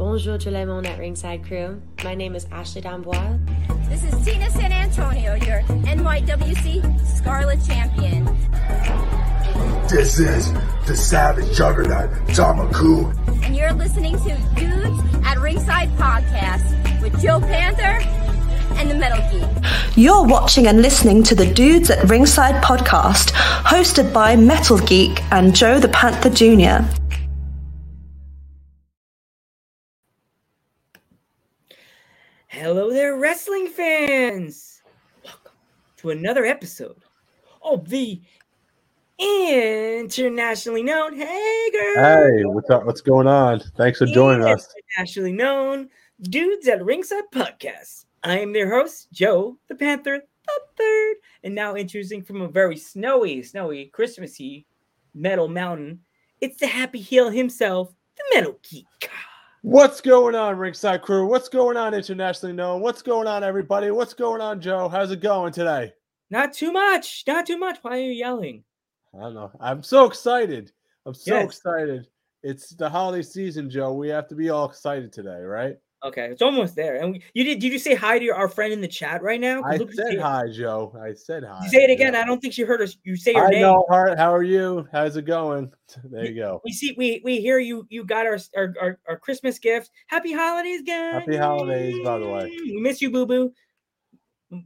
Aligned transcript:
Bonjour 0.00 0.38
tout 0.38 0.48
le 0.48 0.64
monde 0.64 0.86
at 0.86 0.98
Ringside 0.98 1.44
Crew. 1.46 1.78
My 2.02 2.14
name 2.14 2.34
is 2.34 2.46
Ashley 2.50 2.80
D'Amboise. 2.80 3.38
This 3.90 4.02
is 4.02 4.24
Tina 4.24 4.48
San 4.48 4.72
Antonio, 4.72 5.34
your 5.34 5.60
NYWC 5.84 7.06
Scarlet 7.18 7.58
Champion. 7.66 8.24
This 9.90 10.18
is 10.18 10.54
the 10.86 10.96
Savage 10.96 11.54
Juggernaut, 11.54 12.08
Tamaku. 12.28 13.14
And 13.44 13.54
you're 13.54 13.74
listening 13.74 14.16
to 14.20 14.38
Dudes 14.56 15.26
at 15.26 15.38
Ringside 15.38 15.90
Podcast 15.98 17.02
with 17.02 17.20
Joe 17.20 17.38
Panther 17.38 18.02
and 18.78 18.90
the 18.90 18.94
Metal 18.94 19.20
Geek. 19.30 19.98
You're 19.98 20.24
watching 20.24 20.66
and 20.66 20.80
listening 20.80 21.22
to 21.24 21.34
the 21.34 21.52
Dudes 21.52 21.90
at 21.90 22.08
Ringside 22.08 22.64
podcast, 22.64 23.32
hosted 23.64 24.14
by 24.14 24.34
Metal 24.34 24.78
Geek 24.78 25.22
and 25.30 25.54
Joe 25.54 25.78
the 25.78 25.88
Panther 25.88 26.30
Jr. 26.30 26.88
Hello 32.52 32.90
there, 32.90 33.16
wrestling 33.16 33.68
fans! 33.68 34.82
Welcome 35.24 35.52
to 35.98 36.10
another 36.10 36.44
episode 36.44 37.04
of 37.62 37.88
the 37.88 38.20
internationally 39.20 40.82
known. 40.82 41.14
Hey, 41.14 41.70
girl! 41.70 42.04
Hey, 42.04 42.44
what's 42.46 42.68
up? 42.68 42.86
What's 42.86 43.02
going 43.02 43.28
on? 43.28 43.60
Thanks 43.76 44.00
for 44.00 44.06
joining 44.06 44.44
us. 44.44 44.66
Internationally 44.96 45.32
known 45.32 45.90
Dudes 46.22 46.66
at 46.66 46.84
Ringside 46.84 47.30
Podcast. 47.32 48.06
I 48.24 48.40
am 48.40 48.52
their 48.52 48.68
host, 48.68 49.12
Joe 49.12 49.56
the 49.68 49.76
Panther 49.76 50.18
the 50.18 50.60
Third, 50.76 51.16
and 51.44 51.54
now 51.54 51.76
introducing 51.76 52.20
from 52.20 52.40
a 52.40 52.48
very 52.48 52.76
snowy, 52.76 53.44
snowy, 53.44 53.86
Christmassy 53.86 54.66
metal 55.14 55.46
mountain. 55.46 56.00
It's 56.40 56.58
the 56.58 56.66
happy 56.66 56.98
heel 56.98 57.30
himself, 57.30 57.94
the 58.16 58.24
Metal 58.34 58.58
Geek. 58.68 58.86
What's 59.62 60.00
going 60.00 60.34
on, 60.34 60.56
Ringside 60.56 61.02
Crew? 61.02 61.26
What's 61.26 61.48
going 61.50 61.76
on, 61.76 61.92
internationally 61.92 62.54
known? 62.54 62.80
What's 62.80 63.02
going 63.02 63.26
on, 63.26 63.44
everybody? 63.44 63.90
What's 63.90 64.14
going 64.14 64.40
on, 64.40 64.60
Joe? 64.60 64.88
How's 64.88 65.10
it 65.10 65.20
going 65.20 65.52
today? 65.52 65.92
Not 66.30 66.54
too 66.54 66.72
much. 66.72 67.24
Not 67.26 67.46
too 67.46 67.58
much. 67.58 67.78
Why 67.82 67.98
are 67.98 68.00
you 68.00 68.12
yelling? 68.12 68.64
I 69.14 69.20
don't 69.20 69.34
know. 69.34 69.50
I'm 69.60 69.82
so 69.82 70.06
excited. 70.06 70.72
I'm 71.04 71.12
so 71.14 71.34
Yes. 71.34 71.44
excited. 71.56 72.06
It's 72.42 72.70
the 72.70 72.88
holiday 72.88 73.22
season, 73.22 73.68
Joe. 73.68 73.92
We 73.92 74.08
have 74.08 74.28
to 74.28 74.34
be 74.34 74.48
all 74.48 74.64
excited 74.64 75.12
today, 75.12 75.42
right? 75.42 75.76
Okay, 76.02 76.26
it's 76.26 76.40
almost 76.40 76.76
there. 76.76 76.96
And 76.96 77.12
we, 77.12 77.22
you 77.34 77.44
did? 77.44 77.58
Did 77.58 77.72
you 77.72 77.78
say 77.78 77.94
hi 77.94 78.18
to 78.18 78.24
your, 78.24 78.34
our 78.34 78.48
friend 78.48 78.72
in 78.72 78.80
the 78.80 78.88
chat 78.88 79.22
right 79.22 79.40
now? 79.40 79.62
I 79.62 79.76
look 79.76 79.92
said 79.92 80.18
hi, 80.18 80.48
Joe. 80.50 80.96
I 80.98 81.12
said 81.12 81.44
hi. 81.44 81.60
You 81.62 81.68
say 81.68 81.84
it 81.84 81.90
again. 81.90 82.14
I 82.14 82.24
don't 82.24 82.40
think 82.40 82.54
she 82.54 82.62
heard 82.62 82.80
us. 82.80 82.96
You 83.04 83.16
say 83.16 83.34
your 83.34 83.46
I 83.46 83.50
name. 83.50 83.60
know, 83.60 83.84
Hart. 83.88 84.16
How 84.16 84.34
are 84.34 84.42
you? 84.42 84.88
How's 84.92 85.16
it 85.16 85.26
going? 85.26 85.70
There 86.04 86.24
you 86.24 86.36
go. 86.36 86.60
We 86.64 86.70
see. 86.70 86.94
We 86.96 87.20
we 87.24 87.40
hear 87.40 87.58
you. 87.58 87.84
You 87.90 88.04
got 88.04 88.24
our 88.24 88.38
our, 88.56 88.74
our, 88.80 88.98
our 89.08 89.18
Christmas 89.18 89.58
gift. 89.58 89.90
Happy 90.06 90.32
holidays, 90.32 90.82
guys. 90.86 91.14
Happy 91.14 91.36
holidays, 91.36 91.96
by 92.04 92.18
the 92.18 92.28
way. 92.28 92.56
We 92.64 92.80
miss 92.80 93.02
you, 93.02 93.10
Boo 93.10 93.26
Boo. 93.26 93.52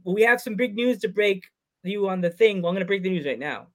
We 0.05 0.21
have 0.21 0.39
some 0.39 0.55
big 0.55 0.75
news 0.75 0.99
to 0.99 1.09
break 1.09 1.43
you 1.83 2.07
on 2.07 2.21
the 2.21 2.29
thing. 2.29 2.61
Well, 2.61 2.69
I'm 2.69 2.75
going 2.75 2.81
to 2.81 2.87
break 2.87 3.01
the 3.01 3.09
news 3.09 3.25
right 3.25 3.39
now. 3.39 3.67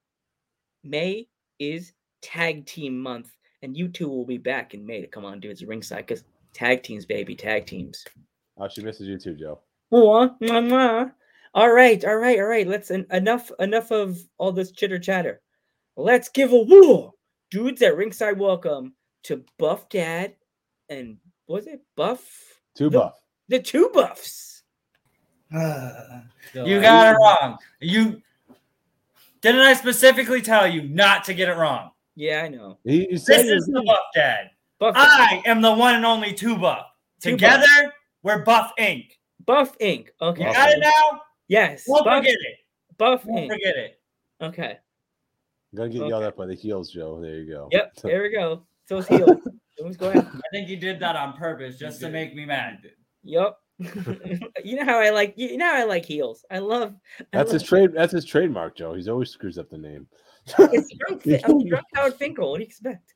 May 0.83 1.27
is 1.59 1.91
tag 2.21 2.65
team 2.65 2.97
month, 2.97 3.35
and 3.61 3.75
you 3.75 3.89
two 3.89 4.07
will 4.07 4.25
be 4.25 4.37
back 4.37 4.73
in 4.73 4.85
May 4.85 5.01
to 5.01 5.07
come 5.07 5.25
on, 5.25 5.41
dudes, 5.41 5.63
ringside 5.63 6.07
because 6.07 6.23
tag 6.53 6.83
teams, 6.83 7.05
baby, 7.05 7.35
tag 7.35 7.65
teams. 7.65 8.03
Oh, 8.57 8.67
she 8.67 8.81
misses 8.81 9.07
you 9.07 9.17
too, 9.17 9.35
Joe. 9.35 9.59
Mwah, 9.93 10.37
mwah, 10.39 10.67
mwah. 10.69 11.11
All 11.53 11.71
right, 11.71 12.03
all 12.05 12.15
right, 12.17 12.39
all 12.39 12.45
right. 12.45 12.67
Let's 12.67 12.91
en- 12.91 13.07
enough 13.11 13.51
enough 13.59 13.91
of 13.91 14.17
all 14.37 14.51
this 14.51 14.71
chitter 14.71 14.99
chatter. 14.99 15.41
Let's 15.97 16.29
give 16.29 16.53
a 16.53 16.59
woo, 16.59 17.11
dudes 17.49 17.81
at 17.81 17.95
ringside. 17.97 18.39
Welcome 18.39 18.93
to 19.23 19.43
Buff 19.57 19.89
Dad 19.89 20.35
and 20.89 21.17
was 21.47 21.67
it 21.67 21.81
Buff? 21.95 22.23
Two 22.75 22.89
The- 22.89 22.99
buff. 22.99 23.19
The 23.49 23.59
two 23.59 23.89
buffs. 23.93 24.63
You 26.53 26.81
got 26.81 27.13
it 27.15 27.17
wrong. 27.17 27.57
You 27.79 28.21
didn't 29.41 29.61
I 29.61 29.73
specifically 29.73 30.41
tell 30.41 30.67
you 30.67 30.81
not 30.83 31.23
to 31.25 31.33
get 31.33 31.47
it 31.49 31.55
wrong? 31.57 31.91
Yeah, 32.15 32.43
I 32.43 32.49
know. 32.49 32.77
He, 32.83 33.05
he 33.09 33.17
said 33.17 33.37
This 33.39 33.45
you're- 33.47 33.57
is 33.57 33.65
the 33.67 33.83
Buff 33.85 33.99
Dad. 34.13 34.49
Buff 34.81 34.95
I 34.97 35.43
am 35.45 35.61
the 35.61 35.71
one 35.71 35.93
and 35.93 36.03
only 36.03 36.33
two 36.33 36.57
Buff. 36.57 36.87
Two 37.21 37.31
Together, 37.31 37.67
Buff. 37.83 37.93
we're 38.23 38.43
Buff 38.43 38.71
Inc. 38.79 39.11
Buff 39.45 39.77
Inc. 39.77 40.07
Okay. 40.19 40.47
You 40.47 40.53
got 40.53 40.71
it 40.71 40.79
now? 40.79 41.21
Yes. 41.47 41.83
Won't 41.87 42.03
Buff, 42.05 42.17
forget 42.17 42.33
it. 42.33 42.57
Buff 42.97 43.23
Won't 43.23 43.41
Inc. 43.45 43.53
forget 43.53 43.77
it. 43.77 44.01
Okay. 44.41 44.79
I'm 45.71 45.77
gonna 45.77 45.89
get 45.89 45.99
yelled 45.99 46.13
Okay. 46.13 46.25
at 46.25 46.35
by 46.35 46.47
the 46.47 46.55
heels, 46.55 46.89
Joe. 46.89 47.21
There 47.21 47.35
you 47.35 47.47
go. 47.53 47.69
Yep. 47.71 47.93
There 48.01 48.23
we 48.23 48.31
go. 48.31 48.63
So 48.87 48.97
it's 48.97 49.07
healed. 49.07 49.39
Let's 49.79 49.97
go 49.97 50.09
ahead. 50.09 50.27
I 50.33 50.39
think 50.51 50.67
you 50.67 50.77
did 50.77 50.99
that 50.99 51.15
on 51.15 51.33
purpose 51.33 51.77
just 51.77 51.99
to 52.01 52.09
make 52.09 52.33
me 52.33 52.45
mad. 52.45 52.79
Yep. 53.23 53.57
you 54.63 54.77
know 54.77 54.85
how 54.85 54.99
I 54.99 55.11
like 55.11 55.35
you 55.37 55.57
know 55.57 55.65
how 55.67 55.75
I 55.75 55.83
like 55.83 56.05
heels. 56.05 56.43
I 56.49 56.57
love 56.57 56.95
I 57.19 57.25
That's 57.33 57.51
his 57.51 57.61
trade. 57.61 57.91
That's 57.93 58.13
his 58.13 58.25
trademark, 58.25 58.75
Joe. 58.77 58.95
He's 58.95 59.07
always 59.07 59.29
screws 59.29 59.59
up 59.59 59.69
the 59.69 59.77
name. 59.77 60.07
It's 60.57 60.91
drunk, 60.95 61.23
I'm 61.45 61.67
drunk 61.67 61.85
Howard 61.93 62.15
Finkel. 62.15 62.49
What 62.49 62.57
do 62.57 62.63
you 62.63 62.65
expect? 62.65 63.13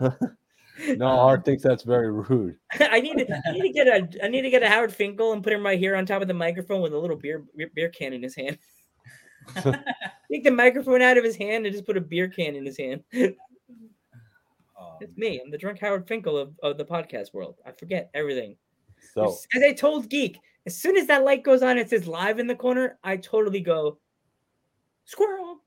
no, 0.96 1.06
Art 1.06 1.44
thinks 1.44 1.62
that's 1.62 1.82
very 1.82 2.10
rude. 2.10 2.56
I 2.80 3.00
need 3.00 3.18
to 3.18 3.42
I 3.46 3.52
need 3.52 3.62
to 3.62 3.72
get 3.72 3.86
a 3.86 4.24
I 4.24 4.28
need 4.28 4.42
to 4.42 4.50
get 4.50 4.62
a 4.62 4.68
Howard 4.68 4.92
Finkel 4.92 5.32
and 5.32 5.42
put 5.42 5.52
him 5.52 5.64
right 5.64 5.78
here 5.78 5.96
on 5.96 6.06
top 6.06 6.22
of 6.22 6.28
the 6.28 6.34
microphone 6.34 6.80
with 6.80 6.92
a 6.92 6.98
little 6.98 7.16
beer 7.16 7.44
beer, 7.74 7.88
can 7.88 8.12
in 8.12 8.22
his 8.22 8.34
hand. 8.34 8.58
Take 10.30 10.44
the 10.44 10.50
microphone 10.50 11.02
out 11.02 11.16
of 11.16 11.24
his 11.24 11.36
hand 11.36 11.64
and 11.64 11.72
just 11.72 11.86
put 11.86 11.96
a 11.96 12.00
beer 12.00 12.28
can 12.28 12.54
in 12.54 12.66
his 12.66 12.78
hand. 12.78 13.02
Um, 13.14 13.34
It's 15.00 15.16
me. 15.16 15.40
I'm 15.42 15.50
the 15.50 15.58
drunk 15.58 15.80
Howard 15.80 16.06
Finkel 16.06 16.36
of, 16.36 16.54
of 16.62 16.76
the 16.76 16.84
podcast 16.84 17.32
world. 17.32 17.56
I 17.66 17.72
forget 17.72 18.10
everything. 18.14 18.56
So 19.14 19.24
As 19.24 19.46
as 19.54 19.62
I 19.62 19.72
told 19.72 20.08
Geek, 20.10 20.38
as 20.66 20.76
soon 20.76 20.96
as 20.96 21.06
that 21.06 21.24
light 21.24 21.42
goes 21.42 21.62
on, 21.62 21.78
it 21.78 21.88
says 21.88 22.06
live 22.06 22.38
in 22.38 22.46
the 22.46 22.54
corner. 22.54 22.98
I 23.02 23.16
totally 23.16 23.60
go 23.60 23.98
squirrel. 25.06 25.62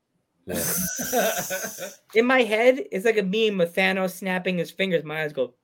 Yeah. 0.46 1.88
In 2.14 2.26
my 2.26 2.42
head, 2.42 2.84
it's 2.90 3.04
like 3.04 3.18
a 3.18 3.22
meme 3.22 3.60
of 3.60 3.72
Thanos 3.72 4.12
snapping 4.12 4.58
his 4.58 4.70
fingers. 4.70 5.04
My 5.04 5.22
eyes 5.22 5.32
go. 5.32 5.54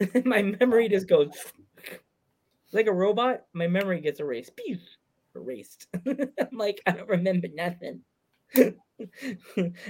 my 0.24 0.42
memory 0.42 0.88
just 0.88 1.08
goes 1.08 1.30
like 2.72 2.86
a 2.86 2.92
robot. 2.92 3.42
My 3.52 3.66
memory 3.66 4.00
gets 4.00 4.20
erased. 4.20 4.56
Pew! 4.56 4.78
Erased. 5.34 5.86
I'm 6.06 6.28
like, 6.52 6.80
I 6.86 6.92
don't 6.92 7.08
remember 7.08 7.48
nothing. 7.54 8.00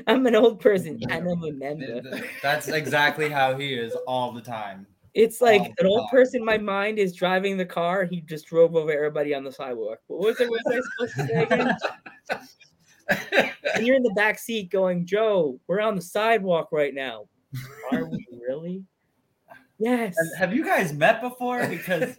I'm 0.07 0.27
an 0.27 0.35
old 0.35 0.61
person. 0.61 1.01
I 1.09 1.21
don't 1.21 1.41
remember. 1.41 2.03
That's 2.43 2.69
exactly 2.69 3.29
how 3.29 3.57
he 3.57 3.75
is 3.75 3.95
all 4.07 4.33
the 4.33 4.43
time. 4.43 4.87
It's 5.15 5.41
like 5.41 5.63
all 5.63 5.75
an 5.79 5.87
old 5.87 6.01
time. 6.01 6.09
person. 6.11 6.45
My 6.45 6.59
mind 6.59 6.99
is 6.99 7.15
driving 7.15 7.57
the 7.57 7.67
car. 7.67 8.05
He 8.05 8.21
just 8.21 8.47
drove 8.47 8.77
over 8.77 8.93
everybody 8.93 9.35
on 9.35 9.45
the 9.45 9.53
sidewalk. 9.53 9.99
What 10.07 10.21
was 10.21 10.41
it? 10.41 10.49
What 10.49 10.61
was 10.65 10.77
I 10.77 11.07
supposed 11.07 11.17
to 11.17 11.35
say 11.35 11.43
again? 11.45 11.77
And 13.75 13.87
you're 13.87 13.97
in 13.97 14.03
the 14.03 14.13
back 14.15 14.39
seat 14.39 14.71
going, 14.71 15.05
Joe, 15.07 15.59
we're 15.67 15.81
on 15.81 15.97
the 15.97 16.03
sidewalk 16.03 16.69
right 16.73 16.95
now. 16.95 17.27
Are 17.93 18.05
we 18.05 18.27
really? 18.49 18.85
Yes. 19.79 20.15
And 20.19 20.31
Have 20.39 20.55
you 20.55 20.65
guys 20.65 20.93
met 20.93 21.21
before? 21.23 21.67
Because 21.67 22.15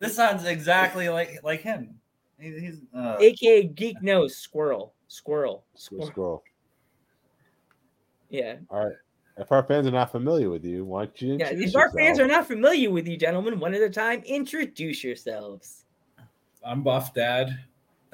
this 0.00 0.14
sounds 0.16 0.44
exactly 0.44 1.08
like 1.08 1.40
like 1.42 1.60
him. 1.60 1.94
He- 2.38 2.58
He's 2.60 2.80
uh, 2.96 3.16
AKA 3.20 3.64
Geek 3.68 4.02
Nose 4.02 4.36
Squirrel. 4.36 4.94
Squirrel. 5.08 5.64
Scroll, 5.74 6.06
Squirrel. 6.06 6.42
Yeah. 8.30 8.56
All 8.70 8.86
right. 8.86 8.96
If 9.36 9.50
our 9.52 9.62
fans 9.64 9.86
are 9.86 9.90
not 9.92 10.10
familiar 10.12 10.48
with 10.50 10.64
you, 10.64 10.84
why 10.84 11.04
don't 11.06 11.20
you 11.22 11.28
Yeah. 11.38 11.50
introduce 11.50 11.70
If 11.70 11.76
our 11.76 11.90
fans 11.90 12.18
are 12.18 12.26
not 12.26 12.46
familiar 12.46 12.90
with 12.90 13.06
you, 13.06 13.16
gentlemen, 13.16 13.60
one 13.60 13.74
at 13.74 13.82
a 13.82 13.90
time, 13.90 14.22
introduce 14.24 15.04
yourselves. 15.04 15.84
I'm 16.64 16.82
Buff 16.82 17.12
Dad. 17.14 17.56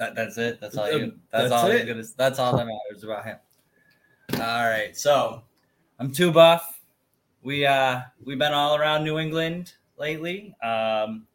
That, 0.01 0.15
that's 0.15 0.37
it. 0.39 0.59
That's 0.59 0.75
all. 0.75 0.91
You, 0.91 1.13
that's, 1.31 1.49
that's 1.49 1.63
all. 1.63 1.69
it. 1.69 1.85
Gonna, 1.85 2.03
that's 2.17 2.39
all 2.39 2.57
that 2.57 2.65
matters 2.65 3.03
about 3.03 3.23
him. 3.23 3.37
All 4.33 4.67
right. 4.67 4.97
So 4.97 5.43
I'm 5.99 6.11
too 6.11 6.31
buff. 6.31 6.81
We 7.43 7.67
uh 7.67 8.01
we've 8.23 8.39
been 8.39 8.51
all 8.53 8.75
around 8.75 9.03
New 9.03 9.19
England 9.19 9.73
lately. 9.97 10.55
Um, 10.63 11.27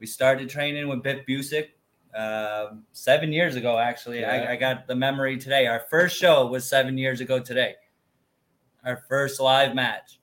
we 0.00 0.06
started 0.06 0.48
training 0.48 0.88
with 0.88 1.02
Biff 1.04 1.24
Busick 1.26 1.68
um 2.16 2.82
seven 2.90 3.32
years 3.32 3.54
ago. 3.54 3.78
Actually, 3.78 4.20
Yeah. 4.20 4.46
I, 4.48 4.52
I 4.52 4.56
got 4.56 4.88
the 4.88 4.96
memory 4.96 5.38
today. 5.38 5.68
Our 5.68 5.84
first 5.88 6.16
show 6.18 6.46
was 6.48 6.68
seven 6.68 6.98
years 6.98 7.20
ago 7.20 7.38
today. 7.38 7.76
Our 8.84 9.04
first 9.08 9.38
live 9.38 9.76
match. 9.76 10.18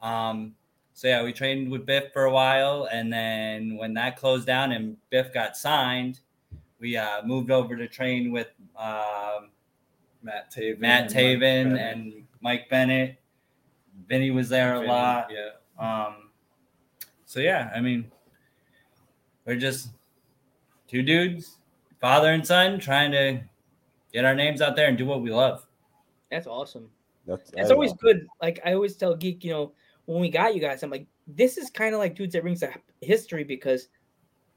Um, 0.00 0.54
so 0.94 1.08
yeah, 1.08 1.22
we 1.22 1.34
trained 1.34 1.70
with 1.70 1.84
Biff 1.84 2.04
for 2.14 2.24
a 2.24 2.30
while, 2.30 2.88
and 2.90 3.12
then 3.12 3.76
when 3.76 3.92
that 3.94 4.16
closed 4.16 4.46
down 4.46 4.72
and 4.72 4.96
Biff 5.10 5.34
got 5.34 5.56
signed, 5.58 6.20
we 6.84 6.98
uh, 6.98 7.22
moved 7.24 7.50
over 7.50 7.76
to 7.76 7.88
train 7.88 8.30
with 8.30 8.48
um, 8.76 9.48
Matt 10.22 10.52
Taven. 10.54 10.78
Matt 10.80 11.14
and 11.14 11.40
Mike 11.40 11.40
Bennett. 11.40 11.80
and 11.80 12.26
Mike 12.42 12.68
Bennett. 12.68 13.16
Vinny 14.06 14.30
was 14.30 14.50
there 14.50 14.74
a 14.74 14.86
lot. 14.86 15.30
Yeah. 15.32 15.48
Um, 15.78 16.28
so 17.24 17.40
yeah, 17.40 17.70
I 17.74 17.80
mean, 17.80 18.12
we're 19.46 19.56
just 19.56 19.92
two 20.86 21.02
dudes, 21.02 21.56
father 22.02 22.32
and 22.32 22.46
son, 22.46 22.78
trying 22.78 23.12
to 23.12 23.40
get 24.12 24.26
our 24.26 24.34
names 24.34 24.60
out 24.60 24.76
there 24.76 24.88
and 24.88 24.98
do 24.98 25.06
what 25.06 25.22
we 25.22 25.30
love. 25.30 25.66
That's 26.30 26.46
awesome. 26.46 26.90
That's, 27.26 27.50
It's 27.56 27.70
always 27.70 27.92
know. 27.92 27.98
good. 28.02 28.26
Like 28.42 28.60
I 28.62 28.74
always 28.74 28.94
tell 28.94 29.16
Geek, 29.16 29.42
you 29.42 29.52
know, 29.52 29.72
when 30.04 30.20
we 30.20 30.28
got 30.28 30.54
you 30.54 30.60
guys, 30.60 30.82
I'm 30.82 30.90
like, 30.90 31.06
this 31.26 31.56
is 31.56 31.70
kind 31.70 31.94
of 31.94 31.98
like 31.98 32.14
dudes 32.14 32.34
that 32.34 32.44
rings 32.44 32.62
a 32.62 32.74
history 33.00 33.42
because 33.42 33.88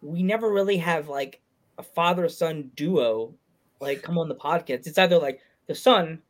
we 0.01 0.23
never 0.23 0.51
really 0.51 0.75
have 0.75 1.07
like 1.07 1.39
a 1.77 1.83
father 1.83 2.27
son 2.29 2.71
duo 2.75 3.33
like 3.79 4.01
come 4.01 4.17
on 4.17 4.27
the 4.27 4.35
podcast. 4.35 4.87
It's 4.87 4.97
either 4.97 5.19
like 5.19 5.39
the 5.67 5.75
son 5.75 6.21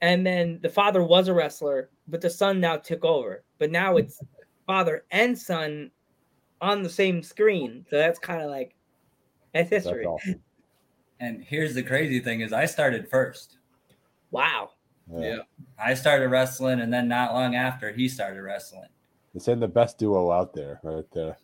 and 0.00 0.26
then 0.26 0.58
the 0.62 0.68
father 0.68 1.02
was 1.02 1.28
a 1.28 1.34
wrestler, 1.34 1.90
but 2.08 2.20
the 2.20 2.30
son 2.30 2.60
now 2.60 2.76
took 2.76 3.04
over. 3.04 3.42
But 3.58 3.70
now 3.70 3.96
it's 3.96 4.20
father 4.66 5.04
and 5.10 5.38
son 5.38 5.90
on 6.60 6.82
the 6.82 6.88
same 6.90 7.22
screen. 7.22 7.84
So 7.90 7.96
that's 7.96 8.18
kind 8.18 8.42
of 8.42 8.50
like 8.50 8.74
that's 9.52 9.70
That's 9.70 9.84
history. 9.84 10.04
awesome. 10.06 10.40
And 11.20 11.42
here's 11.42 11.74
the 11.74 11.82
crazy 11.82 12.20
thing: 12.20 12.40
is 12.40 12.52
I 12.52 12.66
started 12.66 13.08
first. 13.08 13.58
Wow. 14.30 14.70
Yeah. 15.12 15.38
I 15.78 15.94
started 15.94 16.28
wrestling, 16.28 16.80
and 16.80 16.92
then 16.92 17.08
not 17.08 17.34
long 17.34 17.54
after, 17.54 17.92
he 17.92 18.08
started 18.08 18.42
wrestling. 18.42 18.88
It's 19.34 19.48
in 19.48 19.60
the 19.60 19.68
best 19.68 19.98
duo 19.98 20.30
out 20.30 20.54
there, 20.54 20.80
right 20.82 21.04
there. 21.12 21.36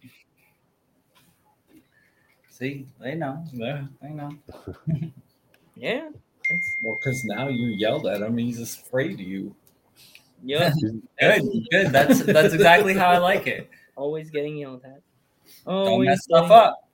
See, 2.60 2.86
they 3.00 3.14
know. 3.14 3.42
Yeah. 3.52 3.84
They 4.02 4.10
know. 4.10 4.30
Yeah. 5.74 6.10
Well, 6.84 6.96
because 7.02 7.24
now 7.24 7.48
you 7.48 7.68
yelled 7.68 8.06
at 8.06 8.20
him, 8.20 8.36
he's 8.36 8.60
afraid 8.60 9.14
of 9.14 9.20
you. 9.20 9.54
yeah. 10.44 10.72
Good, 11.20 11.42
good. 11.70 11.86
That's 11.90 12.22
that's 12.22 12.52
exactly 12.54 12.94
how 12.94 13.08
I 13.08 13.18
like 13.18 13.46
it. 13.46 13.68
Always 13.96 14.30
getting 14.30 14.56
yelled 14.56 14.84
at. 14.84 15.00
Don't 15.66 16.04
mess 16.04 16.22
stuff 16.24 16.48
getting- 16.48 16.56
up. 16.56 16.88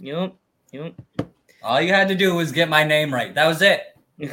Yep. 0.00 0.34
Yep. 0.72 0.94
All 1.62 1.80
you 1.80 1.92
had 1.92 2.08
to 2.08 2.14
do 2.14 2.34
was 2.34 2.50
get 2.52 2.68
my 2.68 2.82
name 2.84 3.12
right. 3.12 3.34
That 3.34 3.46
was 3.46 3.62
it. 3.62 3.82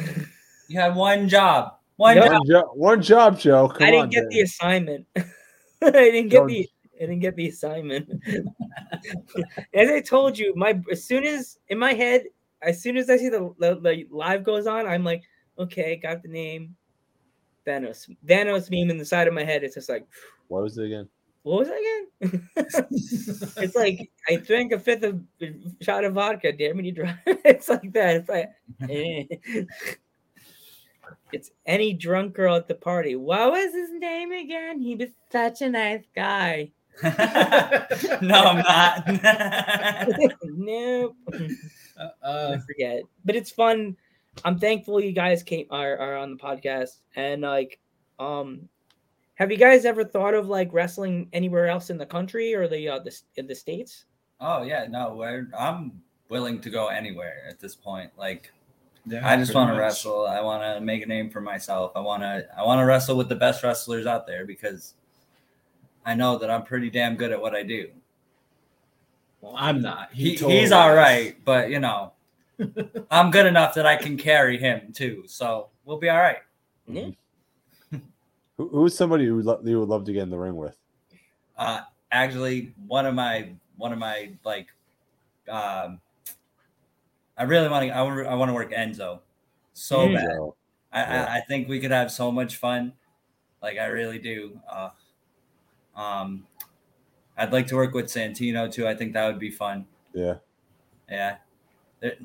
You 0.68 0.78
had 0.78 0.94
one 0.94 1.28
job. 1.28 1.74
One 1.96 2.16
Yep. 2.16 2.24
job. 2.26 2.32
One, 2.32 2.46
jo- 2.46 2.70
one 2.74 3.02
job, 3.02 3.38
Joe. 3.40 3.66
Come 3.68 3.82
I 3.82 3.90
didn't 3.90 4.02
on, 4.02 4.08
get 4.10 4.20
Dan. 4.20 4.28
the 4.30 4.40
assignment. 4.42 5.06
I 5.16 5.90
didn't 5.90 6.28
get 6.28 6.36
Don't- 6.38 6.46
the 6.46 6.68
I 7.00 7.04
didn't 7.04 7.20
get 7.20 7.34
the 7.36 7.48
assignment. 7.48 8.10
as 9.74 9.88
I 9.88 10.00
told 10.00 10.38
you, 10.38 10.54
my 10.54 10.78
as 10.90 11.04
soon 11.04 11.24
as 11.24 11.58
in 11.68 11.78
my 11.78 11.94
head, 11.94 12.24
as 12.62 12.82
soon 12.82 12.98
as 12.98 13.08
I 13.08 13.16
see 13.16 13.30
the, 13.30 13.54
the, 13.58 13.76
the 13.76 14.06
live 14.10 14.44
goes 14.44 14.66
on, 14.66 14.86
I'm 14.86 15.04
like, 15.04 15.22
okay, 15.58 15.96
got 15.96 16.22
the 16.22 16.28
name. 16.28 16.76
Thanos. 17.66 18.14
Thanos 18.26 18.70
meme 18.70 18.90
in 18.90 18.98
the 18.98 19.04
side 19.04 19.28
of 19.28 19.34
my 19.34 19.44
head. 19.44 19.64
It's 19.64 19.74
just 19.74 19.88
like, 19.88 20.06
What 20.48 20.62
was 20.62 20.76
it 20.78 20.86
again? 20.86 21.08
what 21.42 21.60
was 21.60 21.68
that 21.68 21.78
again? 22.20 22.48
it's 23.56 23.74
like 23.74 24.10
I 24.28 24.36
drank 24.36 24.72
a 24.72 24.78
fifth 24.78 25.04
of 25.04 25.22
shot 25.80 26.04
of 26.04 26.14
vodka. 26.14 26.52
Dare 26.52 26.74
me 26.74 26.86
you 26.86 26.92
drive. 26.92 27.16
it's 27.26 27.68
like 27.68 27.92
that. 27.94 28.16
It's 28.16 28.28
like 28.28 28.50
eh. 28.88 29.24
it's 31.32 31.50
any 31.64 31.94
drunk 31.94 32.34
girl 32.34 32.56
at 32.56 32.68
the 32.68 32.74
party. 32.74 33.16
What 33.16 33.52
was 33.52 33.72
his 33.72 33.90
name 33.92 34.32
again? 34.32 34.80
He 34.80 34.96
was 34.96 35.08
such 35.32 35.62
a 35.62 35.70
nice 35.70 36.04
guy. 36.14 36.72
no, 38.22 38.34
I'm 38.34 38.58
not. 38.58 40.34
nope. 40.44 41.16
Uh, 41.96 42.08
I 42.22 42.58
forget. 42.66 43.02
But 43.24 43.36
it's 43.36 43.50
fun. 43.50 43.96
I'm 44.44 44.58
thankful 44.58 45.00
you 45.00 45.12
guys 45.12 45.42
came 45.42 45.66
are, 45.70 45.96
are 45.98 46.16
on 46.16 46.30
the 46.30 46.36
podcast. 46.36 46.98
And 47.16 47.42
like, 47.42 47.78
um, 48.18 48.68
have 49.34 49.50
you 49.50 49.56
guys 49.56 49.84
ever 49.84 50.04
thought 50.04 50.34
of 50.34 50.48
like 50.48 50.72
wrestling 50.72 51.28
anywhere 51.32 51.68
else 51.68 51.90
in 51.90 51.98
the 51.98 52.06
country 52.06 52.54
or 52.54 52.68
the 52.68 52.88
uh, 52.88 52.98
the 52.98 53.18
in 53.36 53.46
the 53.46 53.54
states? 53.54 54.04
oh 54.40 54.62
yeah, 54.62 54.86
no, 54.88 55.14
we're, 55.14 55.48
I'm 55.56 56.02
willing 56.28 56.60
to 56.60 56.70
go 56.70 56.88
anywhere 56.88 57.44
at 57.48 57.60
this 57.60 57.74
point. 57.74 58.10
Like 58.16 58.52
yeah, 59.06 59.26
I 59.28 59.36
just 59.36 59.54
want 59.54 59.72
to 59.72 59.78
wrestle. 59.78 60.26
I 60.26 60.40
want 60.40 60.62
to 60.62 60.80
make 60.80 61.02
a 61.02 61.06
name 61.06 61.30
for 61.30 61.40
myself. 61.40 61.92
I 61.94 62.00
want 62.00 62.22
to 62.22 62.46
I 62.56 62.64
want 62.64 62.80
to 62.80 62.84
wrestle 62.84 63.16
with 63.16 63.28
the 63.28 63.36
best 63.36 63.62
wrestlers 63.62 64.06
out 64.06 64.26
there 64.26 64.46
because 64.46 64.94
I 66.10 66.14
know 66.14 66.38
that 66.38 66.50
I'm 66.50 66.64
pretty 66.64 66.90
damn 66.90 67.14
good 67.14 67.30
at 67.30 67.40
what 67.40 67.54
I 67.54 67.62
do. 67.62 67.88
Well, 69.40 69.54
I'm 69.56 69.80
not. 69.80 70.12
He, 70.12 70.34
totally 70.36 70.58
he's 70.58 70.72
all 70.72 70.90
is. 70.90 70.96
right, 70.96 71.36
but 71.44 71.70
you 71.70 71.78
know, 71.78 72.12
I'm 73.12 73.30
good 73.30 73.46
enough 73.46 73.74
that 73.74 73.86
I 73.86 73.94
can 73.94 74.16
carry 74.16 74.58
him 74.58 74.92
too. 74.92 75.22
So 75.28 75.68
we'll 75.84 75.98
be 76.00 76.08
all 76.10 76.18
right. 76.18 76.38
Yeah. 76.88 77.10
Who, 78.56 78.68
who's 78.70 78.96
somebody 78.96 79.24
who 79.24 79.40
lo- 79.40 79.60
you 79.64 79.78
would 79.78 79.88
love 79.88 80.04
to 80.06 80.12
get 80.12 80.24
in 80.24 80.30
the 80.30 80.38
ring 80.38 80.56
with? 80.56 80.76
Uh, 81.56 81.82
actually, 82.10 82.74
one 82.88 83.06
of 83.06 83.14
my 83.14 83.50
one 83.76 83.92
of 83.92 83.98
my 84.00 84.32
like, 84.44 84.66
um, 85.48 86.00
I 87.38 87.44
really 87.44 87.68
want 87.68 87.86
to 87.86 87.90
I 87.96 88.02
want 88.02 88.26
I 88.26 88.34
want 88.34 88.48
to 88.48 88.54
work 88.54 88.72
Enzo 88.72 89.20
so 89.74 90.08
Mm. 90.08 90.14
bad. 90.16 90.26
I, 90.92 91.00
Yeah. 91.14 91.24
I 91.30 91.36
I 91.36 91.40
think 91.42 91.68
we 91.68 91.78
could 91.78 91.92
have 91.92 92.10
so 92.10 92.32
much 92.32 92.56
fun. 92.56 92.94
Like 93.62 93.78
I 93.78 93.86
really 93.86 94.18
do. 94.18 94.58
Uh, 94.68 94.90
um, 95.96 96.46
I'd 97.36 97.52
like 97.52 97.66
to 97.68 97.76
work 97.76 97.94
with 97.94 98.06
Santino 98.06 98.70
too. 98.70 98.86
I 98.86 98.94
think 98.94 99.12
that 99.14 99.26
would 99.26 99.38
be 99.38 99.50
fun. 99.50 99.86
yeah. 100.14 100.34
Yeah. 101.10 101.36
It- 102.02 102.20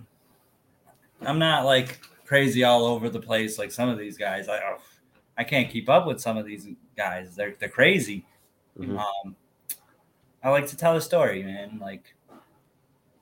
I'm 1.21 1.39
not 1.39 1.65
like 1.65 2.01
crazy 2.25 2.63
all 2.63 2.85
over 2.85 3.09
the 3.09 3.19
place 3.21 3.57
like 3.57 3.71
some 3.71 3.87
of 3.89 3.97
these 3.97 4.17
guys. 4.17 4.47
I 4.49 4.59
oh, 4.59 4.77
I 5.37 5.43
can't 5.43 5.69
keep 5.69 5.89
up 5.89 6.05
with 6.05 6.19
some 6.19 6.37
of 6.37 6.45
these 6.45 6.67
guys. 6.97 7.35
They're 7.35 7.55
they're 7.59 7.69
crazy. 7.69 8.25
Mhm. 8.77 8.99
Um, 8.99 9.35
I 10.43 10.49
like 10.49 10.67
to 10.67 10.77
tell 10.77 10.95
a 10.97 11.01
story, 11.01 11.41
man. 11.41 11.79
Like, 11.81 12.13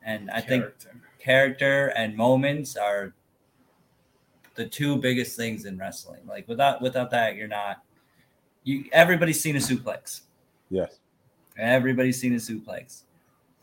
and 0.04 0.30
I 0.32 0.42
think 0.42 0.64
Character. 0.64 0.92
character 1.20 1.88
and 1.96 2.18
moments 2.18 2.76
are 2.76 3.14
the 4.56 4.66
two 4.66 4.98
biggest 4.98 5.38
things 5.38 5.66
in 5.66 5.78
wrestling. 5.78 6.22
Like 6.28 6.48
without 6.48 6.82
without 6.82 7.12
that, 7.12 7.36
you're 7.36 7.48
not. 7.48 7.84
You 8.64 8.86
everybody's 8.92 9.40
seen 9.40 9.56
a 9.56 9.60
suplex. 9.60 10.22
Yes. 10.70 11.00
Everybody's 11.58 12.20
seen 12.20 12.34
a 12.34 12.38
suplex. 12.38 13.04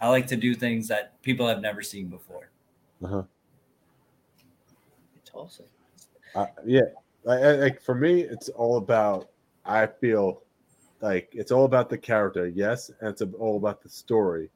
I 0.00 0.08
like 0.08 0.26
to 0.28 0.36
do 0.36 0.54
things 0.54 0.88
that 0.88 1.20
people 1.22 1.46
have 1.46 1.60
never 1.60 1.82
seen 1.82 2.06
before. 2.08 2.50
Uh-huh. 3.04 3.22
It's 5.16 5.30
awesome. 5.34 5.66
Uh, 6.34 6.46
yeah. 6.64 6.80
I, 7.28 7.32
I, 7.32 7.52
like 7.56 7.82
for 7.82 7.94
me, 7.94 8.22
it's 8.22 8.48
all 8.48 8.76
about. 8.76 9.30
I 9.64 9.86
feel 9.86 10.42
like 11.00 11.28
it's 11.32 11.52
all 11.52 11.64
about 11.64 11.90
the 11.90 11.98
character, 11.98 12.48
yes, 12.48 12.90
and 13.00 13.10
it's 13.10 13.22
all 13.38 13.56
about 13.56 13.82
the 13.82 13.88
story, 13.88 14.50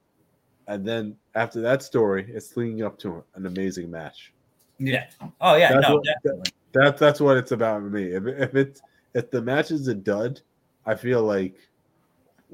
and 0.66 0.84
then 0.86 1.16
after 1.34 1.60
that 1.60 1.82
story, 1.82 2.26
it's 2.28 2.56
leading 2.56 2.82
up 2.82 2.98
to 3.00 3.22
an 3.34 3.46
amazing 3.46 3.90
match. 3.90 4.32
Yeah. 4.78 5.06
Oh 5.40 5.56
yeah. 5.56 5.72
That's 5.74 5.88
no. 5.88 5.96
what- 5.96 6.04
definitely. 6.04 6.52
That 6.72 6.98
that's 6.98 7.20
what 7.20 7.36
it's 7.36 7.52
about 7.52 7.82
for 7.82 7.90
me. 7.90 8.04
If 8.04 8.26
if 8.26 8.54
it's 8.56 8.82
if 9.14 9.30
the 9.30 9.40
match 9.40 9.70
is 9.70 9.86
a 9.88 9.94
dud, 9.94 10.40
I 10.86 10.94
feel 10.94 11.22
like 11.22 11.56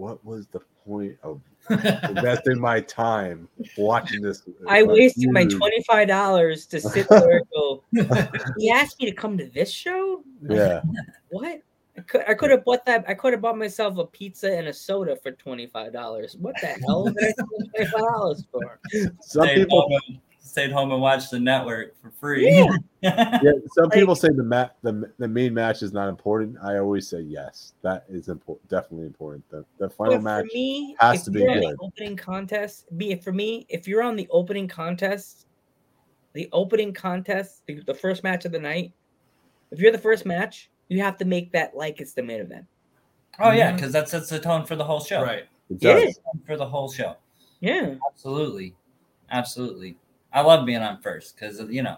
what 0.01 0.25
was 0.25 0.47
the 0.47 0.61
point 0.87 1.17
of 1.23 1.43
investing 1.71 2.59
my 2.59 2.81
time 2.81 3.47
watching 3.77 4.23
this? 4.23 4.43
I 4.67 4.81
uh, 4.81 4.87
wasted 4.87 5.31
my 5.31 5.45
twenty 5.45 5.83
five 5.83 6.09
dollars 6.09 6.65
to 6.67 6.81
sit 6.81 7.07
there 7.11 7.37
and 7.37 7.47
go. 7.53 7.85
He 8.59 8.71
asked 8.71 8.99
me 8.99 9.11
to 9.11 9.15
come 9.15 9.37
to 9.37 9.47
this 9.47 9.71
show. 9.71 10.25
Yeah, 10.49 10.81
What? 11.31 11.61
I 11.99 12.01
could 12.03 12.25
I 12.29 12.35
could 12.35 12.51
have 12.51 12.65
bought 12.65 12.87
that. 12.87 13.05
I 13.07 13.15
could 13.15 13.35
have 13.35 13.43
bought 13.43 13.59
myself 13.59 13.99
a 13.99 14.07
pizza 14.07 14.57
and 14.57 14.69
a 14.69 14.73
soda 14.73 15.17
for 15.17 15.33
twenty 15.33 15.67
five 15.67 15.93
dollars. 15.93 16.35
What 16.37 16.55
the 16.63 16.69
hell 16.69 17.05
did 17.05 17.17
I 17.19 17.31
spend 17.33 17.71
twenty 17.75 17.91
five 17.91 18.01
dollars 18.01 18.45
for? 18.51 18.81
some 19.21 19.45
Stayed 19.45 19.57
people. 19.69 20.01
Home 20.51 20.69
and- 20.69 20.71
stayed 20.71 20.73
home 20.73 20.93
and 20.93 21.01
watched 21.01 21.31
the 21.31 21.39
network 21.39 21.95
for 22.03 22.11
free. 22.11 22.49
Yeah. 22.51 22.67
Yeah, 23.03 23.53
some 23.73 23.85
Like- 23.85 23.93
people 23.99 24.15
say 24.15 24.29
the 24.29 24.43
mat 24.43 24.77
the, 24.83 25.11
the 25.19 25.27
main 25.27 25.55
match 25.55 25.83
is 25.83 25.91
not 25.95 26.11
important. 26.11 26.57
I 26.63 26.77
always 26.77 27.09
say 27.09 27.21
yes, 27.21 27.73
that 27.81 28.05
is 28.11 28.29
important, 28.29 28.69
definitely 28.69 29.07
important. 29.07 29.49
The 29.51 29.65
the 29.79 29.89
final 29.89 30.21
match. 30.21 30.45
me, 30.53 30.95
has 31.01 31.23
to 31.25 31.31
be 31.31 31.41
good. 31.41 31.63
the 31.63 31.77
opening 31.81 32.15
contest, 32.17 32.95
be 32.99 33.13
it 33.13 33.25
for 33.25 33.33
me, 33.33 33.65
if 33.71 33.89
you're 33.89 34.03
on 34.03 34.17
the 34.17 34.29
opening 34.31 34.69
contest, 34.69 35.47
the 36.35 36.47
opening 36.53 36.93
contest, 36.93 37.63
the, 37.67 37.81
the 37.87 37.95
first 37.95 38.23
match 38.23 38.45
of 38.45 38.53
the 38.53 38.61
night, 38.61 38.93
if 39.71 39.79
you're 39.81 39.93
the 39.93 39.99
first 39.99 40.27
match, 40.27 40.69
you 40.89 41.01
have 41.01 41.17
to 41.19 41.25
make 41.25 41.51
that 41.53 41.75
like 41.75 42.03
it's 42.03 42.13
the 42.13 42.23
main 42.23 42.41
event. 42.43 42.67
oh 43.39 43.51
yeah, 43.53 43.69
mm-hmm. 43.69 43.77
because 43.77 43.93
that 43.93 44.11
sets 44.11 44.29
the 44.29 44.39
tone 44.39 44.67
for 44.67 44.77
the 44.77 44.85
whole 44.85 45.01
show. 45.01 45.23
Right. 45.23 45.45
It 45.71 45.79
Yeah. 45.81 45.95
does. 46.05 46.21
For 46.47 46.59
the 46.59 46.67
whole 46.69 46.91
show. 46.91 47.17
Yeah. 47.61 47.95
Absolutely. 48.11 48.75
Absolutely. 49.31 49.97
I 50.33 50.43
love 50.43 50.67
being 50.67 50.81
on 50.83 51.01
first 51.01 51.35
because 51.37 51.61
you 51.71 51.83
know 51.83 51.97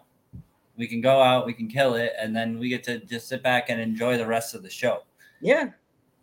we 0.77 0.87
can 0.87 1.01
go 1.01 1.21
out, 1.21 1.47
we 1.47 1.53
can 1.53 1.69
kill 1.69 1.95
it, 1.95 2.13
and 2.19 2.35
then 2.35 2.59
we 2.59 2.69
get 2.69 2.83
to 2.85 2.99
just 3.01 3.29
sit 3.29 3.43
back 3.43 3.69
and 3.69 3.81
enjoy 3.81 4.17
the 4.17 4.27
rest 4.27 4.55
of 4.55 4.63
the 4.63 4.71
show. 4.71 5.03
Yeah. 5.41 5.71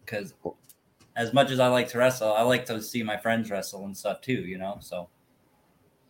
Because 0.04 0.34
as 1.16 1.34
much 1.34 1.51
as 1.51 1.60
I 1.60 1.68
like 1.68 1.88
to 1.89 1.98
wrestle, 2.00 2.34
I 2.34 2.42
like 2.42 2.66
to 2.66 2.82
see 2.82 3.04
my 3.04 3.18
friends 3.18 3.51
wrestle 3.51 3.86
and 3.86 3.96
stuff 3.96 4.22
too. 4.22 4.42
You 4.42 4.58
know, 4.58 4.78
so 4.82 5.08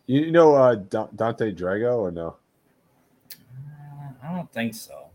You, 0.06 0.20
you 0.22 0.30
know 0.32 0.54
uh, 0.54 0.76
Dante 0.76 1.52
Drago 1.52 1.98
or 1.98 2.10
no? 2.10 2.36
uh, 3.32 4.12
I 4.22 4.34
don't 4.34 4.50
think 4.52 4.74
so. 4.74 5.08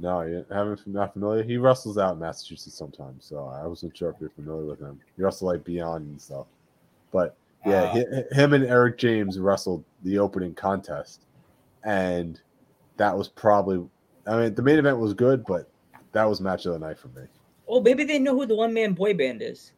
No, 0.00 0.22
you 0.22 0.44
haven't 0.50 0.84
not 0.88 1.12
familiar. 1.12 1.44
He 1.44 1.58
wrestles 1.58 1.96
out 1.98 2.14
in 2.14 2.18
Massachusetts 2.18 2.76
sometimes, 2.76 3.24
so 3.24 3.46
I 3.46 3.64
wasn't 3.68 3.96
sure 3.96 4.10
if 4.10 4.16
you're 4.20 4.30
familiar 4.30 4.64
with 4.64 4.80
him. 4.80 4.98
He 5.16 5.22
wrestled 5.22 5.52
like 5.52 5.62
Beyond 5.62 6.08
and 6.08 6.20
stuff, 6.20 6.46
but 7.12 7.36
yeah, 7.66 7.82
Uh, 8.30 8.34
him 8.34 8.52
and 8.54 8.64
Eric 8.64 8.98
James 8.98 9.38
wrestled 9.38 9.84
the 10.02 10.18
opening 10.18 10.54
contest, 10.54 11.26
and 11.84 12.40
that 12.96 13.16
was 13.16 13.28
probably. 13.28 13.84
I 14.26 14.36
mean, 14.36 14.54
the 14.54 14.62
main 14.62 14.78
event 14.78 14.98
was 14.98 15.14
good, 15.14 15.44
but 15.46 15.68
that 16.12 16.24
was 16.24 16.40
match 16.40 16.66
of 16.66 16.72
the 16.74 16.78
night 16.78 16.98
for 16.98 17.08
me. 17.08 17.22
Oh, 17.68 17.80
maybe 17.80 18.04
they 18.04 18.18
know 18.18 18.34
who 18.36 18.46
the 18.46 18.54
one 18.54 18.72
man 18.74 18.92
boy 18.92 19.14
band 19.14 19.42
is. 19.42 19.72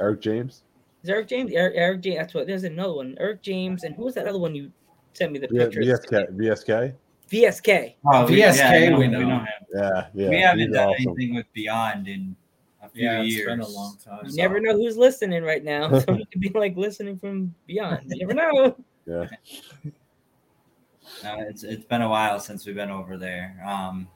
Eric 0.00 0.20
James. 0.20 0.62
Is 1.02 1.10
Eric 1.10 1.28
James? 1.28 1.50
Eric, 1.52 1.74
Eric 1.76 2.00
James. 2.02 2.16
That's 2.18 2.34
what. 2.34 2.46
There's 2.46 2.64
another 2.64 2.92
one. 2.94 3.16
Eric 3.18 3.42
James, 3.42 3.84
and 3.84 3.94
who 3.94 4.04
was 4.04 4.14
that 4.14 4.26
other 4.28 4.38
one 4.38 4.54
you 4.54 4.70
sent 5.14 5.32
me 5.32 5.38
the 5.38 5.48
Yeah, 5.50 5.64
picture? 5.64 5.80
VSK. 5.80 6.36
VSK. 6.36 6.94
VSK. 7.30 7.94
Oh, 8.04 8.26
VSK, 8.28 8.56
yeah, 8.58 8.68
I 8.70 8.88
know- 8.88 8.98
we 8.98 9.06
know. 9.08 9.20
him. 9.20 9.46
Yeah, 9.74 10.06
yeah. 10.14 10.28
we 10.28 10.40
haven't 10.40 10.72
done 10.72 10.88
awesome. 10.88 11.08
anything 11.16 11.34
with 11.36 11.46
Beyond 11.52 12.08
in 12.08 12.34
a 12.49 12.49
few 12.92 13.04
Yeah, 13.04 13.22
it's 13.22 13.34
years. 13.34 13.46
been 13.48 13.60
a 13.60 13.68
long 13.68 13.96
time. 14.04 14.20
You 14.26 14.36
never 14.36 14.60
know 14.60 14.74
who's 14.74 14.96
listening 14.96 15.42
right 15.42 15.64
now. 15.64 15.98
Someone 16.00 16.24
could 16.30 16.40
be 16.40 16.50
like 16.50 16.76
listening 16.76 17.18
from 17.18 17.54
beyond. 17.66 18.02
You 18.06 18.26
never 18.26 18.34
know. 18.34 18.76
Yeah. 19.06 19.26
No, 21.24 21.40
it's 21.40 21.64
it's 21.64 21.84
been 21.84 22.02
a 22.02 22.08
while 22.08 22.38
since 22.40 22.64
we've 22.66 22.74
been 22.74 22.90
over 22.90 23.16
there. 23.16 23.62
Um, 23.66 24.08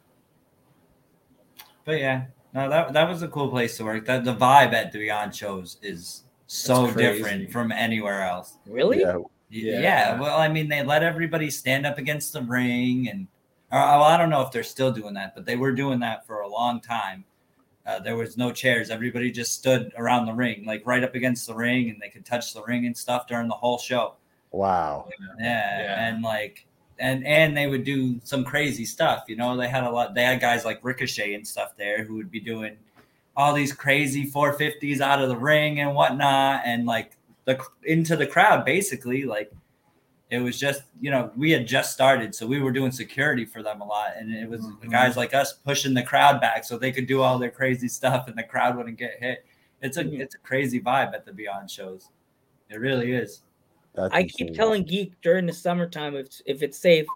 but 1.84 1.98
yeah, 1.98 2.26
no, 2.54 2.68
that 2.68 2.92
that 2.92 3.08
was 3.08 3.22
a 3.22 3.28
cool 3.28 3.48
place 3.48 3.76
to 3.78 3.84
work. 3.84 4.06
That 4.06 4.24
the 4.24 4.34
vibe 4.34 4.72
at 4.72 4.92
the 4.92 4.98
Beyond 4.98 5.34
shows 5.34 5.78
is 5.82 6.22
so 6.46 6.90
different 6.92 7.50
from 7.50 7.72
anywhere 7.72 8.22
else. 8.22 8.58
Really? 8.66 9.00
Yeah. 9.00 9.18
Yeah. 9.50 9.80
Yeah. 9.80 10.20
Well, 10.20 10.38
I 10.38 10.48
mean, 10.48 10.68
they 10.68 10.82
let 10.82 11.02
everybody 11.02 11.50
stand 11.50 11.86
up 11.86 11.98
against 11.98 12.32
the 12.32 12.42
ring, 12.42 13.08
and 13.08 13.26
or, 13.70 13.80
well, 13.80 14.04
I 14.04 14.16
don't 14.16 14.30
know 14.30 14.42
if 14.42 14.50
they're 14.52 14.62
still 14.62 14.92
doing 14.92 15.14
that, 15.14 15.34
but 15.34 15.44
they 15.44 15.56
were 15.56 15.72
doing 15.72 15.98
that 16.00 16.26
for 16.26 16.40
a 16.40 16.48
long 16.48 16.80
time. 16.80 17.24
Uh, 17.86 17.98
there 17.98 18.16
was 18.16 18.36
no 18.36 18.50
chairs; 18.50 18.88
everybody 18.90 19.30
just 19.30 19.52
stood 19.52 19.92
around 19.98 20.26
the 20.26 20.32
ring, 20.32 20.64
like 20.64 20.86
right 20.86 21.04
up 21.04 21.14
against 21.14 21.46
the 21.46 21.54
ring, 21.54 21.90
and 21.90 22.00
they 22.00 22.08
could 22.08 22.24
touch 22.24 22.54
the 22.54 22.62
ring 22.62 22.86
and 22.86 22.96
stuff 22.96 23.26
during 23.26 23.46
the 23.48 23.54
whole 23.54 23.78
show. 23.78 24.14
Wow. 24.52 25.08
Yeah, 25.38 25.80
Yeah. 25.82 26.08
and 26.08 26.22
like, 26.22 26.66
and 26.98 27.26
and 27.26 27.56
they 27.56 27.66
would 27.66 27.84
do 27.84 28.20
some 28.24 28.44
crazy 28.44 28.84
stuff. 28.86 29.24
You 29.28 29.36
know, 29.36 29.56
they 29.56 29.68
had 29.68 29.84
a 29.84 29.90
lot. 29.90 30.14
They 30.14 30.22
had 30.22 30.40
guys 30.40 30.64
like 30.64 30.78
Ricochet 30.82 31.34
and 31.34 31.46
stuff 31.46 31.76
there 31.76 32.04
who 32.04 32.14
would 32.14 32.30
be 32.30 32.40
doing 32.40 32.76
all 33.36 33.52
these 33.52 33.72
crazy 33.72 34.30
450s 34.30 35.00
out 35.00 35.20
of 35.20 35.28
the 35.28 35.36
ring 35.36 35.80
and 35.80 35.94
whatnot, 35.94 36.62
and 36.64 36.86
like 36.86 37.16
the 37.44 37.62
into 37.82 38.16
the 38.16 38.26
crowd 38.26 38.64
basically. 38.64 39.24
Like, 39.24 39.52
it 40.34 40.40
was 40.40 40.58
just 40.58 40.82
you 41.00 41.10
know 41.10 41.30
we 41.36 41.50
had 41.50 41.66
just 41.66 41.92
started, 41.92 42.34
so 42.34 42.46
we 42.46 42.60
were 42.60 42.72
doing 42.72 42.90
security 42.90 43.44
for 43.44 43.62
them 43.62 43.80
a 43.80 43.86
lot, 43.86 44.10
and 44.18 44.34
it 44.34 44.48
was 44.48 44.62
Mhm. 44.62 44.90
guys 44.90 45.16
like 45.16 45.32
us 45.34 45.52
pushing 45.52 45.94
the 45.94 46.02
crowd 46.02 46.40
back 46.40 46.64
so 46.64 46.76
they 46.76 46.92
could 46.92 47.06
do 47.06 47.22
all 47.22 47.38
their 47.38 47.50
crazy 47.50 47.88
stuff, 47.88 48.28
and 48.28 48.36
the 48.36 48.42
crowd 48.42 48.76
wouldn't 48.76 48.98
get 48.98 49.18
hit. 49.20 49.44
It's 49.80 49.96
a 49.96 50.04
Mhm. 50.04 50.20
it's 50.20 50.34
a 50.34 50.38
crazy 50.38 50.80
vibe 50.80 51.14
at 51.14 51.24
the 51.24 51.32
Beyond 51.32 51.70
shows. 51.70 52.10
It 52.70 52.80
really 52.80 53.12
is. 53.12 53.42
That's 53.94 54.12
I 54.12 54.24
keep 54.24 54.54
telling 54.54 54.82
Geek 54.84 55.12
during 55.22 55.46
the 55.46 55.52
summertime 55.52 56.16
if 56.16 56.40
if 56.46 56.62
it's 56.62 56.78
safe, 56.78 57.06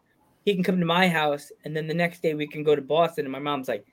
he 0.44 0.54
can 0.54 0.62
come 0.62 0.78
to 0.78 0.86
my 0.86 1.08
house, 1.08 1.50
and 1.64 1.76
then 1.76 1.86
the 1.86 1.94
next 1.94 2.22
day 2.22 2.34
we 2.34 2.46
can 2.46 2.62
go 2.62 2.76
to 2.76 2.82
Boston. 2.82 3.24
And 3.24 3.32
my 3.32 3.38
mom's 3.38 3.68
like, 3.68 3.84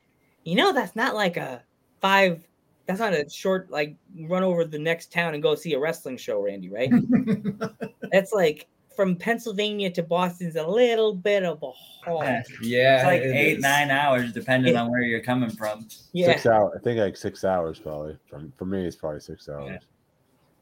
you 0.44 0.56
know, 0.56 0.72
that's 0.72 0.96
not 0.96 1.16
like 1.16 1.38
a 1.38 1.64
five. 2.00 2.48
That's 2.86 3.00
not 3.00 3.14
a 3.14 3.28
short 3.28 3.72
like 3.72 3.96
run 4.28 4.44
over 4.44 4.64
the 4.64 4.78
next 4.78 5.12
town 5.12 5.34
and 5.34 5.42
go 5.42 5.56
see 5.56 5.74
a 5.74 5.80
wrestling 5.80 6.18
show, 6.18 6.40
Randy. 6.40 6.70
Right? 6.70 6.92
That's 8.12 8.32
like 8.32 8.68
from 8.96 9.16
Pennsylvania 9.16 9.90
to 9.92 10.04
Boston's 10.04 10.56
a 10.56 10.66
little 10.66 11.14
bit 11.14 11.44
of 11.44 11.62
a 11.64 11.72
haul. 11.72 12.24
yeah, 12.62 12.98
It's 12.98 13.06
like 13.06 13.22
it 13.22 13.36
eight, 13.36 13.58
is. 13.58 13.62
nine 13.62 13.92
hours, 13.92 14.32
depending 14.34 14.74
Yeah. 14.74 14.84
on 14.84 14.92
where 14.92 15.02
you're 15.02 15.22
coming 15.22 15.50
from. 15.50 15.88
Yeah. 16.14 16.28
Six 16.28 16.46
hours. 16.46 16.74
I 16.76 16.80
think 16.84 17.00
like 17.00 17.18
six 17.18 17.44
hours 17.44 17.80
probably. 17.80 18.18
From 18.30 18.54
for 18.58 18.66
me, 18.66 18.86
it's 18.86 18.96
probably 18.96 19.20
six 19.20 19.50
hours. 19.50 19.82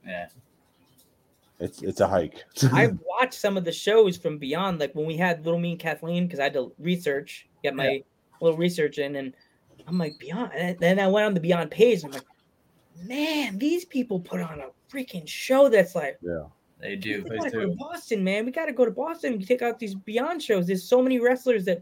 Yeah. 0.05 0.27
It's 1.59 1.81
it's 1.81 2.01
a 2.01 2.07
hike. 2.07 2.43
I've 2.73 2.97
watched 3.07 3.35
some 3.35 3.57
of 3.57 3.63
the 3.63 3.71
shows 3.71 4.17
from 4.17 4.37
Beyond, 4.37 4.79
like 4.79 4.93
when 4.95 5.05
we 5.05 5.15
had 5.15 5.45
Little 5.45 5.59
Mean 5.59 5.77
Kathleen, 5.77 6.25
because 6.25 6.39
I 6.39 6.43
had 6.43 6.53
to 6.53 6.73
research, 6.79 7.47
get 7.63 7.75
my 7.75 8.03
little 8.41 8.57
research 8.57 8.97
in, 8.97 9.15
and 9.15 9.33
I'm 9.87 9.97
like 9.97 10.17
Beyond. 10.19 10.51
And 10.53 10.77
then 10.79 10.99
I 10.99 11.07
went 11.07 11.25
on 11.25 11.33
the 11.33 11.39
Beyond 11.39 11.71
page, 11.71 12.03
and 12.03 12.13
I'm 12.13 12.19
like, 12.19 12.27
man, 13.07 13.57
these 13.59 13.85
people 13.85 14.19
put 14.19 14.41
on 14.41 14.59
a 14.61 14.67
freaking 14.91 15.27
show 15.27 15.69
that's 15.69 15.95
like, 15.95 16.17
yeah. 16.21 16.43
They 16.83 16.97
do. 16.97 17.23
we 17.29 17.37
gotta 17.37 17.49
go 17.49 17.61
to 17.61 17.75
Boston, 17.77 18.23
man. 18.25 18.45
We 18.45 18.51
gotta 18.51 18.73
go 18.73 18.83
to 18.83 18.91
Boston 18.91 19.33
and 19.33 19.47
take 19.47 19.61
out 19.61 19.79
these 19.79 19.95
Beyond 19.95 20.43
shows. 20.43 20.67
There's 20.67 20.83
so 20.83 21.01
many 21.01 21.17
wrestlers 21.19 21.63
that 21.65 21.81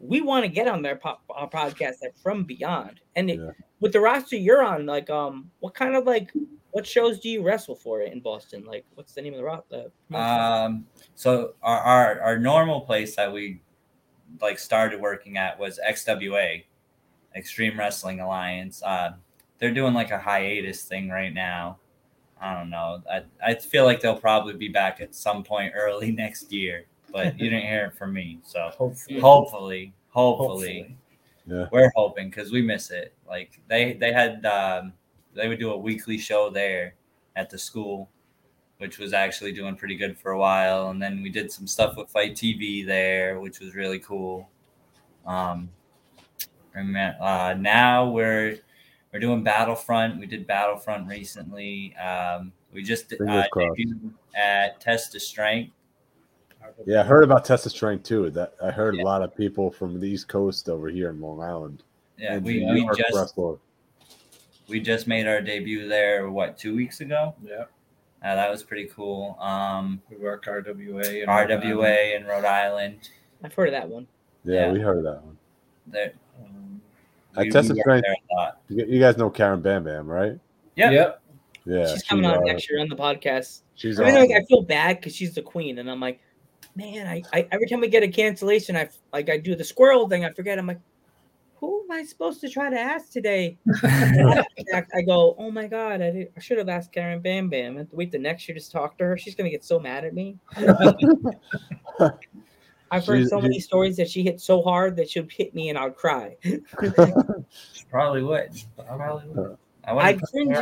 we 0.00 0.22
want 0.22 0.44
to 0.44 0.48
get 0.50 0.68
on 0.68 0.80
their 0.80 0.96
po- 0.96 1.18
our 1.28 1.48
podcast 1.50 1.98
that 2.00 2.12
from 2.22 2.44
Beyond, 2.44 3.00
and 3.14 3.30
it, 3.30 3.38
Yeah. 3.38 3.50
with 3.80 3.92
the 3.92 4.00
roster 4.00 4.36
you're 4.36 4.62
on, 4.64 4.86
like, 4.86 5.10
um, 5.10 5.50
what 5.60 5.74
kind 5.74 5.94
of 5.94 6.04
like, 6.06 6.32
what 6.70 6.86
shows 6.86 7.20
do 7.20 7.28
you 7.28 7.42
wrestle 7.42 7.74
for 7.74 8.00
in 8.02 8.20
Boston? 8.20 8.64
Like, 8.64 8.86
what's 8.94 9.12
the 9.12 9.20
name 9.20 9.34
of 9.34 9.38
the 9.38 9.44
roster? 9.44 9.84
Um, 10.14 10.86
so 11.14 11.54
our, 11.62 11.78
our 11.80 12.20
our 12.22 12.38
normal 12.38 12.80
place 12.80 13.16
that 13.16 13.30
we 13.30 13.60
like 14.40 14.58
started 14.58 14.98
working 15.00 15.36
at 15.36 15.58
was 15.58 15.78
XWA, 15.86 16.64
Extreme 17.34 17.78
Wrestling 17.78 18.20
Alliance. 18.20 18.82
Uh, 18.82 19.12
they're 19.58 19.74
doing 19.74 19.92
like 19.94 20.10
a 20.10 20.18
hiatus 20.18 20.82
thing 20.84 21.08
right 21.10 21.32
now. 21.34 21.78
I 22.46 22.54
don't 22.58 22.70
know. 22.70 23.02
I, 23.10 23.22
I 23.44 23.54
feel 23.54 23.84
like 23.84 24.00
they'll 24.00 24.18
probably 24.18 24.54
be 24.54 24.68
back 24.68 25.00
at 25.00 25.14
some 25.14 25.42
point 25.42 25.72
early 25.74 26.12
next 26.24 26.52
year, 26.52 26.84
but 27.12 27.38
you 27.38 27.50
didn't 27.50 27.66
hear 27.66 27.86
it 27.86 27.94
from 27.98 28.12
me. 28.12 28.38
So 28.44 28.70
Hopefully. 28.76 29.20
hopefully, 29.20 29.92
hopefully, 30.10 30.96
Yeah. 31.46 31.66
we're 31.72 31.90
hoping 31.96 32.28
because 32.30 32.52
we 32.52 32.62
miss 32.62 32.90
it. 32.90 33.14
Like 33.28 33.60
they 33.68 33.94
they 33.94 34.12
had 34.12 34.44
um, 34.46 34.92
they 35.34 35.48
would 35.48 35.58
do 35.58 35.70
a 35.72 35.76
weekly 35.76 36.18
show 36.18 36.50
there 36.50 36.94
at 37.36 37.50
the 37.50 37.58
school, 37.58 38.08
which 38.78 38.98
was 38.98 39.12
actually 39.12 39.52
doing 39.52 39.76
pretty 39.76 39.96
good 39.96 40.16
for 40.16 40.32
a 40.32 40.38
while. 40.38 40.90
And 40.90 41.02
then 41.02 41.22
we 41.22 41.30
did 41.30 41.50
some 41.52 41.66
stuff 41.66 41.96
with 41.96 42.08
Fight 42.10 42.34
TV 42.34 42.86
there, 42.86 43.40
which 43.40 43.60
was 43.60 43.74
really 43.74 43.98
cool. 43.98 44.48
Um, 45.26 45.68
and 46.74 46.92
ma- 46.92 47.14
uh, 47.20 47.54
now 47.58 48.08
we're 48.08 48.58
we're 49.16 49.20
doing 49.20 49.42
Battlefront. 49.42 50.20
We 50.20 50.26
did 50.26 50.46
Battlefront 50.46 51.08
recently. 51.08 51.96
Um, 51.96 52.52
we 52.74 52.82
just 52.82 53.10
uh, 53.14 53.16
Fingers 53.16 53.46
crossed. 53.50 53.78
debuted 53.80 54.10
at 54.36 54.78
Test 54.78 55.14
of 55.14 55.22
Strength. 55.22 55.72
Yeah, 56.84 57.00
I 57.00 57.04
heard 57.04 57.24
about 57.24 57.46
Test 57.46 57.64
of 57.64 57.72
Strength 57.72 58.02
too. 58.02 58.28
That 58.30 58.52
I 58.62 58.70
heard 58.70 58.94
Yeah. 58.96 59.02
a 59.02 59.06
lot 59.06 59.22
of 59.22 59.34
people 59.34 59.70
from 59.70 59.98
the 59.98 60.06
East 60.06 60.28
Coast 60.28 60.68
over 60.68 60.88
here 60.90 61.08
in 61.08 61.20
Long 61.22 61.40
Island. 61.40 61.82
Yeah, 62.18 62.36
we, 62.38 62.62
we 62.70 62.86
just 62.94 63.14
wrestler. 63.14 63.56
we 64.68 64.80
just 64.80 65.06
made 65.06 65.26
our 65.26 65.40
debut 65.40 65.88
there. 65.88 66.28
What 66.30 66.58
two 66.58 66.76
weeks 66.76 67.00
ago? 67.00 67.34
Yeah, 67.42 67.64
Uh, 68.22 68.34
that 68.34 68.50
was 68.50 68.62
pretty 68.62 68.90
cool. 68.94 69.38
Um, 69.40 70.02
we 70.10 70.16
work 70.18 70.44
RWA. 70.44 71.22
and 71.22 71.30
RWA 71.30 72.16
in 72.16 72.26
Rhode 72.26 72.44
Island. 72.44 73.08
I've 73.42 73.54
heard 73.54 73.68
of 73.68 73.72
that 73.72 73.88
one. 73.88 74.06
Yeah, 74.44 74.66
Yeah. 74.66 74.72
we 74.72 74.80
heard 74.80 74.98
of 74.98 75.04
that 75.04 75.22
one. 75.22 75.38
There, 75.86 76.12
At 77.36 77.44
we- 77.44 77.50
Test 77.50 77.68
we 77.68 77.72
of 77.72 77.78
Strength, 77.78 78.06
a 78.08 78.34
lot. 78.34 78.60
you, 78.68 78.84
you 78.86 79.00
guys 79.00 79.16
know 79.16 79.30
Karen 79.30 79.60
Bam 79.60 79.84
Bam, 79.84 80.06
right? 80.06 80.38
Yep. 80.76 80.92
Yep. 80.92 81.22
Yeah, 81.66 81.92
she's 81.92 82.02
coming 82.04 82.24
she's, 82.24 82.32
on 82.32 82.38
uh, 82.38 82.46
next 82.52 82.70
year 82.70 82.80
on 82.80 82.88
the 82.88 82.96
podcast. 82.96 83.62
She's 83.74 83.98
I 83.98 84.04
mean, 84.04 84.14
like. 84.14 84.30
I 84.30 84.44
feel 84.44 84.62
bad 84.62 84.98
because 84.98 85.16
she's 85.16 85.34
the 85.34 85.42
queen, 85.42 85.78
and 85.78 85.90
I'm 85.90 85.98
like, 85.98 86.20
man, 86.76 87.08
I, 87.08 87.22
I 87.32 87.48
every 87.50 87.66
time 87.66 87.80
we 87.80 87.88
get 87.88 88.04
a 88.04 88.08
cancellation, 88.08 88.76
I 88.76 88.88
like 89.12 89.28
I 89.28 89.38
do 89.38 89.56
the 89.56 89.64
squirrel 89.64 90.08
thing. 90.08 90.24
I 90.24 90.30
forget. 90.32 90.58
I'm 90.60 90.66
like, 90.68 90.78
who 91.56 91.82
am 91.82 91.90
I 91.90 92.04
supposed 92.04 92.40
to 92.42 92.48
try 92.48 92.70
to 92.70 92.78
ask 92.78 93.10
today? 93.10 93.58
I 93.82 94.44
I 94.94 95.02
go, 95.02 95.34
oh 95.38 95.50
my 95.50 95.66
god, 95.66 96.02
I, 96.02 96.10
did, 96.12 96.32
I 96.36 96.40
should 96.40 96.58
have 96.58 96.68
asked 96.68 96.92
Karen 96.92 97.20
Bam 97.20 97.48
Bam. 97.48 97.74
I 97.74 97.78
have 97.78 97.90
to 97.90 97.96
wait 97.96 98.12
the 98.12 98.18
next 98.18 98.48
year 98.48 98.56
to 98.56 98.70
talk 98.70 98.96
to 98.98 99.04
her. 99.04 99.18
She's 99.18 99.34
gonna 99.34 99.50
get 99.50 99.64
so 99.64 99.80
mad 99.80 100.04
at 100.04 100.14
me. 100.14 100.38
I've 102.90 103.04
heard 103.06 103.18
She's- 103.18 103.30
so 103.30 103.40
many 103.40 103.54
she- 103.56 103.60
stories 103.60 103.96
that 103.96 104.08
she 104.08 104.22
hit 104.22 104.40
so 104.40 104.62
hard 104.62 104.96
that 104.96 105.10
she'll 105.10 105.26
hit 105.30 105.54
me 105.54 105.68
and 105.70 105.78
I'll 105.78 105.90
cry. 105.90 106.36
Probably 107.90 108.22
would. 108.22 108.50
Probably 108.76 109.28
would. 109.28 109.58
Uh, 109.86 109.96
I 109.96 110.08
I 110.08 110.12
cringe. 110.14 110.56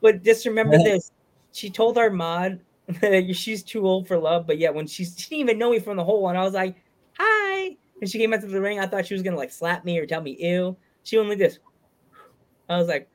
But 0.00 0.22
just 0.22 0.46
remember 0.46 0.78
this: 0.78 1.10
she 1.52 1.70
told 1.70 1.98
our 1.98 2.10
mod 2.10 2.60
that 3.00 3.34
she's 3.34 3.62
too 3.62 3.86
old 3.86 4.06
for 4.08 4.16
love, 4.18 4.46
but 4.46 4.58
yet 4.58 4.74
when 4.74 4.86
she's, 4.86 5.14
she 5.18 5.28
didn't 5.30 5.40
even 5.40 5.58
know 5.58 5.70
me 5.70 5.78
from 5.80 5.96
the 5.96 6.04
whole 6.04 6.22
one, 6.22 6.36
I 6.36 6.42
was 6.42 6.54
like, 6.54 6.76
"Hi," 7.18 7.76
and 8.00 8.08
she 8.10 8.18
came 8.18 8.32
out 8.32 8.40
to 8.42 8.46
the 8.46 8.60
ring. 8.60 8.78
I 8.80 8.86
thought 8.86 9.06
she 9.06 9.14
was 9.14 9.22
gonna 9.22 9.36
like 9.36 9.50
slap 9.52 9.84
me 9.84 9.98
or 9.98 10.06
tell 10.06 10.20
me 10.22 10.36
"ew." 10.38 10.76
She 11.02 11.18
only 11.18 11.36
this. 11.36 11.58
I 12.68 12.76
was 12.78 12.86
like, 12.88 13.08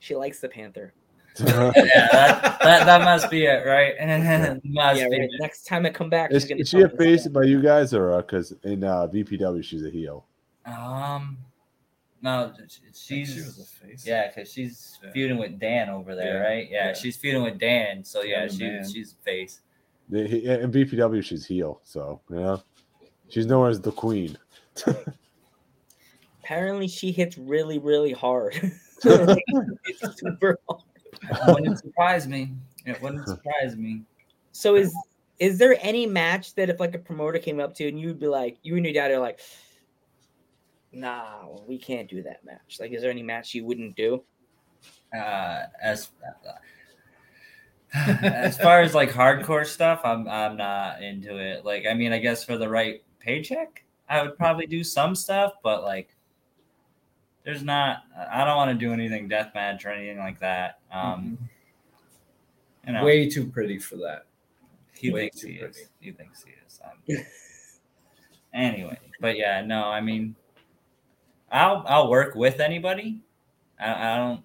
she 0.00 0.16
likes 0.16 0.40
the 0.40 0.48
Panther. 0.48 0.92
Yeah, 1.46 1.70
that, 1.74 2.58
that, 2.62 2.86
that 2.86 3.02
must 3.02 3.30
be 3.30 3.44
it, 3.44 3.66
right? 3.66 3.94
must 4.64 5.00
yeah, 5.00 5.08
be 5.08 5.18
right. 5.20 5.28
it. 5.30 5.30
Next 5.40 5.66
time 5.66 5.86
I 5.86 5.90
come 5.90 6.08
back, 6.10 6.32
is, 6.32 6.42
she's 6.46 6.50
is 6.60 6.68
she 6.68 6.78
tell 6.78 6.86
a 6.86 6.96
face 6.96 7.26
by 7.28 7.42
you 7.44 7.60
guys 7.62 7.92
or 7.94 8.16
because 8.22 8.52
in 8.64 8.82
uh, 8.84 9.06
VPW 9.06 9.62
she's 9.62 9.84
a 9.84 9.90
heel? 9.90 10.24
Um, 10.64 11.38
no, 12.22 12.52
she's 12.92 13.28
she 13.32 13.40
was 13.40 13.58
a 13.60 13.86
face. 13.86 14.06
yeah, 14.06 14.28
because 14.28 14.50
she's 14.52 14.98
Yeah. 15.04 15.10
feuding 15.12 15.38
with 15.38 15.58
Dan 15.60 15.88
over 15.90 16.14
there, 16.14 16.42
Yeah, 16.42 16.48
right? 16.48 16.68
Yeah, 16.70 16.86
yeah. 16.88 16.92
she's 16.94 17.16
feuding 17.16 17.42
with 17.42 17.58
Dan, 17.58 18.02
so 18.02 18.22
yeah, 18.22 18.48
she 18.48 18.64
man. 18.64 18.88
she's 18.90 19.14
face. 19.24 19.60
In 20.10 20.70
VPW 20.72 21.22
she's 21.22 21.44
heel, 21.46 21.80
so 21.84 22.20
you 22.30 22.36
know 22.36 22.62
she's 23.28 23.46
known 23.46 23.68
as 23.70 23.80
the 23.80 23.92
queen. 23.92 24.36
Apparently, 26.42 26.86
she 26.88 27.10
hits 27.12 27.36
really, 27.38 27.78
really 27.78 28.12
hard. 28.12 28.54
it's 29.04 30.18
super 30.20 30.58
hard. 30.68 30.82
It 31.30 31.54
wouldn't 31.54 31.78
surprise 31.78 32.26
me. 32.26 32.52
It 32.84 33.00
wouldn't 33.02 33.26
surprise 33.26 33.76
me. 33.76 34.02
So 34.52 34.76
is 34.76 34.94
is 35.38 35.58
there 35.58 35.76
any 35.80 36.06
match 36.06 36.54
that 36.54 36.70
if 36.70 36.80
like 36.80 36.94
a 36.94 36.98
promoter 36.98 37.38
came 37.38 37.60
up 37.60 37.74
to 37.74 37.88
and 37.88 38.00
you'd 38.00 38.18
be 38.18 38.26
like, 38.26 38.58
you 38.62 38.76
and 38.76 38.84
your 38.84 38.94
dad 38.94 39.10
are 39.10 39.18
like, 39.18 39.40
nah, 40.92 41.46
we 41.66 41.78
can't 41.78 42.08
do 42.08 42.22
that 42.22 42.44
match. 42.44 42.78
Like, 42.80 42.92
is 42.92 43.02
there 43.02 43.10
any 43.10 43.22
match 43.22 43.54
you 43.54 43.64
wouldn't 43.64 43.96
do? 43.96 44.22
uh, 45.14 45.62
as 45.82 46.10
as 47.92 48.58
far 48.58 48.80
as 48.80 48.94
like 48.94 49.10
hardcore 49.10 49.66
stuff, 49.66 50.00
I'm 50.04 50.28
I'm 50.28 50.56
not 50.56 51.02
into 51.02 51.36
it. 51.38 51.64
Like, 51.64 51.86
I 51.88 51.94
mean, 51.94 52.12
I 52.12 52.18
guess 52.18 52.44
for 52.44 52.58
the 52.58 52.68
right 52.68 53.02
paycheck, 53.20 53.84
I 54.08 54.22
would 54.22 54.36
probably 54.36 54.66
do 54.66 54.84
some 54.84 55.14
stuff, 55.14 55.54
but 55.62 55.82
like, 55.82 56.15
there's 57.46 57.62
not. 57.62 58.02
I 58.30 58.44
don't 58.44 58.56
want 58.56 58.72
to 58.72 58.86
do 58.86 58.92
anything 58.92 59.28
deathmatch 59.28 59.86
or 59.86 59.90
anything 59.90 60.18
like 60.18 60.40
that. 60.40 60.80
Um, 60.92 61.38
you 62.84 62.92
know, 62.92 63.04
Way 63.04 63.30
too 63.30 63.46
pretty 63.46 63.78
for 63.78 63.94
that. 63.96 64.26
he 64.92 65.12
way 65.12 65.22
thinks 65.22 65.42
he 65.42 65.52
is. 65.52 65.88
He 66.00 66.10
thinks 66.10 66.44
he 66.44 66.50
is. 66.66 66.80
Um, 66.84 67.24
anyway, 68.52 68.98
but 69.20 69.38
yeah, 69.38 69.64
no, 69.64 69.84
I 69.84 70.00
mean, 70.00 70.34
I'll 71.52 71.84
I'll 71.86 72.10
work 72.10 72.34
with 72.34 72.58
anybody. 72.58 73.20
I, 73.78 74.14
I 74.14 74.16
don't 74.16 74.42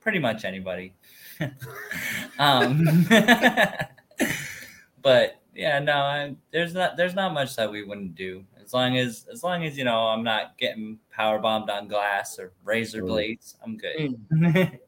pretty 0.00 0.18
much 0.18 0.44
anybody. 0.44 0.94
um, 2.40 3.06
but 5.02 5.40
yeah, 5.54 5.78
no, 5.78 5.92
I, 5.92 6.34
there's 6.50 6.74
not 6.74 6.96
there's 6.96 7.14
not 7.14 7.34
much 7.34 7.54
that 7.54 7.70
we 7.70 7.84
wouldn't 7.84 8.16
do 8.16 8.44
as 8.72 8.74
long 8.74 8.96
as 8.96 9.26
as 9.30 9.44
long 9.44 9.64
as 9.64 9.76
you 9.76 9.84
know 9.84 9.98
I'm 10.06 10.24
not 10.24 10.56
getting 10.56 10.98
power 11.10 11.38
bombed 11.38 11.68
on 11.68 11.88
glass 11.88 12.38
or 12.38 12.52
razor 12.64 13.02
Mm. 13.02 13.06
blades. 13.06 13.56
I'm 13.62 13.76
good. 13.76 14.18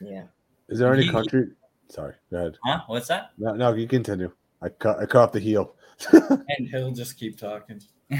Yeah. 0.00 0.24
Is 0.68 0.78
there 0.78 0.92
any 0.94 1.06
Ye- 1.06 1.10
country? 1.10 1.48
Sorry, 1.88 2.14
go 2.30 2.36
ahead. 2.36 2.56
huh? 2.64 2.82
What's 2.86 3.08
that? 3.08 3.30
No, 3.36 3.54
no, 3.54 3.72
you 3.74 3.88
continue. 3.88 4.30
I 4.62 4.68
cut, 4.68 5.00
I 5.00 5.06
cut 5.06 5.22
off 5.24 5.32
the 5.32 5.40
heel. 5.40 5.74
And 6.20 6.68
he'll 6.70 6.92
just 6.92 7.18
keep 7.18 7.36
talking. 7.36 7.80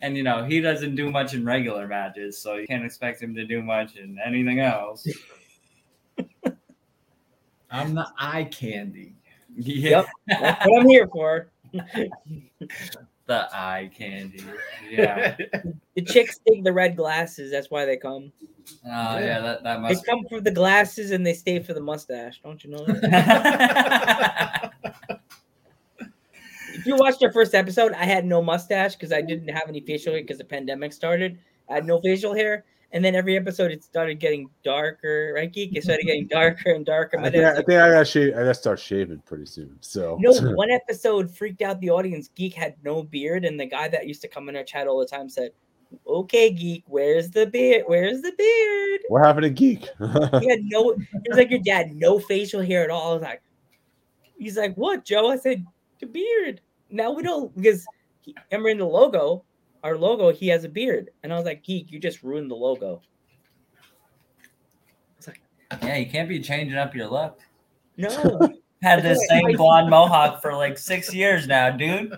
and 0.00 0.16
you 0.16 0.22
know 0.22 0.44
he 0.44 0.60
doesn't 0.60 0.94
do 0.94 1.10
much 1.10 1.34
in 1.34 1.44
regular 1.44 1.88
matches, 1.88 2.38
so 2.38 2.54
you 2.54 2.68
can't 2.68 2.84
expect 2.84 3.20
him 3.20 3.34
to 3.34 3.44
do 3.44 3.62
much 3.62 3.96
in 3.96 4.16
anything 4.24 4.60
else. 4.60 5.04
I'm 7.70 7.94
the 7.94 8.06
eye 8.16 8.44
candy. 8.44 9.16
Yeah, 9.60 10.04
That's 10.26 10.66
what 10.66 10.82
I'm 10.82 10.88
here 10.88 11.08
for. 11.08 11.50
the 11.72 13.48
eye 13.52 13.90
candy. 13.96 14.42
Yeah, 14.88 15.36
The 15.94 16.02
chicks 16.02 16.38
dig 16.46 16.64
the 16.64 16.72
red 16.72 16.96
glasses. 16.96 17.50
That's 17.50 17.70
why 17.70 17.84
they 17.84 17.96
come. 17.96 18.32
oh 18.84 19.18
yeah, 19.18 19.40
that 19.40 19.64
that 19.64 19.80
must. 19.80 20.04
They 20.04 20.10
come 20.10 20.24
for 20.28 20.40
the 20.40 20.52
glasses 20.52 21.10
and 21.10 21.26
they 21.26 21.34
stay 21.34 21.58
for 21.60 21.74
the 21.74 21.80
mustache. 21.80 22.40
Don't 22.42 22.62
you 22.62 22.70
know 22.70 22.84
that? 22.86 24.72
if 26.74 26.86
you 26.86 26.96
watched 26.96 27.22
our 27.22 27.32
first 27.32 27.54
episode, 27.54 27.92
I 27.92 28.04
had 28.04 28.24
no 28.24 28.40
mustache 28.40 28.94
because 28.94 29.12
I 29.12 29.20
didn't 29.22 29.48
have 29.48 29.68
any 29.68 29.80
facial 29.80 30.12
hair 30.12 30.22
because 30.22 30.38
the 30.38 30.44
pandemic 30.44 30.92
started. 30.92 31.38
I 31.68 31.74
had 31.74 31.84
no 31.84 32.00
facial 32.00 32.34
hair. 32.34 32.64
And 32.90 33.04
then 33.04 33.14
every 33.14 33.36
episode 33.36 33.70
it 33.70 33.84
started 33.84 34.18
getting 34.18 34.48
darker, 34.64 35.32
right, 35.34 35.52
Geek? 35.52 35.76
It 35.76 35.84
started 35.84 36.06
getting 36.06 36.26
darker 36.30 36.72
and 36.72 36.86
darker. 36.86 37.18
I 37.18 37.24
think, 37.24 37.34
dad's 37.34 37.58
I 37.58 37.62
think 37.62 37.80
I 37.80 37.90
gotta 37.90 38.04
shave. 38.04 38.32
I 38.34 38.38
gotta 38.38 38.54
start 38.54 38.78
shaving 38.78 39.22
pretty 39.26 39.44
soon. 39.44 39.76
So 39.80 40.16
no, 40.20 40.32
one 40.54 40.70
episode 40.70 41.30
freaked 41.30 41.60
out 41.60 41.80
the 41.80 41.90
audience. 41.90 42.28
Geek 42.34 42.54
had 42.54 42.76
no 42.82 43.02
beard, 43.02 43.44
and 43.44 43.60
the 43.60 43.66
guy 43.66 43.88
that 43.88 44.06
used 44.06 44.22
to 44.22 44.28
come 44.28 44.48
in 44.48 44.56
our 44.56 44.64
chat 44.64 44.86
all 44.86 44.98
the 44.98 45.06
time 45.06 45.28
said, 45.28 45.50
Okay, 46.06 46.50
Geek, 46.50 46.84
where's 46.86 47.30
the 47.30 47.46
beard? 47.46 47.84
Where's 47.86 48.22
the 48.22 48.32
beard? 48.36 49.00
what 49.08 49.24
happened 49.24 49.44
to 49.44 49.50
geek? 49.50 49.80
He 50.40 50.48
had 50.48 50.60
no, 50.64 50.90
it 51.12 51.28
was 51.28 51.36
like 51.36 51.50
your 51.50 51.60
dad, 51.60 51.94
no 51.94 52.18
facial 52.18 52.62
hair 52.62 52.84
at 52.84 52.90
all. 52.90 53.10
I 53.10 53.14
was 53.14 53.22
like, 53.22 53.42
he's 54.38 54.56
like, 54.56 54.74
what, 54.74 55.04
Joe? 55.04 55.30
I 55.30 55.36
said, 55.36 55.64
the 56.00 56.06
beard. 56.06 56.60
Now 56.90 57.12
we 57.12 57.22
don't, 57.22 57.54
because 57.56 57.86
he, 58.20 58.34
remember 58.50 58.68
in 58.70 58.78
the 58.78 58.84
logo, 58.84 59.44
our 59.82 59.96
logo, 59.96 60.32
he 60.32 60.48
has 60.48 60.64
a 60.64 60.68
beard. 60.68 61.10
And 61.22 61.32
I 61.32 61.36
was 61.36 61.44
like, 61.44 61.62
Geek, 61.64 61.90
you 61.92 61.98
just 61.98 62.22
ruined 62.22 62.50
the 62.50 62.54
logo. 62.56 63.00
Like, 65.26 65.40
yeah, 65.82 65.96
you 65.96 66.06
can't 66.10 66.28
be 66.28 66.40
changing 66.40 66.78
up 66.78 66.94
your 66.94 67.08
look. 67.08 67.40
No. 67.96 68.08
Had 68.82 69.00
the 69.00 69.08
That's 69.08 69.26
why 69.28 69.36
I- 69.38 69.42
same 69.42 69.56
blonde 69.56 69.90
mohawk 69.90 70.40
for 70.40 70.54
like 70.54 70.78
six 70.78 71.12
years 71.12 71.46
now, 71.48 71.70
dude. 71.70 72.12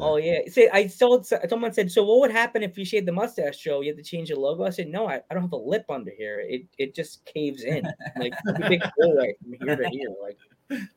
oh, 0.00 0.16
yeah. 0.16 0.40
See, 0.48 0.68
I 0.72 0.86
told 0.86 1.24
someone 1.26 1.72
said, 1.72 1.90
so 1.90 2.02
what 2.04 2.20
would 2.20 2.32
happen 2.32 2.62
if 2.64 2.76
you 2.76 2.84
shaved 2.84 3.06
the 3.06 3.12
mustache, 3.12 3.58
Joe? 3.58 3.80
You 3.80 3.88
have 3.90 3.96
to 3.96 4.02
change 4.02 4.28
the 4.28 4.36
logo? 4.36 4.64
I 4.64 4.70
said, 4.70 4.88
no, 4.88 5.08
I, 5.08 5.20
I 5.30 5.34
don't 5.34 5.42
have 5.42 5.52
a 5.52 5.56
lip 5.56 5.84
under 5.88 6.10
here. 6.16 6.40
It 6.46 6.62
it 6.78 6.94
just 6.96 7.24
caves 7.26 7.62
in. 7.62 7.84
Like, 8.18 8.32
a 8.48 8.68
big 8.68 8.82
hole 8.98 9.16
right 9.16 9.34
from 9.40 9.54
here 9.66 9.76
to 9.76 9.88
here. 9.88 10.08
Like, 10.20 10.38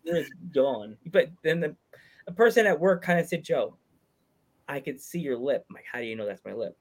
it's 0.04 0.30
gone. 0.54 0.98
But 1.12 1.30
then 1.44 1.60
the 1.60 1.76
a 2.28 2.32
person 2.32 2.66
at 2.66 2.80
work 2.80 3.04
kind 3.04 3.20
of 3.20 3.28
said, 3.28 3.44
Joe, 3.44 3.76
I 4.68 4.80
could 4.80 5.00
see 5.00 5.20
your 5.20 5.38
lip. 5.38 5.66
I'm 5.70 5.76
like, 5.76 5.86
how 5.92 6.00
do 6.00 6.06
you 6.06 6.16
know 6.16 6.26
that's 6.26 6.44
my 6.46 6.54
lip? 6.54 6.78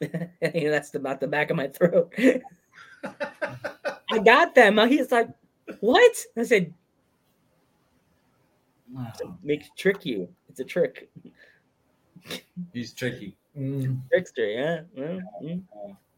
you 0.00 0.64
know, 0.64 0.70
that's 0.70 0.90
the, 0.90 0.98
not 0.98 1.20
the 1.20 1.26
back 1.26 1.50
of 1.50 1.56
my 1.56 1.68
throat. 1.68 2.12
I 3.04 4.18
got 4.24 4.54
them. 4.54 4.78
He's 4.88 5.12
like, 5.12 5.28
what? 5.80 6.12
I 6.36 6.42
said, 6.44 6.72
make 9.42 9.64
trick 9.76 10.04
you. 10.04 10.28
It's 10.48 10.60
a 10.60 10.64
trick. 10.64 11.10
He's 12.72 12.92
tricky. 12.92 13.36
Mm. 13.58 14.00
Trickster, 14.10 14.46
yeah. 14.46 14.80
yeah. 14.94 15.18
Yep, 15.40 15.60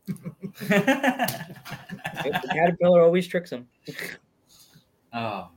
the 2.43 2.51
caterpillar 2.53 3.03
always 3.03 3.27
tricks 3.27 3.51
him. 3.51 3.69
oh, 5.13 5.49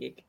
Yuck. 0.00 0.22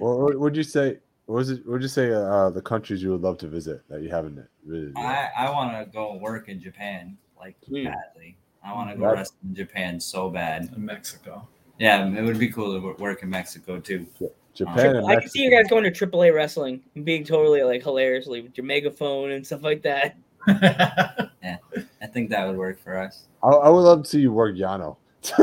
what 0.00 0.18
what 0.18 0.40
would 0.40 0.56
you 0.56 0.62
say? 0.62 0.98
What 1.26 1.36
was 1.36 1.50
it? 1.50 1.64
What 1.64 1.74
would 1.74 1.82
you 1.82 1.88
say? 1.88 2.12
Uh, 2.12 2.50
the 2.50 2.62
countries 2.62 3.02
you 3.02 3.10
would 3.10 3.20
love 3.20 3.38
to 3.38 3.48
visit 3.48 3.82
that 3.88 4.02
you 4.02 4.10
haven't 4.10 4.44
visited? 4.64 4.94
yet? 4.96 5.32
I, 5.38 5.46
I 5.46 5.50
want 5.50 5.72
to 5.72 5.90
go 5.92 6.14
work 6.16 6.48
in 6.48 6.60
Japan 6.60 7.16
like 7.38 7.56
Hmm. 7.68 7.84
badly. 7.84 8.36
I 8.64 8.72
want 8.74 8.90
to 8.90 8.96
go 8.96 9.04
Right. 9.04 9.14
wrestle 9.18 9.36
in 9.44 9.54
Japan 9.54 10.00
so 10.00 10.28
bad. 10.30 10.70
In 10.76 10.84
Mexico. 10.84 11.48
Yeah, 11.78 12.06
it 12.06 12.22
would 12.22 12.38
be 12.38 12.48
cool 12.48 12.78
to 12.80 13.02
work 13.02 13.22
in 13.22 13.30
Mexico 13.30 13.80
too. 13.80 14.06
Japan 14.54 14.96
and 14.96 15.06
I 15.10 15.16
can 15.16 15.28
see 15.30 15.42
you 15.42 15.50
guys 15.50 15.68
going 15.68 15.82
to 15.84 15.90
AAA 15.90 16.34
wrestling 16.34 16.82
and 16.94 17.04
being 17.04 17.24
totally 17.24 17.62
like 17.62 17.82
hilariously 17.82 18.42
with 18.42 18.56
your 18.56 18.66
megaphone 18.66 19.30
and 19.32 19.44
stuff 19.46 19.62
like 19.62 19.82
that. 19.82 20.16
yeah, 20.46 21.56
I 22.02 22.06
think 22.06 22.30
that 22.30 22.46
would 22.46 22.56
work 22.56 22.78
for 22.82 22.98
us. 22.98 23.24
I, 23.42 23.48
I 23.48 23.68
would 23.70 23.80
love 23.80 24.02
to 24.02 24.08
see 24.08 24.20
you 24.20 24.32
work 24.32 24.54
Yano. 24.54 24.96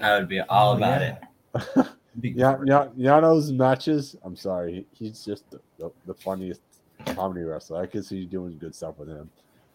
I 0.00 0.16
would 0.18 0.28
be 0.28 0.40
all 0.40 0.74
Oh, 0.74 0.76
about 0.76 1.00
yeah. 1.00 1.16
it. 1.54 1.86
Yeah, 2.20 2.58
yeah, 2.64 2.88
Yano's 2.98 3.52
matches. 3.52 4.16
I'm 4.24 4.36
sorry, 4.36 4.86
he's 4.92 5.24
just 5.24 5.50
the, 5.50 5.60
the, 5.78 5.90
the 6.06 6.14
funniest 6.14 6.60
comedy 7.06 7.42
wrestler. 7.42 7.82
I 7.82 7.86
can 7.86 8.02
see 8.02 8.18
you 8.18 8.26
doing 8.26 8.58
good 8.58 8.74
stuff 8.74 8.98
with 8.98 9.08
him. 9.08 9.30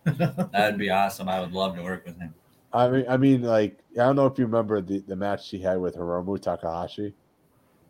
That 0.52 0.72
would 0.72 0.78
be 0.78 0.90
awesome. 0.90 1.30
I 1.30 1.40
would 1.40 1.54
love 1.54 1.76
to 1.76 1.82
work 1.82 2.06
with 2.06 2.20
him. 2.20 2.34
I 2.74 2.90
mean, 2.90 3.06
I 3.08 3.18
mean, 3.18 3.44
like 3.44 3.78
I 3.94 4.04
don't 4.04 4.16
know 4.16 4.26
if 4.26 4.38
you 4.38 4.46
remember 4.46 4.82
the, 4.82 5.00
the 5.00 5.16
match 5.16 5.46
she 5.46 5.60
had 5.60 5.80
with 5.80 5.96
Hiromu 5.96 6.42
Takahashi. 6.42 7.14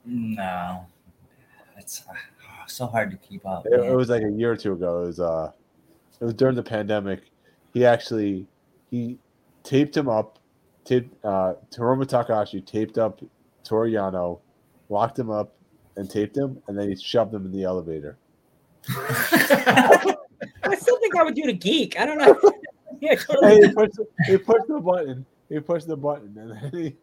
No, 0.06 0.86
it's 1.78 2.04
uh, 2.08 2.14
so 2.68 2.86
hard 2.86 3.10
to 3.12 3.18
keep 3.18 3.46
up. 3.46 3.66
It, 3.66 3.74
it 3.74 3.96
was 3.96 4.10
like 4.10 4.24
a 4.24 4.30
year 4.30 4.52
or 4.52 4.58
two 4.58 4.74
ago. 4.74 5.04
It 5.04 5.08
was 5.08 5.20
uh, 5.20 5.52
it 6.20 6.26
was 6.26 6.34
during 6.34 6.56
the 6.56 6.64
pandemic. 6.64 7.22
He 7.74 7.86
actually 7.86 8.46
he 8.92 9.18
taped 9.64 9.96
him 9.96 10.10
up, 10.10 10.38
taped 10.84 11.16
uh, 11.26 11.54
Hiromu 11.72 12.08
Takahashi 12.08 12.62
taped 12.62 12.98
up 12.98 13.22
Toru 13.64 13.90
Yano, 13.90 14.40
locked 14.94 15.20
him 15.20 15.30
up, 15.30 15.54
and 15.98 16.10
taped 16.10 16.38
him, 16.38 16.62
and 16.68 16.78
then 16.78 16.90
he 16.90 16.96
shoved 16.96 17.34
him 17.34 17.46
in 17.46 17.52
the 17.52 17.64
elevator. 17.64 18.18
I 18.90 20.16
still 20.78 21.00
think 21.00 21.16
I 21.16 21.24
would 21.24 21.36
do 21.36 21.44
to 21.44 21.54
geek. 21.54 22.00
I 22.00 22.06
don't 22.06 22.18
know. 22.18 22.40
yeah, 23.02 23.16
totally. 23.16 23.68
he 23.68 23.74
pushed, 23.74 24.00
he 24.28 24.38
pushed 24.38 24.68
the 24.68 24.80
button. 24.80 25.26
He 25.50 25.60
pushed 25.60 25.88
the 25.88 25.98
button, 25.98 26.36
and 26.38 26.52
then 26.52 26.72
he, 26.72 26.96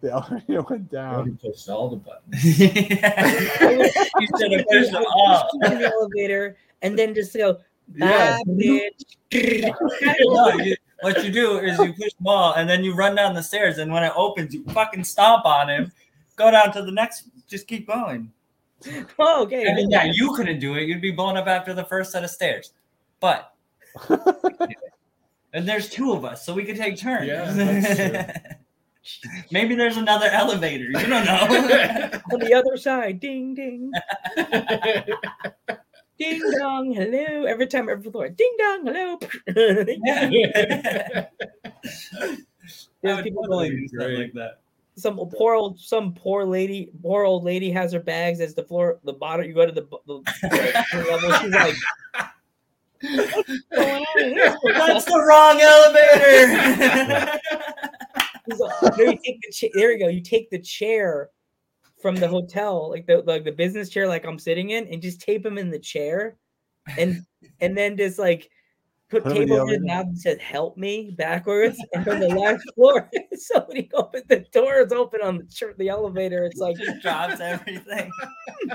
the 0.00 0.12
elevator 0.12 0.62
went 0.62 0.90
down. 0.90 1.24
He 1.24 1.30
down. 1.30 1.38
pushed 1.42 1.68
all 1.68 1.88
the 1.90 1.96
buttons. 1.96 2.58
you 2.58 4.26
should 4.38 4.52
have 4.52 4.66
pushed 4.70 4.92
them 4.92 5.04
all. 5.04 5.48
in 5.64 5.78
the 5.78 5.92
elevator 5.92 6.56
and 6.82 6.98
then 6.98 7.14
just 7.14 7.34
go, 7.34 7.58
Yeah. 7.94 8.38
bitch. 8.46 9.04
No, 9.32 10.50
you, 10.58 10.76
what 11.00 11.24
you 11.24 11.30
do 11.30 11.58
is 11.58 11.78
you 11.78 11.92
push 11.92 12.12
them 12.14 12.26
all, 12.26 12.54
and 12.54 12.68
then 12.68 12.84
you 12.84 12.94
run 12.94 13.14
down 13.14 13.34
the 13.34 13.42
stairs, 13.42 13.78
and 13.78 13.92
when 13.92 14.02
it 14.04 14.12
opens, 14.16 14.54
you 14.54 14.64
fucking 14.70 15.04
stomp 15.04 15.44
on 15.46 15.68
him, 15.70 15.92
go 16.38 16.50
down 16.50 16.72
to 16.72 16.82
the 16.82 16.92
next. 16.92 17.24
Just 17.46 17.66
keep 17.66 17.86
going. 17.86 18.32
oh, 19.18 19.42
okay. 19.42 19.68
I 19.68 19.74
mean, 19.74 19.90
yeah, 19.90 20.04
you 20.04 20.32
couldn't 20.34 20.60
do 20.60 20.74
it. 20.76 20.84
You'd 20.84 21.02
be 21.02 21.10
blown 21.10 21.36
up 21.36 21.46
after 21.46 21.74
the 21.74 21.84
first 21.84 22.12
set 22.12 22.24
of 22.24 22.30
stairs. 22.30 22.72
But 23.20 23.52
and 25.52 25.68
there's 25.68 25.90
two 25.90 26.12
of 26.12 26.24
us, 26.24 26.46
so 26.46 26.54
we 26.54 26.64
could 26.64 26.76
take 26.76 26.96
turns. 26.96 27.26
Yeah, 27.26 27.50
that's 27.52 28.38
Maybe 29.50 29.74
there's 29.74 29.96
another 29.96 30.26
elevator. 30.26 30.84
You 30.84 31.06
don't 31.06 31.24
know. 31.24 31.38
On 32.32 32.40
the 32.40 32.52
other 32.54 32.76
side, 32.76 33.20
ding, 33.20 33.54
ding. 33.54 33.90
Ding 36.18 36.42
dong, 36.58 36.92
hello. 36.92 37.44
Every 37.44 37.66
time, 37.68 37.88
every 37.88 38.10
floor, 38.10 38.28
ding 38.28 38.54
dong, 38.58 38.86
hello. 38.86 39.18
Yeah. 40.04 41.26
There's 43.02 43.14
I 43.14 43.14
would 43.14 43.24
people 43.24 43.44
totally 43.44 43.70
going, 43.70 43.88
do 43.92 44.18
like 44.18 44.32
that. 44.34 44.58
Some 44.98 45.16
poor 45.36 45.54
old, 45.54 45.78
some 45.78 46.12
poor 46.14 46.44
lady, 46.44 46.90
poor 47.02 47.24
old 47.24 47.44
lady 47.44 47.70
has 47.70 47.92
her 47.92 48.00
bags 48.00 48.40
as 48.40 48.54
the 48.54 48.64
floor, 48.64 48.98
the 49.04 49.12
bottom. 49.12 49.46
You 49.46 49.54
go 49.54 49.66
to 49.66 49.72
the, 49.72 49.86
the, 50.06 50.22
the 50.42 51.06
level. 51.10 51.32
She's 51.40 51.52
like, 51.52 51.74
That's 54.60 55.04
the 55.04 55.24
wrong 55.26 55.60
elevator. 55.60 57.38
He's 58.48 58.60
like, 58.60 58.72
oh, 58.82 58.90
no, 58.96 59.04
you 59.04 59.18
take 59.24 59.40
the 59.42 59.52
cha- 59.52 59.68
there 59.74 59.92
you 59.92 59.98
go. 59.98 60.08
You 60.08 60.22
take 60.22 60.50
the 60.50 60.58
chair 60.58 61.30
from 62.00 62.16
the 62.16 62.28
hotel, 62.28 62.90
like 62.90 63.06
the 63.06 63.18
like 63.26 63.44
the 63.44 63.52
business 63.52 63.90
chair, 63.90 64.08
like 64.08 64.24
I'm 64.24 64.38
sitting 64.38 64.70
in, 64.70 64.86
and 64.88 65.02
just 65.02 65.20
tape 65.20 65.44
him 65.44 65.58
in 65.58 65.70
the 65.70 65.78
chair, 65.78 66.36
and 66.96 67.22
and 67.60 67.76
then 67.76 67.96
just 67.96 68.18
like 68.18 68.50
put 69.08 69.22
Put 69.24 69.32
him 69.32 69.42
in 69.42 69.48
tape 69.48 69.48
the 69.48 69.60
over 69.60 69.70
his 69.70 69.78
elevator. 69.78 69.94
mouth 69.94 70.06
and 70.06 70.18
said 70.20 70.40
"Help 70.40 70.76
me" 70.76 71.10
backwards, 71.16 71.78
and 71.94 72.04
from 72.04 72.20
the 72.20 72.28
last 72.28 72.62
floor, 72.74 73.10
somebody 73.34 73.90
opened 73.94 74.24
the 74.28 74.40
door 74.52 74.76
is 74.80 74.92
open 74.92 75.20
on 75.22 75.38
the 75.38 75.44
chair, 75.44 75.74
the 75.78 75.88
elevator. 75.88 76.44
It's 76.44 76.58
like, 76.60 76.76
Just 76.76 77.00
drops 77.02 77.40
everything. 77.40 78.10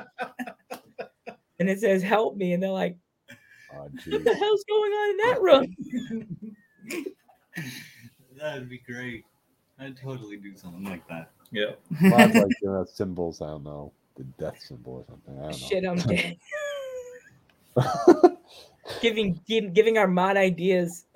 and 1.59 1.69
it 1.69 1.79
says 1.79 2.01
"Help 2.03 2.35
me," 2.37 2.53
and 2.53 2.61
they're 2.63 2.69
like, 2.71 2.97
Oh, 3.75 3.83
"What 3.83 4.23
the 4.23 4.35
hell's 4.35 4.63
going 4.67 4.91
on 4.91 5.09
in 5.11 5.17
that 5.17 5.41
room?" 5.41 5.75
That 8.39 8.55
would 8.59 8.69
be 8.69 8.79
great. 8.79 9.25
I'd 9.79 9.97
totally 9.97 10.37
do 10.37 10.55
something 10.57 10.83
like 10.83 11.07
that. 11.07 11.31
Yeah. 11.51 11.71
Mine's 12.01 12.35
like 12.35 12.51
uh, 12.67 12.85
symbols. 12.85 13.41
I 13.41 13.47
don't 13.47 13.63
know 13.63 13.91
the 14.15 14.23
death 14.39 14.59
symbol 14.59 14.93
or 14.93 15.05
something. 15.09 15.37
I 15.39 15.51
don't 15.51 15.51
know. 15.51 15.57
Shit, 15.67 15.85
I'm 15.85 15.97
dead. 15.97 16.37
giving 19.01 19.39
give, 19.47 19.73
giving 19.73 19.97
our 19.97 20.07
mod 20.07 20.37
ideas. 20.37 21.05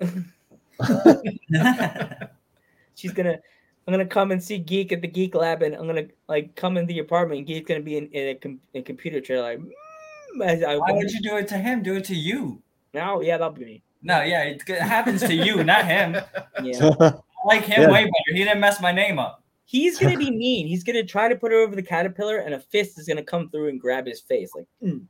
She's 2.94 3.12
gonna. 3.12 3.38
I'm 3.86 3.92
gonna 3.92 4.04
come 4.06 4.32
and 4.32 4.42
see 4.42 4.58
Geek 4.58 4.92
at 4.92 5.00
the 5.00 5.08
Geek 5.08 5.34
Lab, 5.34 5.62
and 5.62 5.74
I'm 5.74 5.86
gonna 5.86 6.08
like 6.28 6.54
come 6.56 6.76
in 6.76 6.84
the 6.86 6.98
apartment. 6.98 7.38
And 7.38 7.46
Geek's 7.46 7.66
gonna 7.68 7.80
be 7.80 7.96
in, 7.96 8.06
in 8.08 8.28
a, 8.28 8.34
com- 8.34 8.60
a 8.74 8.82
computer 8.82 9.20
chair, 9.20 9.40
like. 9.40 9.58
"Mm," 9.60 10.44
as 10.44 10.62
I, 10.62 10.76
Why 10.76 10.92
would 10.92 11.10
you 11.10 11.20
do 11.22 11.36
it 11.36 11.48
to 11.48 11.56
him? 11.58 11.82
Do 11.82 11.94
it 11.96 12.04
to 12.06 12.14
you. 12.14 12.62
No, 12.92 13.22
yeah, 13.22 13.38
that'll 13.38 13.52
be 13.54 13.64
me. 13.64 13.82
No, 14.02 14.22
yeah, 14.22 14.42
it 14.42 14.62
it 14.68 14.80
happens 14.82 15.22
to 15.22 15.34
you, 15.34 15.64
not 15.64 15.84
him. 15.86 16.16
Yeah. 16.62 16.90
I 17.00 17.12
like 17.46 17.64
him 17.64 17.82
Yeah. 17.82 17.90
way 17.90 18.02
better. 18.02 18.32
He 18.34 18.44
didn't 18.44 18.60
mess 18.60 18.80
my 18.80 18.90
name 18.92 19.18
up. 19.18 19.42
he's 19.64 19.98
gonna 19.98 20.16
be 20.18 20.30
mean. 20.30 20.66
He's 20.66 20.82
gonna 20.84 21.04
try 21.04 21.28
to 21.28 21.36
put 21.36 21.52
her 21.52 21.58
over 21.58 21.74
the 21.76 21.82
caterpillar, 21.82 22.38
and 22.38 22.52
a 22.54 22.60
fist 22.60 22.98
is 22.98 23.06
gonna 23.06 23.22
come 23.22 23.48
through 23.48 23.68
and 23.68 23.80
grab 23.80 24.06
his 24.06 24.20
face. 24.20 24.50
Like, 24.54 24.66
"Mm." 24.82 25.06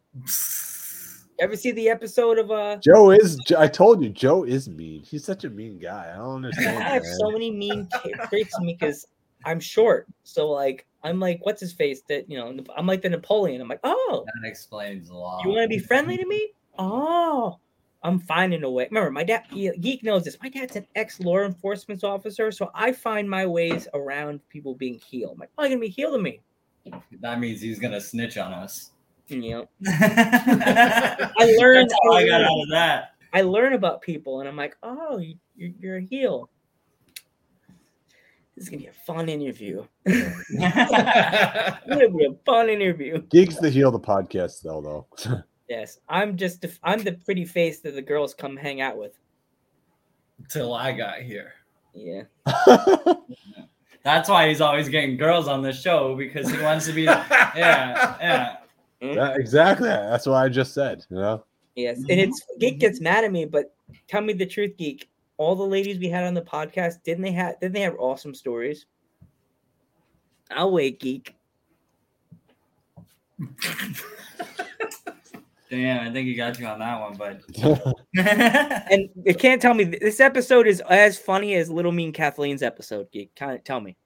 Ever 1.38 1.56
see 1.56 1.70
the 1.72 1.88
episode 1.88 2.38
of 2.38 2.50
uh? 2.50 2.76
Joe 2.76 3.10
is. 3.10 3.38
I 3.56 3.66
told 3.68 4.02
you, 4.02 4.08
Joe 4.10 4.44
is 4.44 4.68
mean. 4.68 5.02
He's 5.02 5.24
such 5.24 5.44
a 5.44 5.50
mean 5.50 5.78
guy. 5.78 6.10
I 6.12 6.16
don't 6.18 6.36
understand. 6.44 6.78
I 6.78 6.88
have 6.90 7.02
man. 7.02 7.16
so 7.18 7.30
many 7.30 7.50
mean 7.50 7.88
traits 8.28 8.56
in 8.58 8.66
me 8.66 8.76
because 8.78 9.06
I'm 9.44 9.60
short. 9.60 10.06
So 10.24 10.48
like 10.50 10.86
I'm 11.02 11.20
like 11.20 11.40
what's 11.42 11.60
his 11.60 11.72
face 11.72 12.02
that 12.08 12.28
you 12.30 12.38
know 12.38 12.56
I'm 12.76 12.86
like 12.86 13.02
the 13.02 13.08
Napoleon. 13.08 13.60
I'm 13.60 13.68
like 13.68 13.80
oh 13.84 14.24
That 14.42 14.48
explains 14.48 15.10
a 15.10 15.14
lot. 15.14 15.44
you 15.44 15.50
want 15.50 15.62
to 15.62 15.68
be 15.68 15.78
friendly 15.78 16.16
to 16.16 16.26
me? 16.26 16.48
Oh 16.80 17.58
I'm 18.04 18.20
finding 18.20 18.62
a 18.62 18.70
way. 18.70 18.86
Remember 18.88 19.10
my 19.10 19.24
dad 19.24 19.42
geek 19.50 20.04
knows 20.04 20.22
this. 20.22 20.38
My 20.40 20.48
dad's 20.48 20.76
an 20.76 20.86
ex 20.94 21.18
law 21.18 21.40
enforcement 21.40 22.04
officer, 22.04 22.52
so 22.52 22.70
I 22.72 22.92
find 22.92 23.28
my 23.28 23.44
ways 23.46 23.88
around 23.94 24.40
people 24.48 24.76
being 24.76 25.00
healed. 25.00 25.32
I'm 25.32 25.38
like 25.40 25.50
oh 25.58 25.64
you're 25.64 25.70
gonna 25.70 25.80
be 25.80 25.88
healed 25.88 26.14
to 26.14 26.22
me. 26.22 26.40
That 27.20 27.40
means 27.40 27.60
he's 27.60 27.80
gonna 27.80 28.00
snitch 28.00 28.38
on 28.38 28.52
us. 28.52 28.92
You 29.28 29.68
I 29.86 31.30
I 31.38 31.44
learned. 31.58 31.90
That's 31.90 32.00
how 32.02 32.12
I 32.12 32.26
got 32.26 32.42
out 32.42 32.46
of 32.46 32.68
that. 32.70 33.12
I 33.32 33.42
learn 33.42 33.74
about 33.74 34.00
people, 34.00 34.40
and 34.40 34.48
I'm 34.48 34.56
like 34.56 34.76
oh 34.82 35.18
you, 35.18 35.34
you're, 35.56 35.70
you're 35.78 35.96
a 35.98 36.02
heel. 36.02 36.48
This 38.56 38.64
is 38.64 38.70
gonna 38.70 38.82
be 38.82 38.88
a 38.88 38.92
fun 38.92 39.28
interview. 39.28 39.84
It's 40.06 41.86
gonna 41.88 42.08
be 42.10 42.24
a 42.24 42.34
fun 42.44 42.68
interview. 42.68 43.22
Geeks 43.30 43.56
the 43.56 43.70
heel 43.70 43.92
the 43.92 44.00
podcast 44.00 44.62
though 44.62 45.06
though. 45.20 45.42
Yes, 45.68 45.98
I'm 46.08 46.36
just 46.36 46.64
I'm 46.82 47.04
the 47.04 47.12
pretty 47.12 47.44
face 47.44 47.80
that 47.80 47.94
the 47.94 48.02
girls 48.02 48.34
come 48.34 48.56
hang 48.56 48.80
out 48.80 48.96
with. 48.96 49.18
Till 50.48 50.72
I 50.72 50.92
got 50.92 51.20
here. 51.20 51.52
Yeah, 51.94 52.22
That's 54.04 54.28
why 54.28 54.48
he's 54.48 54.60
always 54.60 54.88
getting 54.88 55.16
girls 55.16 55.48
on 55.48 55.62
the 55.62 55.72
show 55.72 56.16
because 56.16 56.50
he 56.50 56.60
wants 56.62 56.86
to 56.86 56.92
be. 56.92 57.02
Yeah, 57.02 58.16
yeah. 58.20 58.56
Mm-hmm. 59.02 59.16
Yeah, 59.16 59.34
exactly. 59.34 59.88
That's 59.88 60.26
what 60.26 60.34
I 60.34 60.48
just 60.48 60.74
said. 60.74 61.04
You 61.10 61.16
know. 61.16 61.44
yes, 61.76 61.98
and 61.98 62.08
mm-hmm. 62.08 62.30
it's 62.30 62.44
Geek 62.58 62.80
gets 62.80 63.00
mad 63.00 63.24
at 63.24 63.32
me, 63.32 63.44
but 63.44 63.74
tell 64.08 64.20
me 64.20 64.32
the 64.32 64.46
truth, 64.46 64.76
Geek. 64.76 65.08
All 65.36 65.54
the 65.54 65.66
ladies 65.66 65.98
we 65.98 66.08
had 66.08 66.24
on 66.24 66.34
the 66.34 66.42
podcast 66.42 67.04
didn't 67.04 67.22
they 67.22 67.30
have 67.32 67.60
didn't 67.60 67.74
they 67.74 67.82
have 67.82 67.94
awesome 67.98 68.34
stories? 68.34 68.86
I'll 70.50 70.72
wait, 70.72 70.98
Geek. 70.98 71.36
Damn, 75.70 76.08
I 76.08 76.12
think 76.12 76.26
he 76.26 76.34
got 76.34 76.58
you 76.58 76.66
on 76.66 76.78
that 76.78 77.00
one, 77.00 77.14
bud. 77.14 77.42
And 78.90 79.10
you 79.22 79.34
can't 79.34 79.60
tell 79.60 79.74
me 79.74 79.84
this 79.84 80.18
episode 80.18 80.66
is 80.66 80.80
as 80.88 81.18
funny 81.18 81.54
as 81.54 81.70
Little 81.70 81.92
Mean 81.92 82.12
Kathleen's 82.12 82.62
episode. 82.62 83.10
Geek, 83.12 83.30
tell 83.64 83.80
me. 83.80 83.96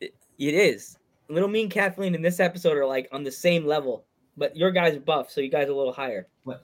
It, 0.00 0.14
it 0.38 0.54
is. 0.54 0.96
Little 1.30 1.48
Mean 1.48 1.68
Kathleen 1.68 2.14
in 2.14 2.22
this 2.22 2.40
episode 2.40 2.76
are 2.76 2.86
like 2.86 3.08
on 3.12 3.22
the 3.22 3.30
same 3.30 3.64
level, 3.64 4.04
but 4.36 4.56
your 4.56 4.70
guys 4.70 4.96
are 4.96 5.00
buff, 5.00 5.30
so 5.30 5.40
you 5.40 5.48
guys 5.48 5.68
are 5.68 5.72
a 5.72 5.76
little 5.76 5.92
higher. 5.92 6.26
What- 6.44 6.62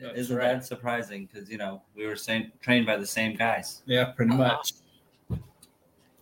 That's 0.00 0.18
Isn't 0.18 0.36
right. 0.36 0.54
that 0.54 0.64
surprising? 0.64 1.26
Because 1.26 1.48
you 1.50 1.58
know 1.58 1.82
we 1.94 2.06
were 2.06 2.16
same, 2.16 2.52
trained 2.60 2.86
by 2.86 2.96
the 2.96 3.06
same 3.06 3.36
guys. 3.36 3.82
Yeah, 3.86 4.06
pretty 4.06 4.32
uh-huh. 4.32 4.58
much. 4.58 4.72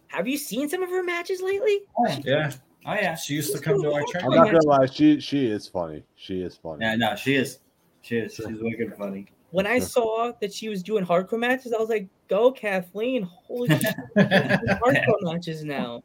Have 0.09 0.27
you 0.27 0.37
seen 0.39 0.69
some 0.69 0.83
of 0.83 0.91
her 0.91 1.03
matches 1.03 1.41
lately? 1.43 1.81
Oh, 1.99 2.19
yeah. 2.25 2.51
Oh 2.87 2.95
yeah, 2.95 3.15
She 3.15 3.35
used 3.35 3.55
to 3.55 3.61
come 3.61 3.83
to 3.83 3.93
our 3.93 4.03
training. 4.05 4.31
I'm 4.31 4.37
not 4.37 4.47
gonna 4.47 4.65
lie. 4.67 4.87
She 4.87 5.21
she 5.21 5.47
is 5.47 5.69
funny. 5.69 6.05
She 6.17 6.41
is 6.41 6.57
funny. 6.57 6.85
yeah. 6.85 6.97
No, 6.97 7.15
she 7.17 7.35
is. 7.37 7.59
She 8.03 8.17
is. 8.17 8.35
She's 8.35 8.47
wicked 8.47 8.95
funny. 8.97 9.27
When 9.51 9.67
I 9.67 9.79
saw 9.79 10.33
that 10.41 10.53
she 10.53 10.69
was 10.69 10.83
doing 10.83 11.05
hardcore 11.05 11.39
matches, 11.39 11.73
I 11.73 11.79
was 11.79 11.89
like, 11.89 12.09
"Go, 12.29 12.51
Kathleen! 12.53 13.23
Holy 13.25 13.69
shit, 13.79 13.95
hardcore 14.17 15.23
matches 15.23 15.65
now." 15.65 16.03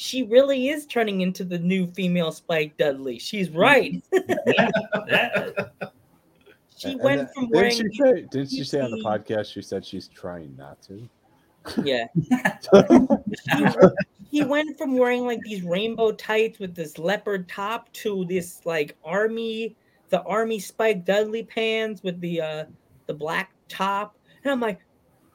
She 0.00 0.22
really 0.22 0.68
is 0.68 0.86
turning 0.86 1.22
into 1.22 1.42
the 1.42 1.58
new 1.58 1.88
female 1.88 2.30
Spike 2.30 2.76
Dudley. 2.76 3.18
She's 3.18 3.50
right. 3.50 4.00
She 6.76 6.92
And 6.92 7.00
went 7.02 7.18
then- 7.18 7.28
from 7.34 7.44
didn't 7.46 7.56
wearing 7.56 7.72
she 7.72 7.98
say? 7.98 8.22
Didn't 8.30 8.50
she 8.50 8.62
say 8.62 8.80
on 8.80 8.92
the 8.92 8.98
podcast? 8.98 9.52
She 9.52 9.62
said 9.62 9.84
she's 9.84 10.06
trying 10.06 10.54
not 10.56 10.80
to. 10.82 11.08
yeah. 11.82 12.06
he 14.30 14.44
went 14.44 14.78
from 14.78 14.96
wearing 14.96 15.26
like 15.26 15.40
these 15.42 15.62
rainbow 15.62 16.12
tights 16.12 16.60
with 16.60 16.76
this 16.76 16.96
leopard 16.98 17.48
top 17.48 17.92
to 17.94 18.24
this 18.26 18.64
like 18.64 18.96
army, 19.04 19.74
the 20.10 20.22
army 20.22 20.60
Spike 20.60 21.04
Dudley 21.04 21.42
pants 21.42 22.04
with 22.04 22.20
the 22.20 22.40
uh 22.40 22.64
the 23.06 23.14
black 23.14 23.50
top, 23.68 24.16
and 24.44 24.52
I'm 24.52 24.60
like, 24.60 24.78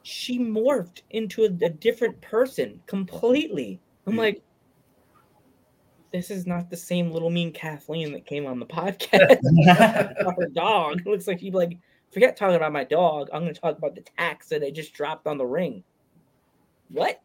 she 0.03 0.39
morphed 0.39 1.01
into 1.09 1.43
a, 1.43 1.65
a 1.65 1.69
different 1.69 2.19
person 2.21 2.79
completely. 2.87 3.81
I'm 4.07 4.15
like, 4.15 4.41
this 6.13 6.29
is 6.29 6.45
not 6.45 6.69
the 6.69 6.77
same 6.77 7.11
little 7.11 7.31
mean 7.31 7.51
Kathleen 7.51 8.13
that 8.13 8.25
came 8.25 8.45
on 8.45 8.59
the 8.59 8.65
podcast. 8.65 9.39
about 10.21 10.35
her 10.39 10.47
dog. 10.49 11.01
It 11.01 11.07
looks 11.07 11.27
like 11.27 11.39
she'd 11.39 11.55
like, 11.55 11.79
forget 12.11 12.37
talking 12.37 12.55
about 12.55 12.71
my 12.71 12.83
dog. 12.83 13.29
I'm 13.33 13.41
going 13.41 13.53
to 13.53 13.59
talk 13.59 13.77
about 13.77 13.95
the 13.95 14.05
tax 14.17 14.47
that 14.49 14.63
I 14.63 14.69
just 14.69 14.93
dropped 14.93 15.25
on 15.25 15.39
the 15.39 15.45
ring. 15.45 15.83
What? 16.89 17.19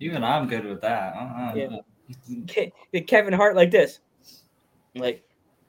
Even 0.00 0.24
I'm 0.24 0.48
good 0.48 0.64
with 0.64 0.80
that. 0.80 1.14
Uh-uh. 1.14 1.52
Yeah. 1.54 2.66
Did 2.92 3.06
Kevin 3.06 3.32
Hart 3.32 3.54
like 3.54 3.70
this? 3.70 4.00
Like, 4.96 5.22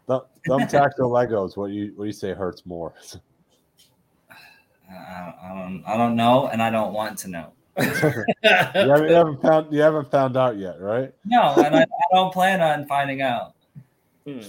Thumb- 0.08 0.26
Thumbtacks 0.48 0.94
or 1.00 1.06
Legos? 1.06 1.56
What 1.56 1.68
do 1.68 1.74
you 1.74 1.94
what 1.96 2.06
do 2.06 2.08
you 2.08 2.14
say 2.14 2.34
hurts 2.34 2.66
more? 2.66 2.94
I, 4.90 4.96
I, 4.96 5.34
I 5.44 5.54
don't. 5.54 5.84
I 5.86 5.98
don't 5.98 6.16
know, 6.16 6.48
and 6.48 6.64
I 6.64 6.72
don't 6.72 6.94
want 6.94 7.20
to 7.20 7.28
know. 7.28 7.52
You, 7.82 8.26
haven't, 8.44 9.10
you 9.10 9.14
haven't 9.16 9.42
found 9.42 9.74
you 9.74 9.82
haven't 9.82 10.12
found 10.12 10.38
out 10.38 10.58
yet, 10.58 10.80
right? 10.80 11.14
No, 11.26 11.54
and 11.58 11.76
I, 11.76 11.82
I 11.82 12.16
don't 12.16 12.34
plan 12.34 12.62
on 12.62 12.86
finding 12.88 13.22
out. 13.22 13.56
hmm. 14.26 14.42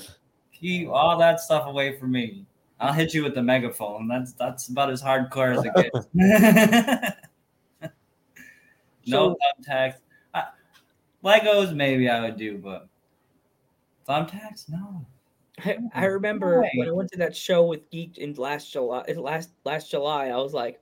Keep 0.53 0.89
all 0.91 1.19
that 1.19 1.41
stuff 1.41 1.67
away 1.67 1.99
from 1.99 2.13
me. 2.13 2.45
I'll 2.81 2.93
hit 2.93 3.15
you 3.15 3.23
with 3.23 3.35
the 3.35 3.43
megaphone. 3.43 4.09
That's 4.09 4.33
that's 4.33 4.69
about 4.69 4.91
as 4.91 5.03
hardcore 5.03 5.57
as 5.57 5.65
it 5.65 5.75
gets. 5.75 6.07
no 9.07 9.37
thumbtacks. 9.37 9.97
I, 10.35 10.45
Legos, 11.25 11.75
maybe 11.75 12.09
I 12.09 12.21
would 12.21 12.37
do, 12.37 12.59
but 12.59 12.89
thumbtacks, 14.09 14.69
no. 14.69 15.05
I, 15.65 15.79
I 15.95 16.05
remember 16.07 16.63
Why? 16.63 16.71
when 16.75 16.89
I 16.89 16.93
went 16.93 17.11
to 17.13 17.19
that 17.19 17.37
show 17.37 17.65
with 17.65 17.89
Geek 17.91 18.19
in 18.19 18.35
last 18.35 18.73
July. 18.73 19.05
Last 19.17 19.51
last 19.65 19.91
July, 19.91 20.29
I 20.29 20.37
was 20.37 20.55
like, 20.55 20.81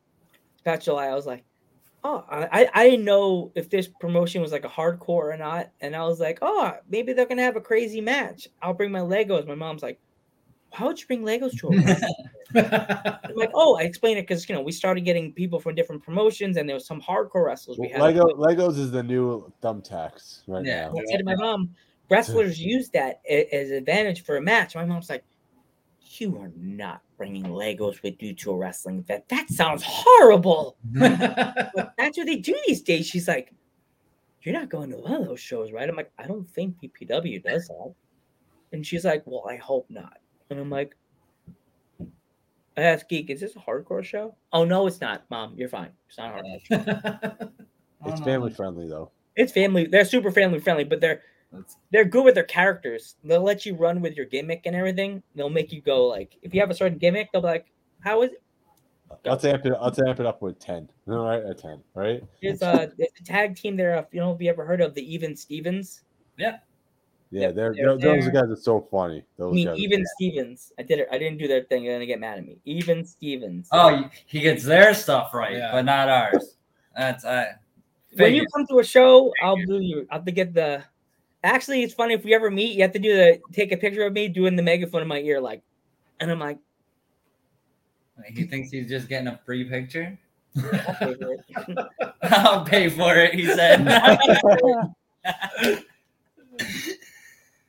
past 0.64 0.84
July, 0.84 1.06
I 1.06 1.14
was 1.14 1.26
like, 1.26 1.44
oh, 2.08 2.24
I 2.30 2.68
I 2.72 2.88
didn't 2.90 3.04
know 3.04 3.52
if 3.54 3.68
this 3.68 3.88
promotion 3.88 4.40
was 4.40 4.52
like 4.52 4.64
a 4.64 4.68
hardcore 4.68 5.32
or 5.32 5.36
not, 5.36 5.70
and 5.80 5.94
I 5.94 6.04
was 6.04 6.20
like, 6.20 6.38
oh, 6.42 6.72
maybe 6.88 7.12
they're 7.12 7.26
gonna 7.26 7.42
have 7.42 7.56
a 7.56 7.60
crazy 7.60 8.00
match. 8.00 8.48
I'll 8.62 8.74
bring 8.74 8.90
my 8.90 9.00
Legos. 9.00 9.46
My 9.46 9.54
mom's 9.54 9.82
like, 9.82 10.00
why 10.70 10.86
would 10.86 11.00
you 11.00 11.06
bring 11.06 11.22
Legos 11.22 11.58
to 11.60 11.68
a 11.68 11.74
match? 12.54 13.24
I'm 13.30 13.36
like, 13.36 13.50
oh, 13.54 13.76
I 13.76 13.82
explained 13.82 14.18
it 14.18 14.26
because 14.26 14.48
you 14.48 14.54
know 14.54 14.62
we 14.62 14.72
started 14.72 15.02
getting 15.02 15.32
people 15.32 15.60
from 15.60 15.74
different 15.74 16.02
promotions, 16.02 16.56
and 16.56 16.68
there 16.68 16.74
was 16.74 16.86
some 16.86 17.00
hardcore 17.00 17.44
wrestlers. 17.44 17.78
We 17.78 17.88
had 17.88 18.00
Lego 18.00 18.24
Legos 18.24 18.78
is 18.78 18.90
the 18.90 19.02
new 19.02 19.52
thumbtacks 19.62 20.42
right 20.46 20.64
Yeah. 20.64 20.88
now. 20.88 20.98
I 20.98 21.04
said 21.10 21.18
to 21.18 21.24
my 21.24 21.36
mom, 21.36 21.74
wrestlers 22.08 22.58
use 22.60 22.88
that 22.90 23.20
as 23.28 23.70
advantage 23.70 24.24
for 24.24 24.36
a 24.36 24.42
match. 24.42 24.74
My 24.74 24.84
mom's 24.84 25.10
like, 25.10 25.24
You 26.18 26.38
are 26.38 26.50
not 26.56 27.02
bringing 27.18 27.44
Legos 27.44 28.02
with 28.02 28.22
you 28.22 28.32
to 28.34 28.52
a 28.52 28.56
wrestling 28.56 29.00
event. 29.00 29.28
That 29.28 29.50
sounds 29.50 29.82
horrible. 29.84 30.76
But 30.84 31.12
mm-hmm. 31.12 31.80
that's 31.98 32.16
what 32.16 32.26
they 32.26 32.36
do 32.36 32.56
these 32.66 32.80
days. 32.80 33.06
She's 33.06 33.28
like, 33.28 33.52
You're 34.42 34.54
not 34.54 34.70
going 34.70 34.90
to 34.90 34.96
one 34.96 35.12
of 35.12 35.26
those 35.26 35.40
shows, 35.40 35.72
right? 35.72 35.88
I'm 35.88 35.96
like, 35.96 36.12
I 36.18 36.26
don't 36.26 36.48
think 36.48 36.76
PPW 36.80 37.42
does 37.42 37.68
that. 37.68 37.94
And 38.72 38.86
she's 38.86 39.04
like, 39.04 39.22
Well, 39.26 39.44
I 39.48 39.56
hope 39.56 39.86
not. 39.90 40.18
And 40.48 40.58
I'm 40.58 40.70
like, 40.70 40.94
I 42.78 42.82
asked 42.82 43.08
Geek, 43.08 43.28
is 43.28 43.40
this 43.40 43.56
a 43.56 43.58
hardcore 43.58 44.04
show? 44.04 44.36
Oh 44.52 44.64
no, 44.64 44.86
it's 44.86 45.00
not, 45.00 45.24
Mom. 45.30 45.54
You're 45.56 45.68
fine. 45.68 45.90
It's 46.08 46.16
not 46.16 46.38
a 46.38 46.42
hardcore. 46.42 47.50
It's 48.06 48.20
oh, 48.20 48.24
family 48.24 48.52
friendly 48.52 48.88
though. 48.88 49.10
It's 49.34 49.50
family. 49.50 49.84
They're 49.84 50.04
super 50.04 50.30
family 50.30 50.60
friendly, 50.60 50.84
but 50.84 51.00
they're 51.00 51.22
That's- 51.52 51.76
they're 51.92 52.04
good 52.04 52.24
with 52.24 52.34
their 52.34 52.44
characters. 52.44 53.16
They'll 53.24 53.42
let 53.42 53.64
you 53.64 53.74
run 53.74 54.00
with 54.00 54.14
your 54.16 54.26
gimmick 54.26 54.62
and 54.66 54.76
everything. 54.76 55.22
They'll 55.34 55.48
make 55.50 55.72
you 55.72 55.80
go 55.80 56.06
like 56.06 56.36
if 56.42 56.52
you 56.54 56.60
have 56.60 56.70
a 56.70 56.74
certain 56.74 56.98
gimmick, 56.98 57.30
they'll 57.32 57.40
be 57.42 57.48
like, 57.48 57.66
"How 58.00 58.22
is 58.22 58.32
it?" 58.32 58.42
Let's 59.24 59.44
amp 59.46 59.64
it. 59.64 59.72
Let's 59.80 59.98
amp 59.98 60.20
it 60.20 60.26
up 60.26 60.42
with 60.42 60.58
ten. 60.58 60.88
All 61.08 61.24
right, 61.24 61.42
a 61.44 61.54
ten. 61.54 61.82
Right. 61.94 62.22
There's 62.42 62.60
a, 62.60 62.92
there's 62.98 63.10
a 63.20 63.24
tag 63.24 63.56
team 63.56 63.76
there. 63.76 63.96
If 63.96 64.06
you 64.12 64.20
know, 64.20 64.32
if 64.32 64.40
you 64.42 64.50
ever 64.50 64.66
heard 64.66 64.82
of 64.82 64.94
the 64.94 65.14
Even 65.14 65.34
Stevens? 65.34 66.02
Yeah, 66.36 66.58
Yeah, 67.30 67.50
they're, 67.50 67.72
they're 67.74 67.96
they're- 67.96 68.20
those 68.20 68.28
guys 68.28 68.50
are 68.50 68.56
so 68.56 68.86
funny. 68.90 69.20
I 69.20 69.24
Those 69.38 69.54
mean, 69.54 69.66
guys. 69.68 69.78
Even. 69.78 70.04
Stevens. 70.16 70.72
I 70.78 70.82
did 70.82 70.98
it. 71.00 71.08
I 71.10 71.16
didn't 71.18 71.38
do 71.38 71.48
their 71.48 71.62
thing. 71.64 71.84
They're 71.84 71.94
gonna 71.94 72.04
get 72.06 72.20
mad 72.20 72.36
at 72.38 72.44
me. 72.46 72.58
Even 72.66 73.04
Stevens. 73.06 73.68
Oh, 73.72 74.04
he 74.26 74.40
gets 74.40 74.62
their 74.64 74.92
stuff 74.92 75.32
right, 75.32 75.56
Yeah. 75.56 75.72
but 75.72 75.86
not 75.86 76.10
ours. 76.10 76.56
That's 76.94 77.24
I. 77.24 77.54
when 78.14 78.34
you 78.34 78.44
come 78.54 78.66
to 78.66 78.80
a 78.80 78.84
show, 78.84 79.32
I'll 79.42 79.56
do 79.56 79.80
you. 79.80 80.06
I'll 80.10 80.18
have 80.18 80.26
to 80.26 80.32
get 80.32 80.52
the. 80.52 80.84
Actually, 81.44 81.82
it's 81.82 81.94
funny 81.94 82.14
if 82.14 82.24
we 82.24 82.34
ever 82.34 82.50
meet. 82.50 82.76
You 82.76 82.82
have 82.82 82.92
to 82.92 82.98
do 82.98 83.14
the 83.14 83.40
take 83.52 83.72
a 83.72 83.76
picture 83.76 84.04
of 84.04 84.12
me 84.12 84.28
doing 84.28 84.56
the 84.56 84.62
megaphone 84.62 85.02
in 85.02 85.08
my 85.08 85.20
ear, 85.20 85.40
like, 85.40 85.62
and 86.20 86.30
I'm 86.30 86.38
like, 86.40 86.58
He 88.34 88.44
thinks 88.44 88.70
he's 88.70 88.88
just 88.88 89.08
getting 89.08 89.28
a 89.28 89.38
free 89.46 89.64
picture. 89.64 90.18
I'll 90.56 90.94
pay 90.94 91.14
for 91.14 91.32
it. 91.32 91.40
I'll 92.22 92.64
pay 92.64 92.88
for 92.88 93.14
it. 93.16 93.34
He 93.34 93.46
said. 93.46 93.84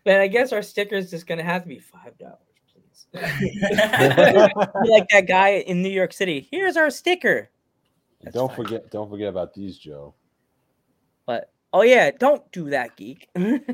But 0.05 0.21
I 0.21 0.27
guess 0.27 0.53
our 0.53 0.62
sticker 0.63 0.95
is 0.95 1.12
just 1.12 1.27
gonna 1.27 1.43
have 1.43 1.63
to 1.63 1.67
be 1.67 1.77
five 1.77 2.17
dollars, 2.17 2.38
please. 2.73 3.05
Like 4.89 5.08
that 5.10 5.25
guy 5.27 5.49
in 5.49 5.84
New 5.84 5.89
York 5.89 6.13
City. 6.13 6.47
Here's 6.49 6.77
our 6.77 6.89
sticker. 6.89 7.49
That's 8.23 8.34
don't 8.34 8.47
fine. 8.47 8.55
forget. 8.55 8.89
Don't 8.91 9.10
forget 9.10 9.27
about 9.27 9.53
these, 9.53 9.77
Joe. 9.77 10.15
But 11.27 11.51
oh 11.73 11.82
yeah, 11.84 12.12
don't 12.12 12.49
do 12.51 12.69
that, 12.69 12.95
geek. 12.97 13.29
Got 13.36 13.71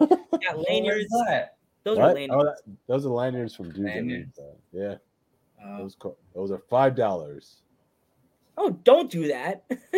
Where's 0.00 0.64
lanyards. 0.68 1.06
that? 1.26 1.56
Those 1.84 1.98
are 1.98 2.06
What? 2.06 2.14
lanyards. 2.16 2.34
Oh, 2.42 2.44
that, 2.44 2.58
those 2.88 3.06
are 3.06 3.10
lanyards 3.10 3.54
from 3.54 3.66
Dudes. 3.70 3.78
and 3.78 3.86
Lanyards? 4.10 4.40
Yeah, 4.72 4.94
Uh, 5.64 5.78
those 5.78 5.94
co- 5.98 6.16
those 6.34 6.50
are 6.50 6.58
five 6.68 6.94
dollars. 6.96 7.62
Oh, 8.58 8.70
don't 8.84 9.10
do 9.10 9.28
that. 9.28 9.64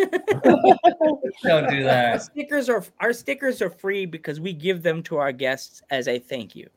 Don't 1.43 1.69
do 1.69 1.77
our 1.77 1.83
that. 1.83 2.21
stickers 2.21 2.67
are 2.67 2.83
our 2.99 3.13
stickers 3.13 3.61
are 3.61 3.69
free 3.69 4.05
because 4.05 4.41
we 4.41 4.51
give 4.51 4.83
them 4.83 5.01
to 5.03 5.15
our 5.15 5.31
guests 5.31 5.81
as 5.89 6.09
a 6.09 6.19
thank 6.19 6.55
you. 6.57 6.67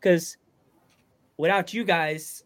Because 0.00 0.38
without 1.36 1.74
you 1.74 1.84
guys, 1.84 2.44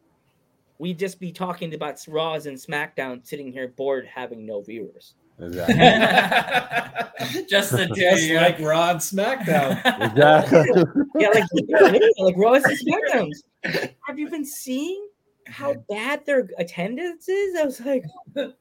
we'd 0.78 0.98
just 0.98 1.20
be 1.20 1.30
talking 1.30 1.74
about 1.74 2.04
Raws 2.08 2.46
and 2.46 2.56
SmackDown, 2.56 3.24
sitting 3.24 3.52
here 3.52 3.68
bored, 3.68 4.04
having 4.12 4.44
no 4.44 4.60
viewers. 4.62 5.14
Exactly. 5.40 5.74
just 7.48 7.70
the 7.72 7.86
two 7.88 7.94
just 7.94 8.22
you. 8.24 8.36
like 8.36 8.58
Raw 8.60 8.90
and 8.90 9.00
SmackDown. 9.00 9.78
exactly. 10.10 10.68
Yeah, 11.18 11.28
like 11.28 11.44
yeah, 11.68 11.98
like 12.18 12.36
Raws 12.36 12.64
and 12.64 12.78
SmackDowns. 12.78 13.92
Have 14.06 14.18
you 14.18 14.28
been 14.30 14.44
seeing 14.46 15.08
how 15.46 15.74
bad 15.88 16.24
their 16.26 16.48
attendance 16.58 17.28
is? 17.28 17.54
I 17.56 17.64
was 17.64 17.80
like, 17.80 18.04
No, 18.34 18.52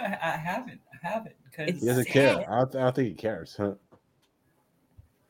I 0.00 0.18
I 0.22 0.30
haven't. 0.36 0.80
I 0.92 1.08
haven't. 1.08 1.34
It's- 1.58 1.66
Because 1.66 1.80
he 1.80 1.86
doesn't 1.86 2.08
care. 2.08 2.44
I 2.50 2.58
don't, 2.60 2.76
I 2.76 2.80
don't 2.84 2.94
think 2.94 3.08
he 3.08 3.14
cares. 3.14 3.54
Huh? 3.56 3.74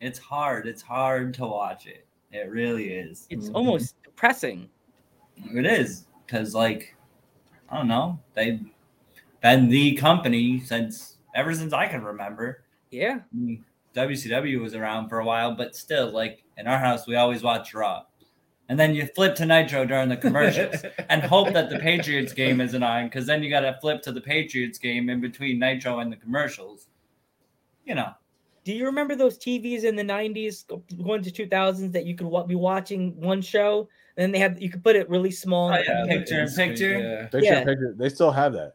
it's 0.00 0.18
hard. 0.18 0.66
It's 0.66 0.82
hard 0.82 1.32
to 1.34 1.46
watch 1.46 1.86
it. 1.86 2.06
It 2.32 2.50
really 2.50 2.92
is. 2.92 3.26
it's 3.30 3.48
Mhm. 3.48 3.54
almost 3.54 3.94
depressing. 4.02 4.68
It 5.54 5.64
is 5.66 6.06
because, 6.26 6.54
like, 6.54 6.94
I 7.70 7.76
don't 7.78 7.88
know. 7.88 8.18
They've 8.34 8.60
been 9.42 9.68
the 9.68 9.94
company 9.94 10.60
since 10.60 11.16
ever 11.34 11.54
since 11.54 11.72
I 11.72 11.86
can 11.86 12.02
remember. 12.02 12.64
Yeah. 12.90 13.18
I 13.32 13.36
mean, 13.36 13.64
WCW 13.94 14.60
was 14.60 14.74
around 14.74 15.08
for 15.08 15.18
a 15.20 15.24
while, 15.24 15.54
but 15.54 15.74
still, 15.76 16.10
like 16.10 16.42
in 16.56 16.66
our 16.66 16.78
house, 16.78 17.06
we 17.06 17.16
always 17.16 17.42
watch 17.42 17.72
Raw, 17.74 18.04
and 18.68 18.78
then 18.78 18.94
you 18.94 19.06
flip 19.14 19.34
to 19.36 19.46
Nitro 19.46 19.84
during 19.84 20.08
the 20.08 20.16
commercials 20.16 20.82
and 21.08 21.22
hope 21.22 21.52
that 21.52 21.70
the 21.70 21.78
Patriots 21.78 22.32
game 22.32 22.60
isn't 22.60 22.82
on, 22.82 23.06
because 23.06 23.26
then 23.26 23.42
you 23.42 23.50
got 23.50 23.60
to 23.60 23.76
flip 23.80 24.02
to 24.02 24.12
the 24.12 24.20
Patriots 24.20 24.78
game 24.78 25.08
in 25.08 25.20
between 25.20 25.58
Nitro 25.58 26.00
and 26.00 26.12
the 26.12 26.16
commercials. 26.16 26.88
You 27.84 27.94
know, 27.94 28.10
Do 28.64 28.72
you 28.74 28.84
remember 28.84 29.14
those 29.14 29.38
TVs 29.38 29.84
in 29.84 29.94
the 29.96 30.02
90s 30.02 30.66
going 31.04 31.22
to 31.22 31.30
2000s 31.30 31.92
that 31.92 32.04
you 32.04 32.16
could 32.16 32.28
be 32.48 32.54
watching 32.56 33.18
one 33.20 33.40
show 33.40 33.88
and 34.16 34.24
then 34.24 34.32
they 34.32 34.38
have 34.40 34.60
you 34.60 34.68
could 34.70 34.82
put 34.82 34.96
it 34.96 35.08
really 35.08 35.30
small? 35.30 35.70
Oh, 35.72 35.78
yeah, 35.78 36.04
picture 36.06 36.40
in 36.42 36.50
picture. 36.50 36.98
yeah. 36.98 37.26
Picture, 37.28 37.40
Yeah. 37.44 37.64
picture. 37.64 37.94
They 37.96 38.08
still 38.08 38.32
have 38.32 38.52
that. 38.54 38.74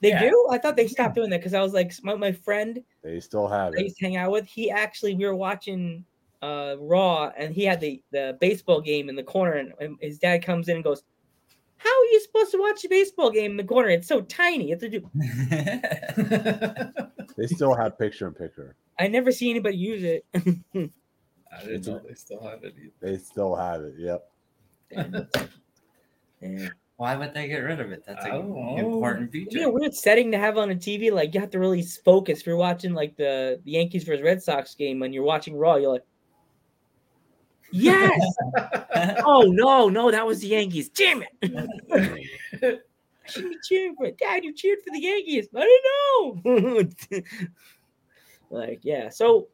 They 0.00 0.10
Yeah. 0.10 0.30
do? 0.30 0.48
I 0.50 0.58
thought 0.58 0.76
they 0.76 0.88
stopped 0.88 1.14
doing 1.14 1.30
that 1.30 1.40
because 1.40 1.54
I 1.54 1.62
was 1.62 1.72
like 1.72 1.92
my, 2.02 2.14
my 2.14 2.32
friend 2.32 2.82
They 3.02 3.20
still 3.20 3.48
have 3.48 3.74
I 3.76 3.80
used 3.82 3.96
to 3.98 4.04
hang 4.04 4.16
out 4.16 4.32
with, 4.32 4.46
he 4.46 4.70
actually 4.70 5.14
we 5.14 5.24
were 5.26 5.34
watching 5.34 6.04
uh 6.42 6.76
Raw 6.78 7.30
and 7.36 7.54
he 7.54 7.64
had 7.64 7.80
the 7.80 8.02
the 8.12 8.36
baseball 8.40 8.80
game 8.80 9.08
in 9.08 9.16
the 9.16 9.22
corner 9.22 9.52
and, 9.52 9.72
and 9.80 9.96
his 10.00 10.18
dad 10.18 10.44
comes 10.44 10.68
in 10.68 10.76
and 10.76 10.84
goes, 10.84 11.02
How 11.76 11.90
are 11.90 12.04
you 12.06 12.20
supposed 12.20 12.50
to 12.52 12.58
watch 12.58 12.84
a 12.84 12.88
baseball 12.88 13.30
game 13.30 13.52
in 13.52 13.56
the 13.58 13.64
corner? 13.64 13.90
It's 13.90 14.08
so 14.08 14.22
tiny. 14.22 14.72
It's 14.72 14.82
a 14.82 14.88
to 14.88 15.00
do 15.00 15.10
They 17.36 17.46
still 17.46 17.74
have 17.74 17.98
picture 17.98 18.26
in 18.26 18.34
picture. 18.34 18.74
I 18.98 19.08
never 19.08 19.32
see 19.32 19.50
anybody 19.50 19.76
use 19.76 20.02
it. 20.02 20.24
I 21.52 21.64
didn't 21.64 21.86
know 21.86 22.00
they 22.06 22.14
still 22.14 22.42
have 22.42 22.64
it 22.64 22.74
either. 22.78 22.92
They 23.00 23.18
still 23.18 23.54
have 23.56 23.82
it. 23.82 23.94
Yep. 23.98 24.30
Yeah. 26.42 26.68
Why 27.00 27.16
would 27.16 27.32
they 27.32 27.48
get 27.48 27.60
rid 27.60 27.80
of 27.80 27.92
it? 27.92 28.04
That's 28.06 28.26
an 28.26 28.50
know. 28.50 28.76
important 28.76 29.34
It'd 29.34 29.48
be 29.48 29.62
a 29.62 29.70
weird 29.70 29.94
setting 29.94 30.30
to 30.32 30.38
have 30.38 30.58
on 30.58 30.70
a 30.70 30.74
TV. 30.74 31.10
Like 31.10 31.32
you 31.32 31.40
have 31.40 31.48
to 31.52 31.58
really 31.58 31.80
focus. 31.80 32.40
If 32.40 32.46
you're 32.46 32.56
watching 32.56 32.92
like 32.92 33.16
the, 33.16 33.58
the 33.64 33.70
Yankees 33.70 34.04
versus 34.04 34.22
Red 34.22 34.42
Sox 34.42 34.74
game 34.74 35.00
and 35.00 35.14
you're 35.14 35.24
watching 35.24 35.56
Raw, 35.56 35.76
you're 35.76 35.92
like, 35.92 36.04
Yes. 37.72 38.20
oh 39.24 39.50
no, 39.50 39.88
no, 39.88 40.10
that 40.10 40.26
was 40.26 40.40
the 40.40 40.48
Yankees. 40.48 40.90
Damn 40.90 41.22
it. 41.22 41.30
I 42.62 43.30
shouldn't 43.30 43.52
be 43.52 43.58
cheering 43.66 43.94
for 43.96 44.04
it. 44.04 44.18
Dad, 44.18 44.44
you 44.44 44.52
cheered 44.52 44.80
for 44.84 44.92
the 44.92 45.00
Yankees. 45.00 45.48
I 45.56 45.80
don't 46.44 46.44
know. 46.44 46.90
like, 48.50 48.80
yeah. 48.82 49.08
So 49.08 49.48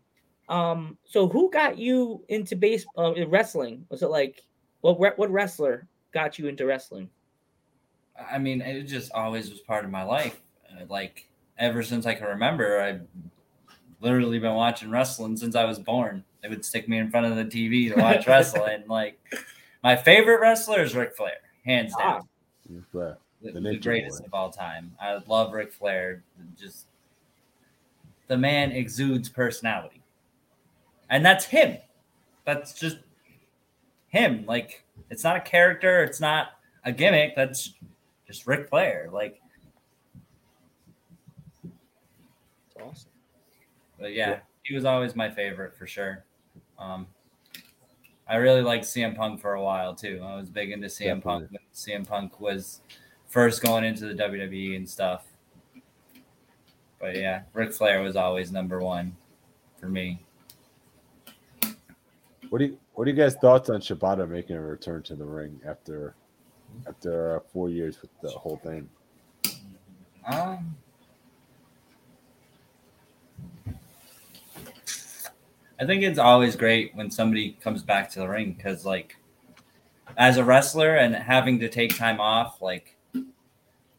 um, 0.49 0.99
so 1.05 1.29
who 1.29 1.49
got 1.53 1.79
you 1.79 2.25
into 2.29 2.57
baseball 2.57 3.15
uh, 3.17 3.27
wrestling? 3.29 3.87
Was 3.89 4.03
it 4.03 4.11
like 4.11 4.43
what 4.81 4.99
what 4.99 5.31
wrestler 5.31 5.87
got 6.13 6.41
you 6.41 6.49
into 6.49 6.67
wrestling? 6.67 7.09
I 8.31 8.39
mean, 8.39 8.61
it 8.61 8.83
just 8.85 9.13
always 9.13 9.51
was 9.51 9.61
part 9.61 9.85
of 9.85 9.91
my 9.91 10.03
life. 10.03 10.41
Uh, 10.71 10.85
Like 10.89 11.29
ever 11.59 11.83
since 11.83 12.07
I 12.07 12.15
can 12.15 12.27
remember, 12.27 12.81
I've 12.81 13.03
literally 14.01 14.39
been 14.39 14.55
watching 14.55 14.91
wrestling 14.91 15.37
since 15.37 15.55
I 15.57 15.65
was 15.65 15.79
born. 15.79 16.25
They 16.43 16.49
would 16.49 16.65
stick 16.65 16.89
me 16.89 16.99
in 16.99 17.11
front 17.11 17.27
of 17.27 17.37
the 17.37 17.45
TV 17.45 17.93
to 17.95 18.01
watch 18.01 18.27
wrestling. 18.29 18.85
Like 18.87 19.19
my 19.83 19.97
favorite 19.97 20.41
wrestler 20.41 20.83
is 20.83 20.95
Ric 20.95 21.17
Flair, 21.17 21.39
hands 21.65 21.95
down. 21.97 22.23
But 22.93 23.21
the, 23.43 23.53
The 23.53 23.61
the 23.61 23.77
greatest 23.79 24.21
Boy. 24.21 24.27
of 24.27 24.35
all 24.35 24.51
time. 24.51 24.93
I 25.01 25.19
love 25.27 25.53
Ric 25.53 25.73
Flair. 25.73 26.23
Just 26.59 26.87
the 28.29 28.37
man 28.37 28.73
exudes 28.73 29.29
personality, 29.29 30.03
and 31.11 31.25
that's 31.25 31.45
him. 31.45 31.79
That's 32.45 32.73
just 32.73 32.99
him. 34.09 34.45
Like 34.47 34.85
it's 35.11 35.23
not 35.25 35.37
a 35.37 35.41
character. 35.41 36.03
It's 36.03 36.21
not 36.21 36.49
a 36.85 36.93
gimmick. 36.93 37.37
That's 37.37 37.75
just 38.27 38.47
Ric 38.47 38.69
Flair. 38.69 39.09
Like, 39.13 39.41
It's 41.65 42.77
awesome. 42.83 43.11
but 43.99 44.13
yeah, 44.13 44.41
he 44.63 44.75
was 44.75 44.85
always 44.85 45.15
my 45.17 45.31
favorite 45.31 45.77
for 45.77 45.87
sure. 45.87 46.25
Um, 46.79 47.07
I 48.29 48.37
really 48.37 48.63
liked 48.63 48.85
CM 48.85 49.17
Punk 49.17 49.41
for 49.41 49.55
a 49.55 49.63
while 49.63 49.95
too. 49.95 50.21
I 50.23 50.37
was 50.37 50.51
big 50.51 50.73
into 50.73 50.89
CM 50.89 51.23
Punk. 51.23 51.51
When 51.51 51.61
CM 51.73 52.07
Punk 52.07 52.41
was 52.41 52.81
first 53.29 53.63
going 53.63 53.85
into 53.85 54.07
the 54.13 54.15
WWE 54.15 54.77
and 54.77 54.89
stuff. 54.89 55.25
But 56.99 57.17
yeah, 57.17 57.43
Ric 57.53 57.73
Flair 57.73 58.03
was 58.03 58.17
always 58.17 58.51
number 58.51 58.81
one 58.81 59.17
for 59.79 59.89
me. 59.89 60.21
what 62.49 62.59
do 62.59 62.65
you 62.65 62.79
what 62.95 63.07
are 63.07 63.11
you 63.11 63.17
guys' 63.17 63.35
thoughts 63.37 63.69
on 63.71 63.81
Shibata 63.81 64.29
making 64.29 64.57
a 64.57 64.61
return 64.61 65.03
to 65.05 65.15
the 65.15 65.25
ring 65.25 65.61
after 65.67 66.15
after 66.89 67.37
uh, 67.37 67.41
four 67.53 67.69
years 67.69 68.01
with 68.01 68.11
the 68.23 68.31
whole 68.31 68.57
thing? 68.57 68.89
Um, 70.27 70.77
I 75.79 75.85
think 75.85 76.03
it's 76.03 76.19
always 76.19 76.57
great 76.57 76.95
when 76.95 77.11
somebody 77.11 77.53
comes 77.61 77.83
back 77.83 78.11
to 78.11 78.21
the 78.21 78.29
ring 78.29 78.53
because, 78.57 78.85
like, 78.87 79.17
as 80.17 80.39
a 80.39 80.45
wrestler 80.45 80.97
and 80.97 81.15
having 81.15 81.59
to 81.61 81.69
take 81.69 81.97
time 81.97 82.21
off, 82.21 82.63
like 82.63 82.97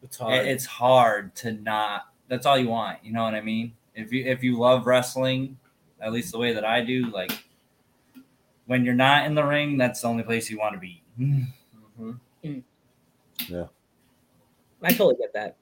It's 0.02 0.16
it- 0.16 0.20
hard. 0.22 0.46
it's 0.46 0.66
hard 0.66 1.34
to 1.36 1.52
not. 1.52 2.08
That's 2.28 2.46
all 2.46 2.58
you 2.58 2.68
want. 2.68 2.98
You 3.04 3.12
know 3.12 3.22
what 3.24 3.34
I 3.34 3.40
mean? 3.40 3.74
If 3.94 4.12
you 4.12 4.24
if 4.24 4.42
you 4.42 4.58
love 4.58 4.86
wrestling, 4.86 5.58
at 6.00 6.12
least 6.12 6.32
the 6.32 6.38
way 6.38 6.52
that 6.52 6.64
I 6.64 6.82
do, 6.82 7.06
like 7.10 7.44
when 8.66 8.84
you're 8.84 8.94
not 8.94 9.24
in 9.26 9.34
the 9.34 9.44
ring, 9.44 9.78
that's 9.78 10.00
the 10.02 10.08
only 10.08 10.22
place 10.24 10.50
you 10.50 10.58
want 10.58 10.74
to 10.74 10.80
be. 10.80 11.02
Mhm. 13.38 13.68
I 14.82 14.88
totally 14.90 15.16
get 15.16 15.32
that. 15.34 15.56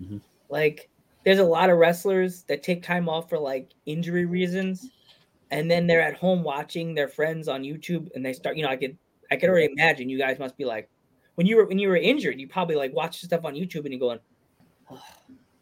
Mhm. 0.00 0.20
Like, 0.48 0.88
there's 1.24 1.38
a 1.38 1.44
lot 1.44 1.70
of 1.70 1.78
wrestlers 1.78 2.42
that 2.44 2.62
take 2.62 2.82
time 2.82 3.08
off 3.08 3.28
for 3.28 3.38
like 3.38 3.70
injury 3.86 4.24
reasons, 4.24 4.90
and 5.50 5.70
then 5.70 5.86
they're 5.86 6.00
at 6.00 6.14
home 6.14 6.42
watching 6.42 6.94
their 6.94 7.08
friends 7.08 7.48
on 7.48 7.62
YouTube, 7.62 8.08
and 8.14 8.24
they 8.24 8.32
start. 8.32 8.56
You 8.56 8.62
know, 8.64 8.70
I 8.70 8.76
could, 8.76 8.96
I 9.30 9.36
could 9.36 9.50
already 9.50 9.70
imagine 9.72 10.08
you 10.08 10.18
guys 10.18 10.38
must 10.38 10.56
be 10.56 10.64
like, 10.64 10.88
when 11.34 11.46
you 11.46 11.56
were 11.56 11.66
when 11.66 11.78
you 11.78 11.88
were 11.88 11.96
injured, 11.96 12.40
you 12.40 12.48
probably 12.48 12.76
like 12.76 12.92
watch 12.94 13.20
stuff 13.20 13.44
on 13.44 13.54
YouTube 13.54 13.84
and 13.84 13.90
you're 13.92 14.00
going, 14.00 14.18
oh, 14.90 15.02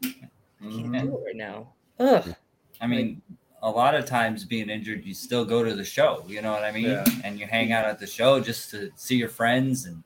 I 0.05 0.09
can't 0.09 0.31
Mhm. 0.63 1.03
do 1.03 1.19
it 1.19 1.25
right 1.25 1.37
now. 1.37 1.73
Ugh. 1.99 2.35
I 2.81 2.87
mean, 2.87 3.21
a 3.63 3.71
lot 3.71 3.95
of 3.95 4.05
times 4.07 4.45
being 4.45 4.71
injured, 4.71 5.05
you 5.05 5.15
still 5.15 5.45
go 5.45 5.65
to 5.65 5.75
the 5.75 5.85
show. 5.85 6.25
You 6.29 6.43
know 6.43 6.53
what 6.53 6.63
I 6.63 6.71
mean? 6.73 6.85
Yeah. 6.85 7.05
And 7.25 7.39
you 7.39 7.47
hang 7.47 7.73
out 7.73 7.85
at 7.87 7.99
the 7.99 8.07
show 8.07 8.41
just 8.41 8.71
to 8.71 8.91
see 8.97 9.17
your 9.17 9.29
friends 9.29 9.87
and 9.87 10.03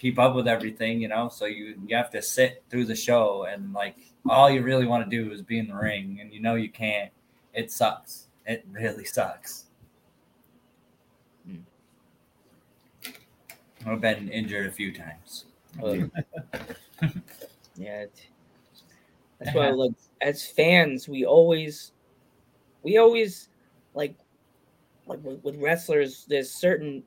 keep 0.00 0.18
up 0.18 0.34
with 0.34 0.48
everything. 0.48 1.00
You 1.00 1.08
know, 1.08 1.28
so 1.28 1.44
you 1.44 1.76
you 1.86 1.94
have 1.94 2.10
to 2.10 2.22
sit 2.22 2.64
through 2.70 2.86
the 2.86 2.96
show 2.96 3.44
and 3.44 3.72
like 3.72 3.96
all 4.28 4.50
you 4.50 4.62
really 4.62 4.86
want 4.86 5.08
to 5.08 5.10
do 5.10 5.32
is 5.32 5.42
be 5.42 5.58
in 5.58 5.68
the 5.68 5.74
ring, 5.74 6.18
and 6.20 6.32
you 6.32 6.40
know 6.40 6.54
you 6.54 6.70
can't. 6.70 7.10
It 7.54 7.70
sucks. 7.70 8.26
It 8.46 8.66
really 8.70 9.04
sucks. 9.04 9.66
Hmm. 11.46 13.10
I've 13.86 14.00
been 14.00 14.28
injured 14.28 14.66
a 14.66 14.72
few 14.72 14.92
times. 14.92 15.46
Ugh. 15.82 16.10
yeah. 17.76 18.06
That's 19.38 19.54
why, 19.54 19.70
like, 19.70 19.92
as 20.20 20.46
fans, 20.46 21.08
we 21.08 21.24
always, 21.24 21.92
we 22.82 22.98
always, 22.98 23.48
like, 23.94 24.14
like 25.06 25.22
with, 25.24 25.42
with 25.42 25.56
wrestlers, 25.56 26.26
there's 26.28 26.50
certain 26.50 27.02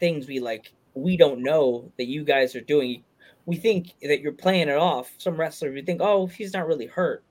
things 0.00 0.26
we 0.26 0.40
like 0.40 0.72
we 0.96 1.16
don't 1.16 1.42
know 1.42 1.92
that 1.98 2.06
you 2.06 2.24
guys 2.24 2.56
are 2.56 2.62
doing. 2.62 3.04
We 3.44 3.56
think 3.56 3.92
that 4.02 4.20
you're 4.20 4.32
playing 4.32 4.68
it 4.68 4.76
off. 4.76 5.12
Some 5.18 5.38
wrestler, 5.38 5.70
we 5.70 5.82
think, 5.82 6.00
oh, 6.00 6.26
he's 6.26 6.54
not 6.54 6.66
really 6.66 6.86
hurt, 6.86 7.22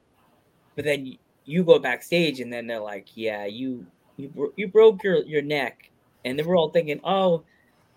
but 0.75 0.85
then 0.85 1.17
you, 1.45 1.63
go 1.63 1.79
backstage 1.79 2.39
and 2.39 2.53
then 2.53 2.67
they're 2.67 2.79
like, 2.79 3.09
yeah, 3.15 3.45
you 3.45 3.85
you 4.17 4.53
you 4.55 4.67
broke 4.67 5.03
your 5.03 5.23
your 5.25 5.41
neck, 5.41 5.89
and 6.23 6.39
then 6.39 6.45
we're 6.45 6.57
all 6.57 6.69
thinking, 6.69 7.01
oh, 7.03 7.43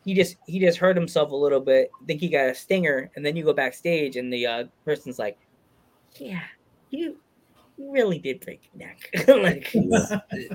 he 0.04 0.14
just 0.14 0.37
he 0.46 0.59
just 0.59 0.78
hurt 0.78 0.96
himself 0.96 1.31
a 1.31 1.37
little 1.37 1.61
bit. 1.61 1.90
Think 2.07 2.20
he 2.20 2.28
got 2.28 2.48
a 2.48 2.54
stinger, 2.54 3.11
and 3.14 3.24
then 3.24 3.37
you 3.37 3.44
go 3.44 3.52
backstage 3.52 4.16
and 4.16 4.33
the 4.33 4.46
uh, 4.46 4.64
person's 4.85 5.18
like, 5.18 5.38
yeah, 6.16 6.42
you 6.90 7.18
really 7.78 8.18
did 8.18 8.40
break 8.40 8.68
your 8.72 8.88
neck. 8.88 9.11
like, 9.28 9.70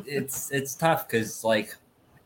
it's 0.06 0.52
it's 0.52 0.76
tough 0.76 1.08
because 1.08 1.44
like 1.44 1.76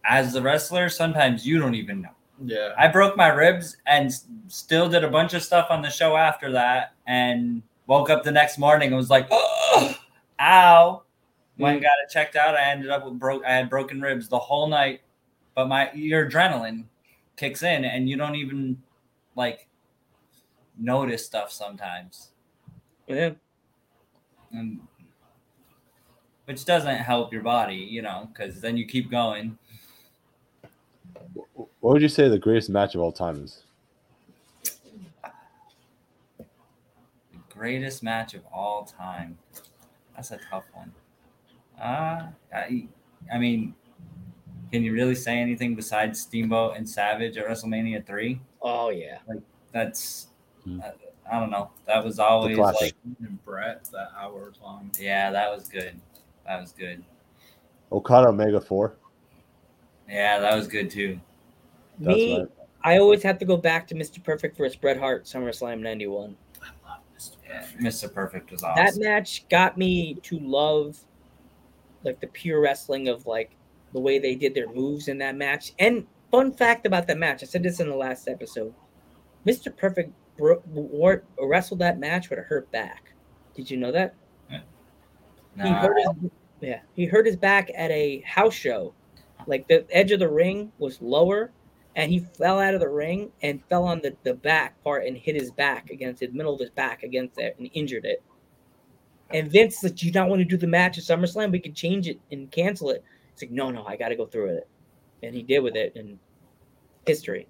as 0.05 0.35
a 0.35 0.41
wrestler, 0.41 0.89
sometimes 0.89 1.45
you 1.45 1.59
don't 1.59 1.75
even 1.75 2.01
know. 2.01 2.16
Yeah. 2.43 2.73
I 2.77 2.87
broke 2.87 3.17
my 3.17 3.29
ribs 3.29 3.77
and 3.85 4.11
still 4.47 4.89
did 4.89 5.03
a 5.03 5.09
bunch 5.09 5.33
of 5.33 5.43
stuff 5.43 5.67
on 5.69 5.81
the 5.81 5.89
show 5.89 6.15
after 6.15 6.51
that, 6.51 6.93
and 7.07 7.61
woke 7.87 8.09
up 8.09 8.23
the 8.23 8.31
next 8.31 8.57
morning 8.57 8.89
and 8.89 8.97
was 8.97 9.09
like, 9.09 9.27
oh, 9.31 9.95
ow. 10.39 11.03
Went 11.57 11.77
and 11.77 11.83
mm. 11.83 11.87
got 11.87 11.93
it 12.03 12.11
checked 12.11 12.35
out. 12.35 12.55
I 12.55 12.69
ended 12.69 12.91
up 12.91 13.03
with 13.03 13.17
broke. 13.17 13.43
I 13.43 13.53
had 13.53 13.69
broken 13.69 13.99
ribs 13.99 14.27
the 14.27 14.37
whole 14.37 14.67
night, 14.67 15.01
but 15.55 15.67
my 15.67 15.91
your 15.93 16.29
adrenaline 16.29 16.83
kicks 17.35 17.63
in 17.63 17.83
and 17.83 18.07
you 18.07 18.15
don't 18.15 18.35
even 18.35 18.77
like 19.35 19.67
notice 20.77 21.25
stuff 21.25 21.51
sometimes, 21.51 22.29
yeah, 23.07 23.31
and 24.51 24.79
which 26.45 26.63
doesn't 26.63 26.97
help 26.97 27.33
your 27.33 27.41
body, 27.41 27.75
you 27.75 28.03
know, 28.03 28.29
because 28.31 28.61
then 28.61 28.77
you 28.77 28.85
keep 28.85 29.09
going. 29.09 29.57
What 31.79 31.93
would 31.93 32.01
you 32.01 32.09
say 32.09 32.27
the 32.27 32.39
greatest 32.39 32.69
match 32.69 32.95
of 32.95 33.01
all 33.01 33.11
time 33.11 33.43
is? 33.43 33.63
The 35.23 36.45
greatest 37.49 38.03
match 38.03 38.33
of 38.33 38.41
all 38.53 38.85
time. 38.85 39.37
That's 40.15 40.31
a 40.31 40.39
tough 40.49 40.65
one. 40.73 40.91
Uh, 41.79 42.27
I, 42.53 42.87
I 43.31 43.37
mean, 43.37 43.75
can 44.71 44.83
you 44.83 44.93
really 44.93 45.15
say 45.15 45.37
anything 45.37 45.75
besides 45.75 46.21
Steamboat 46.21 46.75
and 46.77 46.87
Savage 46.89 47.37
at 47.37 47.47
WrestleMania 47.47 48.05
three? 48.05 48.41
oh 48.61 48.89
yeah, 48.89 49.19
Like, 49.27 49.39
That's, 49.71 50.27
Hmm. 50.63 50.81
I, 50.81 50.91
I 51.31 51.39
don't 51.39 51.51
know. 51.51 51.69
That 51.85 52.03
was 52.03 52.19
always 52.19 52.57
classic. 52.57 52.81
like, 52.81 52.95
And 53.21 53.43
Bret, 53.45 53.85
that 53.91 54.09
hour 54.17 54.51
long. 54.61 54.91
yeah, 54.99 55.29
that 55.31 55.53
was 55.55 55.67
good. 55.69 55.99
That 56.45 56.59
was 56.59 56.71
good. 56.71 57.03
Okada 57.91 58.29
Omega 58.29 58.59
Four. 58.59 58.95
Yeah, 60.09 60.39
that 60.39 60.55
was 60.55 60.67
good 60.67 60.89
too. 60.89 61.19
That's 61.99 62.15
me. 62.15 62.39
right. 62.39 62.47
I 62.83 62.97
always 62.99 63.23
have 63.23 63.37
to 63.39 63.45
go 63.45 63.57
back 63.57 63.87
to 63.87 63.95
Mr. 63.95 64.23
Perfect 64.23 64.57
versus 64.57 64.75
Bret 64.75 64.97
Hart 64.97 65.25
SummerSlam 65.25 65.81
'91. 65.81 66.35
Yeah, 67.49 67.65
Mr. 67.81 68.13
Perfect 68.13 68.51
was 68.51 68.63
awesome. 68.63 68.83
That 68.83 68.97
match 69.03 69.47
got 69.49 69.77
me 69.77 70.15
to 70.23 70.39
love 70.39 70.97
like 72.03 72.19
the 72.19 72.27
pure 72.27 72.61
wrestling 72.61 73.07
of 73.07 73.25
like 73.25 73.51
the 73.93 73.99
way 73.99 74.19
they 74.19 74.35
did 74.35 74.53
their 74.53 74.71
moves 74.71 75.07
in 75.07 75.17
that 75.19 75.35
match. 75.35 75.73
And 75.79 76.05
fun 76.29 76.51
fact 76.53 76.85
about 76.85 77.07
that 77.07 77.17
match, 77.17 77.41
I 77.43 77.45
said 77.45 77.63
this 77.63 77.79
in 77.79 77.89
the 77.89 77.95
last 77.95 78.27
episode. 78.27 78.73
Mr. 79.45 79.75
Perfect 79.75 80.11
bro- 80.37 80.61
wore, 80.67 81.23
wrestled 81.41 81.79
that 81.79 81.99
match 81.99 82.29
with 82.29 82.39
a 82.39 82.43
hurt 82.43 82.69
back. 82.71 83.13
Did 83.55 83.71
you 83.71 83.77
know 83.77 83.91
that? 83.91 84.13
He 84.49 85.63
Nah, 85.63 85.79
hurt 85.81 85.97
his, 85.97 86.29
yeah, 86.61 86.81
he 86.93 87.05
hurt 87.05 87.25
his 87.25 87.35
back 87.35 87.71
at 87.75 87.89
a 87.89 88.19
house 88.21 88.53
show. 88.53 88.93
Like 89.47 89.67
the 89.67 89.87
edge 89.89 90.11
of 90.11 90.19
the 90.19 90.29
ring 90.29 90.71
was 90.77 91.01
lower, 91.01 91.51
and 91.97 92.11
he 92.11 92.19
fell 92.19 92.59
out 92.59 92.75
of 92.75 92.79
the 92.79 92.87
ring 92.87 93.31
and 93.41 93.65
fell 93.65 93.83
on 93.83 93.99
the, 94.01 94.15
the 94.23 94.35
back 94.35 94.81
part 94.83 95.05
and 95.05 95.17
hit 95.17 95.35
his 95.35 95.51
back 95.51 95.89
against 95.89 96.19
the 96.19 96.27
middle 96.27 96.53
of 96.53 96.59
his 96.59 96.69
back 96.69 97.01
against 97.01 97.39
it 97.39 97.55
and 97.57 97.69
injured 97.73 98.05
it. 98.05 98.23
And 99.31 99.51
Vince 99.51 99.81
said, 99.81 99.95
"Do 99.95 100.05
you 100.05 100.11
not 100.13 100.29
want 100.29 100.39
to 100.39 100.45
do 100.45 100.55
the 100.55 100.67
match 100.67 100.97
at 100.99 101.03
SummerSlam? 101.03 101.51
We 101.51 101.59
can 101.59 101.73
change 101.73 102.07
it 102.07 102.19
and 102.31 102.49
cancel 102.51 102.91
it." 102.91 103.03
It's 103.33 103.41
like, 103.41 103.51
"No, 103.51 103.71
no, 103.71 103.83
I 103.85 103.97
got 103.97 104.09
to 104.09 104.15
go 104.15 104.27
through 104.27 104.47
with 104.47 104.57
it," 104.57 104.67
and 105.23 105.35
he 105.35 105.41
did 105.41 105.59
with 105.59 105.75
it, 105.75 105.95
and 105.95 106.19
history. 107.05 107.47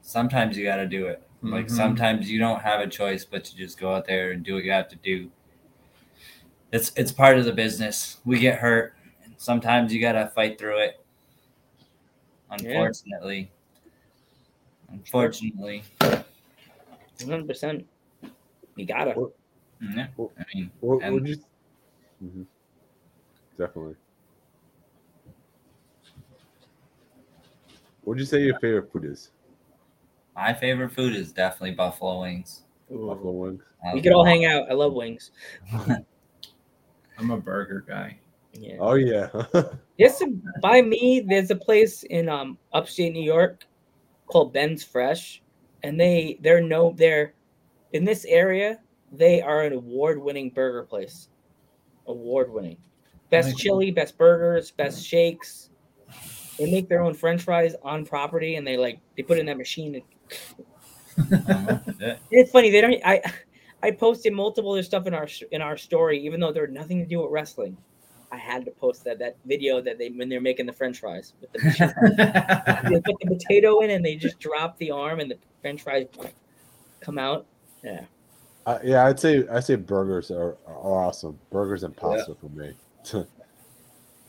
sometimes 0.00 0.56
you 0.56 0.64
got 0.64 0.76
to 0.76 0.86
do 0.86 1.06
it. 1.08 1.20
Like 1.42 1.66
Mhm. 1.66 1.70
sometimes 1.70 2.30
you 2.30 2.38
don't 2.38 2.62
have 2.62 2.80
a 2.80 2.86
choice 2.86 3.24
but 3.24 3.44
to 3.44 3.56
just 3.56 3.78
go 3.78 3.92
out 3.92 4.06
there 4.06 4.30
and 4.30 4.44
do 4.44 4.54
what 4.54 4.64
you 4.64 4.70
have 4.70 4.88
to 4.88 4.96
do. 4.96 5.30
It's 6.72 6.92
it's 6.96 7.12
part 7.12 7.38
of 7.38 7.44
the 7.44 7.52
business. 7.52 8.18
We 8.24 8.38
get 8.38 8.60
hurt. 8.60 8.94
Sometimes 9.36 9.92
you 9.92 10.00
got 10.00 10.12
to 10.12 10.28
fight 10.28 10.58
through 10.58 10.78
it. 10.78 11.04
Unfortunately. 12.50 13.50
Unfortunately. 14.90 15.82
One 16.00 16.24
hundred 17.30 17.48
percent. 17.48 17.86
You 18.76 18.86
gotta. 18.86 19.14
Well, 19.16 19.32
Yeah. 19.80 20.06
Well, 20.16 20.32
I 20.38 20.44
mean, 20.54 20.70
What 20.80 21.02
and- 21.02 21.14
would 21.14 21.28
you? 21.28 21.36
Mhm. 22.22 22.46
Definitely. 23.58 23.94
What 28.02 28.14
would 28.14 28.18
you 28.18 28.24
say 28.26 28.42
your 28.42 28.58
favorite 28.60 28.90
food 28.92 29.04
is? 29.04 29.30
my 30.36 30.52
favorite 30.52 30.90
food 30.92 31.14
is 31.16 31.32
definitely 31.32 31.70
buffalo 31.72 32.20
wings. 32.20 32.64
Buffalo 32.90 33.32
wings. 33.32 33.62
I 33.82 33.94
We 33.94 34.02
could 34.02 34.12
all 34.12 34.24
hang 34.24 34.44
out. 34.44 34.70
I 34.70 34.74
love 34.74 34.92
wings. 34.92 35.30
I'm 37.18 37.30
a 37.30 37.38
burger 37.38 37.82
guy. 37.88 38.18
Yeah. 38.52 38.76
Oh 38.78 38.94
yeah. 38.94 39.28
Just 39.98 40.22
by 40.60 40.82
me, 40.82 41.24
there's 41.26 41.50
a 41.50 41.56
place 41.56 42.02
in 42.04 42.28
um 42.28 42.58
upstate 42.74 43.12
New 43.14 43.22
York 43.22 43.64
called 44.26 44.52
Ben's 44.52 44.82
Fresh, 44.84 45.42
and 45.82 45.98
they 46.00 46.38
they're 46.40 46.60
no 46.60 46.92
they're 46.96 47.34
in 47.92 48.04
this 48.04 48.24
area. 48.24 48.80
They 49.12 49.40
are 49.40 49.62
an 49.62 49.72
award-winning 49.72 50.50
burger 50.50 50.82
place. 50.82 51.28
Award-winning, 52.06 52.76
best 53.30 53.48
Nice. 53.50 53.56
chili, 53.56 53.90
best 53.90 54.18
burgers, 54.18 54.70
best 54.70 55.04
shakes. 55.04 55.70
They 56.58 56.70
make 56.70 56.88
their 56.88 57.02
own 57.02 57.14
French 57.14 57.42
fries 57.42 57.74
on 57.82 58.04
property, 58.06 58.56
and 58.56 58.66
they 58.66 58.76
like 58.76 59.00
they 59.16 59.22
put 59.22 59.36
it 59.38 59.40
in 59.40 59.46
that 59.46 59.58
machine. 59.58 59.94
And 59.96 60.04
Yeah. 62.00 62.16
it's 62.30 62.50
funny 62.50 62.70
they 62.70 62.80
don't. 62.80 63.00
I 63.04 63.22
I 63.82 63.90
posted 63.90 64.32
multiple 64.32 64.72
other 64.72 64.82
stuff 64.82 65.06
in 65.06 65.14
our 65.14 65.28
in 65.52 65.62
our 65.62 65.76
story, 65.76 66.18
even 66.24 66.40
though 66.40 66.52
they're 66.52 66.66
nothing 66.66 66.98
to 66.98 67.06
do 67.06 67.20
with 67.22 67.30
wrestling. 67.30 67.76
I 68.32 68.36
had 68.36 68.64
to 68.64 68.70
post 68.72 69.04
that 69.04 69.18
that 69.20 69.36
video 69.44 69.80
that 69.80 69.98
they 69.98 70.08
when 70.10 70.28
they're 70.28 70.40
making 70.40 70.66
the 70.66 70.72
French 70.72 70.98
fries 71.00 71.34
with 71.40 71.52
the 71.52 71.58
they 72.88 73.00
put 73.00 73.18
the 73.20 73.26
potato 73.26 73.80
in 73.80 73.90
and 73.90 74.04
they 74.04 74.16
just 74.16 74.38
drop 74.38 74.76
the 74.78 74.90
arm 74.90 75.20
and 75.20 75.30
the 75.30 75.38
French 75.62 75.82
fries 75.82 76.06
come 77.00 77.18
out. 77.18 77.46
Yeah, 77.82 78.04
Uh, 78.64 78.78
yeah, 78.82 79.06
I'd 79.06 79.20
say 79.20 79.46
I 79.48 79.60
say 79.60 79.76
burgers 79.76 80.30
are, 80.30 80.58
are 80.66 80.76
awesome. 80.76 81.38
Burgers 81.50 81.84
and 81.84 81.96
pasta 81.96 82.34
for 82.34 82.48
me. 82.48 82.74
I 83.14 83.24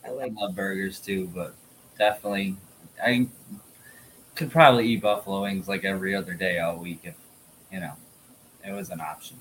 I 0.06 0.12
like. 0.12 0.34
love 0.36 0.56
burgers 0.56 1.00
too, 1.00 1.28
but 1.34 1.56
definitely 1.98 2.56
I 3.04 3.28
could 4.36 4.52
probably 4.52 4.88
eat 4.88 5.02
buffalo 5.02 5.42
wings 5.44 5.68
like 5.68 5.84
every 5.84 6.14
other 6.16 6.34
day 6.34 6.60
all 6.60 6.78
week 6.78 7.00
if 7.04 7.16
you 7.72 7.80
know 7.80 7.94
it 8.68 8.74
was 8.74 8.90
an 8.90 9.00
option. 9.02 9.38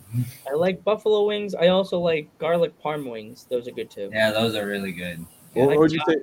I 0.50 0.54
like 0.54 0.82
buffalo 0.84 1.26
wings. 1.26 1.54
I 1.54 1.68
also 1.68 1.98
like 1.98 2.28
garlic 2.38 2.72
parm 2.82 3.10
wings. 3.10 3.46
Those 3.50 3.66
are 3.66 3.72
good 3.72 3.90
too. 3.90 4.10
Yeah, 4.12 4.30
those 4.30 4.54
are 4.54 4.66
really 4.66 4.92
good. 4.92 5.24
I 5.54 5.58
What 5.58 5.68
like 5.68 5.78
would 5.78 5.92
you 5.92 6.00
say? 6.06 6.16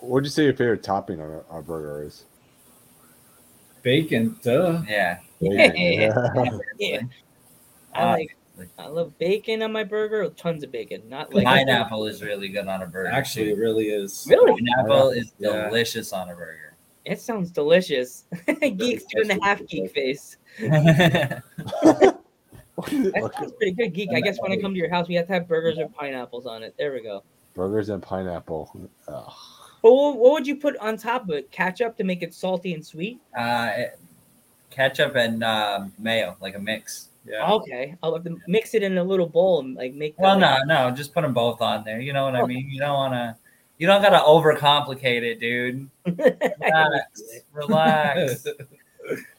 What 0.00 0.10
would 0.10 0.24
you 0.24 0.30
say 0.30 0.44
your 0.44 0.54
favorite 0.54 0.82
topping 0.82 1.20
on 1.20 1.30
a, 1.30 1.52
on 1.52 1.58
a 1.60 1.62
burger 1.62 2.02
is? 2.04 2.24
Bacon, 3.82 4.36
duh. 4.42 4.82
Yeah. 4.88 5.18
Yeah. 5.40 6.14
Yeah. 6.78 7.00
I 7.94 8.02
Uh, 8.02 8.12
like. 8.12 8.36
I 8.78 8.86
love 8.86 9.16
bacon 9.18 9.62
on 9.62 9.72
my 9.72 9.84
burger. 9.84 10.28
Tons 10.30 10.62
of 10.62 10.72
bacon. 10.72 11.02
Not 11.08 11.32
like 11.32 11.44
pineapple 11.46 12.06
is 12.06 12.22
really 12.22 12.48
good 12.48 12.68
on 12.68 12.82
a 12.82 12.86
burger. 12.86 13.10
Actually, 13.10 13.50
it 13.50 13.58
really 13.58 13.88
is. 13.88 14.26
Really? 14.28 14.52
pineapple 14.60 15.10
is 15.10 15.32
Yeah. 15.38 15.68
delicious 15.68 16.12
on 16.12 16.30
a 16.30 16.34
burger. 16.34 16.71
It 17.04 17.20
sounds 17.20 17.50
delicious. 17.50 18.24
Geek's 18.46 19.04
doing 19.14 19.28
the 19.28 19.38
half 19.42 19.64
geek 19.66 19.92
face. 19.92 20.36
Okay. 20.62 21.38
That 22.90 23.30
sounds 23.38 23.52
pretty 23.52 23.72
good, 23.72 23.92
geek. 23.92 24.10
I 24.14 24.20
guess 24.20 24.38
when 24.40 24.50
I 24.50 24.56
come 24.56 24.72
to 24.72 24.78
your 24.78 24.88
house, 24.90 25.06
we 25.06 25.14
have 25.14 25.26
to 25.26 25.34
have 25.34 25.46
burgers 25.46 25.76
with 25.76 25.92
pineapples 25.94 26.46
on 26.46 26.62
it. 26.62 26.74
There 26.78 26.92
we 26.92 27.02
go. 27.02 27.22
Burgers 27.54 27.90
and 27.90 28.02
pineapple. 28.02 28.88
Ugh. 29.08 29.32
But 29.82 29.92
what, 29.92 30.16
what 30.16 30.32
would 30.32 30.46
you 30.46 30.56
put 30.56 30.76
on 30.78 30.96
top 30.96 31.24
of 31.24 31.30
it? 31.30 31.50
Ketchup 31.50 31.96
to 31.98 32.04
make 32.04 32.22
it 32.22 32.32
salty 32.34 32.72
and 32.74 32.84
sweet? 32.84 33.20
uh, 33.38 33.70
it- 33.76 33.98
ketchup 34.70 35.14
and 35.16 35.44
uh, 35.44 35.84
mayo, 35.98 36.34
like 36.40 36.54
a 36.56 36.58
mix. 36.58 37.10
Yeah. 37.26 37.52
Okay, 37.52 37.94
I'll 38.02 38.14
have 38.14 38.24
to 38.24 38.38
mix 38.48 38.72
it 38.74 38.82
in 38.82 38.96
a 38.98 39.04
little 39.04 39.26
bowl 39.28 39.60
and 39.60 39.76
like 39.76 39.92
make. 39.94 40.14
Well, 40.18 40.40
that, 40.40 40.66
no, 40.66 40.88
no, 40.88 40.96
just 40.96 41.12
put 41.12 41.22
them 41.22 41.34
both 41.34 41.60
on 41.60 41.84
there. 41.84 42.00
You 42.00 42.14
know 42.14 42.24
what 42.24 42.34
I 42.34 42.40
Oh. 42.40 42.46
mean? 42.46 42.68
You 42.70 42.80
don't 42.80 42.94
want 42.94 43.12
to. 43.12 43.36
You 43.82 43.88
don't 43.88 44.00
gotta 44.00 44.18
overcomplicate 44.18 45.22
it, 45.22 45.40
dude. 45.40 45.90
Relax, 46.06 47.22
relax. 47.52 48.46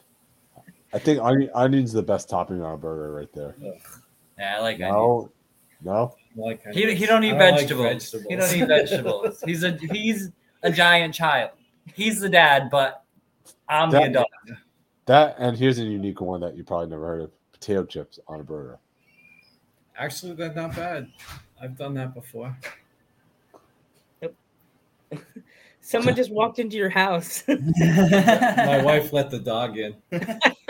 I 0.93 0.99
think 0.99 1.21
onion, 1.21 1.49
onion's 1.55 1.93
the 1.93 2.03
best 2.03 2.27
topping 2.27 2.61
on 2.61 2.73
a 2.73 2.77
burger 2.77 3.13
right 3.13 3.31
there. 3.31 3.55
Yeah, 4.37 4.57
I 4.57 4.59
like 4.59 4.81
onions. 4.81 4.91
No, 4.91 5.31
no. 5.81 6.15
Like 6.35 6.61
He, 6.73 6.93
he 6.93 7.05
don't 7.05 7.23
eat 7.23 7.35
I 7.35 7.51
like 7.51 7.59
vegetables. 7.61 8.13
He 8.27 8.35
don't 8.35 8.53
eat 8.53 8.67
vegetables. 8.67 9.41
He's 9.45 9.63
a 9.63 9.77
he's 9.77 10.29
a 10.61 10.69
giant 10.69 11.13
child. 11.13 11.51
He's 11.93 12.19
the 12.19 12.27
dad, 12.27 12.69
but 12.69 13.05
I'm 13.69 13.91
the 13.91 14.01
adult. 14.01 14.27
That 15.05 15.37
and 15.39 15.57
here's 15.57 15.79
a 15.79 15.85
unique 15.85 16.19
one 16.19 16.41
that 16.41 16.57
you 16.57 16.65
probably 16.65 16.87
never 16.87 17.07
heard 17.07 17.21
of: 17.21 17.31
potato 17.53 17.85
chips 17.85 18.19
on 18.27 18.41
a 18.41 18.43
burger. 18.43 18.77
Actually, 19.95 20.33
that's 20.33 20.57
not 20.57 20.75
bad. 20.75 21.09
I've 21.61 21.77
done 21.77 21.93
that 21.93 22.13
before. 22.13 22.53
Someone 25.85 26.15
just 26.15 26.31
walked 26.31 26.59
into 26.59 26.77
your 26.77 26.89
house. 26.89 27.43
My 27.47 28.81
wife 28.83 29.11
let 29.11 29.29
the 29.29 29.39
dog 29.39 29.77
in. 29.77 29.93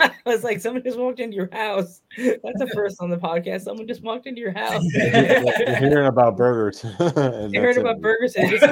I 0.00 0.10
was 0.26 0.42
like, 0.42 0.60
someone 0.60 0.82
just 0.82 0.98
walked 0.98 1.20
into 1.20 1.36
your 1.36 1.48
house. 1.52 2.00
That's 2.18 2.58
the 2.58 2.68
first 2.74 2.96
on 3.00 3.10
the 3.10 3.16
podcast. 3.16 3.60
Someone 3.60 3.86
just 3.86 4.02
walked 4.02 4.26
into 4.26 4.40
your 4.40 4.50
house. 4.52 4.82
You're 4.92 5.76
hearing 5.76 6.08
about 6.08 6.36
burgers. 6.36 6.82
and 6.82 7.52
They 7.54 7.58
heard 7.58 7.76
that's 7.76 7.78
about 7.78 8.00
burgers 8.00 8.34
and 8.34 8.50
just 8.50 8.64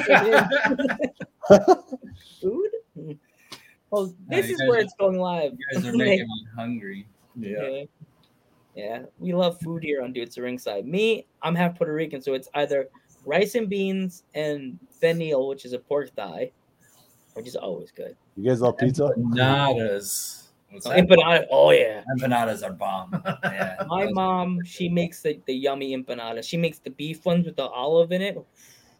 food. 2.40 3.18
Well, 3.90 4.12
this 4.28 4.48
you 4.48 4.54
is 4.54 4.60
where 4.62 4.78
are- 4.78 4.80
it's 4.80 4.94
going 4.98 5.18
live. 5.18 5.52
You 5.52 5.66
guys 5.74 5.86
are 5.86 5.96
making 5.96 6.26
me 6.26 6.46
hungry. 6.56 7.06
Yeah. 7.36 7.68
Yeah. 7.68 7.84
Yeah, 8.74 9.02
we 9.18 9.34
love 9.34 9.60
food 9.60 9.82
here 9.82 10.02
on 10.02 10.14
Dudes 10.14 10.34
to 10.36 10.42
Ringside. 10.42 10.86
Me, 10.86 11.26
I'm 11.42 11.54
half 11.54 11.76
Puerto 11.76 11.92
Rican, 11.92 12.22
so 12.22 12.32
it's 12.32 12.48
either 12.54 12.88
rice 13.24 13.54
and 13.54 13.68
beans 13.68 14.24
and 14.34 14.78
pernil, 15.02 15.48
which 15.48 15.64
is 15.64 15.72
a 15.72 15.78
pork 15.78 16.10
thigh, 16.14 16.50
which 17.34 17.46
is 17.46 17.56
always 17.56 17.90
good. 17.90 18.16
You 18.36 18.48
guys 18.50 18.60
love 18.60 18.78
pizza? 18.78 19.10
Empanadas. 19.16 20.38
What's. 20.70 20.86
Empanada, 20.86 21.46
oh 21.50 21.70
yeah. 21.70 22.02
Empanadas 22.16 22.62
are 22.64 22.72
bomb. 22.72 23.22
Yeah. 23.44 23.76
My 23.88 24.06
mom, 24.10 24.60
she 24.64 24.88
makes 24.88 25.20
the, 25.20 25.38
the 25.46 25.52
yummy 25.54 25.94
empanada. 25.96 26.42
She 26.42 26.56
makes 26.56 26.78
the 26.78 26.90
beef 26.90 27.24
ones 27.26 27.44
with 27.46 27.56
the 27.56 27.66
olive 27.66 28.12
in 28.12 28.22
it. 28.22 28.42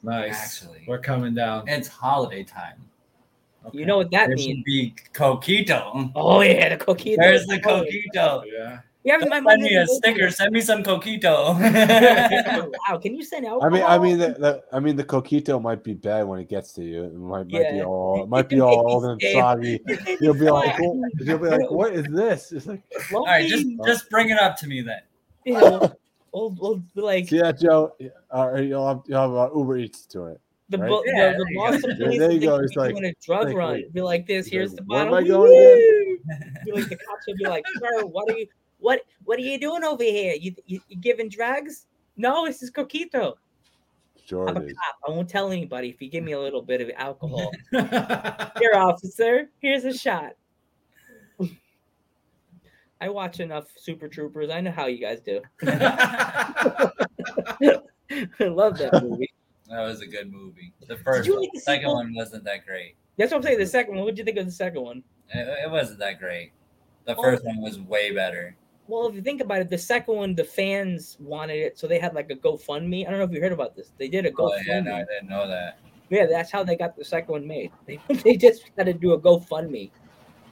Nice. 0.02 0.34
Actually. 0.62 0.84
We're 0.86 0.98
coming 0.98 1.34
down. 1.34 1.68
It's 1.68 1.88
holiday 1.88 2.44
time. 2.44 2.76
You 3.72 3.86
know 3.86 3.98
what 3.98 4.10
that 4.10 4.26
There 4.26 4.36
means? 4.36 4.64
be 4.64 4.92
coquito. 5.14 6.10
Oh 6.16 6.40
yeah, 6.40 6.76
the 6.76 6.84
coquito. 6.84 7.16
There's 7.16 7.46
the 7.46 7.60
Oh, 7.64 7.84
coquito. 7.84 8.42
Yeah. 8.52 8.80
Yeah, 9.05 9.16
my 9.18 9.40
mom 9.40 9.50
Send 9.53 9.62
me 9.62 9.74
a 9.76 9.80
the 9.80 9.86
sticker. 9.88 10.30
Send 10.30 10.53
me 10.53 10.61
some 10.61 10.82
coquito. 10.84 11.57
coquito. 11.59 12.72
wow, 12.88 12.98
can 12.98 13.16
you 13.16 13.24
send 13.24 13.44
alcohol? 13.46 13.68
I 13.68 13.74
mean, 13.74 13.82
I 13.84 13.98
mean, 13.98 14.18
the, 14.18 14.28
the, 14.38 14.62
I 14.72 14.78
mean, 14.78 14.94
the 14.94 15.03
coquito 15.05 15.61
might 15.61 15.82
be 15.82 15.94
bad 15.94 16.22
when 16.24 16.38
it 16.38 16.48
gets 16.48 16.72
to 16.74 16.84
you. 16.84 17.05
It 17.05 17.14
might, 17.14 17.50
might 17.50 17.72
be 17.72 17.82
all, 17.82 18.22
it 18.22 18.28
might 18.36 18.48
be 18.48 18.61
all 18.61 18.92
old 18.92 19.05
and 19.07 19.18
Dave. 19.18 19.32
soggy. 19.34 19.80
You'll 20.20 20.34
be 20.34 20.48
like, 20.50 20.78
what? 20.78 21.11
you'll 21.18 21.38
be 21.38 21.48
like, 21.48 21.68
what 21.70 21.92
is 21.94 22.07
this? 22.07 22.53
It's 22.53 22.66
like, 22.66 22.82
All 23.12 23.24
right, 23.24 23.48
just 23.48 23.66
just 23.84 24.09
bring 24.09 24.30
it 24.30 24.38
up 24.38 24.57
to 24.59 24.68
me 24.68 24.82
then. 24.82 25.00
you 25.44 25.55
know, 25.55 25.92
old, 26.32 26.59
old, 26.61 26.84
like 26.94 27.28
see 27.28 27.40
that, 27.40 27.59
Joe? 27.61 27.96
Uh, 28.32 28.55
you'll 28.61 28.86
have, 28.86 29.00
you'll 29.09 29.20
have 29.20 29.32
uh, 29.53 29.57
Uber 29.59 29.78
Eats 29.78 30.07
to 30.07 30.26
it. 30.26 30.40
the, 30.68 30.78
right? 30.78 30.88
bo- 30.88 31.03
Yeah, 31.07 31.32
the, 31.32 31.38
the 31.38 31.44
there 31.44 31.50
you 31.50 31.59
Boston 31.59 31.90
go. 31.90 32.05
police. 32.05 32.18
There 32.20 32.30
you 32.30 32.40
go, 32.40 32.57
it's 32.61 32.76
like- 32.76 32.90
doing 32.92 33.05
a 33.07 33.14
drug 33.20 33.46
like, 33.48 33.57
run. 33.57 33.72
wait. 33.72 33.92
Be 33.92 34.00
like 34.00 34.26
this. 34.28 34.46
Here's 34.46 34.70
like, 34.74 34.78
the 34.78 34.84
where 34.84 35.00
am 35.00 35.11
bottle. 35.11 35.24
I 35.24 35.28
going? 35.28 36.18
Be 36.64 36.72
like 36.72 36.88
the 36.88 36.96
cops 36.96 37.26
would 37.26 37.36
be 37.36 37.46
like, 37.48 37.64
"Sir, 37.80 38.07
what 38.07 38.30
are 38.30 38.38
you? 38.38 38.46
What 38.82 39.02
What 39.24 39.38
are 39.38 39.42
you 39.42 39.58
doing 39.58 39.84
over 39.84 40.02
here? 40.02 40.34
You 40.34 40.54
you, 40.66 40.80
you 40.88 40.96
giving 40.96 41.28
drugs? 41.28 41.86
No, 42.16 42.44
this 42.46 42.62
is 42.62 42.70
coquito. 42.70 43.34
Sure 44.24 44.48
I'm 44.48 44.56
a 44.56 44.60
it 44.60 44.66
is. 44.70 44.72
cop. 44.76 44.96
I 45.08 45.10
won't 45.10 45.28
tell 45.28 45.50
anybody 45.50 45.88
if 45.88 46.02
you 46.02 46.08
give 46.10 46.22
me 46.24 46.32
a 46.32 46.40
little 46.40 46.62
bit 46.62 46.80
of 46.80 46.90
alcohol. 46.96 47.50
Here, 47.70 48.72
officer. 48.76 49.50
Here's 49.60 49.84
a 49.84 49.96
shot. 49.96 50.32
I 53.00 53.08
watch 53.08 53.40
enough 53.40 53.66
Super 53.76 54.06
Troopers. 54.08 54.48
I 54.50 54.60
know 54.60 54.70
how 54.70 54.86
you 54.86 54.98
guys 55.00 55.20
do. 55.20 55.40
I 55.66 56.90
love 58.40 58.78
that 58.78 59.02
movie. 59.02 59.32
That 59.68 59.80
was 59.80 60.00
a 60.02 60.06
good 60.06 60.30
movie. 60.32 60.72
The 60.86 60.96
first 60.98 61.28
one, 61.28 61.48
the 61.52 61.60
second 61.60 61.90
one 61.90 62.14
wasn't 62.14 62.44
that 62.44 62.64
great. 62.66 62.94
That's 63.16 63.32
what 63.32 63.38
I'm 63.38 63.42
saying. 63.42 63.58
The 63.58 63.66
second 63.66 63.94
one. 63.96 64.04
What 64.04 64.10
did 64.14 64.18
you 64.18 64.24
think 64.24 64.38
of 64.38 64.46
the 64.46 64.52
second 64.52 64.82
one? 64.82 65.02
It, 65.34 65.48
it 65.64 65.70
wasn't 65.70 65.98
that 66.00 66.20
great. 66.20 66.52
The 67.06 67.16
Oh. 67.16 67.22
first 67.22 67.44
one 67.44 67.60
was 67.60 67.80
way 67.80 68.12
better. 68.12 68.54
Well, 68.88 69.06
if 69.06 69.14
you 69.14 69.22
think 69.22 69.40
about 69.40 69.60
it, 69.60 69.70
the 69.70 69.78
second 69.78 70.16
one, 70.16 70.34
the 70.34 70.44
fans 70.44 71.16
wanted 71.20 71.56
it, 71.58 71.78
so 71.78 71.86
they 71.86 71.98
had 71.98 72.14
like 72.14 72.30
a 72.30 72.34
GoFundMe. 72.34 73.06
I 73.06 73.10
don't 73.10 73.18
know 73.20 73.24
if 73.24 73.32
you 73.32 73.40
heard 73.40 73.52
about 73.52 73.76
this. 73.76 73.92
They 73.98 74.08
did 74.08 74.26
a 74.26 74.30
GoFundMe. 74.30 74.50
Oh 74.50 74.56
yeah, 74.66 74.80
no, 74.80 74.94
I 74.94 75.04
didn't 75.04 75.28
know 75.28 75.46
that. 75.48 75.78
Yeah, 76.10 76.26
that's 76.26 76.50
how 76.50 76.62
they 76.64 76.76
got 76.76 76.96
the 76.96 77.04
second 77.04 77.32
one 77.32 77.46
made. 77.46 77.70
They, 77.86 77.98
they 78.22 78.36
just 78.36 78.64
had 78.76 78.86
to 78.86 78.92
do 78.92 79.12
a 79.12 79.20
GoFundMe 79.20 79.90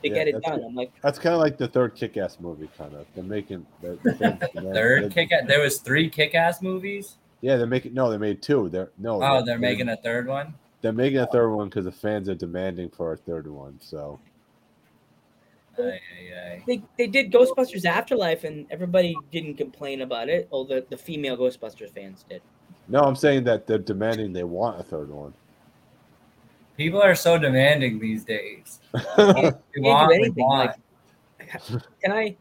to 0.03 0.09
Yeah, 0.09 0.15
get 0.15 0.29
it 0.29 0.35
that's 0.35 0.47
done. 0.47 0.59
good. 0.61 0.67
I'm 0.67 0.75
like, 0.75 0.93
That's 1.03 1.19
kind 1.19 1.35
of 1.35 1.41
like 1.41 1.59
the 1.59 1.69
third 1.69 1.95
Kick-Ass 1.95 2.39
movie, 2.41 2.71
kind 2.79 2.95
of. 2.95 3.05
They're 3.15 3.25
making 3.25 3.67
the, 3.83 3.99
the 4.03 4.13
thing- 4.15 4.39
you 4.55 4.73
Third 4.73 5.03
they're- 5.15 5.27
kick. 5.27 5.31
There 5.47 5.61
was 5.61 5.79
three 5.79 6.09
kick-ass 6.09 6.63
movies. 6.63 7.19
Yeah, 7.43 7.57
they're 7.57 7.67
making 7.67 7.95
no, 7.95 8.11
they 8.11 8.17
made 8.19 8.43
two. 8.43 8.69
They're 8.69 8.91
no. 8.99 9.23
Oh, 9.23 9.43
they're 9.45 9.59
making 9.59 9.89
a 9.89 9.97
third 9.97 10.27
one. 10.29 10.55
They're 10.83 10.93
making 10.93 11.19
a 11.19 11.27
third 11.27 11.51
one 11.51 11.69
because 11.69 11.85
the 11.87 11.93
fans 11.93 12.29
are 12.29 12.35
demanding 12.35 12.89
for 12.91 13.13
a 13.13 13.17
third 13.17 13.47
one. 13.47 13.79
So 13.83 14.19
Ay, 15.87 16.01
ay, 16.19 16.53
ay. 16.53 16.65
they, 16.67 16.83
they 16.99 17.07
did 17.07 17.33
Ghostbusters 17.33 17.85
Afterlife, 17.85 18.45
and 18.45 18.67
everybody 18.71 19.17
didn't 19.31 19.55
complain 19.57 20.03
about 20.03 20.29
it. 20.29 20.49
Oh, 20.53 20.65
the, 20.65 20.85
the 20.91 20.97
female 20.97 21.37
Ghostbusters 21.37 21.91
fans 21.91 22.25
did. 22.29 22.43
no, 22.89 23.01
I'm 23.01 23.17
saying 23.17 23.45
that 23.45 23.67
they're 23.67 23.79
demanding 23.79 24.33
they 24.33 24.45
want 24.45 24.81
a 24.81 24.83
third 24.83 25.11
one. 25.11 25.33
People 26.77 27.03
are 27.03 27.15
so 27.15 27.37
demanding 27.39 27.99
these 27.99 28.25
days. 28.25 28.81
They 29.17 29.81
want, 29.83 30.09
they 30.11 30.15
anything, 30.17 30.45
want. 30.45 30.71
like- 31.41 31.83
Can 32.03 32.13
I 32.13 32.37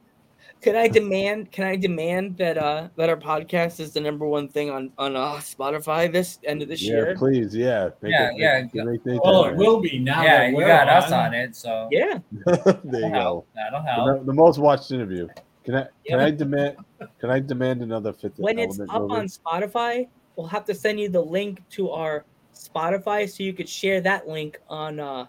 can 0.62 0.76
I 0.76 0.88
demand 0.90 1.52
can 1.52 1.66
I 1.66 1.76
demand 1.76 2.38
that 2.38 2.58
uh 2.58 2.90
that 2.98 3.10
our 3.10 3.16
podcast 3.18 3.80
is 3.80 3.94
the 3.94 4.02
number 4.02 4.26
one 4.26 4.48
thing 4.50 4.70
on 4.70 4.92
on 4.98 5.16
uh, 5.16 5.36
Spotify 5.36 6.12
this 6.12 6.40
end 6.44 6.62
of 6.62 6.68
this 6.68 6.82
yeah, 6.82 6.92
year? 6.96 7.16
please, 7.18 7.56
yeah, 7.56 7.90
make 8.02 8.12
Yeah, 8.12 8.30
it- 8.32 8.38
yeah, 8.38 8.62
make- 8.74 8.86
make 8.86 9.04
things 9.04 9.22
Well, 9.24 9.46
it 9.46 9.56
will 9.56 9.80
be 9.80 10.00
now. 10.00 10.22
yeah, 10.24 10.38
that 10.40 10.50
you 10.50 10.56
we're 10.58 10.68
got 10.68 10.90
us 10.90 11.12
on 11.12 11.34
it, 11.34 11.56
so 11.56 11.88
Yeah. 11.92 12.20
there 12.46 12.56
you 12.56 12.82
that'll 12.84 13.10
go. 13.10 13.10
help. 13.10 13.48
That'll 13.56 13.82
The, 13.82 14.14
help. 14.14 14.26
the 14.26 14.34
most 14.34 14.60
watched 14.60 14.92
interview. 14.92 15.28
Can 15.64 15.76
I 15.76 15.82
can 15.84 15.90
Yeah. 16.20 16.26
I 16.26 16.32
demand 16.32 16.78
can 17.20 17.30
I 17.30 17.40
demand 17.40 17.82
another 17.82 18.12
fifty? 18.14 18.42
when 18.42 18.60
it's 18.60 18.80
up 18.80 19.02
movie? 19.02 19.16
on 19.16 19.26
Spotify, 19.28 20.08
we'll 20.36 20.48
have 20.48 20.66
to 20.66 20.74
send 20.76 21.00
you 21.00 21.10
the 21.10 21.22
link 21.22 21.62
to 21.72 21.92
our 21.92 22.26
Spotify 22.54 23.30
so 23.30 23.44
you 23.44 23.54
could 23.54 23.70
share 23.70 24.02
that 24.02 24.28
link 24.28 24.60
on 24.70 25.00
uh 25.00 25.26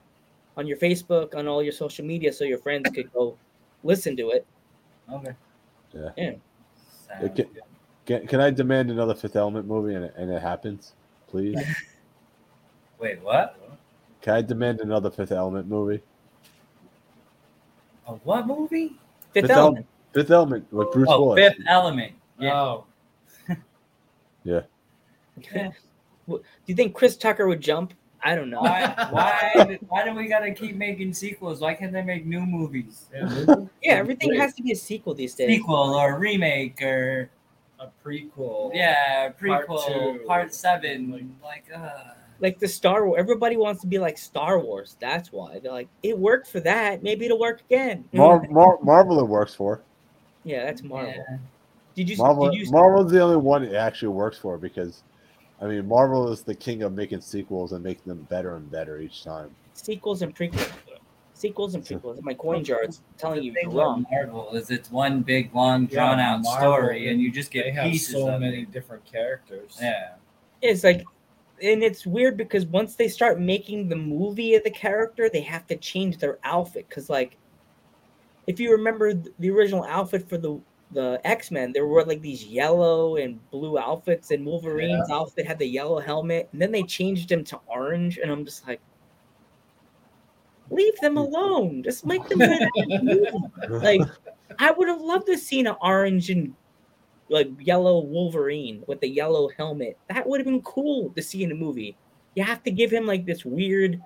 on 0.56 0.66
your 0.66 0.76
Facebook, 0.78 1.34
on 1.36 1.46
all 1.46 1.62
your 1.62 1.72
social 1.72 2.04
media, 2.04 2.32
so 2.32 2.44
your 2.44 2.58
friends 2.58 2.90
could 2.94 3.12
go 3.12 3.36
listen 3.84 4.16
to 4.16 4.30
it. 4.30 4.44
Okay. 5.12 5.34
Yeah. 5.92 6.10
Yeah. 6.16 6.32
Sounds 7.06 7.24
Okay. 7.24 7.42
good. 7.42 7.62
Can, 8.06 8.26
can 8.26 8.40
I 8.40 8.50
demand 8.50 8.90
another 8.90 9.14
Fifth 9.14 9.36
Element 9.36 9.66
movie 9.66 9.94
and 9.94 10.04
it, 10.06 10.14
and 10.16 10.30
it 10.30 10.40
happens, 10.42 10.94
please? 11.28 11.58
Wait, 12.98 13.20
what? 13.22 13.56
Can 14.20 14.34
I 14.34 14.42
demand 14.42 14.80
another 14.80 15.10
Fifth 15.10 15.32
Element 15.32 15.68
movie? 15.68 16.02
A 18.06 18.12
what 18.12 18.46
movie? 18.46 18.98
Fifth, 19.32 19.46
Fifth 19.46 19.50
Element. 19.50 19.86
Fifth 20.12 20.30
Element 20.30 20.72
with 20.72 20.92
Bruce 20.92 21.08
oh, 21.08 21.22
Willis. 21.22 21.54
Fifth 21.54 21.66
Element. 21.68 22.12
Yeah. 22.38 22.52
Oh, 22.52 22.84
Do 24.44 24.62
you 26.66 26.74
think 26.74 26.94
Chris 26.94 27.16
Tucker 27.16 27.46
would 27.46 27.60
jump 27.60 27.94
I 28.22 28.34
don't 28.34 28.50
know. 28.50 28.60
Why? 28.60 28.94
Why? 29.10 29.78
Why 29.88 30.04
do 30.04 30.14
we 30.14 30.28
gotta 30.28 30.52
keep 30.52 30.76
making 30.76 31.14
sequels? 31.14 31.60
Why 31.60 31.74
can't 31.74 31.92
they 31.92 32.02
make 32.02 32.26
new 32.26 32.40
movies? 32.40 33.06
Yeah, 33.14 33.66
everything 33.82 34.34
has 34.34 34.54
to 34.54 34.62
be 34.62 34.72
a 34.72 34.76
sequel 34.76 35.14
these 35.14 35.34
days. 35.34 35.48
Sequel 35.48 35.94
or 35.94 36.18
remake 36.18 36.82
or 36.82 37.30
a 37.78 37.86
prequel. 38.04 38.72
yeah, 38.74 39.30
Part 39.30 39.66
prequel, 39.68 39.86
two. 40.18 40.24
part, 40.26 40.52
seven. 40.54 41.34
Like, 41.42 41.64
uh, 41.74 42.12
Like 42.40 42.58
the 42.58 42.68
Star 42.68 43.06
Wars, 43.06 43.18
everybody 43.18 43.56
wants 43.56 43.80
to 43.80 43.86
be 43.86 43.98
like 43.98 44.18
Star 44.18 44.58
Wars. 44.58 44.96
That's 45.00 45.32
why 45.32 45.58
they're 45.60 45.72
like, 45.72 45.88
it 46.02 46.18
worked 46.18 46.46
for 46.48 46.60
that. 46.60 47.02
Maybe 47.02 47.24
it'll 47.24 47.38
work 47.40 47.62
again. 47.70 48.04
Mar- 48.12 48.46
Mar- 48.50 48.78
Marvel 48.82 49.18
it 49.20 49.26
works 49.28 49.54
for. 49.54 49.80
yeah, 50.44 50.64
that's 50.66 50.82
Marvel. 50.82 51.14
yeah. 51.16 51.38
Did 51.94 52.10
you? 52.10 52.16
Marvel, 52.18 52.50
did 52.50 52.58
you? 52.66 52.70
Marvel's 52.70 53.10
the 53.12 53.20
only 53.22 53.36
one 53.38 53.64
it 53.64 53.74
actually 53.74 54.08
works 54.08 54.36
for 54.38 54.58
because, 54.58 55.02
I 55.60 55.66
mean, 55.66 55.86
Marvel 55.86 56.32
is 56.32 56.42
the 56.42 56.54
king 56.54 56.82
of 56.82 56.92
making 56.94 57.20
sequels 57.20 57.72
and 57.72 57.84
making 57.84 58.04
them 58.06 58.26
better 58.30 58.56
and 58.56 58.70
better 58.70 58.98
each 59.00 59.22
time. 59.22 59.50
sequels 59.74 60.22
and 60.22 60.34
prequels. 60.34 60.72
Sequels 61.34 61.74
and 61.74 61.84
prequels. 61.84 62.22
My 62.22 62.34
coin 62.34 62.64
jar 62.64 62.82
is 62.84 63.00
telling 63.18 63.42
you 63.42 63.52
thing 63.52 63.70
you're 63.70 63.80
wrong. 63.80 64.06
Marvel 64.10 64.54
is 64.54 64.70
it's 64.70 64.90
one 64.90 65.22
big, 65.22 65.54
long, 65.54 65.82
Yeah, 65.90 66.06
drawn 66.06 66.20
out 66.20 66.42
Marvel, 66.42 66.74
story, 66.74 67.08
and 67.10 67.20
you 67.20 67.30
just 67.30 67.52
They 67.52 67.62
get 67.62 67.74
have 67.74 67.90
pieces 67.90 68.14
so 68.14 68.28
of 68.30 68.40
many 68.40 68.62
it. 68.62 68.72
different 68.72 69.04
characters. 69.04 69.78
Yeah. 69.80 70.14
It's 70.62 70.84
like, 70.84 71.04
and 71.62 71.82
it's 71.82 72.06
weird 72.06 72.36
because 72.36 72.66
once 72.66 72.94
they 72.94 73.08
start 73.08 73.38
making 73.40 73.88
the 73.88 73.96
movie 73.96 74.54
of 74.54 74.64
the 74.64 74.70
character, 74.70 75.28
they 75.30 75.40
have 75.42 75.66
to 75.68 75.76
change 75.76 76.18
their 76.18 76.38
outfit. 76.44 76.86
Because 76.88 77.08
like, 77.10 77.36
if 78.46 78.58
you 78.60 78.70
remember 78.72 79.14
the 79.14 79.50
original 79.50 79.84
outfit 79.84 80.28
for 80.28 80.36
the 80.38 80.58
the 80.92 81.20
X 81.24 81.50
Men, 81.50 81.72
there 81.72 81.86
were 81.86 82.04
like 82.04 82.20
these 82.20 82.44
yellow 82.44 83.16
and 83.16 83.38
blue 83.50 83.78
outfits, 83.78 84.30
and 84.30 84.44
Wolverine's 84.44 85.10
outfit 85.10 85.46
had 85.46 85.58
the 85.58 85.66
yellow 85.66 86.00
helmet, 86.00 86.48
and 86.52 86.60
then 86.60 86.72
they 86.72 86.82
changed 86.82 87.30
him 87.30 87.44
to 87.44 87.60
orange, 87.66 88.18
and 88.18 88.30
I'm 88.30 88.44
just 88.44 88.66
like. 88.66 88.80
Leave 90.72 90.96
them 91.00 91.16
alone. 91.16 91.82
Just 91.82 92.06
make 92.06 92.28
them 92.28 92.38
good 92.38 92.62
at 92.62 92.68
the 92.76 93.00
movie. 93.02 93.84
like 93.84 94.00
I 94.60 94.70
would 94.70 94.86
have 94.86 95.00
loved 95.00 95.26
to 95.26 95.36
seen 95.36 95.66
an 95.66 95.74
orange 95.82 96.30
and 96.30 96.54
like 97.28 97.48
yellow 97.60 98.00
Wolverine 98.00 98.82
with 98.86 99.00
the 99.00 99.08
yellow 99.08 99.48
helmet. 99.56 99.96
That 100.08 100.28
would 100.28 100.40
have 100.40 100.46
been 100.46 100.62
cool 100.62 101.10
to 101.10 101.22
see 101.22 101.42
in 101.42 101.52
a 101.52 101.54
movie. 101.54 101.96
You 102.34 102.44
have 102.44 102.62
to 102.64 102.70
give 102.70 102.92
him 102.92 103.06
like 103.06 103.24
this 103.24 103.44
weird 103.44 104.00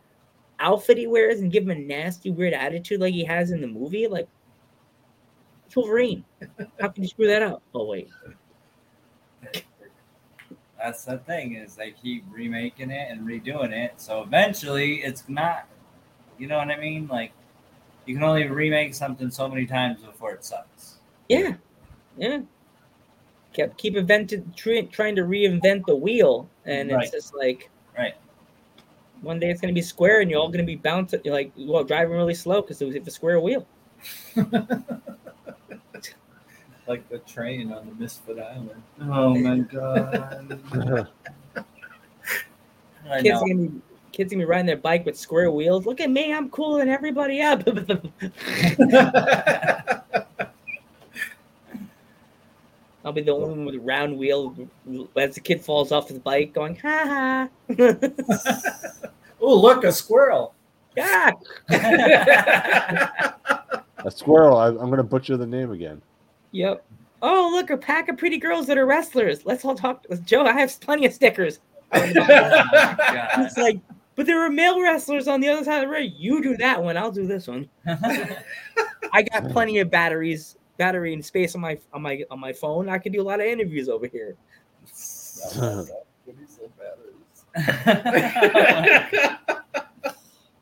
outfit 0.61 0.99
he 0.99 1.07
wears 1.07 1.41
and 1.41 1.51
give 1.51 1.65
him 1.65 1.71
a 1.71 1.75
nasty, 1.75 2.31
weird 2.31 2.55
attitude 2.55 3.01
like 3.01 3.15
he 3.15 3.25
has 3.25 3.51
in 3.51 3.61
the 3.61 3.67
movie. 3.67 4.07
Like 4.07 4.29
it's 5.67 5.77
Wolverine. 5.77 6.25
How 6.81 6.89
can 6.89 7.03
you 7.03 7.09
screw 7.09 7.27
that 7.27 7.43
up? 7.43 7.63
Oh 7.75 7.87
wait. 7.87 8.09
That's 10.79 11.05
the 11.05 11.19
thing 11.19 11.55
is 11.55 11.75
they 11.77 11.93
keep 11.93 12.25
remaking 12.31 12.91
it 12.91 13.09
and 13.11 13.27
redoing 13.27 13.73
it. 13.73 13.95
So 13.97 14.23
eventually 14.23 14.97
it's 14.97 15.29
not 15.29 15.67
you 16.39 16.47
know 16.49 16.59
what 16.59 16.69
I 16.71 16.77
mean? 16.79 17.07
Like 17.09 17.33
you 18.07 18.15
can 18.15 18.23
only 18.23 18.47
remake 18.49 18.95
something 18.95 19.31
so 19.31 19.49
many 19.49 19.67
times 19.67 20.03
before 20.03 20.33
it 20.33 20.45
sucks. 20.45 20.97
Yeah. 21.29 21.55
Yeah. 22.19 22.41
Kept 23.55 23.79
keep 23.79 23.97
invented 23.97 24.55
try, 24.57 24.83
trying 24.83 25.17
to 25.17 25.23
reinvent 25.23 25.87
the 25.87 25.97
wheel. 25.97 26.49
And 26.67 26.91
Right. 26.91 27.05
it's 27.05 27.13
just 27.13 27.35
like 27.35 27.71
Right. 27.97 28.15
one 29.23 29.39
day 29.39 29.51
it's 29.51 29.61
gonna 29.61 29.73
be 29.73 29.81
square 29.81 30.21
and 30.21 30.31
you're 30.31 30.41
all 30.41 30.51
gonna 30.51 30.65
be 30.65 30.77
bouncing 30.77 31.21
like 31.25 31.51
well 31.57 31.85
driving 31.85 32.15
really 32.17 32.35
slow 32.35 32.61
because 32.61 32.83
it 32.83 32.85
was 32.85 32.95
if 32.95 33.07
a 33.07 33.11
square 33.11 33.41
wheel. 33.41 33.67
Like 36.87 37.09
the 37.09 37.19
train 37.21 37.73
on 37.73 37.87
the 37.87 37.95
Misfit 37.95 38.39
Island. 38.39 38.83
Oh 39.03 39.35
my 39.35 39.59
god. 39.73 40.59
I 43.11 43.23
kids 43.23 43.29
know. 43.29 43.43
are 43.43 43.49
gonna 43.49 43.69
be 43.69 43.81
kids 44.13 44.33
gonna 44.33 44.43
be 44.43 44.47
riding 44.47 44.67
their 44.67 44.77
bike 44.77 45.07
with 45.07 45.19
square 45.19 45.51
wheels. 45.51 45.87
Look 45.87 46.01
at 46.01 46.11
me, 46.11 46.33
I'm 46.33 46.51
cooling 46.51 46.89
everybody 46.89 47.41
up. 47.41 47.67
I'll 53.05 53.13
be 53.13 53.21
the 53.21 53.33
only 53.33 53.49
one 53.51 53.65
with 53.67 53.75
a 53.75 53.81
round 53.81 54.17
wheel 54.17 54.57
as 55.17 55.35
the 55.35 55.41
kid 55.41 55.61
falls 55.61 55.93
off 55.93 56.09
his 56.09 56.19
bike, 56.19 56.55
going 56.55 56.77
ha 56.77 57.49
ha. 57.69 57.69
Oh, 59.47 59.61
look, 59.61 59.85
a 59.85 59.93
squirrel. 59.93 60.55
yeah. 60.97 61.31
A 61.69 63.35
squirrel. 64.11 64.57
I, 64.57 64.69
I'm 64.69 64.77
going 64.77 64.97
to 64.97 65.03
butcher 65.03 65.37
the 65.37 65.47
name 65.47 65.71
again. 65.71 66.01
Yep. 66.55 66.87
Oh, 67.21 67.51
look, 67.53 67.71
a 67.71 67.77
pack 67.77 68.09
of 68.09 68.17
pretty 68.17 68.39
girls 68.39 68.69
that 68.69 68.79
are 68.79 68.87
wrestlers. 68.87 69.45
Let's 69.45 69.65
all 69.65 69.75
talk. 69.75 70.07
Joe, 70.25 70.45
I 70.45 70.53
have 70.53 70.81
plenty 70.81 71.05
of 71.05 71.13
stickers. 71.13 71.59
Oh. 71.93 72.01
oh 72.17 73.43
it's 73.43 73.57
like, 73.57 73.81
but 74.15 74.27
there 74.27 74.39
were 74.39 74.51
male 74.51 74.81
wrestlers 74.81 75.27
on 75.27 75.41
the 75.41 75.49
other 75.49 75.65
side 75.65 75.83
of 75.83 75.89
the 75.89 75.89
ring. 75.89 76.13
You 76.17 76.41
do 76.41 76.57
that 76.59 76.81
one, 76.81 76.97
I'll 76.97 77.11
do 77.11 77.27
this 77.27 77.49
one. 77.49 77.69
I 79.13 79.23
got 79.33 79.51
plenty 79.51 79.81
of 79.81 79.91
batteries, 79.91 80.57
battery 80.77 81.13
and 81.13 81.25
space 81.25 81.57
on 81.57 81.61
my 81.61 81.77
on 81.93 82.03
my 82.03 82.23
on 82.31 82.39
my 82.39 82.53
phone. 82.53 82.89
I 82.89 82.99
can 82.99 83.11
do 83.11 83.21
a 83.21 83.27
lot 83.27 83.41
of 83.41 83.47
interviews 83.47 83.89
over 83.89 84.07
here. 84.07 84.37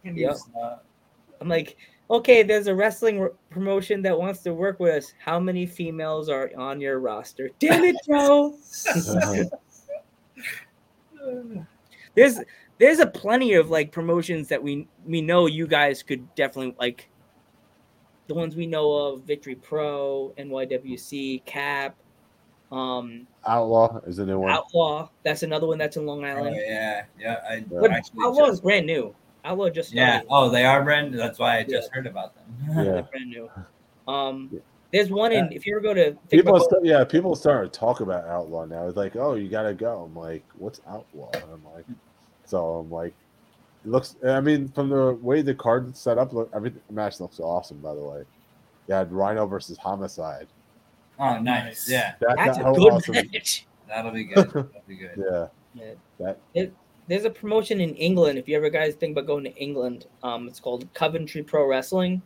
Can 0.03 0.17
Yep. 0.17 0.37
I'm 1.41 1.49
like, 1.49 1.77
okay, 2.11 2.43
there's 2.43 2.67
a 2.67 2.75
wrestling 2.75 3.21
r- 3.21 3.33
promotion 3.51 4.03
that 4.03 4.19
wants 4.19 4.41
to 4.43 4.55
work 4.55 4.81
with 4.81 4.95
us. 4.95 5.13
How 5.19 5.39
many 5.41 5.67
females 5.67 6.29
are 6.29 6.51
on 6.57 6.81
your 6.81 6.99
roster? 7.01 7.51
Damn 7.59 7.85
it, 7.85 7.97
Joe. 8.07 8.57
there's 12.15 12.41
there's 12.79 12.99
a 12.99 13.07
plenty 13.07 13.55
of 13.55 13.71
like 13.71 13.93
promotions 13.93 14.49
that 14.49 14.63
we 14.63 14.89
we 15.07 15.21
know 15.21 15.47
you 15.47 15.67
guys 15.67 16.03
could 16.03 16.33
definitely 16.35 16.75
like 16.79 17.09
the 18.29 18.35
ones 18.35 18.57
we 18.57 18.67
know 18.67 18.93
of 18.93 19.23
Victory 19.23 19.57
Pro, 19.57 20.33
NYWC, 20.39 21.45
Cap, 21.45 21.97
um, 22.71 23.27
Outlaw 23.47 24.01
is 24.07 24.17
the 24.17 24.25
new 24.25 24.39
one. 24.39 24.51
Outlaw. 24.51 25.09
That's 25.25 25.43
another 25.43 25.67
one 25.67 25.77
that's 25.77 25.97
in 25.97 26.07
Long 26.07 26.25
Oh, 26.25 26.29
Island. 26.29 26.57
yeah, 26.59 27.05
yeah. 27.19 27.41
I 27.49 27.61
But 27.69 27.91
actually 27.91 28.21
Outlaw 28.25 28.47
is 28.47 28.61
brand 28.61 28.87
new. 28.87 29.15
Outlaw 29.45 29.69
just 29.71 29.93
yeah. 29.93 30.21
started. 30.23 30.29
Oh, 30.31 30.49
they 30.51 30.65
are 30.65 30.83
brand. 30.85 31.13
New. 31.13 31.17
That's 31.19 31.39
why 31.39 31.59
I 31.59 31.65
just 31.65 31.91
heard 31.93 32.07
about 32.07 32.35
them. 32.35 32.45
Yeah. 32.77 32.85
They're 32.85 33.03
brand 33.03 33.31
new. 33.31 33.51
Um, 34.09 34.61
there's 34.93 35.11
one 35.11 35.33
in. 35.33 35.51
If 35.53 35.67
you 35.67 35.75
ever 35.77 35.81
go 35.83 35.95
to 35.95 36.05
think 36.13 36.29
People, 36.31 36.57
about- 36.57 36.71
st- 36.71 36.85
yeah, 36.85 37.03
people 37.05 37.35
starting 37.35 37.71
to 37.71 37.79
talk 37.79 38.01
about 38.01 38.25
Outlaw 38.27 38.67
now. 38.67 38.87
It's 38.87 38.97
like, 38.97 39.17
oh, 39.17 39.35
you 39.35 39.49
gotta 39.49 39.75
go. 39.75 40.03
I'm 40.05 40.15
like, 40.15 40.45
what's 40.59 40.81
Outlaw? 40.87 41.31
And 41.35 41.45
I'm 41.53 41.65
like, 41.75 41.85
so 42.45 42.77
I'm 42.77 42.91
like, 42.91 43.15
it 43.85 43.91
looks. 43.91 44.17
I 44.27 44.41
mean, 44.41 44.69
from 44.69 44.91
the 44.91 45.15
way 45.21 45.43
the 45.43 45.55
card 45.55 45.97
set 45.97 46.19
up, 46.19 46.33
look, 46.33 46.51
every 46.55 46.73
match 46.91 47.21
looks 47.21 47.41
awesome. 47.41 47.79
By 47.79 47.95
the 47.95 48.03
way, 48.03 48.23
you 48.87 48.95
had 48.95 49.11
Rhino 49.13 49.47
versus 49.47 49.77
Homicide. 49.79 50.47
Oh, 51.19 51.39
nice. 51.39 51.89
Yeah, 51.91 52.15
that, 52.21 52.37
that's 52.37 52.59
that 52.59 52.69
a 52.69 52.73
good 52.73 52.93
awesome. 52.93 53.15
match. 53.15 53.67
That'll 53.89 54.11
be 54.13 54.25
good. 54.25 54.47
That'll 54.47 54.69
be 54.87 54.97
good. 54.97 55.13
Yeah, 55.19 55.47
Yeah. 55.75 55.95
that 56.19 56.39
It, 56.55 56.75
there's 57.13 57.27
a 57.27 57.31
promotion 57.31 57.79
in 57.79 57.95
England. 57.97 58.39
If 58.39 58.49
you 58.49 58.57
ever 58.57 58.71
guys 58.71 58.95
think 58.95 59.13
about 59.13 59.27
going 59.27 59.45
to 59.45 59.55
England, 59.55 60.07
um, 60.23 60.49
it's 60.49 60.59
called 60.59 60.89
Coventry 60.95 61.43
Pro 61.43 61.69
Wrestling. 61.69 62.23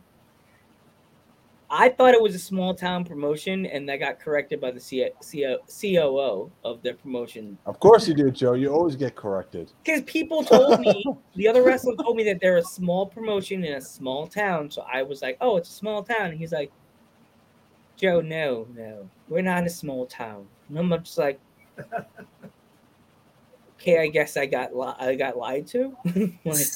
I 1.69 1.89
thought 1.89 2.13
it 2.13 2.21
was 2.21 2.33
a 2.33 2.39
small 2.39 2.73
town 2.73 3.03
promotion, 3.03 3.65
and 3.65 3.89
that 3.89 3.97
got 3.97 4.17
corrected 4.17 4.61
by 4.61 4.71
the 4.71 4.79
C- 4.79 5.09
C- 5.19 5.57
COO 5.67 6.49
of 6.63 6.81
the 6.83 6.93
promotion. 6.93 7.57
of 7.65 7.81
course 7.81 8.07
you 8.07 8.13
do, 8.13 8.31
Joe. 8.31 8.53
You 8.53 8.69
always 8.69 8.95
get 8.95 9.17
corrected. 9.17 9.73
Because 9.83 10.03
people 10.03 10.45
told 10.45 10.79
me, 10.79 11.03
the 11.35 11.49
other 11.49 11.63
wrestler 11.63 11.97
told 11.97 12.15
me 12.15 12.23
that 12.23 12.39
they're 12.39 12.55
a 12.55 12.63
small 12.63 13.07
promotion 13.07 13.65
in 13.65 13.73
a 13.73 13.81
small 13.81 14.25
town. 14.25 14.71
So 14.71 14.85
I 14.89 15.03
was 15.03 15.21
like, 15.21 15.37
oh, 15.41 15.57
it's 15.57 15.67
a 15.67 15.73
small 15.73 16.01
town. 16.01 16.27
And 16.29 16.39
he's 16.39 16.53
like, 16.53 16.71
Joe, 17.97 18.21
no, 18.21 18.65
no, 18.73 19.09
we're 19.27 19.41
not 19.41 19.57
in 19.57 19.65
a 19.65 19.69
small 19.69 20.05
town. 20.05 20.47
And 20.69 20.79
I'm 20.79 21.03
just 21.03 21.17
like, 21.17 21.41
okay, 23.79 23.99
I 24.01 24.07
guess 24.07 24.37
I 24.37 24.45
got 24.45 24.75
li- 24.75 24.93
I 24.99 25.15
got 25.15 25.37
lied 25.37 25.67
to. 25.67 25.95
like, 26.45 26.67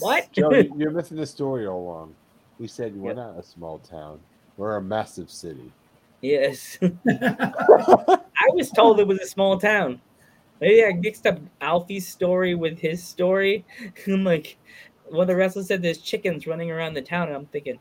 what? 0.00 0.30
Joe, 0.32 0.50
you- 0.52 0.72
you're 0.78 0.90
missing 0.90 1.16
the 1.16 1.26
story 1.26 1.66
all 1.66 1.80
along. 1.80 2.14
We 2.58 2.66
said 2.68 2.96
we're 2.96 3.08
Yep. 3.10 3.16
not 3.16 3.38
a 3.38 3.42
small 3.42 3.78
town. 3.80 4.20
We're 4.56 4.76
a 4.76 4.82
massive 4.82 5.28
city. 5.30 5.72
yes, 6.22 6.78
I 6.80 8.48
was 8.52 8.70
told 8.70 9.00
it 9.00 9.06
was 9.06 9.18
a 9.20 9.26
small 9.26 9.58
town. 9.58 10.00
Maybe 10.60 10.84
I 10.84 10.92
mixed 10.92 11.26
up 11.26 11.38
Alfie's 11.60 12.06
story 12.06 12.54
with 12.54 12.78
his 12.78 13.02
story. 13.02 13.64
I'm 14.06 14.22
like, 14.22 14.56
one 15.08 15.22
of 15.22 15.26
the 15.26 15.34
wrestlers 15.36 15.66
said 15.66 15.82
there's 15.82 15.98
chickens 15.98 16.46
running 16.46 16.70
around 16.70 16.94
the 16.94 17.02
town, 17.02 17.26
and 17.26 17.36
I'm 17.36 17.46
thinking, 17.46 17.78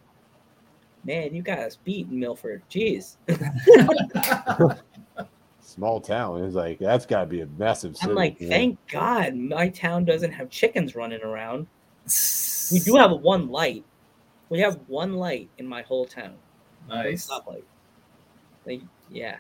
man, 1.06 1.36
you 1.36 1.44
got 1.44 1.60
us 1.60 1.76
beat 1.76 2.08
in 2.08 2.20
Milford. 2.20 2.64
Jeez. 2.72 3.16
Small 5.74 6.00
town. 6.00 6.44
It's 6.44 6.54
like 6.54 6.78
that's 6.78 7.08
got 7.08 7.22
to 7.22 7.26
be 7.26 7.42
a 7.42 7.48
massive 7.58 7.98
city. 7.98 8.12
I'm 8.12 8.16
like, 8.16 8.40
you 8.40 8.48
know? 8.48 8.56
thank 8.56 8.88
God 8.90 9.34
my 9.36 9.70
town 9.70 10.06
doesn't 10.06 10.32
have 10.32 10.52
chickens 10.52 10.96
running 10.96 11.24
around. 11.24 11.66
We 12.72 12.78
do 12.80 12.96
have 12.98 13.10
one 13.12 13.50
light. 13.50 13.84
We 14.50 14.60
have 14.60 14.80
one 14.86 15.14
light 15.14 15.50
in 15.58 15.66
my 15.66 15.82
whole 15.82 16.06
town. 16.06 16.36
One 16.86 17.00
Nice. 17.06 17.28
stoplight. 17.28 17.64
Like, 18.68 18.82
yeah. 19.10 19.38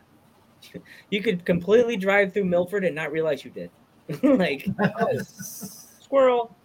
You 1.11 1.21
could 1.21 1.45
completely 1.45 1.97
drive 1.97 2.33
through 2.33 2.45
Milford 2.45 2.83
and 2.83 2.95
not 2.95 3.11
realize 3.11 3.45
you 3.45 3.51
did. 3.51 3.69
like, 4.23 4.65
oh, 4.79 5.19
squirrel. 5.21 6.55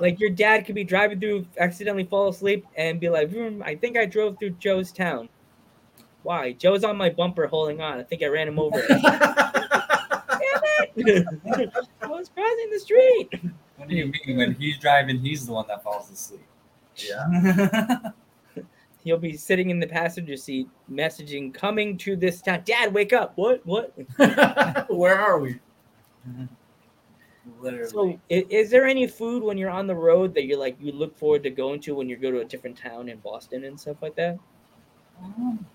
like 0.00 0.18
your 0.20 0.30
dad 0.30 0.64
could 0.64 0.74
be 0.74 0.84
driving 0.84 1.20
through, 1.20 1.44
accidentally 1.58 2.04
fall 2.04 2.28
asleep, 2.28 2.64
and 2.76 2.98
be 2.98 3.10
like, 3.10 3.30
"Hmm, 3.30 3.62
"I 3.62 3.74
think 3.74 3.98
I 3.98 4.06
drove 4.06 4.38
through 4.38 4.50
Joe's 4.52 4.90
town." 4.92 5.28
Why? 6.24 6.52
Joe's 6.52 6.84
on 6.84 6.96
my 6.96 7.10
bumper 7.10 7.46
holding 7.46 7.82
on. 7.82 7.98
I 7.98 8.02
think 8.02 8.22
I 8.22 8.26
ran 8.26 8.48
him 8.48 8.58
over. 8.58 8.82
Damn 8.88 9.02
it! 10.96 11.28
I 12.02 12.06
was 12.06 12.30
crossing 12.30 12.70
the 12.72 12.80
street. 12.80 13.28
What 13.76 13.88
do 13.88 13.94
you 13.94 14.06
mean? 14.06 14.38
When 14.38 14.54
he's 14.54 14.78
driving, 14.78 15.18
he's 15.20 15.46
the 15.46 15.52
one 15.52 15.66
that 15.68 15.84
falls 15.84 16.10
asleep. 16.10 16.40
Yeah. 16.96 17.98
He'll 19.04 19.18
be 19.18 19.36
sitting 19.36 19.68
in 19.68 19.80
the 19.80 19.86
passenger 19.86 20.36
seat, 20.36 20.66
messaging, 20.90 21.52
"Coming 21.52 21.98
to 21.98 22.16
this 22.16 22.40
town." 22.40 22.62
Dad, 22.64 22.94
wake 22.94 23.12
up! 23.12 23.34
What? 23.36 23.60
What? 23.66 23.92
Where 24.88 25.20
are 25.20 25.38
we? 25.38 25.60
Literally. 27.60 27.90
So, 27.90 28.18
is, 28.30 28.44
is 28.48 28.70
there 28.70 28.86
any 28.86 29.06
food 29.06 29.42
when 29.42 29.58
you're 29.58 29.68
on 29.68 29.86
the 29.86 29.94
road 29.94 30.32
that 30.34 30.44
you're 30.44 30.58
like 30.58 30.76
you 30.80 30.92
look 30.92 31.18
forward 31.18 31.42
to 31.42 31.50
going 31.50 31.80
to 31.82 31.94
when 31.94 32.08
you 32.08 32.16
go 32.16 32.30
to 32.30 32.40
a 32.40 32.44
different 32.46 32.78
town 32.78 33.10
in 33.10 33.18
Boston 33.18 33.64
and 33.64 33.78
stuff 33.78 33.98
like 34.00 34.16
that? 34.16 34.38
Um, 35.22 35.66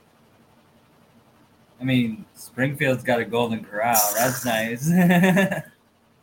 I 1.80 1.84
mean, 1.84 2.26
Springfield's 2.36 3.04
got 3.04 3.20
a 3.20 3.26
Golden 3.26 3.64
Corral. 3.64 4.00
That's 4.16 4.46
nice. 4.46 4.92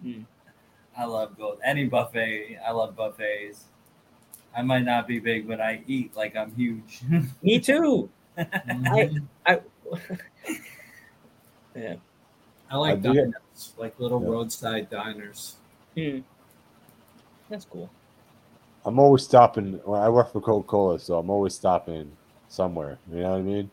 Hmm. 0.02 0.22
I 0.94 1.06
love 1.06 1.38
gold. 1.38 1.58
Any 1.64 1.84
buffet, 1.84 2.58
I 2.64 2.70
love 2.70 2.94
buffets. 2.94 3.64
I 4.54 4.60
might 4.60 4.84
not 4.84 5.08
be 5.08 5.18
big, 5.18 5.48
but 5.48 5.58
I 5.58 5.82
eat 5.86 6.14
like 6.14 6.36
I'm 6.36 6.54
huge. 6.54 7.00
Me 7.42 7.58
too. 7.58 8.10
I, 8.36 9.10
I, 9.46 9.60
yeah. 11.74 11.96
I 12.70 12.76
like 12.76 12.94
I 12.94 12.96
diners, 12.96 13.72
like 13.78 13.98
little 13.98 14.20
Yeah. 14.22 14.28
roadside 14.28 14.90
diners. 14.90 15.56
Hmm. 15.96 16.18
That's 17.48 17.64
cool. 17.64 17.88
I'm 18.84 18.98
always 18.98 19.22
stopping. 19.24 19.80
Well, 19.84 20.00
I 20.00 20.10
work 20.10 20.30
for 20.32 20.42
Coca 20.42 20.68
Cola, 20.68 20.98
so 20.98 21.18
I'm 21.18 21.30
always 21.30 21.54
stopping 21.54 22.12
somewhere. 22.48 22.98
You 23.10 23.22
know 23.22 23.30
what 23.30 23.38
I 23.38 23.42
mean? 23.42 23.70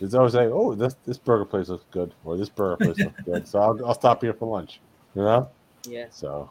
It's 0.00 0.14
always 0.14 0.34
like, 0.34 0.48
oh, 0.50 0.74
this 0.74 0.96
this 1.04 1.18
burger 1.18 1.44
place 1.44 1.68
looks 1.68 1.84
good, 1.90 2.14
or 2.24 2.36
this 2.36 2.48
burger 2.48 2.76
place 2.76 2.98
looks 2.98 3.20
good, 3.24 3.48
so 3.48 3.60
I'll, 3.60 3.86
I'll 3.86 3.94
stop 3.94 4.22
here 4.22 4.34
for 4.34 4.48
lunch. 4.48 4.80
You 5.14 5.22
know? 5.22 5.48
Yeah. 5.88 6.06
So 6.10 6.50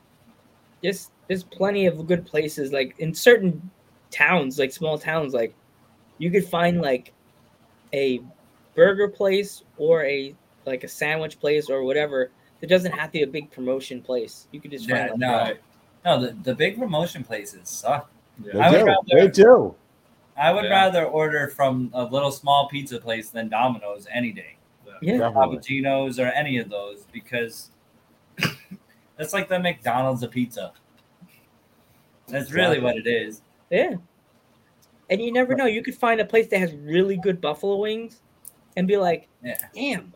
There's 0.82 1.12
there's 1.28 1.44
plenty 1.44 1.86
of 1.86 2.08
good 2.08 2.26
places 2.26 2.72
like 2.72 2.96
in 3.00 3.14
certain 3.14 3.70
towns, 4.12 4.60
like 4.60 4.72
small 4.72 4.98
towns, 4.98 5.34
like 5.34 5.54
you 6.18 6.32
could 6.32 6.46
find 6.48 6.82
like 6.82 7.12
a 7.94 8.22
burger 8.76 9.08
place 9.08 9.64
or 9.78 10.04
a 10.06 10.36
like 10.66 10.84
a 10.84 10.88
sandwich 10.88 11.40
place 11.40 11.70
or 11.70 11.84
whatever. 11.84 12.32
It 12.62 12.68
doesn't 12.68 12.94
have 12.94 13.08
to 13.10 13.12
be 13.14 13.22
a 13.24 13.28
big 13.28 13.52
promotion 13.52 14.02
place. 14.02 14.48
You 14.52 14.62
could 14.62 14.72
just 14.72 14.88
yeah, 14.88 15.08
find 15.10 15.20
like, 15.22 15.62
no, 16.06 16.18
no. 16.18 16.26
The, 16.28 16.34
the 16.44 16.56
big 16.56 16.78
promotion 16.80 17.24
places 17.24 17.68
suck. 17.68 18.10
they 18.40 18.58
I 18.58 18.72
would 18.72 18.80
do. 18.80 18.86
rather- 18.86 19.00
They 19.10 19.28
do. 19.28 19.76
I 20.38 20.52
would 20.52 20.64
Yeah. 20.66 20.70
rather 20.72 21.06
order 21.06 21.48
from 21.48 21.90
a 21.94 22.04
little 22.04 22.32
small 22.32 22.68
pizza 22.68 23.00
place 23.00 23.30
than 23.30 23.50
Domino's 23.50 24.08
any 24.12 24.32
day. 24.32 24.58
yeah. 25.02 25.18
Definitely. 25.18 25.86
Or 26.20 26.28
any 26.28 26.58
of 26.58 26.70
those 26.70 27.06
because 27.12 27.72
it's 29.20 29.34
like 29.34 29.48
the 29.50 29.60
McDonald's 29.60 30.24
of 30.24 30.32
pizza. 30.32 30.74
That's 32.28 32.52
really 32.52 32.80
what 32.80 32.96
it 32.96 33.06
is. 33.08 33.42
Yeah. 33.70 33.96
And 35.10 35.22
you 35.22 35.32
never 35.32 35.56
know. 35.56 35.66
You 35.66 35.84
could 35.84 35.96
find 35.96 36.22
a 36.22 36.26
place 36.26 36.48
that 36.48 36.60
has 36.60 36.74
really 36.74 37.18
good 37.18 37.42
buffalo 37.42 37.78
wings 37.78 38.22
and 38.78 38.88
be 38.88 38.98
like, 38.98 39.28
Yeah. 39.44 39.58
damn, 39.76 40.14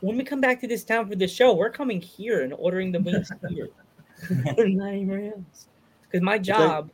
when 0.00 0.16
we 0.16 0.24
come 0.24 0.40
back 0.40 0.60
to 0.60 0.66
this 0.66 0.84
town 0.84 1.08
for 1.08 1.14
the 1.16 1.28
show, 1.28 1.54
we're 1.54 1.70
coming 1.70 2.00
here 2.00 2.42
and 2.42 2.52
ordering 2.54 2.92
the 2.92 3.00
wings 3.00 3.30
here. 3.48 3.68
Not 4.30 4.58
anywhere 4.88 5.32
else. 5.34 5.68
Because 6.02 6.22
my 6.22 6.38
job 6.38 6.90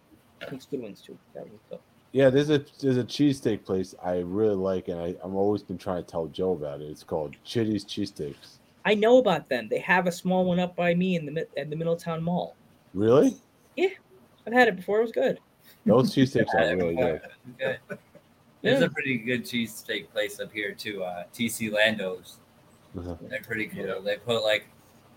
makes 0.51 0.67
good 0.67 0.83
wings 0.83 1.01
too. 1.01 1.17
That 1.35 1.45
was 1.45 1.59
dope. 1.71 1.83
Yeah, 2.15 2.31
there's 2.31 2.49
a 2.49 2.65
there's 2.81 2.97
a 2.97 3.03
cheesesteak 3.03 3.65
place 3.65 3.93
I 4.03 4.19
really 4.21 4.55
like, 4.55 4.87
and 4.87 5.01
I 5.01 5.17
I'm 5.25 5.35
always 5.35 5.65
been 5.65 5.77
trying 5.79 6.05
to 6.05 6.09
tell 6.09 6.27
Joe 6.29 6.53
about 6.53 6.81
it. 6.81 6.85
It's 6.85 7.03
called 7.03 7.35
Chitty's 7.45 7.85
Cheesesteaks. 7.85 8.59
I 8.85 8.95
know 8.95 9.19
about 9.19 9.49
them. 9.49 9.67
They 9.69 9.81
have 9.81 10.07
a 10.07 10.13
small 10.13 10.45
one 10.45 10.61
up 10.61 10.77
by 10.77 10.95
me 10.95 11.17
in 11.17 11.27
the 11.27 11.33
mid- 11.33 11.49
at 11.57 11.71
the 11.71 11.75
Middletown 11.77 12.23
Mall. 12.23 12.55
Really? 12.93 13.35
Yeah, 13.77 13.89
I've 14.47 14.53
had 14.53 14.69
it 14.69 14.77
before. 14.77 15.01
It 15.01 15.03
was 15.03 15.11
good. 15.13 15.41
Those 15.85 16.15
cheesesteaks 16.15 16.55
are 16.55 16.77
really 16.77 16.95
good. 16.95 17.21
Good. 17.59 17.79
There's 18.63 18.81
Yeah. 18.81 18.87
a 18.87 18.91
pretty 18.91 19.19
good 19.19 19.43
cheesesteak 19.45 20.09
place 20.11 20.39
up 20.39 20.53
here 20.53 20.73
too. 20.73 21.03
Uh, 21.03 21.25
TC 21.35 21.71
Lando's. 21.73 22.39
Uh-huh. 22.97 23.17
They're 23.29 23.43
pretty 23.43 23.67
cool. 23.67 23.85
Yeah. 23.87 23.99
They 24.05 24.17
put 24.19 24.45
like 24.45 24.67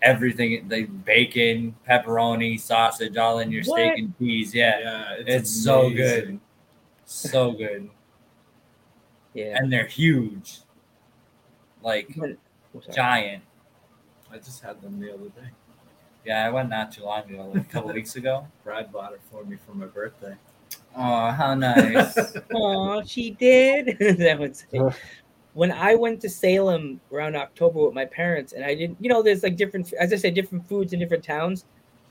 everything, 0.01 0.67
they 0.67 0.83
bacon, 0.85 1.75
pepperoni, 1.87 2.59
sausage, 2.59 3.15
all 3.17 3.37
in 3.39 3.51
your 3.51 3.63
What? 3.65 3.77
steak 3.79 3.97
and 3.99 4.17
cheese. 4.17 4.53
Yeah, 4.55 4.79
Yeah, 4.79 5.23
It's 5.27 5.51
so 5.51 5.89
good. 5.91 6.39
Amazing. 7.07 7.31
so 7.31 7.51
good, 7.51 7.89
Yeah. 9.33 9.57
and 9.57 9.71
they're 9.71 9.85
huge, 9.87 10.59
like 11.81 12.09
When- 12.15 12.37
oh, 12.75 12.79
sorry. 12.81 12.93
giant. 12.95 13.43
I 14.31 14.37
just 14.37 14.61
had 14.61 14.81
them 14.81 14.99
the 14.99 15.13
other 15.13 15.29
day. 15.29 15.49
Yeah, 16.25 16.45
I 16.45 16.49
went 16.49 16.69
not 16.69 16.91
too 16.91 17.03
long 17.03 17.29
ago, 17.31 17.49
like 17.53 17.63
a 17.63 17.69
couple 17.69 17.93
weeks 17.93 18.15
ago. 18.17 18.45
Brad 18.63 18.91
bought 18.91 19.13
it 19.13 19.21
for 19.31 19.43
me 19.45 19.55
for 19.55 19.73
my 19.73 19.85
birthday. 19.85 20.35
Oh, 20.95 21.31
how 21.31 21.53
nice! 21.53 22.17
Aw, 22.53 23.03
she 23.03 23.31
did. 23.31 23.97
that 24.19 24.37
would 24.39 24.55
say. 24.55 24.79
When 25.53 25.71
I 25.71 25.95
went 25.95 26.21
to 26.21 26.29
Salem 26.29 26.99
around 27.11 27.35
October 27.35 27.85
with 27.85 27.93
my 27.93 28.05
parents, 28.05 28.51
and 28.53 28.63
I 28.65 28.75
didn't, 28.75 28.97
you 29.01 29.09
know, 29.09 29.23
there's 29.23 29.43
like 29.43 29.55
different, 29.55 29.91
as 29.93 30.11
I 30.11 30.17
said, 30.17 30.33
different 30.35 30.67
foods 30.67 30.93
in 30.93 30.99
different 30.99 31.23
towns. 31.23 31.65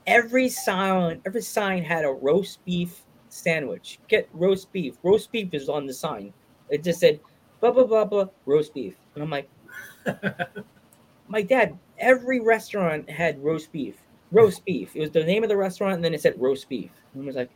Every 0.07 0.49
sign, 0.49 1.21
every 1.25 1.41
sign 1.41 1.83
had 1.83 2.03
a 2.03 2.09
roast 2.11 2.63
beef 2.65 3.03
sandwich. 3.37 3.99
Get 4.07 4.29
roast 4.33 4.71
beef. 4.71 4.95
Roast 5.03 5.31
beef 5.31 5.53
is 5.53 5.69
on 5.69 5.85
the 5.85 5.93
sign. 5.93 6.33
It 6.69 6.83
just 6.83 6.99
said, 6.99 7.19
blah 7.59 7.71
blah 7.71 7.85
blah 7.85 8.05
blah, 8.05 8.27
roast 8.45 8.73
beef. 8.73 8.95
And 9.15 9.23
I'm 9.23 9.29
like, 9.29 9.49
my 11.27 11.41
dad. 11.41 11.77
Every 11.99 12.39
restaurant 12.39 13.09
had 13.09 13.43
roast 13.43 13.71
beef. 13.71 13.95
Roast 14.31 14.63
beef. 14.65 14.95
It 14.95 14.99
was 14.99 15.09
the 15.11 15.23
name 15.23 15.41
of 15.43 15.49
the 15.49 15.57
restaurant, 15.57 15.95
and 15.95 16.03
then 16.05 16.13
it 16.13 16.21
said 16.21 16.39
roast 16.39 16.69
beef. 16.69 16.91
And 17.13 17.23
I 17.23 17.25
was 17.25 17.35
like, 17.35 17.49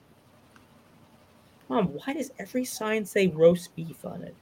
Mom, 1.69 1.88
why 1.88 2.13
does 2.13 2.32
every 2.39 2.65
sign 2.65 3.05
say 3.05 3.27
roast 3.27 3.75
beef 3.75 4.03
on 4.03 4.23
it? 4.23 4.36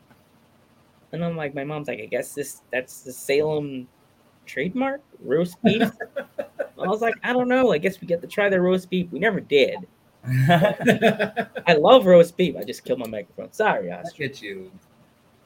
And 1.11 1.23
I'm 1.23 1.35
like, 1.35 1.53
my 1.53 1.63
mom's 1.63 1.87
like, 1.87 1.99
I 1.99 2.05
guess 2.05 2.33
this 2.33 2.61
that's 2.71 3.01
the 3.01 3.11
Salem 3.11 3.87
trademark, 4.45 5.01
roast 5.23 5.61
beef. 5.63 5.91
I 6.81 6.87
was 6.87 7.01
like, 7.01 7.15
I 7.23 7.33
don't 7.33 7.49
know. 7.49 7.73
I 7.73 7.77
guess 7.77 7.99
we 7.99 8.07
get 8.07 8.21
to 8.21 8.27
try 8.27 8.49
the 8.49 8.61
roast 8.61 8.89
beef. 8.89 9.11
We 9.11 9.19
never 9.19 9.39
did. 9.39 9.87
I 10.27 11.73
love 11.79 12.05
roast 12.05 12.35
beef. 12.37 12.55
I 12.57 12.63
just 12.63 12.83
killed 12.83 12.99
my 12.99 13.07
microphone. 13.07 13.51
Sorry, 13.51 13.89
Look 13.89 13.99
Oscar. 14.05 14.23
at 14.25 14.41
you. 14.41 14.71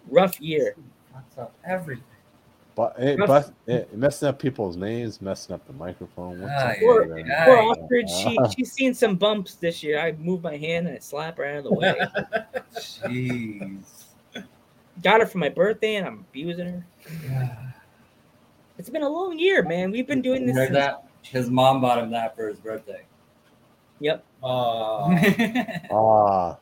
Rough 0.10 0.40
year. 0.42 0.76
Fucks 1.14 1.42
up 1.42 1.54
everything. 1.66 2.04
But 2.76 2.96
it, 2.98 3.20
Rough- 3.20 3.28
but 3.28 3.54
it, 3.72 3.96
messing 3.96 4.30
up 4.30 4.40
people's 4.40 4.76
names, 4.76 5.22
messing 5.22 5.54
up 5.54 5.66
the 5.68 5.74
microphone. 5.74 6.42
What's 6.42 6.54
Ah, 6.58 6.70
up 6.70 6.76
yeah, 6.82 6.88
with 6.94 7.10
that? 7.10 7.26
yeah. 7.28 7.46
Poor 7.46 7.58
Aye. 7.58 7.66
Ostrich, 7.66 8.10
she 8.10 8.38
she's 8.58 8.72
seen 8.72 8.94
some 8.96 9.16
bumps 9.16 9.56
this 9.56 9.84
year. 9.84 10.00
I 10.00 10.14
moved 10.14 10.44
my 10.44 10.58
hand 10.58 10.88
and 10.88 10.96
I 10.96 11.00
slap 11.00 11.38
her 11.38 11.46
out 11.46 11.58
of 11.58 11.64
the 11.66 11.74
way. 11.74 11.96
Jeez. 12.76 14.06
Got 15.04 15.22
her 15.22 15.28
for 15.28 15.38
my 15.38 15.50
birthday 15.50 15.96
and 15.96 16.08
I'm 16.08 16.26
abusing 16.32 16.66
her. 16.68 16.86
It's 18.80 18.90
been 18.90 19.04
a 19.04 19.08
long 19.10 19.38
year, 19.38 19.62
man. 19.62 19.92
We've 19.92 20.08
been 20.08 20.24
doing 20.24 20.48
this. 20.48 20.56
Heard 20.58 20.70
since- 20.70 20.78
that? 20.80 21.04
His 21.22 21.50
mom 21.52 21.80
bought 21.80 22.00
him 22.00 22.10
that 22.10 22.36
for 22.36 22.48
his 22.50 22.58
birthday. 22.60 23.04
Yep. 24.00 24.26
Uh, 24.44 25.16
Ah, 25.92 26.58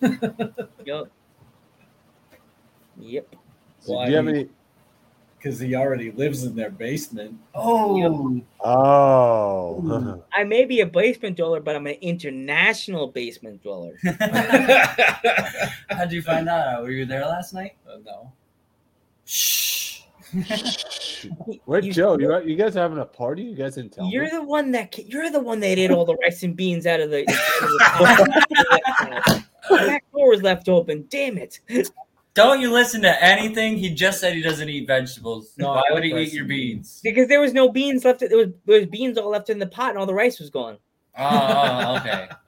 Yep. 0.84 1.10
Yep. 2.98 3.36
so 3.80 3.92
Why 3.94 4.04
do 4.06 4.10
you 4.10 4.16
have 4.16 4.28
any? 4.28 4.48
because 5.38 5.60
he 5.60 5.74
already 5.76 6.10
lives 6.10 6.42
in 6.44 6.56
their 6.56 6.70
basement. 6.70 7.38
oh, 7.54 8.42
Oh, 8.64 10.22
I 10.32 10.42
may 10.44 10.64
be 10.64 10.80
a 10.80 10.86
basement 10.86 11.36
dweller, 11.36 11.60
but 11.60 11.76
I'm 11.76 11.86
an 11.86 11.96
international 12.00 13.06
basement 13.08 13.62
dweller. 13.62 13.92
how'd 15.90 16.10
you 16.10 16.22
find 16.22 16.48
that 16.48 16.66
out? 16.68 16.82
Were 16.82 16.90
you 16.90 17.06
there 17.06 17.24
last 17.26 17.54
night? 17.54 17.76
Uh, 17.88 17.98
no. 18.04 18.32
Shh. 19.24 20.00
Wait, 21.66 21.84
You- 21.84 21.92
Joe, 21.92 22.18
you 22.18 22.40
you 22.42 22.56
guys 22.56 22.74
having 22.74 22.98
a 22.98 23.04
party? 23.04 23.42
You 23.42 23.54
guys 23.54 23.76
didn't 23.76 23.92
tell 23.92 24.10
You're 24.10 24.24
me. 24.24 24.30
the 24.30 24.42
one 24.42 24.72
that 24.72 24.98
you're 24.98 25.30
the 25.30 25.40
one 25.40 25.60
that 25.60 25.78
ate 25.78 25.90
all 25.90 26.04
the 26.04 26.16
rice 26.16 26.42
and 26.42 26.56
beans 26.56 26.86
out 26.86 27.00
of 27.00 27.10
the. 27.10 27.24
the 29.68 29.76
back 29.86 30.04
door 30.12 30.30
was 30.30 30.42
left 30.42 30.68
open. 30.68 31.06
Damn 31.08 31.38
it! 31.38 31.60
Don't 32.34 32.60
you 32.60 32.70
listen 32.70 33.00
to 33.02 33.24
anything? 33.24 33.78
He 33.78 33.90
just 33.90 34.20
said 34.20 34.34
he 34.34 34.42
doesn't 34.42 34.68
eat 34.68 34.86
vegetables. 34.86 35.52
No, 35.56 35.68
Why 35.68 35.82
I 35.90 35.94
would 35.94 36.04
he 36.04 36.10
eat 36.14 36.32
your 36.32 36.44
rice 36.44 36.48
beans? 36.48 37.00
Because 37.02 37.28
there 37.28 37.40
was 37.40 37.54
no 37.54 37.70
beans 37.70 38.04
left. 38.04 38.20
There 38.20 38.36
was, 38.36 38.48
there 38.66 38.80
was 38.80 38.88
beans 38.88 39.16
all 39.16 39.30
left 39.30 39.48
in 39.48 39.58
the 39.58 39.66
pot, 39.66 39.90
and 39.90 39.98
all 39.98 40.06
the 40.06 40.14
rice 40.14 40.38
was 40.38 40.50
gone. 40.50 40.76
Oh, 41.18 41.24
oh, 41.24 41.84
oh 41.86 41.96
okay. 41.96 42.28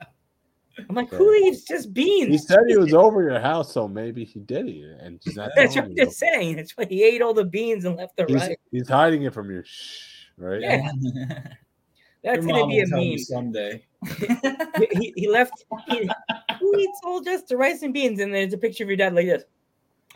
I'm 0.89 0.95
like, 0.95 1.11
who 1.11 1.33
eats 1.35 1.63
just 1.63 1.93
beans? 1.93 2.29
He 2.31 2.39
said 2.39 2.61
he 2.69 2.77
was 2.77 2.95
over 2.95 3.23
your 3.23 3.41
house, 3.41 3.73
so 3.73 3.89
maybe 3.89 4.25
he 4.25 4.41
did 4.41 4.69
eat 4.69 4.85
it, 4.85 4.99
and 5.01 5.21
he's 5.25 5.37
not 5.37 5.51
That's 5.57 5.75
what 5.77 5.87
I'm 5.87 5.93
you. 5.97 6.11
saying. 6.11 6.57
That's 6.57 6.77
why 6.77 6.85
he 6.87 7.03
ate 7.03 7.21
all 7.23 7.35
the 7.35 7.45
beans 7.45 7.85
and 7.85 7.97
left 7.97 8.17
the 8.17 8.25
He's, 8.27 8.37
rice. 8.37 8.57
he's 8.71 8.89
hiding 8.89 9.23
it 9.25 9.35
from 9.35 9.51
you. 9.51 9.63
Right? 10.37 10.61
Yeah. 10.61 10.91
That's 12.25 12.45
Your 12.45 12.55
gonna 12.57 12.67
be 12.67 12.81
a 12.81 12.85
will 12.91 13.05
meme. 13.11 13.19
someday. 13.19 13.85
he, 15.01 15.13
he 15.17 15.29
left. 15.29 15.53
He, 15.89 16.09
who 16.61 16.77
eats 16.79 17.01
all 17.05 17.21
just 17.21 17.47
the 17.49 17.57
rice 17.57 17.83
and 17.83 17.95
beans? 17.95 18.19
And 18.21 18.35
there's 18.35 18.53
a 18.53 18.59
picture 18.59 18.83
of 18.85 18.91
your 18.91 18.97
dad 18.97 19.15
like 19.15 19.27
this. 19.27 19.45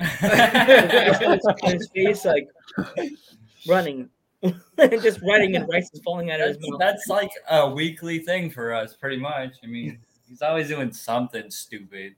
his, 0.01 1.59
his 1.63 1.89
face 1.95 2.25
like 2.25 2.49
running, 3.69 4.09
just 5.01 5.21
running, 5.23 5.55
and 5.57 5.69
rice 5.69 5.91
is 5.93 6.01
falling 6.05 6.31
out 6.33 6.41
of 6.41 6.49
his 6.49 6.59
mouth. 6.61 6.79
that's 6.81 7.07
like 7.07 7.31
a 7.51 7.71
weekly 7.71 8.19
thing 8.19 8.51
for 8.51 8.75
us, 8.75 8.95
pretty 8.97 9.19
much. 9.19 9.53
I 9.63 9.67
mean, 9.69 9.99
he's 10.33 10.43
always 10.43 10.69
doing 10.69 10.93
something 10.93 11.51
stupid. 11.51 12.15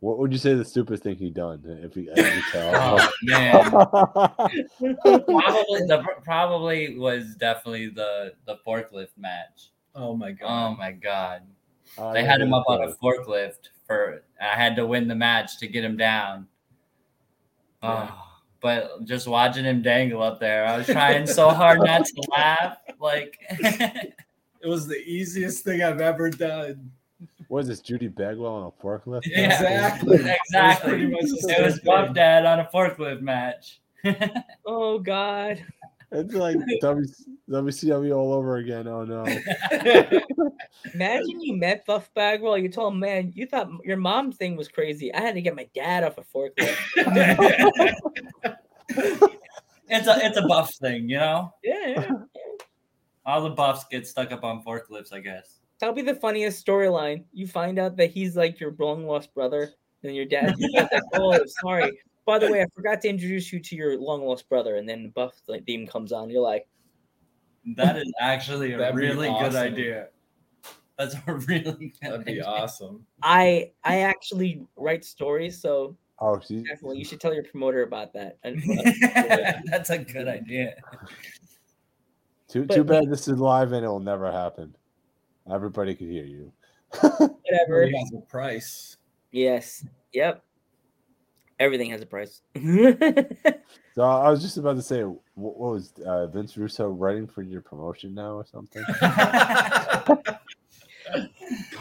What 0.00 0.18
would 0.18 0.30
you 0.30 0.38
say 0.38 0.54
the 0.54 0.64
stupidest 0.64 1.02
thing 1.02 1.16
he 1.16 1.30
done? 1.30 1.62
If 1.82 1.94
he, 1.94 2.08
if 2.14 2.34
you 2.36 2.42
tell. 2.52 3.00
Oh 3.00 3.10
man, 3.22 3.70
probably 5.24 5.80
the 5.86 6.04
probably 6.22 6.96
was 6.96 7.34
definitely 7.34 7.88
the 7.88 8.34
the 8.46 8.58
forklift 8.64 9.16
match. 9.18 9.70
Oh 9.94 10.14
my 10.14 10.30
god! 10.30 10.46
Oh 10.46 10.76
my 10.76 10.92
god, 10.92 11.42
Oh, 11.98 12.12
they 12.12 12.24
had 12.24 12.40
him 12.40 12.54
up 12.54 12.64
on 12.68 12.82
a 12.82 12.92
forklift 12.92 13.70
for. 13.86 14.22
I 14.40 14.54
had 14.54 14.76
to 14.76 14.86
win 14.86 15.08
the 15.08 15.14
match 15.14 15.58
to 15.58 15.66
get 15.66 15.82
him 15.82 15.96
down. 15.96 16.46
Yeah. 17.82 18.10
Oh, 18.10 18.22
but 18.60 19.04
just 19.04 19.26
watching 19.26 19.64
him 19.64 19.82
dangle 19.82 20.22
up 20.22 20.38
there, 20.38 20.66
I 20.66 20.76
was 20.76 20.86
trying 20.86 21.26
so 21.26 21.50
hard 21.50 21.80
not 21.82 22.04
to 22.04 22.22
laugh. 22.30 22.78
Like, 23.00 23.40
It 24.66 24.68
was 24.68 24.88
the 24.88 24.96
easiest 24.96 25.62
thing 25.62 25.84
I've 25.84 26.00
ever 26.00 26.28
done. 26.28 26.90
What 27.46 27.60
is 27.60 27.68
this, 27.68 27.78
Judy 27.78 28.08
Bagwell 28.08 28.52
on 28.52 28.64
a 28.64 28.72
forklift? 28.84 29.22
Yeah. 29.24 29.44
Exactly. 29.44 30.16
exactly. 30.16 30.90
pretty 30.90 31.06
much 31.06 31.22
It 31.22 31.64
was 31.64 31.76
same 31.76 31.84
Buff. 31.84 32.12
Dad 32.12 32.44
on 32.44 32.58
a 32.58 32.68
forklift 32.74 33.20
match. 33.20 33.80
Oh 34.66 34.98
God! 34.98 35.64
It's 36.10 36.34
like 36.34 36.56
w, 36.80 37.06
WCW 37.48 38.16
all 38.16 38.32
over 38.32 38.56
again. 38.56 38.88
Oh 38.88 39.04
no. 39.04 39.24
Imagine 40.94 41.40
you 41.40 41.56
met 41.56 41.86
Buff 41.86 42.12
Bagwell. 42.14 42.58
You 42.58 42.68
told 42.68 42.94
him, 42.94 43.00
man, 43.00 43.32
you 43.36 43.46
thought 43.46 43.70
your 43.84 43.96
mom's 43.96 44.36
thing 44.36 44.56
was 44.56 44.66
crazy. 44.66 45.14
I 45.14 45.20
had 45.20 45.36
to 45.36 45.42
get 45.42 45.54
my 45.54 45.68
dad 45.74 46.02
off 46.02 46.18
a 46.18 46.22
forklift. 46.22 46.76
It's 49.88 50.08
a 50.08 50.18
it's 50.26 50.36
a 50.36 50.42
buff 50.42 50.74
thing, 50.74 51.08
you 51.08 51.18
know. 51.18 51.52
yeah, 51.62 52.10
All 53.26 53.42
the 53.42 53.50
buffs 53.50 53.84
get 53.90 54.06
stuck 54.06 54.32
up 54.32 54.44
on 54.44 54.62
forklifts, 54.62 55.12
I 55.12 55.20
guess. 55.20 55.58
that'll 55.80 55.94
be 55.94 56.02
the 56.02 56.14
funniest 56.14 56.64
storyline. 56.64 57.24
You 57.32 57.46
find 57.46 57.78
out 57.78 57.96
that 57.96 58.10
he's 58.10 58.36
like 58.36 58.58
your 58.60 58.74
long 58.78 59.06
lost 59.06 59.34
brother, 59.34 59.72
and 60.02 60.14
your 60.16 60.24
dad. 60.24 60.54
you 60.58 60.86
oh, 61.14 61.38
sorry. 61.60 61.98
By 62.24 62.38
the 62.38 62.50
way, 62.50 62.62
I 62.62 62.66
forgot 62.74 63.00
to 63.02 63.08
introduce 63.08 63.52
you 63.52 63.60
to 63.60 63.76
your 63.76 63.98
long 63.98 64.24
lost 64.24 64.48
brother, 64.48 64.76
and 64.76 64.88
then 64.88 65.02
the 65.04 65.08
Buff 65.10 65.34
like, 65.48 65.64
theme 65.66 65.86
comes 65.86 66.12
on. 66.12 66.30
You're 66.30 66.40
like, 66.42 66.66
That 67.76 67.96
is 67.96 68.12
actually 68.20 68.72
a 68.72 68.78
That'd 68.78 68.96
be 68.96 69.02
really 69.02 69.28
good 69.28 69.54
idea. 69.56 70.08
That's 70.98 71.14
a 71.26 71.32
really 71.48 71.92
good 72.00 72.10
That'd 72.12 72.24
be 72.24 72.32
idea. 72.32 72.44
awesome. 72.44 73.04
I 73.22 73.72
I 73.84 74.00
actually 74.00 74.62
write 74.76 75.04
stories, 75.04 75.60
so 75.60 75.96
Oh, 76.18 76.40
she, 76.40 76.62
definitely 76.62 76.98
you 76.98 77.04
should 77.04 77.20
tell 77.20 77.34
your 77.34 77.44
promoter 77.44 77.82
about 77.82 78.12
that. 78.14 78.38
And, 78.44 78.62
uh, 78.80 79.52
That's 79.66 79.90
a 79.90 79.98
good 79.98 80.26
idea. 80.28 80.74
Too 82.48 82.64
But- 82.64 82.74
too 82.74 82.84
bad 82.84 83.10
this 83.10 83.28
is 83.28 83.38
live 83.38 83.72
and 83.72 83.84
it 83.84 83.88
will 83.88 84.00
never 84.00 84.30
happen. 84.30 84.74
Everybody 85.50 85.94
could 85.94 86.08
hear 86.08 86.24
you. 86.24 86.52
whatever. 87.00 87.82
It 87.82 87.94
has 87.94 88.12
a 88.16 88.20
price. 88.26 88.96
Yes. 89.32 89.84
Yep. 90.12 90.42
Everything 91.58 91.90
has 91.90 92.02
a 92.02 92.06
price. 92.06 92.42
So 93.96 94.02
I 94.02 94.28
was 94.28 94.42
just 94.42 94.58
about 94.58 94.76
to 94.76 94.82
say, 94.82 95.04
what, 95.04 95.18
what 95.58 95.72
was 95.72 95.94
uh, 96.04 96.26
Vince 96.26 96.58
Russo 96.58 96.86
writing 96.90 97.26
for 97.26 97.40
your 97.40 97.62
promotion 97.62 98.12
now 98.12 98.32
or 98.32 98.44
something? 98.44 98.84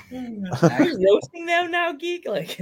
You're 0.09 0.97
roasting 0.97 1.45
them 1.45 1.71
now, 1.71 1.91
geek. 1.91 2.25
Like, 2.25 2.61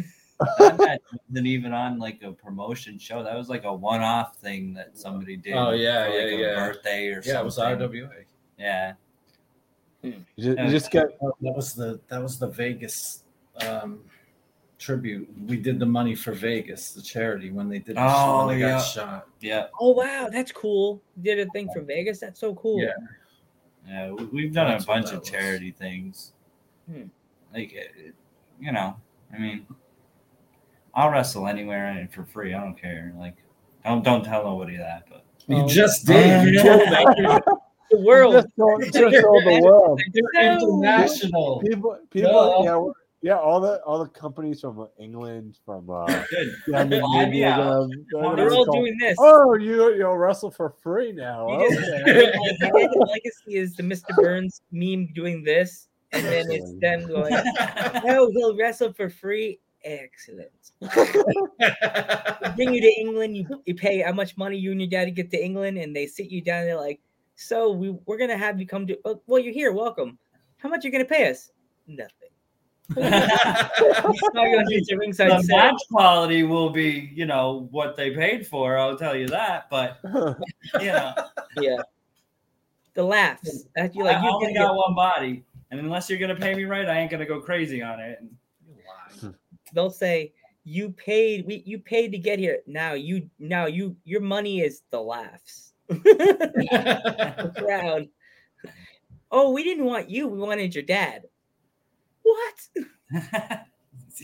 That 0.59 0.99
wasn't 1.29 1.47
even 1.47 1.73
on 1.73 1.99
like 1.99 2.21
a 2.23 2.31
promotion 2.31 2.97
show. 2.99 3.23
That 3.23 3.35
was 3.35 3.49
like 3.49 3.63
a 3.63 3.73
one-off 3.73 4.37
thing 4.37 4.73
that 4.73 4.97
somebody 4.97 5.37
did. 5.37 5.53
Oh, 5.53 5.71
yeah, 5.71 6.05
for, 6.05 6.09
like, 6.11 6.19
yeah, 6.19 6.25
a 6.25 6.37
yeah. 6.39 6.55
Birthday 6.55 7.07
or 7.09 7.21
something. 7.21 7.33
Yeah, 7.33 7.41
it 7.41 7.45
was. 7.45 7.57
RWA. 7.57 8.23
Yeah. 8.57 8.93
You 10.01 10.15
just, 10.37 10.59
you 10.59 10.69
just 10.69 10.91
got 10.91 11.07
That 11.41 11.53
was 11.55 11.73
the 11.75 11.99
that 12.09 12.21
was 12.21 12.37
the 12.37 12.47
Vegas 12.47 13.23
um, 13.67 14.01
tribute. 14.77 15.29
We 15.47 15.55
did 15.55 15.79
the 15.79 15.85
money 15.85 16.13
for 16.13 16.33
Vegas, 16.33 16.91
the 16.91 17.01
charity, 17.01 17.51
when 17.51 17.69
they 17.69 17.79
did 17.79 17.95
the 17.95 18.01
show 18.09 18.13
Oh, 18.15 18.45
when 18.47 18.55
they 18.59 18.65
yeah. 18.65 18.77
got 18.77 18.81
shot. 18.81 19.27
Yeah. 19.39 19.67
oh 19.79 19.91
wow, 19.91 20.27
that's 20.29 20.51
cool. 20.51 21.01
You 21.15 21.23
did 21.35 21.47
a 21.47 21.51
thing 21.51 21.69
for 21.73 21.81
Vegas. 21.81 22.19
That's 22.19 22.39
so 22.39 22.53
cool. 22.55 22.81
Yeah. 22.81 22.89
Yeah. 23.87 24.11
we- 24.11 24.25
We've 24.25 24.53
done 24.53 24.67
That's 24.71 24.83
a 24.83 24.87
bunch 24.87 25.05
that 25.07 25.13
of 25.13 25.19
was. 25.21 25.29
charity 25.29 25.71
things. 25.71 26.33
Hmm. 26.91 27.03
Like, 27.53 27.71
it- 27.73 27.91
it- 27.97 28.15
you 28.59 28.71
know, 28.73 28.97
I 29.33 29.37
mean, 29.37 29.65
I'll 30.93 31.09
wrestle 31.11 31.47
anywhere 31.47 31.87
and 31.87 32.11
for 32.13 32.23
free. 32.25 32.53
I 32.53 32.61
don't 32.61 32.79
care. 32.79 33.13
Like, 33.17 33.35
don't 33.85 34.03
don't 34.03 34.23
tell 34.23 34.43
nobody 34.43 34.77
that. 34.77 35.03
But 35.09 35.25
You 35.47 35.63
Oh. 35.63 35.67
just 35.67 36.05
did. 36.05 36.53
You 36.53 36.61
told 36.61 36.81
them. 36.81 37.39
The 37.91 37.99
world. 38.01 38.33
just 38.33 38.47
told, 38.57 38.81
just 38.81 38.95
told 39.21 39.43
the 39.43 39.61
world. 39.63 40.01
You're 40.13 40.33
international. 40.41 41.59
People, 41.59 41.99
people, 42.09 42.31
Duh. 42.31 42.93
yeah, 43.21 43.33
yeah, 43.33 43.37
all 43.37 43.59
the 43.61 43.83
all 43.83 43.99
the 44.03 44.09
companies 44.09 44.61
from 44.61 44.87
England, 44.97 45.59
from 45.63 45.87
uh, 45.91 46.05
good. 46.31 46.55
yeah, 46.67 46.83
maybe 46.85 47.01
Fly 47.01 47.25
me 47.29 47.41
they're 47.41 47.55
they're 47.55 47.65
They're 47.67 48.35
They're 48.35 48.49
gonna 48.49 48.55
all 48.55 48.65
call- 48.65 48.73
doing 48.81 48.97
this. 48.99 49.15
Oh, 49.19 49.53
you 49.55 49.93
you'll 49.95 50.17
wrestle 50.17 50.49
for 50.49 50.73
free 50.81 51.11
now. 51.11 51.47
Okay. 51.49 51.69
the 51.75 53.05
legacy 53.07 53.57
is 53.59 53.75
the 53.75 53.83
Mr. 53.83 54.15
Burns 54.15 54.61
meme 54.71 55.09
doing 55.13 55.43
this, 55.43 55.87
and 56.13 56.25
then 56.25 56.49
it's 56.49 56.73
them 56.79 57.05
going, 57.07 57.31
"No, 58.03 58.31
he'll 58.31 58.57
wrestle 58.57 58.91
for 58.93 59.07
free." 59.09 59.59
Excellent. 59.83 60.49
Bring 62.55 62.73
you 62.73 62.81
to 62.81 62.99
England. 62.99 63.35
You 63.35 63.61
you 63.65 63.75
pay 63.75 64.01
how 64.01 64.13
much 64.13 64.37
money 64.37 64.57
you 64.57 64.71
and 64.71 64.79
your 64.79 64.89
dad 64.89 65.05
to 65.05 65.11
get 65.11 65.29
to 65.31 65.43
England, 65.43 65.77
and 65.77 65.95
they 65.95 66.07
sit 66.07 66.27
you 66.29 66.41
down. 66.41 66.65
They're 66.65 66.77
like, 66.77 67.01
"So 67.35 67.71
we 67.71 67.91
we're 68.05 68.17
gonna 68.17 68.37
have 68.37 68.59
you 68.59 68.65
come 68.65 68.87
to. 68.87 68.97
Oh, 69.03 69.21
well, 69.27 69.39
you're 69.39 69.53
here. 69.53 69.73
Welcome. 69.73 70.17
How 70.57 70.69
much 70.69 70.83
are 70.83 70.87
you 70.87 70.91
gonna 70.91 71.05
pay 71.05 71.29
us? 71.29 71.51
Nothing." 71.87 72.29
You 72.95 73.01
saw 74.33 74.43
your 74.43 74.63
dudes 74.65 74.91
at 74.91 74.97
ringside 74.97 75.43
the 75.43 75.47
match 75.47 75.81
quality 75.89 76.43
will 76.43 76.69
be, 76.69 77.11
you 77.13 77.25
know, 77.25 77.67
what 77.71 77.95
they 77.95 78.11
paid 78.11 78.45
for. 78.45 78.77
I'll 78.77 78.97
tell 78.97 79.15
you 79.15 79.27
that. 79.27 79.69
But 79.69 79.99
you 80.79 80.87
know, 80.87 81.13
yeah. 81.59 81.77
The 82.93 83.03
laughs. 83.03 83.65
That 83.75 83.95
you 83.95 84.03
like. 84.03 84.17
I 84.17 84.23
You 84.23 84.29
only 84.29 84.53
can 84.53 84.55
got 84.55 84.75
one 84.75 84.95
body, 84.95 85.43
and 85.71 85.79
unless 85.79 86.09
you're 86.09 86.19
gonna 86.19 86.35
pay 86.35 86.53
me 86.53 86.65
right, 86.65 86.87
I 86.87 86.99
ain't 86.99 87.11
gonna 87.11 87.25
go 87.25 87.39
crazy 87.39 87.81
on 87.81 87.99
it. 87.99 88.23
They'll 89.73 89.89
say 89.89 90.33
you 90.63 90.91
paid 90.91 91.45
we 91.45 91.63
you 91.65 91.79
paid 91.79 92.11
to 92.11 92.17
get 92.17 92.39
here. 92.39 92.59
Now 92.67 92.93
you 92.93 93.29
now 93.39 93.65
you 93.65 93.95
your 94.03 94.21
money 94.21 94.61
is 94.61 94.83
the 94.89 95.01
laughs. 95.01 95.73
The 95.89 97.53
crowd. 97.57 98.07
Oh 99.31 99.51
we 99.51 99.63
didn't 99.63 99.85
want 99.85 100.09
you 100.09 100.27
we 100.27 100.39
wanted 100.39 100.73
your 100.73 100.83
dad. 100.83 101.23
What? 102.23 102.67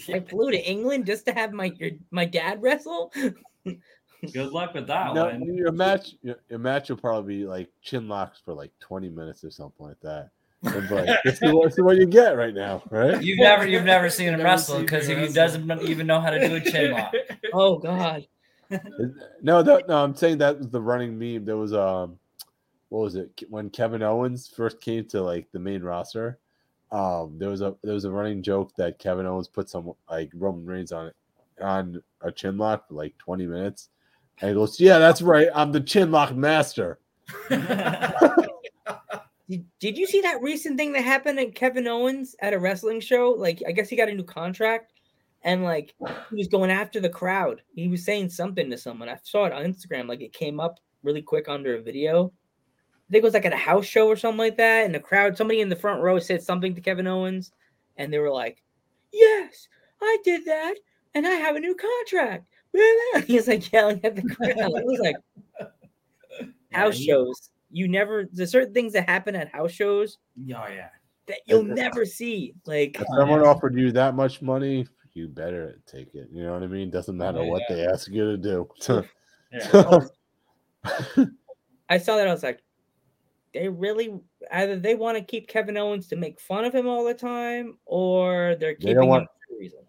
I 0.08 0.20
flew 0.20 0.52
to 0.52 0.58
england 0.58 1.06
just 1.06 1.26
to 1.26 1.34
have 1.34 1.52
my 1.52 1.72
your, 1.78 1.92
my 2.12 2.26
dad 2.26 2.62
wrestle? 2.62 3.12
Good 4.34 4.52
luck 4.52 4.74
with 4.74 4.88
that 4.88 5.14
no, 5.14 5.26
one. 5.26 5.56
your 5.56 5.72
match, 5.72 6.16
your, 6.22 6.36
your 6.50 6.60
match 6.60 6.90
will 6.90 6.98
probably 6.98 7.38
be 7.38 7.46
like 7.46 7.70
chin 7.82 8.08
locks 8.08 8.42
for 8.44 8.54
like 8.54 8.72
twenty 8.80 9.10
minutes 9.10 9.44
or 9.46 9.50
something 9.50 9.86
like 9.86 10.00
that. 10.02 10.32
And 10.64 10.92
like, 10.92 11.08
this, 11.24 11.42
is 11.42 11.54
what, 11.54 11.64
this 11.70 11.78
is 11.78 11.84
what 11.84 11.96
you 11.98 12.06
get 12.06 12.36
right 12.36 12.54
now, 12.54 12.84
right? 12.90 13.22
You've 13.24 13.40
never 13.40 13.66
you've 13.66 13.86
never 13.86 14.10
seen 14.10 14.28
him 14.28 14.34
Never 14.34 14.44
wrestle 14.44 14.80
because 14.82 15.08
he 15.08 15.14
wrestle. 15.16 15.34
doesn't 15.34 15.82
even 15.84 16.06
know 16.06 16.20
how 16.20 16.30
to 16.32 16.48
do 16.48 16.56
a 16.56 16.60
chin 16.62 16.92
lock. 16.94 17.14
oh 17.54 17.78
god 17.78 18.28
No, 19.42 19.62
no, 19.62 19.82
no. 19.88 20.04
I'm 20.04 20.16
saying 20.16 20.38
that 20.40 20.58
was 20.58 20.70
the 20.70 20.82
running 20.82 21.18
meme. 21.18 21.46
There 21.46 21.58
was 21.58 21.74
um, 21.74 22.20
what 22.90 23.02
was 23.02 23.16
it 23.16 23.32
when 23.50 23.70
Kevin 23.70 24.04
Owens 24.04 24.48
first 24.48 24.82
came 24.82 25.06
to 25.06 25.22
like 25.22 25.48
the 25.52 25.60
main 25.60 25.82
roster? 25.82 26.40
Um, 26.92 27.36
there 27.38 27.50
was 27.50 27.62
a 27.62 27.76
there 27.84 27.94
was 27.94 28.06
a 28.06 28.12
running 28.12 28.44
joke 28.44 28.76
that 28.76 29.00
Kevin 29.00 29.26
Owens 29.26 29.48
put 29.48 29.70
some 29.70 29.94
like 30.10 30.30
Roman 30.34 30.66
Reigns 30.66 30.92
on 30.92 31.08
it 31.08 31.16
on 31.62 32.02
a 32.22 32.32
chin 32.32 32.58
lock 32.58 32.88
for 32.88 32.96
like 32.96 33.18
20 33.18 33.46
minutes, 33.46 33.90
and 34.42 34.50
he 34.50 34.56
goes, 34.56 34.80
"Yeah, 34.80 34.98
that's 35.00 35.22
right. 35.22 35.48
I'm 35.56 35.72
the 35.72 35.82
chin 35.82 36.12
lock 36.12 36.36
master." 36.36 37.00
did, 39.50 39.66
did 39.80 39.98
you 39.98 40.06
see 40.06 40.22
that 40.22 40.42
recent 40.42 40.78
thing 40.78 40.94
that 40.94 41.04
happened 41.04 41.40
at 41.40 41.56
kevin 41.56 41.88
owens 41.88 42.36
at 42.42 42.54
a 42.54 42.60
wrestling 42.60 43.00
show? 43.00 43.36
Like 43.38 43.62
i 43.68 43.72
guess 43.72 43.90
he 43.90 43.96
got 43.96 44.10
a 44.10 44.14
new 44.14 44.24
contract 44.24 44.94
and 45.44 45.64
like 45.64 45.96
he 46.30 46.36
was 46.36 46.48
going 46.48 46.70
after 46.70 47.00
the 47.00 47.10
crowd. 47.10 47.62
He 47.74 47.88
was 47.88 48.04
saying 48.04 48.30
something 48.30 48.70
to 48.70 48.78
someone. 48.78 49.10
I 49.10 49.18
saw 49.24 49.46
it 49.46 49.54
on 49.54 49.66
instagram 49.66 50.08
like 50.08 50.22
it 50.22 50.34
came 50.34 50.60
up 50.60 50.80
really 51.04 51.22
quick 51.22 51.50
under 51.50 51.76
a 51.76 51.82
video. 51.82 52.32
I 53.10 53.12
think 53.12 53.24
it 53.24 53.28
was 53.28 53.34
like 53.34 53.46
at 53.46 53.54
a 53.54 53.58
house 53.58 53.86
show 53.86 54.08
or 54.08 54.16
something 54.16 54.38
like 54.38 54.58
that 54.58 54.86
and 54.86 54.94
the 54.94 55.00
crowd 55.00 55.36
somebody 55.36 55.62
in 55.62 55.70
the 55.70 55.76
front 55.76 56.02
row 56.02 56.20
said 56.20 56.44
something 56.44 56.76
to 56.76 56.82
kevin 56.82 57.08
owens 57.08 57.52
and 57.98 58.14
they 58.14 58.20
were 58.20 58.30
like 58.30 58.62
yes 59.12 59.68
i 60.00 60.18
did 60.24 60.46
that 60.46 60.76
and 61.16 61.26
i 61.26 61.32
have 61.32 61.56
a 61.56 61.60
new 61.60 61.76
contract. 61.76 62.46
He 63.26 63.36
was 63.36 63.48
like 63.48 63.72
yelling 63.72 64.00
at 64.04 64.16
the 64.16 64.22
crowd. 64.22 64.52
It 64.56 64.86
was 64.86 65.00
like 65.00 65.16
house 66.72 66.96
shows 66.96 67.50
you 67.72 67.88
never 67.88 68.28
there's 68.32 68.52
certain 68.52 68.74
things 68.74 68.94
that 68.94 69.08
happen 69.10 69.36
at 69.36 69.50
house 69.54 69.72
shows 69.72 70.18
Oh 70.40 70.44
yeah. 70.44 70.90
that 71.28 71.38
you'll 71.46 71.64
never 71.64 72.06
see. 72.06 72.54
Like 72.66 72.96
If 73.00 73.06
oh, 73.12 73.20
someone 73.20 73.42
offered 73.42 73.78
you 73.78 73.92
that 73.92 74.16
much 74.16 74.42
money, 74.42 74.88
you 75.14 75.28
better 75.28 75.80
take 75.86 76.14
it. 76.16 76.30
You 76.32 76.44
know 76.44 76.54
what 76.54 76.64
I 76.64 76.68
mean? 76.68 76.90
Doesn't 76.90 77.16
oh, 77.16 77.18
matter 77.18 77.40
Oh, 77.40 77.46
what 77.48 77.62
yeah. 77.70 77.76
they 77.76 77.86
ask 77.88 78.08
you 78.10 78.26
to 78.26 78.38
do. 78.38 78.68
Yeah. 79.52 79.68
Oh. 79.74 80.02
I 81.90 81.98
saw 81.98 82.18
that 82.18 82.28
I 82.28 82.32
was 82.32 82.44
like, 82.44 82.62
they 83.54 83.68
really 83.68 84.14
either 84.52 84.78
they 84.78 84.94
want 84.94 85.18
to 85.18 85.24
keep 85.24 85.48
Kevin 85.48 85.76
Owens 85.76 86.08
to 86.10 86.16
make 86.16 86.40
fun 86.40 86.66
of 86.66 86.74
him 86.76 86.86
all 86.88 87.04
the 87.04 87.16
time, 87.16 87.80
or 87.86 88.56
they're 88.60 88.76
They 88.80 88.94
keeping 88.94 89.08
want- 89.08 89.24
him 89.24 89.28
for 89.48 89.56
a 89.56 89.60
reason. 89.60 89.80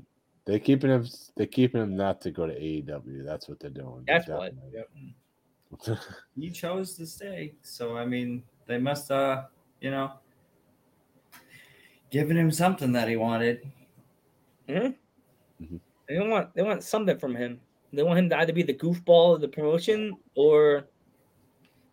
they 0.47 0.59
keeping 0.59 0.89
him. 0.91 1.07
They 1.37 1.47
keeping 1.47 1.83
him 1.83 1.95
not 1.95 2.23
to 2.23 2.31
go 2.31 2.47
to 2.47 2.55
AEW. 2.55 3.23
That's 3.27 3.51
what 3.51 3.61
they're 3.61 3.69
doing. 3.69 4.05
That's 4.07 4.27
what. 4.29 4.55
Definitely. 4.73 5.15
he 6.37 6.51
chose 6.51 6.95
to 6.97 7.07
stay. 7.07 7.55
So 7.63 7.97
I 7.97 8.05
mean, 8.07 8.45
they 8.67 8.79
must 8.79 9.11
uh, 9.11 9.45
you 9.81 9.91
know, 9.91 10.13
giving 12.11 12.37
him 12.37 12.51
something 12.51 12.93
that 12.93 13.09
he 13.09 13.17
wanted. 13.17 13.71
Mhm. 14.69 14.95
Mhm. 15.61 15.81
They 16.09 16.19
want 16.19 16.55
they 16.55 16.63
want 16.63 16.83
something 16.83 17.19
from 17.19 17.35
him. 17.35 17.61
They 17.93 18.03
want 18.03 18.19
him 18.19 18.29
to 18.31 18.39
either 18.39 18.53
be 18.53 18.63
the 18.63 18.75
goofball 18.75 19.35
of 19.35 19.41
the 19.41 19.49
promotion 19.49 20.17
or 20.35 20.89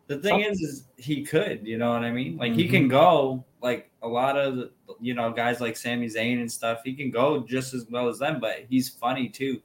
The 0.08 0.20
thing 0.20 0.42
is, 0.42 0.62
is 0.62 0.88
he 0.98 1.24
could, 1.26 1.68
you 1.68 1.78
know 1.78 1.92
what 1.92 2.04
I 2.04 2.12
mean? 2.12 2.38
Like 2.38 2.54
he 2.54 2.68
can 2.70 2.88
go 2.88 3.44
like 3.62 3.92
a 4.02 4.08
lot 4.08 4.38
of 4.38 4.56
the, 4.56 4.72
you 5.02 5.14
know 5.14 5.32
guys 5.32 5.60
like 5.60 5.76
Sami 5.76 6.08
Zayn 6.08 6.40
and 6.40 6.52
stuff. 6.52 6.80
He 6.86 6.96
can 6.96 7.12
go 7.12 7.42
just 7.46 7.74
as 7.74 7.86
well 7.90 8.08
as 8.08 8.20
them, 8.20 8.40
but 8.40 8.66
he's 8.70 8.88
funny 8.90 9.28
too. 9.30 9.62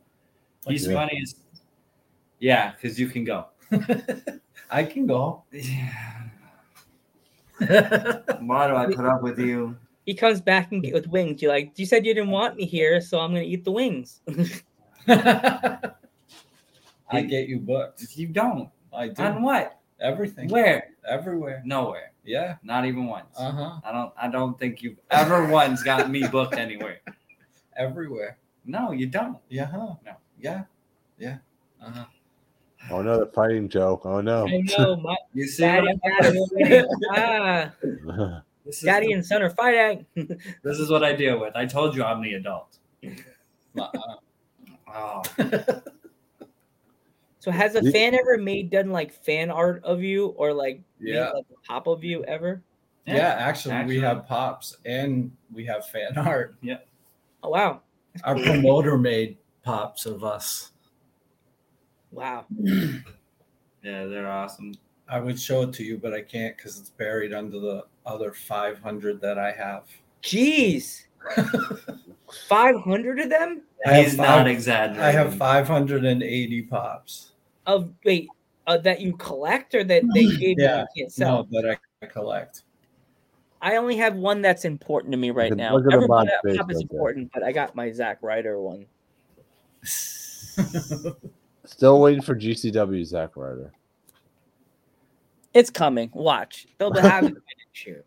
He's 0.67 0.87
Yeah. 0.89 0.95
funny 0.95 1.21
as 1.23 1.37
yeah, 2.41 2.73
because 2.73 2.99
you 2.99 3.09
can 3.09 3.25
go. 3.25 3.49
I 4.71 4.85
can 4.85 5.07
go. 5.07 5.45
Why 7.59 8.67
do 8.69 8.77
I 8.77 8.87
put 8.95 9.05
up 9.05 9.23
with 9.23 9.39
you? 9.39 9.77
he 10.05 10.15
comes 10.15 10.41
back 10.41 10.73
and 10.73 10.83
get 10.83 10.93
with 10.93 11.07
wings. 11.07 11.41
You're 11.41 11.53
like, 11.53 11.79
you 11.79 11.87
said 11.87 12.05
you 12.05 12.15
didn't 12.15 12.31
want 12.31 12.57
me 12.57 12.67
here, 12.67 13.01
so 13.01 13.21
I'm 13.21 13.31
gonna 13.31 13.43
eat 13.43 13.65
the 13.65 13.73
wings. 13.73 14.21
I 17.13 17.23
get 17.23 17.49
you 17.49 17.59
booked. 17.59 18.17
You 18.17 18.29
don't. 18.29 18.71
I 18.93 19.09
do. 19.09 19.23
On 19.23 19.43
what? 19.43 19.79
Everything. 20.01 20.49
Where? 20.49 20.89
Everywhere. 21.07 21.63
Nowhere. 21.65 22.13
Yeah. 22.25 22.57
Not 22.63 22.87
even 22.87 23.07
once. 23.07 23.37
Uh 23.39 23.53
huh. 23.53 23.81
I 23.85 23.93
don't. 23.93 24.13
I 24.17 24.29
don't 24.29 24.59
think 24.59 24.83
you've 24.83 24.99
ever 25.11 25.47
once 25.47 25.83
got 25.83 26.11
me 26.11 26.27
booked 26.27 26.55
anywhere. 26.55 27.01
Everywhere. 27.77 28.39
No, 28.65 28.93
you 28.93 29.07
don't. 29.07 29.39
Yeah. 29.49 29.67
Huh. 29.67 29.95
No. 30.05 30.17
Yeah. 30.39 30.65
Yeah. 31.19 31.39
Uh 31.81 31.91
huh. 31.91 32.05
Oh 32.91 33.03
no, 33.03 33.17
they're 33.17 33.27
fighting 33.27 33.69
Joe. 33.69 34.01
Oh 34.05 34.21
no. 34.21 34.47
I 34.47 34.61
know, 34.79 34.97
my 35.03 35.17
You 35.35 35.47
see, 35.47 35.63
daddy, 35.63 35.89
daddy, 36.05 36.39
daddy, 36.59 36.87
ah, 37.17 37.73
this, 38.65 38.79
is, 38.79 38.83
daddy 38.83 39.13
and 39.13 39.25
son 39.25 39.43
are 39.43 39.51
fighting. 39.51 40.05
this 40.15 40.79
is 40.79 40.91
what 40.91 41.05
I 41.05 41.15
deal 41.15 41.41
with. 41.41 41.55
I 41.55 41.67
told 41.67 41.95
you 41.95 42.03
I'm 42.05 42.23
the 42.23 42.35
adult. 42.35 42.79
Uh-uh. 43.79 44.17
Oh, 44.95 45.23
So 47.39 47.51
has 47.51 47.75
a 47.75 47.91
fan 47.91 48.15
ever 48.15 48.37
made 48.39 48.71
done 48.71 48.91
like 48.91 49.13
fan 49.13 49.51
art 49.51 49.83
of 49.85 50.03
you 50.03 50.27
or 50.37 50.53
like 50.53 50.81
made, 51.01 51.19
like 51.19 51.45
a 51.51 51.67
pop 51.67 51.87
of 51.87 52.05
you 52.05 52.23
ever? 52.25 52.63
Yeah. 53.07 53.35
actually, 53.39 53.75
Actually. 53.75 53.97
we 53.97 54.01
have 54.03 54.27
pops 54.27 54.77
and 54.85 55.33
we 55.53 55.65
have 55.67 55.87
fan 55.89 56.17
art. 56.17 56.55
Yeah. 56.63 56.79
Oh 57.43 57.49
wow, 57.51 57.81
Our 58.23 58.39
promoter 58.39 58.97
made 58.99 59.39
pops 59.65 60.07
of 60.07 60.23
us. 60.23 60.72
Wow. 62.13 62.45
yeah, 62.63 63.03
they're 63.83 64.31
awesome. 64.31 64.73
I 65.09 65.19
would 65.21 65.39
show 65.41 65.63
it 65.63 65.73
to 65.75 65.83
you, 65.85 65.99
but 65.99 66.15
I 66.15 66.23
can't 66.23 66.57
because 66.57 66.79
it's 66.79 66.91
buried 66.91 67.33
under 67.35 67.59
the 67.59 67.85
other 68.07 68.33
500 68.33 69.21
that 69.21 69.39
I 69.39 69.53
have. 69.53 69.85
Jeez, 70.23 71.05
five 72.49 72.77
hundred 72.81 73.19
of 73.21 73.29
them 73.29 73.63
I 73.85 73.93
have 73.95 74.05
He's 74.05 74.17
five- 74.17 74.27
not 74.27 74.47
exaggerating. 74.49 75.03
I 75.03 75.11
have 75.11 75.37
580 75.37 76.63
pops. 76.63 77.33
of 77.67 77.93
wait 78.05 78.29
uh, 78.69 78.79
that 78.79 79.01
you 79.01 79.17
collect 79.17 79.75
or 79.75 79.83
that 79.85 80.03
they 80.15 80.25
gave 80.39 80.59
Yeah, 80.59 80.77
you 80.77 80.81
you 80.83 80.87
can't 81.03 81.13
sell. 81.13 81.47
No, 81.51 81.61
that 81.61 81.79
I 82.03 82.07
collect. 82.07 82.63
I 83.61 83.77
only 83.77 83.97
have 83.97 84.15
one 84.17 84.41
that's 84.43 84.65
important 84.65 85.13
to 85.13 85.19
me 85.19 85.31
right 85.31 85.55
now. 85.55 85.75
look 85.77 85.87
at 85.87 85.93
Everybody 85.93 86.31
box 86.31 86.33
pop 86.43 86.45
is 86.47 86.59
right 86.59 86.67
there. 86.69 86.81
important, 86.81 87.31
but 87.35 87.43
I 87.45 87.53
got 87.53 87.75
my 87.77 87.91
Zack 87.93 88.19
Ryder 88.23 88.61
one. 88.61 88.87
Still 91.65 92.01
waiting 92.01 92.23
for 92.23 92.35
GCW 92.35 93.05
Zack 93.05 93.37
Ryder. 93.37 93.73
It's 95.55 95.71
coming. 95.71 96.11
Watch. 96.13 96.67
They'll 96.79 96.91
be 96.91 97.01
having 97.03 97.31
it 97.31 97.43
next 97.67 97.87
year. 97.87 98.05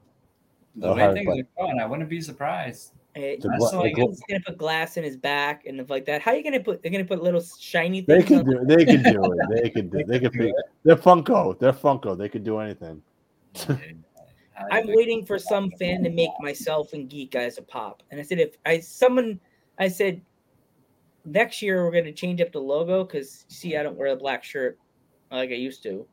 the 0.76 0.94
way 0.94 1.14
things 1.14 1.26
fun. 1.28 1.40
are 1.40 1.68
going. 1.68 1.80
I 1.80 1.86
wouldn't 1.86 2.10
be 2.10 2.20
surprised. 2.22 2.92
Eh, 3.16 3.38
The 3.40 3.48
gla- 3.58 3.80
like 3.80 3.96
the 3.96 4.02
gla- 4.02 4.10
He's 4.10 4.22
gonna 4.28 4.42
put 4.46 4.58
glass 4.58 4.98
in 4.98 5.04
his 5.06 5.16
back 5.16 5.66
and 5.66 5.78
stuff 5.78 5.90
like 5.90 6.06
that. 6.06 6.22
How 6.22 6.32
are 6.32 6.36
you 6.36 6.44
gonna 6.44 6.60
put? 6.60 6.82
They're 6.82 6.92
gonna 6.92 7.06
put 7.06 7.24
little 7.24 7.42
shiny 7.42 8.02
things. 8.02 8.24
They 8.24 8.28
can 8.28 8.40
on- 8.40 8.46
do. 8.68 8.76
They 8.76 8.84
can 8.86 9.04
do 9.14 9.24
it. 9.24 9.62
They 9.64 9.70
can 9.70 9.90
do. 9.90 10.04
They 10.04 10.20
can. 10.20 10.32
Pick, 10.32 10.54
they're 10.84 10.96
Funko. 10.98 11.58
They're 11.58 11.72
Funko. 11.72 12.18
They 12.18 12.28
can 12.28 12.44
do 12.44 12.60
anything. 12.60 13.02
I'm 14.72 14.88
waiting 14.88 15.26
for 15.26 15.38
some 15.38 15.70
fan 15.80 16.04
to 16.04 16.10
make 16.10 16.30
myself 16.40 16.94
and 16.94 17.10
Geek 17.10 17.32
guys 17.32 17.58
a 17.58 17.62
pop. 17.62 18.04
And 18.12 18.20
I 18.20 18.24
said, 18.24 18.40
if 18.40 18.58
I 18.66 18.80
someone, 18.80 19.40
I 19.80 19.88
said, 19.90 20.22
next 21.26 21.62
year 21.62 21.84
we're 21.84 21.92
gonna 21.92 22.12
change 22.12 22.42
up 22.42 22.52
the 22.52 22.60
logo 22.60 23.04
because 23.04 23.46
see, 23.48 23.76
I 23.76 23.84
don't 23.84 23.98
wear 23.98 24.08
a 24.08 24.16
black 24.16 24.44
shirt 24.44 24.78
like 25.32 25.50
I 25.50 25.54
used 25.54 25.84
to. 25.84 26.06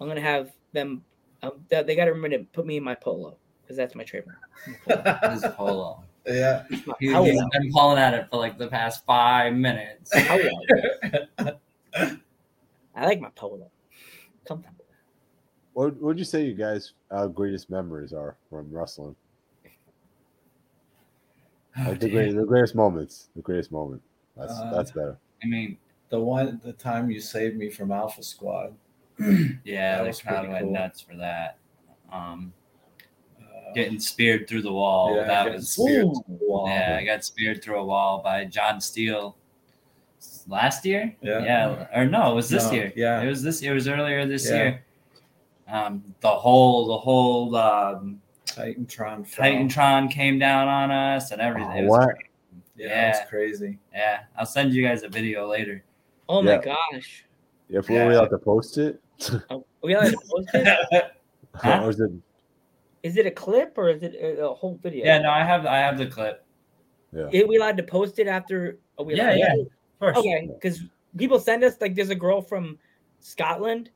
I'm 0.00 0.08
gonna 0.08 0.20
have 0.20 0.52
them. 0.72 1.04
Um, 1.42 1.64
they, 1.68 1.82
they 1.82 1.96
got 1.96 2.06
to 2.06 2.12
remember 2.12 2.38
to 2.38 2.44
put 2.44 2.66
me 2.66 2.78
in 2.78 2.84
my 2.84 2.94
polo 2.94 3.36
because 3.62 3.76
that's 3.76 3.94
my 3.94 4.04
trademark. 4.04 4.38
His 5.30 5.44
polo. 5.54 6.02
yeah. 6.26 6.64
He, 6.98 7.12
How 7.12 7.24
has 7.24 7.36
been 7.52 7.70
pulling 7.70 7.98
at 7.98 8.14
it 8.14 8.28
for 8.30 8.38
like 8.38 8.56
the 8.56 8.68
past 8.68 9.04
five 9.04 9.52
minutes. 9.52 10.10
I 10.14 11.56
like 12.96 13.20
my 13.20 13.28
polo. 13.34 13.70
Comfortable. 14.46 14.84
What 15.74 16.00
would 16.00 16.18
you 16.18 16.24
say 16.24 16.44
you 16.44 16.54
guys' 16.54 16.92
uh, 17.10 17.26
greatest 17.26 17.68
memories 17.68 18.12
are 18.12 18.36
from 18.48 18.68
wrestling? 18.70 19.16
Like 21.76 21.98
the, 21.98 22.08
great, 22.08 22.34
the 22.36 22.44
greatest 22.44 22.76
moments. 22.76 23.28
The 23.34 23.42
greatest 23.42 23.72
moment. 23.72 24.00
That's 24.36 24.52
Uh, 24.52 24.70
that's 24.74 24.90
better. 24.92 25.16
I 25.42 25.46
mean, 25.46 25.78
The 26.10 26.20
one, 26.20 26.60
the 26.62 26.72
time 26.74 27.10
you 27.10 27.18
saved 27.20 27.56
me 27.56 27.70
from 27.70 27.90
Alpha 27.90 28.22
Squad. 28.22 28.74
yeah, 29.18 29.96
That 29.96 30.02
they 30.02 30.08
was 30.08 30.20
kind 30.22 30.36
of 30.36 30.40
pretty 30.42 30.52
went 30.52 30.64
cool. 30.66 30.72
nuts 30.72 31.00
for 31.00 31.16
that. 31.16 31.56
Um, 32.12 32.52
Uh, 33.40 33.72
getting 33.74 33.98
speared 33.98 34.46
through 34.48 34.62
the 34.62 34.72
wall. 34.72 35.16
yeah, 35.16 35.24
that 35.24 35.52
was 35.52 35.70
speared 35.70 36.06
the 36.28 36.38
wall. 36.46 36.68
yeah. 36.68 36.98
I 37.00 37.04
got 37.04 37.24
speared 37.24 37.62
through 37.64 37.80
a 37.80 37.84
wall 37.84 38.20
by 38.22 38.44
John 38.44 38.80
Steele 38.80 39.36
last 40.46 40.84
year. 40.84 41.16
Yeah. 41.20 41.42
yeah, 41.44 41.86
or 41.94 42.04
no, 42.06 42.30
it 42.32 42.34
was 42.34 42.48
this 42.48 42.66
No, 42.66 42.72
year. 42.72 42.92
yeah. 42.94 43.20
it 43.22 43.26
was 43.28 43.42
this. 43.42 43.62
It 43.62 43.72
was 43.72 43.88
earlier 43.88 44.26
this 44.26 44.48
Yeah. 44.48 44.56
year. 44.56 44.84
Um, 45.66 46.14
the 46.20 46.30
whole 46.30 46.86
the 46.86 46.98
whole 46.98 47.56
um, 47.56 48.20
Titantron. 48.46 49.26
fell. 49.26 49.44
Titantron 49.46 50.10
came 50.10 50.38
down 50.38 50.68
on 50.68 50.90
us 50.90 51.30
and 51.32 51.40
everything. 51.40 51.70
Oh, 51.72 51.78
It 51.78 51.82
was 51.84 51.90
what? 51.90 52.04
great. 52.14 52.26
Yeah, 52.76 52.88
Yeah. 52.88 53.12
that 53.12 53.28
crazy. 53.28 53.78
Yeah, 53.92 54.24
I'll 54.36 54.46
send 54.46 54.72
you 54.72 54.82
guys 54.86 55.02
a 55.02 55.08
video 55.08 55.46
later. 55.46 55.84
Oh 56.28 56.42
my 56.42 56.52
Yeah. 56.52 56.74
gosh. 56.92 57.26
If 57.68 57.88
we 57.88 57.96
Yeah. 57.96 58.04
were 58.04 58.12
allowed 58.12 58.28
to 58.28 58.38
post 58.38 58.78
it, 58.78 59.00
Oh, 59.50 59.64
we 59.82 59.94
allowed 59.94 60.10
to 60.10 60.18
post 60.28 60.48
it? 60.54 61.04
Huh? 61.54 61.82
or 61.84 61.90
is 61.90 62.00
it? 62.00 62.10
Is 63.04 63.16
it 63.16 63.26
a 63.26 63.30
clip 63.30 63.74
or 63.78 63.88
is 63.88 64.02
it 64.02 64.16
a, 64.16 64.46
a 64.46 64.54
whole 64.54 64.76
video? 64.82 65.04
Yeah, 65.04 65.18
no, 65.18 65.30
I 65.30 65.44
have 65.44 65.66
I 65.66 65.78
have 65.78 65.96
the 65.98 66.06
clip. 66.06 66.44
Yeah. 67.12 67.26
Are 67.26 67.46
we 67.46 67.56
allowed 67.56 67.76
to 67.76 67.84
post 67.84 68.18
it 68.18 68.26
after? 68.26 68.80
Are 68.98 69.04
we 69.04 69.14
Yeah, 69.14 69.30
allowed 69.30 69.38
yeah. 69.38 69.54
to? 69.54 69.60
Of 69.60 69.68
course. 70.00 70.18
Okay, 70.18 70.50
because 70.52 70.82
people 71.16 71.38
send 71.38 71.62
us 71.62 71.80
like 71.80 71.94
there's 71.94 72.10
a 72.10 72.14
girl 72.16 72.42
from 72.42 72.76
Scotland. 73.20 73.90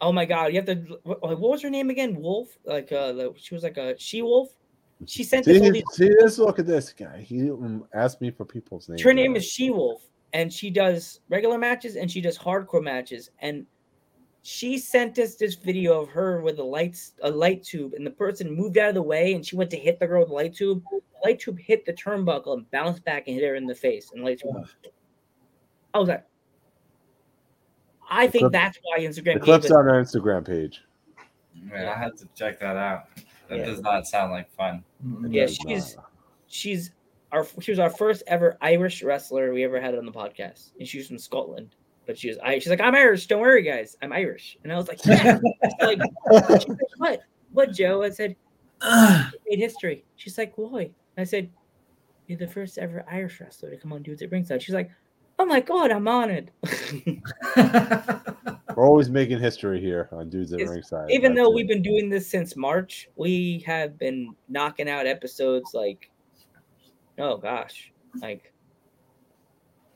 Oh 0.00 0.12
my 0.12 0.24
god, 0.24 0.52
you 0.52 0.60
have 0.60 0.66
to. 0.66 0.98
What, 1.02 1.22
what 1.22 1.40
was 1.40 1.62
her 1.62 1.70
name 1.70 1.90
again? 1.90 2.14
Wolf. 2.14 2.56
Like 2.64 2.92
uh, 2.92 3.12
the, 3.12 3.34
she 3.36 3.54
was 3.54 3.64
like 3.64 3.78
a 3.78 3.98
she 3.98 4.22
wolf. 4.22 4.50
She 5.06 5.24
sent 5.24 5.48
us 5.48 5.58
all 5.58 5.64
See, 5.64 5.70
these. 5.70 5.84
see 5.92 6.08
this. 6.20 6.38
Look 6.38 6.58
at 6.58 6.66
this 6.66 6.92
guy. 6.92 7.20
He 7.20 7.50
asked 7.94 8.20
me 8.20 8.30
for 8.30 8.44
people's 8.44 8.88
names. 8.88 9.02
Her 9.02 9.12
name 9.12 9.36
is 9.36 9.44
She 9.44 9.70
Wolf, 9.70 10.02
and 10.32 10.52
she 10.52 10.70
does 10.70 11.20
regular 11.28 11.58
matches 11.58 11.96
and 11.96 12.10
she 12.10 12.20
does 12.20 12.38
hardcore 12.38 12.82
matches. 12.82 13.30
And 13.40 13.66
she 14.42 14.76
sent 14.78 15.18
us 15.18 15.36
this 15.36 15.54
video 15.54 16.00
of 16.00 16.08
her 16.10 16.40
with 16.40 16.58
a 16.58 16.64
lights 16.64 17.12
a 17.22 17.30
light 17.30 17.62
tube, 17.62 17.94
and 17.94 18.04
the 18.06 18.10
person 18.10 18.50
moved 18.50 18.76
out 18.78 18.88
of 18.90 18.94
the 18.94 19.02
way, 19.02 19.34
and 19.34 19.46
she 19.46 19.56
went 19.56 19.70
to 19.70 19.76
hit 19.76 19.98
the 20.00 20.06
girl 20.06 20.20
with 20.20 20.28
the 20.28 20.34
light 20.34 20.54
tube. 20.54 20.82
The 20.90 21.00
light 21.24 21.40
tube 21.40 21.58
hit 21.58 21.86
the 21.86 21.92
turnbuckle 21.92 22.54
and 22.54 22.70
bounced 22.70 23.04
back 23.04 23.28
and 23.28 23.36
hit 23.36 23.44
her 23.48 23.54
in 23.54 23.66
the 23.66 23.74
face. 23.74 24.10
And 24.12 24.22
the 24.22 24.26
light 24.26 24.40
tube. 24.40 24.50
I 25.94 25.98
was 25.98 26.08
like, 26.08 26.24
I 28.10 28.26
think 28.26 28.42
clip- 28.42 28.52
that's 28.52 28.78
why 28.82 28.98
Instagram. 29.00 29.34
The 29.34 29.40
clip's 29.40 29.66
us- 29.66 29.70
on 29.70 29.88
our 29.88 30.02
Instagram 30.02 30.44
page. 30.46 30.82
Right, 31.70 31.86
I 31.86 31.94
had 31.96 32.16
to 32.18 32.28
check 32.34 32.58
that 32.60 32.76
out. 32.76 33.04
That 33.52 33.58
Yeah. 33.60 33.66
does 33.66 33.80
not 33.82 34.06
sound 34.06 34.32
like 34.32 34.50
fun. 34.52 34.82
Yeah, 35.28 35.46
she's 35.46 35.96
she's 36.48 36.90
our 37.32 37.46
she 37.60 37.70
was 37.70 37.78
our 37.78 37.90
first 37.90 38.22
ever 38.26 38.56
Irish 38.60 39.02
wrestler 39.02 39.52
we 39.52 39.62
ever 39.64 39.80
had 39.80 39.94
on 39.96 40.06
the 40.06 40.12
podcast, 40.12 40.70
and 40.78 40.88
she 40.88 40.98
was 40.98 41.06
from 41.08 41.18
Scotland. 41.18 41.74
but 42.06 42.18
she 42.18 42.28
was 42.28 42.38
I 42.42 42.54
she's 42.58 42.68
like, 42.70 42.80
I'm 42.80 42.94
Irish, 42.94 43.26
don't 43.26 43.40
worry, 43.40 43.62
guys. 43.62 43.96
I'm 44.02 44.12
Irish. 44.12 44.56
And 44.64 44.72
I 44.72 44.76
was 44.76 44.88
like, 44.88 45.04
Yeah. 45.04 45.38
She's 45.62 45.72
like, 45.82 46.00
she's 46.60 46.68
like, 46.68 46.78
what? 46.96 47.20
What, 47.52 47.72
Joe? 47.72 48.02
I 48.02 48.10
said, 48.10 48.34
made 49.48 49.58
history. 49.58 50.04
She's 50.16 50.36
like, 50.38 50.54
why? 50.56 50.90
I 51.18 51.24
said, 51.24 51.50
You're 52.26 52.38
the 52.38 52.48
first 52.48 52.78
ever 52.78 53.04
Irish 53.10 53.40
wrestler 53.40 53.70
to 53.70 53.76
come 53.76 53.92
on 53.92 54.02
Dudes 54.02 54.22
at 54.22 54.30
Ringside. 54.32 54.62
She's 54.62 54.74
like, 54.74 54.90
Oh 55.38 55.44
my 55.44 55.60
god, 55.60 55.90
I'm 55.90 56.08
honored. 56.08 56.50
We're 58.76 58.86
always 58.86 59.08
making 59.10 59.38
history 59.40 59.80
here 59.80 60.08
on 60.12 60.28
Dudes 60.30 60.52
at 60.52 60.60
It's- 60.60 60.70
Ringside. 60.74 61.10
Even 61.10 61.34
That's 61.34 61.44
though 61.44 61.50
it. 61.52 61.54
we've 61.54 61.68
been 61.68 61.82
doing 61.82 62.08
this 62.08 62.28
since 62.28 62.56
March, 62.56 63.08
we 63.16 63.62
have 63.66 63.98
been 63.98 64.34
knocking 64.48 64.88
out 64.88 65.06
episodes 65.06 65.72
like 65.74 66.10
oh 67.18 67.36
gosh, 67.36 67.92
like 68.20 68.52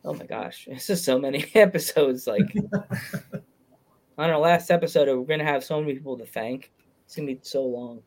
oh 0.05 0.15
my 0.15 0.25
gosh, 0.27 0.67
it's 0.71 0.87
just 0.87 1.05
so 1.05 1.19
many 1.19 1.47
episodes. 1.55 2.27
Like 2.27 2.55
on 4.19 4.31
our 4.31 4.39
last 4.39 4.71
episode, 4.71 5.09
we're 5.09 5.25
gonna 5.25 5.45
have 5.45 5.65
so 5.65 5.81
many 5.81 5.95
people 5.95 6.17
to 6.19 6.27
thank. 6.27 6.73
It's 7.05 7.17
gonna 7.17 7.27
be 7.27 7.39
so 7.43 7.63
long. 7.65 8.03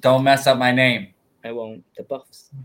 Don't 0.00 0.22
mess 0.24 0.46
up 0.46 0.58
my 0.58 0.72
name. 0.72 1.08
I 1.42 1.52
won't. 1.52 1.84
The 1.96 2.02
buffs. 2.02 2.50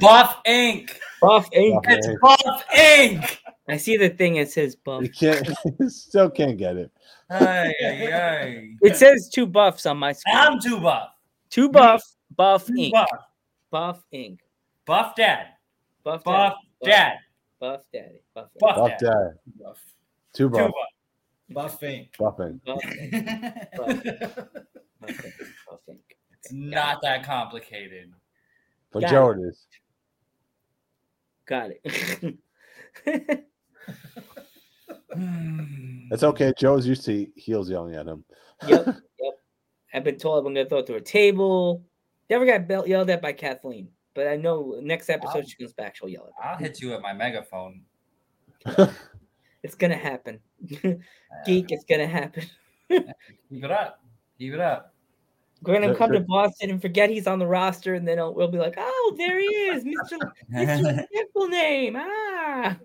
Buff 0.00 0.42
Inc. 0.46 0.90
Buff 1.20 1.50
Inc. 1.52 1.80
It's 1.84 2.08
Buff 2.20 2.64
Inc. 2.74 3.38
I 3.68 3.76
see 3.76 3.96
the 3.96 4.10
thing. 4.10 4.36
It 4.36 4.50
says 4.50 4.76
buff. 4.76 5.02
You 5.02 5.10
can't, 5.10 5.48
still 5.90 6.28
can't 6.30 6.58
get 6.58 6.76
it. 6.76 6.90
Ay, 7.30 7.72
ay, 7.84 8.12
ay. 8.12 8.68
It 8.82 8.96
says 8.96 9.30
two 9.32 9.46
buffs 9.46 9.86
on 9.86 9.96
my 9.98 10.12
screen. 10.12 10.36
I'm 10.36 10.60
too 10.60 10.80
buff. 10.80 11.10
Two 11.48 11.68
buff. 11.68 12.02
Buff 12.36 12.66
Too 12.66 12.74
Inc. 12.74 12.92
buff. 12.92 13.08
Buff 13.70 14.02
Inc. 14.12 14.38
Buff 14.84 15.14
dad. 15.16 15.46
Buff. 16.04 16.24
Buff 16.24 16.54
Daddy. 16.82 16.90
dad. 16.92 17.16
Buff 17.58 17.80
Daddy. 17.92 18.22
Buff. 18.34 18.48
Buff 18.58 18.76
Buff 18.76 18.88
dad. 18.88 18.98
dad. 19.00 19.38
Buff. 19.58 19.78
Two 20.32 20.48
Too 20.50 20.50
buff. 20.50 20.70
Buffing. 21.52 22.08
Buffing. 22.18 22.60
Buff. 22.64 22.82
buff. 22.84 22.84
Buff 23.76 24.04
Inc. 24.04 24.20
Buff 25.00 25.10
Inc. 25.10 25.34
Buff 25.68 25.80
Inc. 25.88 25.98
it's 26.42 26.52
not 26.52 27.02
that 27.02 27.24
complicated. 27.24 28.12
For 28.90 29.00
Got 29.00 29.10
Joe, 29.10 29.30
it 29.30 29.38
is. 29.40 29.66
Got 31.46 31.70
it. 31.82 33.44
It's 36.12 36.22
okay. 36.22 36.52
Joe's 36.56 36.86
used 36.86 37.04
to 37.06 37.26
heels 37.34 37.70
yelling 37.70 37.94
at 37.94 38.06
him. 38.06 38.24
yep. 38.66 38.86
Yep. 39.20 39.34
I've 39.92 40.04
been 40.04 40.16
told 40.16 40.46
I'm 40.46 40.54
gonna 40.54 40.68
throw 40.68 40.78
it 40.78 40.86
through 40.86 40.96
a 40.96 41.00
table. 41.00 41.84
Never 42.30 42.46
got 42.46 42.68
belt 42.68 42.86
yelled 42.86 43.10
at 43.10 43.20
by 43.20 43.32
Kathleen, 43.32 43.88
but 44.14 44.28
I 44.28 44.36
know 44.36 44.78
next 44.80 45.10
episode 45.10 45.48
she 45.48 45.56
comes 45.56 45.72
back, 45.72 45.96
she'll 45.96 46.08
yell 46.08 46.22
at 46.22 46.28
Me. 46.28 46.50
I'll 46.50 46.56
hit 46.56 46.80
you 46.80 46.90
with 46.90 47.02
my 47.02 47.12
megaphone. 47.12 47.82
It's 49.62 49.74
gonna 49.74 49.96
happen. 49.96 50.40
Geek, 51.44 51.70
it's 51.70 51.84
gonna 51.84 52.06
happen. 52.06 52.44
Keep 52.88 53.64
it 53.64 53.70
up. 53.70 54.00
Keep 54.38 54.54
it 54.54 54.60
up. 54.60 54.89
We're 55.62 55.74
gonna 55.80 55.94
come 55.94 56.12
to. 56.12 56.20
Boston 56.20 56.70
and 56.70 56.80
forget 56.80 57.10
he's 57.10 57.26
on 57.26 57.38
the 57.38 57.46
roster, 57.46 57.94
and 57.94 58.06
then 58.08 58.18
I'll- 58.18 58.32
we'll 58.34 58.48
be 58.48 58.58
like, 58.58 58.74
"Oh, 58.78 59.14
there 59.18 59.38
he 59.38 59.46
is, 59.46 59.84
Mister 59.84 60.16
Mister 60.48 61.06
Simple 61.12 61.48
Name." 61.48 61.96
Ah, 61.98 62.64
I'm 62.70 62.78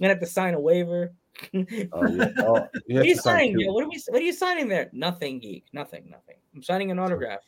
gonna 0.00 0.14
have 0.14 0.20
to 0.20 0.26
sign 0.26 0.54
a 0.54 0.60
waiver. 0.60 1.12
Oh, 1.54 1.64
yeah. 1.68 1.84
Oh, 1.92 2.06
you 2.08 2.18
What 2.46 2.70
are 2.90 3.04
you 3.04 3.14
to 3.14 3.20
sign 3.20 3.52
signing? 3.54 3.72
What 3.72 3.84
are 3.84 3.88
we? 3.88 4.02
What 4.08 4.20
are 4.22 4.24
you 4.24 4.32
signing 4.32 4.68
there? 4.68 4.88
Nothing, 4.92 5.38
geek. 5.40 5.66
Nothing. 5.72 6.08
Nothing. 6.10 6.36
I'm 6.54 6.62
signing 6.62 6.90
an 6.90 6.98
autograph. 6.98 7.40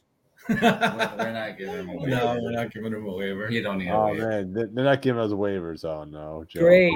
We're 0.48 0.56
not 0.60 1.58
giving 1.58 1.74
him 1.74 1.88
a 1.90 1.96
waiver. 1.96 2.08
no, 2.08 2.38
we're 2.40 2.52
not 2.52 2.72
giving 2.72 2.92
him 2.92 3.06
a 3.06 3.12
waiver. 3.12 3.50
You 3.50 3.62
don't 3.62 3.78
need 3.78 3.88
a 3.88 3.94
Oh 3.96 4.06
waiver. 4.12 4.28
man, 4.28 4.52
they- 4.52 4.64
they're 4.72 4.84
not 4.84 5.02
giving 5.02 5.20
us 5.20 5.32
waivers. 5.32 5.84
Oh 5.84 6.04
no, 6.04 6.44
Joe. 6.46 6.60
Great. 6.60 6.92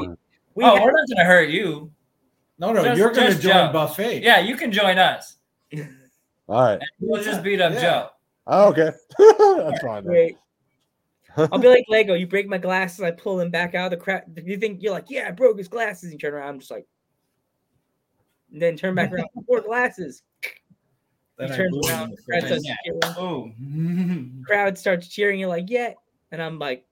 We 0.55 0.65
oh, 0.65 0.75
have- 0.75 0.83
we're 0.85 0.93
not 0.93 1.09
gonna 1.09 1.25
hurt 1.25 1.49
you. 1.49 1.91
No, 2.59 2.73
no, 2.73 2.85
Just- 2.85 2.99
you're 2.99 3.11
going 3.13 3.33
to 3.33 3.39
join 3.39 3.67
Joe. 3.67 3.73
buffet. 3.73 4.23
Yeah, 4.23 4.39
you 4.39 4.57
can 4.57 4.71
join 4.71 4.97
us. 4.99 5.37
All 6.49 6.63
right. 6.63 6.81
We'll 7.01 7.23
just 7.23 7.43
beat 7.43 7.61
up 7.61 7.73
Yeah. 7.75 7.81
Joe. 7.81 8.09
Oh, 8.47 8.69
okay. 8.71 8.91
That's 9.19 9.81
fine. 9.83 10.05
then. 10.05 10.13
great. 10.13 10.37
I'll 11.37 11.59
be 11.59 11.69
like 11.69 11.85
Lego. 11.89 12.15
You 12.15 12.27
break 12.27 12.47
my 12.47 12.59
glasses, 12.59 13.01
I 13.01 13.11
pull 13.11 13.37
them 13.37 13.51
back 13.51 13.75
out 13.75 13.87
of 13.87 13.91
the 13.99 14.03
crap. 14.05 14.27
You 14.37 14.57
think 14.57 14.83
you're 14.83 14.93
like, 14.93 15.07
yeah, 15.11 15.27
I 15.29 15.31
broke 15.33 15.59
his 15.59 15.67
glasses. 15.69 16.13
You 16.13 16.19
turn 16.19 16.35
around, 16.35 16.49
I'm 16.49 16.59
just 16.61 16.71
like, 16.71 16.87
and 18.53 18.63
then 18.63 18.77
turn 18.77 18.95
back 18.95 19.13
around, 19.13 19.29
four 19.47 19.61
glasses. 19.61 20.23
Then 21.37 21.49
He 21.49 21.55
I 21.55 21.57
turns 21.57 21.89
around, 21.91 22.11
him. 22.11 22.17
crowd 22.29 22.45
starts, 22.47 22.65
Yeah. 22.65 23.15
Oh. 23.19 23.51
crowd 24.47 24.79
starts 24.79 25.09
cheering. 25.09 25.41
You're 25.41 25.49
like, 25.49 25.65
yeah, 25.69 25.95
and 26.31 26.41
I'm 26.41 26.61
like, 26.61 26.85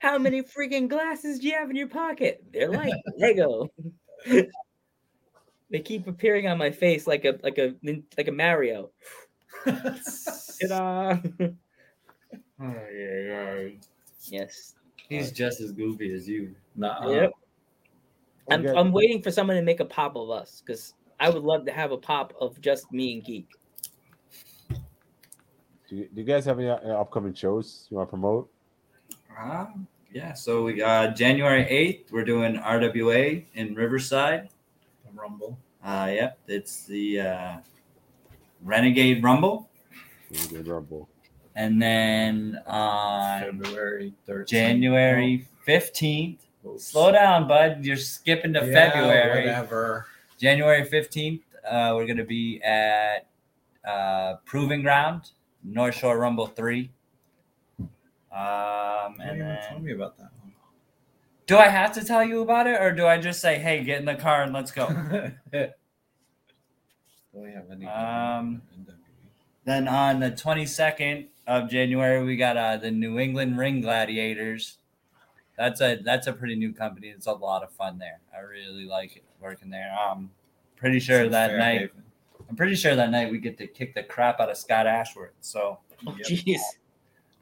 how 0.00 0.18
many 0.18 0.42
freaking 0.42 0.88
glasses 0.88 1.38
do 1.38 1.46
you 1.46 1.54
have 1.54 1.70
in 1.70 1.76
your 1.76 1.86
pocket? 1.86 2.42
They're 2.52 2.72
like 2.72 2.92
Lego. 3.18 3.68
They 5.70 5.80
keep 5.80 6.06
appearing 6.06 6.46
on 6.46 6.58
my 6.58 6.70
face 6.70 7.06
like 7.06 7.24
a 7.24 7.38
like 7.42 7.58
a 7.58 7.74
like 8.16 8.28
a 8.28 8.32
Mario. 8.32 8.90
Ta-da! 9.64 11.18
yes. 14.28 14.74
He's 15.08 15.32
just 15.32 15.60
as 15.60 15.72
goofy 15.72 16.14
as 16.14 16.28
you. 16.28 16.54
Nuh-uh. 16.76 17.10
Yep. 17.10 17.32
I'm, 18.50 18.66
I'm 18.66 18.92
waiting 18.92 19.22
for 19.22 19.30
someone 19.30 19.56
to 19.56 19.62
make 19.62 19.80
a 19.80 19.84
pop 19.84 20.16
of 20.16 20.30
us 20.30 20.62
because 20.64 20.94
I 21.18 21.28
would 21.28 21.42
love 21.42 21.64
to 21.66 21.72
have 21.72 21.92
a 21.92 21.96
pop 21.96 22.32
of 22.40 22.60
just 22.60 22.90
me 22.92 23.14
and 23.14 23.24
Geek. 23.24 23.48
Do 25.88 25.96
you, 25.96 26.08
do 26.14 26.20
you 26.20 26.24
guys 26.24 26.44
have 26.44 26.58
any 26.58 26.68
uh, 26.68 26.76
upcoming 26.76 27.34
shows 27.34 27.88
you 27.90 27.96
want 27.96 28.08
to 28.08 28.10
promote? 28.10 28.50
Um, 29.40 29.86
yeah, 30.12 30.32
so 30.34 30.62
we 30.62 30.74
got 30.74 31.16
January 31.16 31.64
8th, 31.64 32.12
we're 32.12 32.24
doing 32.24 32.56
RWA 32.56 33.44
in 33.54 33.74
Riverside. 33.74 34.48
Rumble. 35.14 35.58
Uh, 35.84 36.10
yep, 36.12 36.38
it's 36.46 36.84
the 36.86 37.20
uh, 37.20 37.56
Renegade 38.62 39.22
Rumble. 39.22 39.68
Renegade 40.30 40.68
Rumble. 40.68 41.08
And 41.56 41.80
then 41.80 42.60
on 42.66 43.40
February 43.40 44.14
13th. 44.28 44.46
January 44.46 45.46
15th, 45.66 46.38
Oops. 46.66 46.84
slow 46.84 47.12
down, 47.12 47.48
bud. 47.48 47.84
You're 47.84 47.96
skipping 47.96 48.52
to 48.54 48.60
Yeah, 48.60 48.72
February. 48.90 49.46
Whatever. 49.46 50.06
January 50.38 50.86
15th, 50.86 51.40
uh, 51.68 51.92
we're 51.94 52.06
going 52.06 52.16
to 52.16 52.24
be 52.24 52.62
at 52.62 53.26
uh, 53.86 54.36
Proving 54.44 54.82
Ground, 54.82 55.30
North 55.64 55.96
Shore 55.96 56.18
Rumble 56.18 56.46
3. 56.46 56.90
Um, 57.78 57.88
and 58.32 59.38
didn't 59.38 59.38
tell 59.62 59.74
then, 59.74 59.84
me 59.84 59.92
about 59.92 60.16
that 60.18 60.30
one. 60.38 60.39
Do 61.50 61.58
I 61.58 61.68
have 61.68 61.92
to 61.92 62.04
tell 62.04 62.24
you 62.24 62.42
about 62.42 62.66
it 62.68 62.80
or 62.80 62.92
do 62.92 63.06
I 63.06 63.18
just 63.18 63.40
say, 63.40 63.58
hey, 63.58 63.82
get 63.82 63.98
in 63.98 64.04
the 64.06 64.14
car 64.14 64.42
and 64.42 64.52
let's 64.52 64.70
go? 64.70 64.86
Do 65.52 65.68
we 67.34 67.50
have 67.52 67.70
any? 67.70 67.86
Um, 67.86 68.62
Then 69.64 69.86
on 69.88 70.20
the 70.20 70.30
22nd 70.30 71.26
of 71.46 71.68
January, 71.68 72.24
we 72.24 72.36
got 72.36 72.56
uh, 72.56 72.76
the 72.76 72.90
New 72.90 73.18
England 73.18 73.58
Ring 73.58 73.80
Gladiators. 73.80 74.78
That's 75.56 75.80
a 75.80 75.96
that's 75.96 76.26
a 76.26 76.32
pretty 76.32 76.56
new 76.56 76.72
company. 76.72 77.08
It's 77.08 77.26
a 77.26 77.32
lot 77.32 77.62
of 77.62 77.70
fun 77.72 77.98
there. 77.98 78.20
I 78.34 78.40
really 78.40 78.84
like 78.86 79.16
it 79.16 79.24
working 79.40 79.70
there. 79.70 79.94
Um, 79.96 80.30
pretty 80.76 80.98
sure 81.00 81.28
that 81.28 81.56
night. 81.56 81.90
I'm 82.48 82.56
pretty 82.56 82.74
sure 82.74 82.96
that 82.96 83.10
night 83.10 83.30
we 83.30 83.38
get 83.38 83.58
to 83.58 83.66
kick 83.66 83.94
the 83.94 84.02
crap 84.02 84.40
out 84.40 84.50
of 84.50 84.56
Scott 84.56 84.86
Ashworth. 84.86 85.34
So 85.40 85.78
Oh, 86.06 86.16
Yep. 86.16 86.26
jeez. 86.26 86.60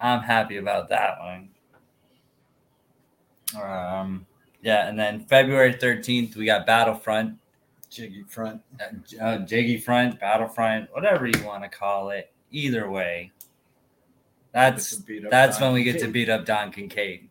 I'm 0.01 0.21
happy 0.21 0.57
about 0.57 0.89
that 0.89 1.19
one. 1.21 1.51
Um, 3.57 4.27
yeah, 4.63 4.89
and 4.89 4.99
then 4.99 5.21
February 5.27 5.75
13th, 5.75 6.37
we 6.37 6.45
got 6.45 6.67
Battlefront, 6.67 7.39
Jiggy 7.91 8.25
front. 8.25 8.61
uh, 8.81 9.23
uh, 9.25 9.39
Jiggy 9.39 9.79
Front, 9.79 10.21
Battlefront, 10.21 10.93
whatever 10.93 11.27
you 11.27 11.45
want 11.45 11.63
to 11.63 11.69
call 11.69 12.11
it. 12.11 12.33
Either 12.51 12.91
way, 12.91 13.31
that's 14.53 14.91
Get 14.91 14.97
to 15.01 15.07
beat 15.07 15.25
up 15.25 15.31
that's 15.31 15.59
Don 15.59 15.69
when 15.69 15.75
we 15.75 15.85
get 15.85 16.01
to 16.01 16.09
beat 16.09 16.29
up 16.29 16.45
Don 16.45 16.73
Kincaid, 16.73 17.29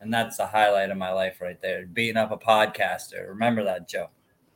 and 0.00 0.12
that's 0.12 0.36
the 0.38 0.46
highlight 0.46 0.90
of 0.90 0.96
my 0.98 1.12
life 1.12 1.40
right 1.40 1.60
there. 1.62 1.86
Beating 1.86 2.16
up 2.16 2.30
a 2.32 2.36
podcaster. 2.36 3.28
Remember 3.28 3.62
that, 3.64 3.88
Joe? 3.88 4.08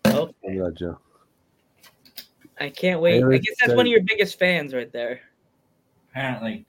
Oh, 0.07 0.31
Oh, 0.45 0.51
yeah, 0.51 0.69
Joe. 0.75 0.99
I 2.59 2.69
can't 2.69 3.01
wait. 3.01 3.23
I 3.25 3.39
guess 3.39 3.57
that's 3.61 3.71
said- 3.71 3.77
one 3.77 3.87
of 3.87 3.91
your 3.93 4.03
biggest 4.03 4.39
fans 4.39 4.75
right 4.75 4.93
there. 4.93 5.21
Apparently, 6.11 6.67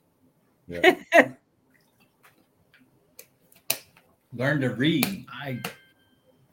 Yeah. 0.68 0.96
learn 4.34 4.62
to 4.62 4.70
read. 4.70 5.26
I 5.32 5.60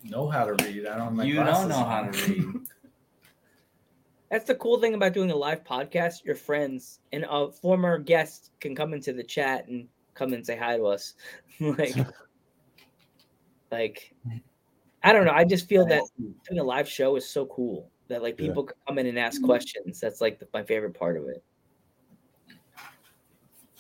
know 0.05 0.29
how 0.29 0.45
to 0.45 0.65
read. 0.65 0.87
I 0.87 0.97
don't 0.97 1.07
have 1.07 1.13
my 1.15 1.25
you 1.25 1.35
don't 1.35 1.69
know 1.69 1.85
how 1.85 2.03
to 2.03 2.29
read. 2.29 2.45
That's 4.31 4.45
the 4.45 4.55
cool 4.57 4.79
thing 4.79 4.95
about 4.95 5.15
doing 5.15 5.31
a 5.31 5.37
live 5.37 5.65
podcast. 5.65 6.25
Your 6.25 6.35
friends 6.35 7.01
and 7.13 7.25
a 7.29 7.51
former 7.51 7.99
guest 7.99 8.51
can 8.61 8.75
come 8.75 8.93
into 8.93 9.15
the 9.15 9.25
chat 9.25 9.69
and 9.69 9.89
come 10.15 10.35
and 10.35 10.45
say 10.45 10.57
hi 10.57 10.77
to 10.77 10.85
us. 10.85 11.15
like, 11.61 11.95
like, 13.71 14.15
I 15.03 15.13
don't 15.13 15.25
know. 15.25 15.33
I 15.33 15.45
just 15.45 15.67
feel 15.67 15.87
that 15.87 16.03
doing 16.47 16.61
a 16.61 16.65
live 16.65 16.89
show 16.89 17.17
is 17.17 17.29
so 17.29 17.47
cool 17.47 17.91
that 18.09 18.23
like 18.23 18.37
people 18.37 18.65
can 18.65 18.77
come 18.87 18.99
in 18.99 19.07
and 19.07 19.19
ask 19.19 19.39
mm-hmm. 19.39 19.47
questions. 19.47 20.01
That's 20.01 20.21
like 20.21 20.39
the, 20.39 20.49
my 20.53 20.63
favorite 20.63 20.95
part 20.95 21.17
of 21.17 21.29
it. 21.29 21.43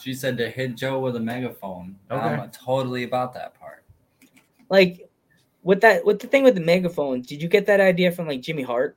She 0.00 0.14
said 0.14 0.38
to 0.38 0.48
hit 0.48 0.76
Joe 0.76 1.00
with 1.00 1.16
a 1.16 1.20
megaphone. 1.20 1.96
Okay. 2.10 2.20
I'm 2.20 2.50
totally 2.50 3.02
about 3.02 3.34
that 3.34 3.58
part. 3.58 3.84
Like 4.68 5.08
with 5.62 5.80
that 5.80 6.04
with 6.04 6.20
the 6.20 6.26
thing 6.26 6.44
with 6.44 6.54
the 6.54 6.60
megaphones. 6.60 7.26
Did 7.26 7.42
you 7.42 7.48
get 7.48 7.66
that 7.66 7.80
idea 7.80 8.12
from 8.12 8.26
like 8.26 8.40
Jimmy 8.40 8.62
Hart? 8.62 8.96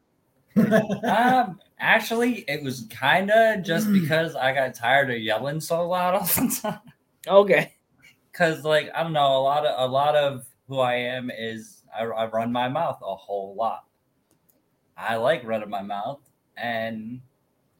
um, 1.03 1.59
actually, 1.79 2.45
it 2.47 2.63
was 2.63 2.87
kind 2.89 3.31
of 3.31 3.63
just 3.63 3.91
because 3.91 4.35
I 4.35 4.53
got 4.53 4.73
tired 4.73 5.09
of 5.09 5.19
yelling 5.19 5.59
so 5.59 5.87
loud 5.87 6.15
all 6.15 6.25
the 6.25 6.59
time. 6.61 6.79
Okay. 7.27 7.73
Because, 8.31 8.63
like, 8.63 8.89
I 8.95 9.03
don't 9.03 9.13
know, 9.13 9.37
a 9.37 9.43
lot 9.43 9.65
of 9.65 9.89
a 9.89 9.91
lot 9.91 10.15
of 10.15 10.45
who 10.67 10.79
I 10.79 10.95
am 10.95 11.29
is 11.29 11.83
I, 11.97 12.03
I 12.03 12.27
run 12.27 12.51
my 12.51 12.69
mouth 12.69 12.99
a 13.05 13.15
whole 13.15 13.55
lot. 13.55 13.85
I 14.97 15.15
like 15.15 15.43
running 15.43 15.69
my 15.69 15.81
mouth, 15.81 16.21
and 16.57 17.21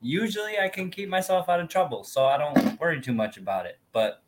usually 0.01 0.59
I 0.59 0.67
can 0.67 0.89
keep 0.89 1.07
myself 1.07 1.49
out 1.49 1.59
of 1.59 1.69
trouble, 1.69 2.03
so 2.03 2.25
I 2.25 2.37
don't 2.37 2.79
worry 2.79 2.99
too 2.99 3.13
much 3.13 3.37
about 3.37 3.65
it. 3.65 3.79
But 3.93 4.23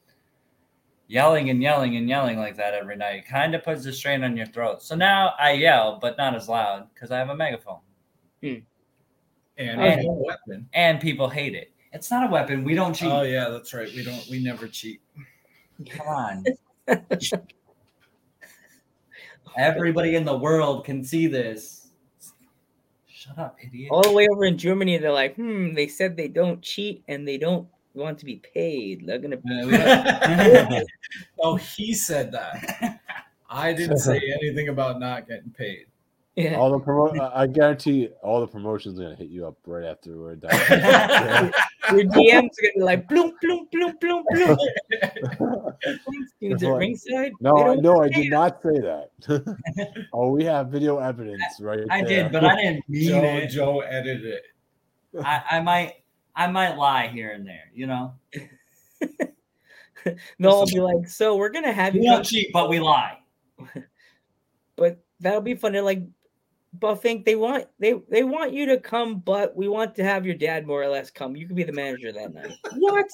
yelling 1.14 1.52
and 1.52 1.62
yelling 1.62 1.96
and 1.96 2.10
yelling 2.10 2.40
like 2.40 2.56
that 2.58 2.74
every 2.74 2.96
night 2.96 3.24
kind 3.28 3.54
of 3.54 3.64
puts 3.64 3.86
a 3.86 3.94
strain 3.94 4.24
on 4.24 4.36
your 4.36 4.48
throat. 4.48 4.82
So 4.82 4.96
now 4.96 5.34
I 5.40 5.52
yell, 5.52 6.00
but 6.02 6.18
not 6.18 6.34
as 6.36 6.50
loud 6.50 6.88
because 6.92 7.12
I 7.12 7.20
have 7.20 7.30
a 7.30 7.36
megaphone. 7.36 7.82
and 8.42 8.64
And- 9.58 10.02
a 10.02 10.12
weapon. 10.12 10.68
and 10.74 11.00
people 11.00 11.30
hate 11.30 11.54
it. 11.54 11.72
It's 11.92 12.10
not 12.10 12.28
a 12.28 12.32
weapon. 12.32 12.64
We 12.64 12.74
don't 12.74 12.94
cheat. 12.96 13.12
Oh 13.12 13.22
yeah, 13.22 13.50
that's 13.50 13.72
right. 13.76 13.88
We 13.94 14.04
don't. 14.04 14.26
We 14.32 14.44
never 14.44 14.68
cheat. 14.68 15.00
Come 15.92 16.08
on. 16.08 16.44
Everybody 19.56 20.16
in 20.16 20.26
the 20.26 20.36
world 20.36 20.84
can 20.86 21.04
see 21.04 21.28
this. 21.28 21.92
Shut 23.08 23.38
up, 23.38 23.58
idiot. 23.64 23.90
All 23.92 24.02
the 24.02 24.12
way 24.12 24.28
over 24.28 24.46
in 24.46 24.58
Germany, 24.58 24.98
they're 24.98 25.12
like, 25.12 25.36
hmm, 25.36 25.76
they 25.76 25.88
said 25.88 26.18
they 26.18 26.28
don't 26.28 26.64
cheat 26.64 27.04
and 27.08 27.28
they 27.28 27.38
don't 27.38 27.68
want 27.94 28.18
to 28.20 28.26
be 28.26 28.38
paid. 28.54 29.06
They're 29.06 29.20
gonna 29.20 29.38
Uh, 29.38 30.82
Oh, 31.40 31.56
he 31.56 31.94
said 31.94 32.32
that. 32.32 33.00
I 33.50 33.74
didn't 33.74 33.98
say 34.00 34.20
anything 34.42 34.70
about 34.70 35.00
not 35.00 35.28
getting 35.28 35.52
paid. 35.52 35.86
yeah. 36.36 36.56
All 36.56 36.72
the 36.72 36.80
promo, 36.80 37.20
I 37.20 37.44
I 37.44 37.48
guarantee 37.48 38.10
all 38.24 38.40
the 38.40 38.48
promotions 38.48 39.00
are 39.00 39.04
gonna 39.04 39.16
hit 39.16 39.30
you 39.30 39.46
up 39.46 39.56
right 39.68 39.84
after 39.86 40.18
we're 40.20 40.36
done. 40.36 40.52
Your 41.92 42.06
DMs 42.06 42.50
are 42.58 42.64
gonna 42.64 42.74
be 42.78 42.82
like 42.82 43.08
bloom, 43.08 43.34
bloom, 43.42 43.68
bloom, 43.72 43.94
bloom, 44.02 44.24
bloom. 44.32 44.58
Dudes 46.42 46.64
at 46.64 46.70
Like, 46.70 46.80
ringside. 46.80 47.32
no, 47.42 47.56
they 47.56 47.62
I, 47.62 47.66
don't 47.66 47.82
no, 47.84 48.02
I 48.02 48.10
did 48.10 48.30
not 48.32 48.62
say 48.64 48.80
that. 48.80 49.12
oh, 50.14 50.30
we 50.32 50.44
have 50.46 50.70
video 50.70 50.98
evidence 50.98 51.44
right 51.60 51.82
I 51.92 52.02
there. 52.02 52.24
did, 52.24 52.32
but 52.32 52.44
I 52.46 52.56
didn't 52.56 52.90
mean 52.90 53.10
Joe, 53.10 53.24
it. 53.24 53.48
Joe 53.50 53.80
edited 53.82 54.26
it. 54.26 54.44
I, 55.24 55.44
I 55.52 55.60
might, 55.62 55.94
I 56.36 56.48
might 56.48 56.78
lie 56.78 57.08
here 57.08 57.32
and 57.32 57.46
there. 57.48 57.70
You 57.74 57.88
know, 57.88 58.14
They'll 60.40 60.52
all 60.52 60.66
be 60.66 60.80
like, 60.80 61.08
so 61.08 61.36
we're 61.36 61.50
gonna 61.50 61.72
have 61.72 61.94
we 61.94 62.02
you, 62.02 62.10
don't 62.10 62.24
cheat, 62.24 62.52
but 62.52 62.70
we 62.70 62.80
lie. 62.80 63.20
but 64.76 65.04
that'll 65.20 65.42
be 65.42 65.56
fun. 65.56 65.74
They're 65.74 65.82
like, 65.82 66.04
Buff 66.74 67.04
Inc, 67.04 67.24
they 67.26 67.36
want 67.36 67.68
they 67.80 67.94
they 68.10 68.24
want 68.24 68.54
you 68.54 68.66
to 68.68 68.80
come, 68.80 69.20
but 69.20 69.56
we 69.56 69.68
want 69.68 69.96
to 69.96 70.04
have 70.04 70.26
your 70.26 70.36
dad 70.36 70.66
more 70.66 70.82
or 70.82 70.88
less 70.88 71.12
come. 71.12 71.36
You 71.36 71.48
could 71.48 71.56
be 71.56 71.64
the 71.64 71.72
manager 71.72 72.12
that 72.12 72.34
night. 72.34 72.52
what? 72.78 73.06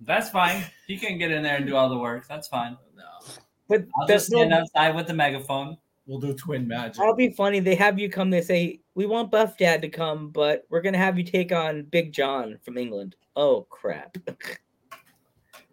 That's 0.00 0.30
fine. 0.30 0.64
He 0.86 0.96
can 0.96 1.18
get 1.18 1.30
in 1.30 1.42
there 1.42 1.56
and 1.56 1.66
do 1.66 1.76
all 1.76 1.88
the 1.88 1.98
work. 1.98 2.26
That's 2.26 2.48
fine. 2.48 2.76
Oh, 2.80 2.96
no, 2.96 3.34
But 3.68 3.86
I'll 4.00 4.06
just 4.06 4.26
stand 4.26 4.52
outside 4.52 4.94
with 4.94 5.06
the 5.06 5.14
megaphone. 5.14 5.76
we'll 6.06 6.20
do 6.20 6.32
twin 6.32 6.66
magic. 6.66 6.96
That'll 6.96 7.14
be 7.14 7.30
funny. 7.30 7.60
They 7.60 7.74
have 7.74 7.98
you 7.98 8.08
come. 8.08 8.30
They 8.30 8.40
say 8.40 8.80
we 9.00 9.06
want 9.06 9.30
Buff 9.30 9.56
Dad 9.56 9.80
to 9.80 9.88
come, 9.88 10.28
but 10.28 10.66
we're 10.68 10.82
gonna 10.82 10.98
have 10.98 11.16
you 11.16 11.24
take 11.24 11.52
on 11.52 11.84
Big 11.84 12.12
John 12.12 12.58
from 12.62 12.76
England. 12.76 13.16
Oh 13.34 13.62
crap! 13.70 14.14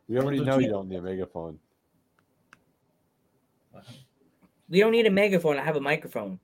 we 0.07 0.17
already 0.17 0.39
know 0.39 0.59
you 0.59 0.67
two- 0.67 0.71
don't 0.71 0.87
need 0.87 0.95
a 0.99 1.01
megaphone. 1.01 1.59
We 4.69 4.79
don't 4.79 4.93
need 4.93 5.07
a 5.07 5.11
megaphone. 5.11 5.57
I 5.57 5.63
have 5.65 5.75
a 5.75 5.81
microphone. 5.81 6.39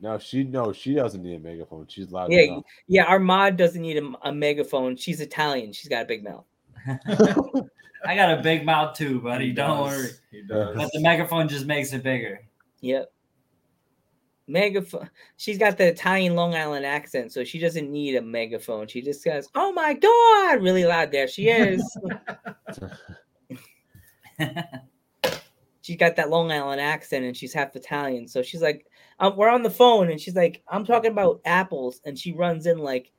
No, 0.00 0.16
she 0.20 0.44
no, 0.44 0.72
she 0.72 0.94
doesn't 0.94 1.20
need 1.20 1.34
a 1.34 1.40
megaphone. 1.40 1.86
She's 1.88 2.12
loud 2.12 2.30
Yeah, 2.30 2.42
enough. 2.42 2.62
yeah. 2.86 3.04
Our 3.06 3.18
mod 3.18 3.56
doesn't 3.56 3.82
need 3.82 3.96
a, 3.96 4.12
a 4.22 4.32
megaphone. 4.32 4.94
She's 4.96 5.20
Italian. 5.20 5.72
She's 5.72 5.88
got 5.88 6.02
a 6.02 6.04
big 6.04 6.22
mouth. 6.22 6.44
I 8.06 8.14
got 8.14 8.38
a 8.38 8.40
big 8.40 8.64
mouth 8.64 8.96
too, 8.96 9.20
buddy. 9.20 9.46
He 9.46 9.52
Don't 9.52 9.78
does. 9.84 9.96
worry. 9.96 10.10
He 10.30 10.42
does. 10.42 10.76
But 10.76 10.90
the 10.92 11.00
megaphone 11.00 11.48
just 11.48 11.66
makes 11.66 11.92
it 11.92 12.04
bigger. 12.04 12.40
Yep. 12.82 13.10
Megaphone. 14.46 15.08
She's 15.36 15.58
got 15.58 15.78
the 15.78 15.86
Italian 15.86 16.34
Long 16.34 16.54
Island 16.54 16.84
accent, 16.84 17.32
so 17.32 17.44
she 17.44 17.58
doesn't 17.58 17.90
need 17.90 18.16
a 18.16 18.22
megaphone. 18.22 18.86
She 18.86 19.00
just 19.00 19.24
goes, 19.24 19.48
"Oh 19.54 19.72
my 19.72 19.94
god!" 19.94 20.62
really 20.62 20.84
loud. 20.84 21.10
There 21.10 21.28
she 21.28 21.48
is. 21.48 21.82
she's 25.80 25.96
got 25.96 26.16
that 26.16 26.30
Long 26.30 26.52
Island 26.52 26.80
accent, 26.80 27.24
and 27.24 27.36
she's 27.36 27.54
half 27.54 27.74
Italian. 27.74 28.28
So 28.28 28.42
she's 28.42 28.60
like, 28.60 28.86
um, 29.18 29.36
"We're 29.36 29.48
on 29.48 29.62
the 29.62 29.70
phone," 29.70 30.10
and 30.10 30.20
she's 30.20 30.36
like, 30.36 30.62
"I'm 30.68 30.84
talking 30.84 31.12
about 31.12 31.40
apples," 31.46 32.00
and 32.04 32.18
she 32.18 32.32
runs 32.32 32.66
in 32.66 32.78
like, 32.78 33.12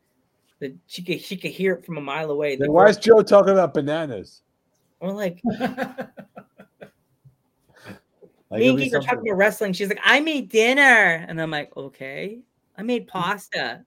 the 0.59 0.75
she 0.87 1.03
could 1.03 1.21
she 1.21 1.37
could 1.37 1.51
hear 1.51 1.73
it 1.73 1.85
from 1.85 1.97
a 1.97 2.01
mile 2.01 2.29
away. 2.31 2.55
Then 2.55 2.71
why 2.71 2.87
is 2.87 2.97
Joe 2.97 3.21
talking 3.23 3.53
about 3.53 3.73
bananas? 3.73 4.41
We're 5.01 5.11
like, 5.11 5.41
Like 8.49 8.59
me 8.59 8.69
and 8.69 8.77
Geek 8.77 8.93
are 8.93 8.99
talking 8.99 9.27
about 9.27 9.37
wrestling. 9.37 9.73
She's 9.73 9.89
like, 9.89 9.99
I 10.03 10.19
made 10.19 10.49
dinner. 10.49 11.25
And 11.27 11.41
I'm 11.41 11.51
like, 11.51 11.75
okay. 11.75 12.39
I 12.77 12.83
made 12.83 13.07
pasta 13.07 13.83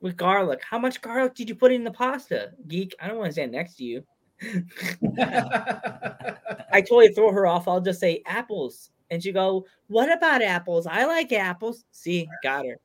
with 0.00 0.16
garlic. 0.16 0.62
How 0.68 0.78
much 0.78 1.00
garlic 1.00 1.34
did 1.34 1.48
you 1.48 1.54
put 1.54 1.72
in 1.72 1.82
the 1.82 1.90
pasta? 1.90 2.52
Geek, 2.68 2.94
I 3.00 3.08
don't 3.08 3.18
want 3.18 3.28
to 3.28 3.32
stand 3.32 3.52
next 3.52 3.76
to 3.76 3.84
you. 3.84 4.04
I 6.72 6.80
totally 6.80 7.08
throw 7.08 7.32
her 7.32 7.46
off. 7.46 7.68
I'll 7.68 7.80
just 7.80 8.00
say 8.00 8.22
apples. 8.26 8.90
And 9.10 9.22
she 9.22 9.32
go, 9.32 9.66
What 9.88 10.12
about 10.12 10.42
apples? 10.42 10.86
I 10.86 11.04
like 11.04 11.32
apples. 11.32 11.84
See, 11.90 12.28
got 12.42 12.66
her. 12.66 12.78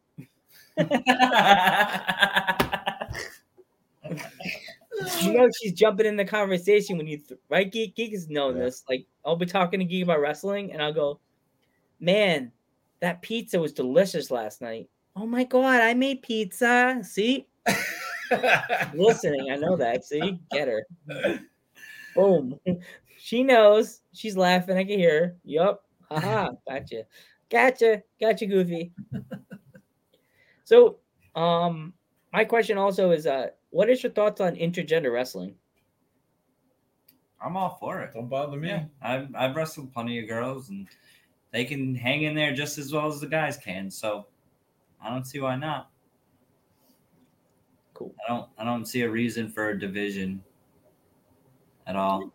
You 5.21 5.33
know 5.33 5.49
she's 5.61 5.73
jumping 5.73 6.05
in 6.05 6.15
the 6.15 6.25
conversation 6.25 6.97
when 6.97 7.07
you 7.07 7.17
th- 7.17 7.39
right 7.49 7.71
geek 7.71 7.95
geek 7.95 8.11
has 8.11 8.29
known 8.29 8.57
Yeah. 8.57 8.63
this. 8.65 8.83
Like 8.89 9.05
I'll 9.25 9.35
be 9.35 9.45
talking 9.45 9.79
to 9.79 9.85
geek 9.85 10.03
about 10.03 10.19
wrestling 10.21 10.71
and 10.71 10.81
I'll 10.81 10.93
go, 10.93 11.19
Man, 11.99 12.51
that 12.99 13.21
pizza 13.21 13.59
was 13.59 13.73
delicious 13.73 14.31
last 14.31 14.61
night. 14.61 14.89
Oh 15.15 15.25
my 15.25 15.43
god, 15.43 15.81
I 15.81 15.93
made 15.93 16.21
pizza. 16.21 16.99
See? 17.03 17.47
Listening, 18.93 19.51
I 19.51 19.55
know 19.57 19.75
that. 19.78 20.05
See, 20.05 20.39
get 20.51 20.67
her. 20.67 20.86
Boom. 22.15 22.59
She 23.17 23.43
knows. 23.43 24.01
She's 24.13 24.36
laughing. 24.37 24.78
I 24.78 24.83
can 24.83 24.97
hear 24.99 25.19
her. 25.19 25.36
Yup. 25.43 25.83
Haha. 26.09 26.51
Gotcha. 26.67 27.03
Gotcha. 27.49 28.01
Gotcha, 28.19 28.45
Goofy. 28.45 28.91
So, 30.63 30.99
um, 31.36 31.93
my 32.32 32.45
question 32.45 32.78
also 32.78 33.11
is, 33.11 33.28
uh, 33.28 33.47
what 33.71 33.89
is 33.89 34.03
your 34.03 34.11
thoughts 34.11 34.39
on 34.39 34.55
intergender 34.55 35.11
wrestling? 35.11 35.55
I'm 37.43 37.57
all 37.57 37.77
for 37.79 38.01
it. 38.01 38.13
Don't 38.13 38.29
bother 38.29 38.57
me. 38.57 38.67
Yeah, 38.67 38.83
I've, 39.01 39.27
I've 39.33 39.55
wrestled 39.55 39.91
plenty 39.91 40.19
of 40.19 40.27
girls, 40.27 40.69
and 40.69 40.87
they 41.51 41.65
can 41.65 41.95
hang 41.95 42.23
in 42.23 42.35
there 42.35 42.53
just 42.53 42.77
as 42.77 42.93
well 42.93 43.07
as 43.07 43.19
the 43.19 43.27
guys 43.27 43.57
can. 43.57 43.89
So 43.89 44.27
I 45.03 45.09
don't 45.09 45.25
see 45.25 45.39
why 45.39 45.55
not. 45.55 45.89
Cool. 47.95 48.13
I 48.27 48.31
don't. 48.31 48.49
I 48.59 48.63
don't 48.63 48.85
see 48.85 49.01
a 49.01 49.09
reason 49.09 49.49
for 49.49 49.69
a 49.69 49.79
division 49.79 50.43
at 51.87 51.95
all. 51.95 52.31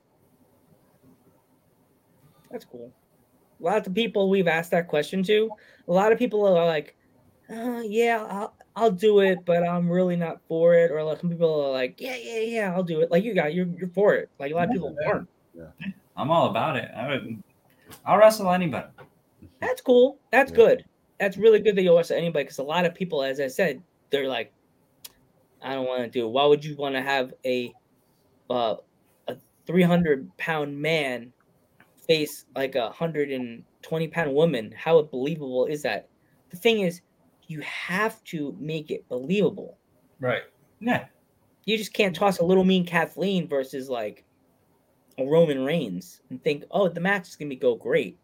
That's 2.51 2.65
cool. 2.65 2.93
A 3.61 3.63
lot 3.63 3.77
of 3.77 3.85
the 3.85 3.91
people 3.91 4.29
we've 4.29 4.49
asked 4.49 4.71
that 4.73 4.89
question 4.89 5.23
to, 5.25 5.51
a 5.89 5.93
lot 5.93 6.13
of 6.13 6.19
people 6.19 6.45
are 6.47 6.67
like, 6.67 6.97
uh, 7.49 7.83
"Yeah, 7.85 8.25
I'll, 8.29 8.56
I'll 8.77 8.91
do 8.93 9.21
it, 9.21 9.45
but 9.45 9.63
I'm 9.67 9.91
really 9.91 10.17
not 10.17 10.43
for 10.49 10.75
it." 10.75 10.91
Or 10.93 11.03
like 11.05 11.21
some 11.21 11.31
people 11.31 11.65
are 11.67 11.73
like, 11.73 12.01
"Yeah, 12.01 12.17
yeah, 12.17 12.41
yeah, 12.41 12.75
I'll 12.75 12.83
do 12.85 13.01
it." 13.01 13.11
Like 13.11 13.25
you 13.25 13.35
got, 13.35 13.55
you're 13.55 13.67
you're 13.67 13.89
for 13.91 14.15
it. 14.15 14.31
Like 14.39 14.53
a 14.53 14.55
lot 14.55 14.67
of 14.67 14.73
people 14.73 14.95
Yeah. 15.01 15.09
aren't. 15.09 15.29
Yeah. 15.55 15.71
I'm 16.17 16.31
all 16.31 16.51
about 16.51 16.77
it. 16.77 16.91
I 16.95 17.09
would. 17.09 17.43
I'll 18.05 18.19
wrestle 18.19 18.51
anybody. 18.51 18.89
That's 19.61 19.81
cool. 19.81 20.21
That's 20.33 20.51
Yeah. 20.51 20.57
good. 20.57 20.85
That's 21.19 21.37
really 21.37 21.61
good 21.61 21.77
that 21.77 21.83
you 21.83 21.93
watch 21.93 22.11
anybody 22.11 22.45
because 22.45 22.59
a 22.59 22.63
lot 22.63 22.85
of 22.85 22.95
people, 22.95 23.23
as 23.23 23.41
I 23.41 23.49
said, 23.49 23.83
they're 24.11 24.29
like, 24.29 24.55
I 25.63 25.75
don't 25.75 25.87
want 25.87 26.03
to 26.03 26.09
do 26.11 26.27
it. 26.27 26.31
Why 26.31 26.47
would 26.47 26.65
you 26.65 26.77
want 26.77 26.95
to 26.95 27.03
have 27.03 27.33
a 27.45 27.77
uh, 28.51 28.77
a 29.29 29.37
300 29.67 30.37
pound 30.39 30.81
man 30.81 31.33
face 31.97 32.47
like 32.57 32.75
a 32.77 32.87
120 32.87 34.09
pound 34.09 34.35
woman? 34.35 34.73
How 34.73 35.03
believable 35.03 35.67
is 35.67 35.83
that? 35.83 36.11
The 36.51 36.59
thing 36.59 36.81
is, 36.81 37.03
you 37.47 37.61
have 37.61 38.23
to 38.25 38.57
make 38.59 38.91
it 38.91 39.09
believable. 39.09 39.79
Right. 40.21 40.43
Yeah. 40.81 41.07
You 41.65 41.77
just 41.77 41.93
can't 41.93 42.15
toss 42.15 42.39
a 42.39 42.45
little 42.45 42.65
mean 42.65 42.85
Kathleen 42.87 43.49
versus 43.49 43.89
like 43.89 44.25
a 45.19 45.25
Roman 45.27 45.65
Reigns 45.65 46.21
and 46.31 46.43
think, 46.43 46.65
oh, 46.71 46.89
the 46.89 47.01
match 47.01 47.29
is 47.29 47.37
gonna 47.37 47.49
be 47.49 47.57
go 47.57 47.75
great. 47.75 48.19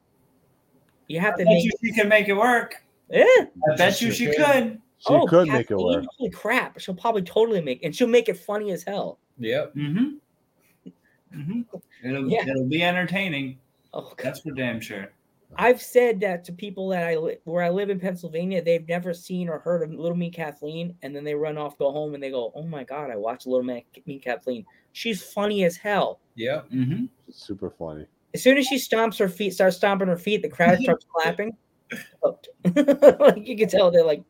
You 1.08 1.20
have 1.20 1.34
I 1.34 1.38
to 1.38 1.44
bet 1.44 1.54
make 1.54 1.64
you 1.64 1.70
she 1.82 1.92
can 1.92 2.08
make 2.08 2.28
it 2.28 2.34
work. 2.34 2.82
yeah. 3.10 3.24
I 3.26 3.76
bet 3.76 4.00
you 4.00 4.10
she 4.12 4.26
could. 4.26 4.80
She 4.98 5.26
could 5.26 5.48
make 5.48 5.62
it 5.62 5.68
Kathleen, 5.68 5.86
work. 5.86 6.04
Holy 6.16 6.30
crap! 6.30 6.78
She'll 6.78 6.94
probably 6.94 7.22
totally 7.22 7.60
make, 7.60 7.82
and 7.82 7.94
she'll 7.94 8.06
make 8.06 8.28
it 8.28 8.36
funny 8.36 8.70
as 8.70 8.84
hell. 8.84 9.18
Yep. 9.38 9.74
Mm-hmm. 9.74 10.90
Mm-hmm. 11.36 11.60
It'll 12.04 12.28
Yeah. 12.30 12.46
it'll 12.46 12.68
be 12.68 12.82
entertaining. 12.84 13.58
Oh, 13.92 14.02
God. 14.02 14.16
That's 14.18 14.40
for 14.40 14.52
damn 14.52 14.80
sure. 14.80 15.12
I've 15.56 15.82
said 15.82 16.20
that 16.20 16.44
to 16.44 16.52
people 16.52 16.88
that 16.90 17.04
I 17.06 17.16
li- 17.16 17.38
where 17.44 17.62
I 17.62 17.68
live 17.70 17.90
in 17.90 18.00
Pennsylvania, 18.00 18.62
they've 18.62 18.86
never 18.88 19.12
seen 19.12 19.48
or 19.48 19.58
heard 19.58 19.82
of 19.82 19.90
Little 19.92 20.16
Mean 20.16 20.32
Kathleen, 20.32 20.94
and 21.02 21.14
then 21.14 21.24
they 21.24 21.34
run 21.34 21.58
off, 21.58 21.76
go 21.78 21.92
home, 21.92 22.14
and 22.14 22.22
they 22.22 22.30
go, 22.30 22.52
"Oh 22.54 22.62
my 22.62 22.84
God, 22.84 23.10
I 23.10 23.16
watched 23.16 23.46
Little 23.46 23.62
Me, 23.64 23.84
Mean 24.06 24.20
Kathleen. 24.20 24.64
She's 24.92 25.22
funny 25.22 25.64
as 25.64 25.76
hell." 25.76 26.20
Yeah, 26.34 26.62
Mm-hmm. 26.72 27.04
Super 27.30 27.70
funny. 27.70 28.06
As 28.34 28.42
soon 28.42 28.56
as 28.56 28.66
she 28.66 28.76
stomps 28.76 29.18
her 29.18 29.28
feet, 29.28 29.52
starts 29.52 29.76
stomping 29.76 30.08
her 30.08 30.16
feet, 30.16 30.40
the 30.42 30.48
crowd 30.48 30.78
starts 30.82 31.04
clapping. 31.12 31.56
Like 32.64 33.46
you 33.46 33.56
can 33.56 33.68
tell 33.68 33.90
they're 33.90 34.04
like, 34.04 34.22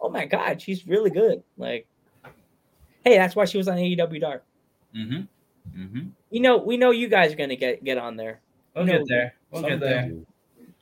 "Oh 0.00 0.08
my 0.10 0.24
God, 0.26 0.60
she's 0.62 0.86
really 0.86 1.10
good." 1.10 1.42
Like, 1.58 1.86
hey, 3.04 3.16
that's 3.18 3.34
why 3.34 3.44
she 3.44 3.58
was 3.58 3.68
on 3.68 3.76
AEW 3.76 4.20
Dark. 4.20 4.44
Mm-hmm. 4.96 5.80
Mm-hmm. 5.80 6.08
You 6.30 6.40
know, 6.40 6.56
we 6.58 6.76
know 6.76 6.90
you 6.90 7.08
guys 7.08 7.32
are 7.32 7.36
gonna 7.36 7.56
get 7.56 7.82
get 7.82 7.98
on 7.98 8.16
there. 8.16 8.40
We'll 8.74 8.84
No, 8.84 8.98
get 8.98 9.08
there. 9.08 9.34
We'll 9.50 9.62
get 9.62 9.70
someday. 9.72 9.86
there. 9.88 10.12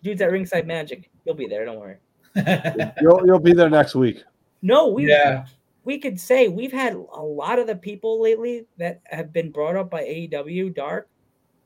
Dudes 0.03 0.21
at 0.21 0.31
Ringside 0.31 0.67
Magic, 0.67 1.11
you'll 1.25 1.35
be 1.35 1.47
there. 1.47 1.65
Don't 1.65 1.81
worry. 1.81 1.97
You'll 3.01 3.27
you'll 3.27 3.41
be 3.41 3.53
there 3.53 3.71
next 3.71 3.97
week. 3.97 4.23
No, 4.63 4.89
we 4.89 5.09
yeah. 5.09 5.47
we 5.85 5.99
could 5.99 6.21
say 6.21 6.47
we've 6.47 6.73
had 6.73 6.93
a 6.93 7.23
lot 7.23 7.59
of 7.59 7.67
the 7.67 7.75
people 7.75 8.23
lately 8.23 8.67
that 8.77 9.01
have 9.07 9.33
been 9.33 9.51
brought 9.51 9.75
up 9.75 9.91
by 9.91 10.03
AEW 10.03 10.73
Dark. 10.75 11.09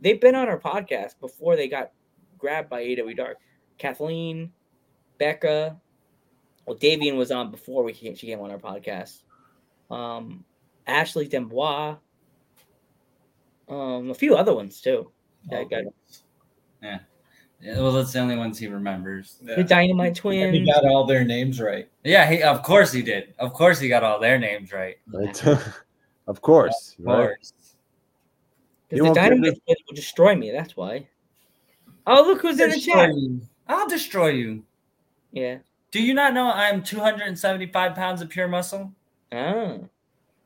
They've 0.00 0.20
been 0.20 0.34
on 0.34 0.48
our 0.48 0.58
podcast 0.58 1.20
before 1.20 1.56
they 1.56 1.68
got 1.68 1.92
grabbed 2.38 2.70
by 2.70 2.82
AEW 2.82 3.16
Dark. 3.16 3.38
Kathleen, 3.76 4.52
Becca, 5.18 5.76
well, 6.66 6.76
Davienne 6.76 7.16
was 7.16 7.30
on 7.30 7.50
before 7.50 7.82
we 7.82 7.92
came, 7.92 8.14
she 8.14 8.26
came 8.28 8.40
on 8.40 8.50
our 8.50 8.58
podcast. 8.58 9.22
Um, 9.90 10.44
Ashley 10.86 11.28
D'Amboise, 11.28 11.96
um, 13.68 14.10
a 14.10 14.14
few 14.14 14.36
other 14.36 14.54
ones 14.54 14.80
too. 14.80 15.10
That 15.50 15.68
got 15.68 15.84
Yeah, 17.62 17.80
well, 17.80 17.92
that's 17.92 18.12
the 18.12 18.18
only 18.18 18.36
ones 18.36 18.58
he 18.58 18.66
remembers. 18.66 19.36
the 19.40 19.62
Dynamite 19.62 20.08
And 20.08 20.16
Twins. 20.16 20.52
he 20.58 20.66
got 20.66 20.84
all 20.84 21.06
their 21.06 21.24
names 21.24 21.60
right. 21.60 21.88
Yeah, 22.02 22.28
he 22.28 22.42
of 22.42 22.62
course 22.64 22.90
he 22.92 23.02
did. 23.02 23.34
Of 23.38 23.52
course 23.52 23.78
he 23.78 23.88
got 23.88 24.02
all 24.02 24.18
their 24.18 24.36
names 24.38 24.72
right. 24.72 24.96
Right? 25.06 25.46
of 26.26 26.42
course. 26.42 26.96
Of 26.98 27.04
course. 27.04 27.52
Because 28.88 28.96
You 28.96 28.96
the 28.96 29.04
won't 29.04 29.14
Dynamite 29.14 29.60
Twins 29.64 29.78
will 29.88 29.94
destroy 29.94 30.34
me. 30.34 30.50
That's 30.50 30.76
why. 30.76 31.06
Oh, 32.06 32.22
look 32.24 32.42
who's 32.42 32.58
in 32.58 32.70
the 32.70 32.74
Destroy 32.74 32.94
chat. 32.94 33.14
you. 33.14 33.40
I'll 33.68 33.88
destroy 33.88 34.28
you. 34.30 34.64
Yeah. 35.30 35.58
Do 35.92 36.02
you 36.02 36.14
not 36.14 36.34
know 36.34 36.50
I'm 36.50 36.82
275 36.82 37.94
pounds 37.94 38.20
of 38.22 38.28
pure 38.28 38.48
muscle? 38.48 38.92
Ah, 39.30 39.76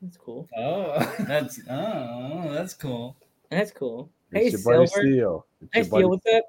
that's 0.03 0.19
cool. 0.19 0.49
Oh. 0.57 1.15
That's 1.27 1.61
oh, 1.71 2.53
that's 2.53 2.75
cool. 2.75 3.17
That's 3.51 3.71
cool. 3.71 4.11
Hey, 4.33 4.47
It's 4.49 4.53
your 4.65 4.75
buddy 4.77 4.87
Silver. 4.87 5.09
Steel. 5.09 5.47
It's 5.63 5.71
Hey, 5.73 5.79
your 5.81 5.85
Steel, 5.87 5.91
buddy- 5.93 6.05
what's 6.05 6.27
up? 6.37 6.45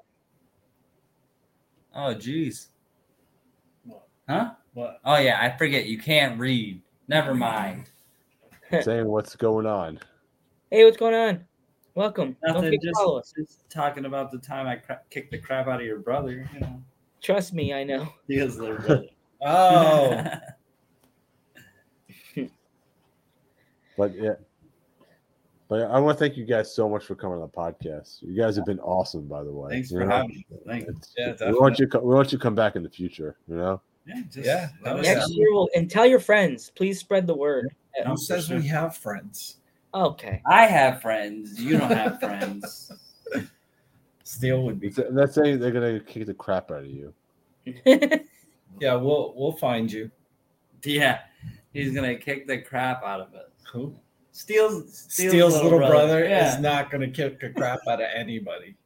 Oh, 2.00 2.14
jeez. 2.14 2.68
What? 3.82 4.06
Huh? 4.28 4.52
What? 4.72 5.00
Oh 5.04 5.16
yeah, 5.16 5.40
I 5.42 5.58
forget. 5.58 5.86
You 5.86 5.98
can't 5.98 6.38
read. 6.38 6.80
Never 7.08 7.34
mind. 7.34 7.90
saying 8.82 9.08
what's 9.08 9.34
going 9.34 9.66
on. 9.66 9.98
Hey, 10.70 10.84
what's 10.84 10.96
going 10.96 11.16
on? 11.16 11.44
Welcome. 11.96 12.36
Don't 12.46 12.54
Nothing. 12.54 12.78
Just, 12.80 13.34
just 13.36 13.68
talking 13.68 14.04
about 14.04 14.30
the 14.30 14.38
time 14.38 14.68
I 14.68 14.76
cra- 14.76 15.00
kicked 15.10 15.32
the 15.32 15.38
crap 15.38 15.66
out 15.66 15.80
of 15.80 15.86
your 15.86 15.98
brother. 15.98 16.48
You 16.54 16.60
know, 16.60 16.80
Trust 17.20 17.52
me, 17.52 17.74
I 17.74 17.82
know. 17.82 18.08
he 18.28 18.36
is 18.36 18.58
little 18.58 18.76
brother. 18.76 19.02
Oh. 19.40 20.24
But 23.96 24.14
yeah. 24.14 24.34
But 25.68 25.82
I 25.82 25.98
want 26.00 26.16
to 26.18 26.24
thank 26.24 26.36
you 26.38 26.46
guys 26.46 26.74
so 26.74 26.88
much 26.88 27.04
for 27.04 27.14
coming 27.14 27.36
on 27.38 27.42
the 27.42 27.48
podcast. 27.48 28.22
You 28.22 28.34
guys 28.40 28.56
have 28.56 28.64
been 28.64 28.80
awesome, 28.80 29.26
by 29.28 29.44
the 29.44 29.52
way. 29.52 29.70
Thanks 29.70 29.90
You 29.90 29.98
for 30.00 30.06
know? 30.06 30.16
having 30.16 30.30
me. 30.30 30.46
Thanks. 30.66 31.14
Yeah, 31.16 31.34
we 31.50 31.58
want 31.58 31.78
you. 31.78 31.86
co- 31.86 32.00
We 32.00 32.14
want 32.14 32.32
you 32.32 32.38
to 32.38 32.42
come 32.42 32.54
back 32.54 32.74
in 32.74 32.82
the 32.82 32.88
future. 32.88 33.36
You 33.48 33.56
know. 33.56 33.80
Yeah, 34.06 34.22
just 34.32 34.46
Yeah, 34.46 34.68
Next 34.82 35.28
know. 35.28 35.34
year, 35.36 35.52
we'll 35.52 35.68
and 35.76 35.90
tell 35.90 36.06
your 36.06 36.20
friends. 36.20 36.70
Please 36.74 36.98
spread 36.98 37.26
the 37.26 37.34
word. 37.36 37.68
No, 37.98 38.04
Who 38.04 38.10
for 38.12 38.16
says 38.16 38.46
sure. 38.46 38.58
we 38.58 38.66
have 38.68 38.96
friends? 38.96 39.56
Okay. 39.92 40.40
I 40.46 40.64
have 40.64 41.02
friends. 41.02 41.60
You 41.60 41.76
don't 41.78 41.90
have 41.90 42.18
friends. 42.20 42.90
Steel 44.24 44.62
would 44.62 44.80
be. 44.80 44.86
It's, 44.88 44.98
that's 45.10 45.34
saying 45.34 45.58
they're 45.58 45.70
gonna 45.72 46.00
kick 46.00 46.26
the 46.26 46.34
crap 46.34 46.70
out 46.70 46.84
of 46.84 46.86
you. 46.86 47.12
Yeah, 48.80 48.94
we'll 48.94 49.32
we'll 49.36 49.56
find 49.56 49.90
you. 49.90 50.08
Yeah, 50.84 51.20
he's 51.72 51.92
gonna 51.94 52.14
kick 52.16 52.46
the 52.46 52.58
crap 52.58 53.02
out 53.02 53.20
of 53.20 53.34
us. 53.34 53.50
Who? 53.72 53.94
Steel's 54.38 55.06
Steel's, 55.08 55.32
Steel's, 55.32 55.54
little, 55.60 55.80
brother, 55.80 56.24
Yeah. 56.24 56.54
is 56.54 56.60
not 56.60 56.92
going 56.92 57.00
to 57.00 57.08
kick 57.08 57.40
the 57.40 57.50
crap 57.50 57.80
out 57.88 58.00
of 58.00 58.06
anybody. 58.14 58.76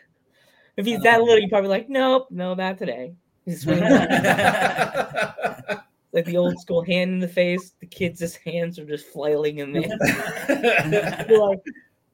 if 0.76 0.84
he's 0.84 1.00
that 1.00 1.22
little, 1.22 1.38
you're 1.38 1.48
probably 1.48 1.70
like, 1.70 1.88
nope, 1.88 2.26
no, 2.30 2.52
not 2.54 2.76
today. 2.76 3.14
Like 6.12 6.26
the 6.26 6.36
old 6.36 6.60
school 6.60 6.84
hand 6.84 7.10
in 7.10 7.18
the 7.18 7.26
face. 7.26 7.72
The 7.80 7.86
kids' 7.86 8.20
just 8.20 8.36
hands 8.36 8.78
are 8.78 8.84
just 8.84 9.06
flailing 9.06 9.58
in 9.58 9.72
there. 9.72 9.88
Like, 11.28 11.58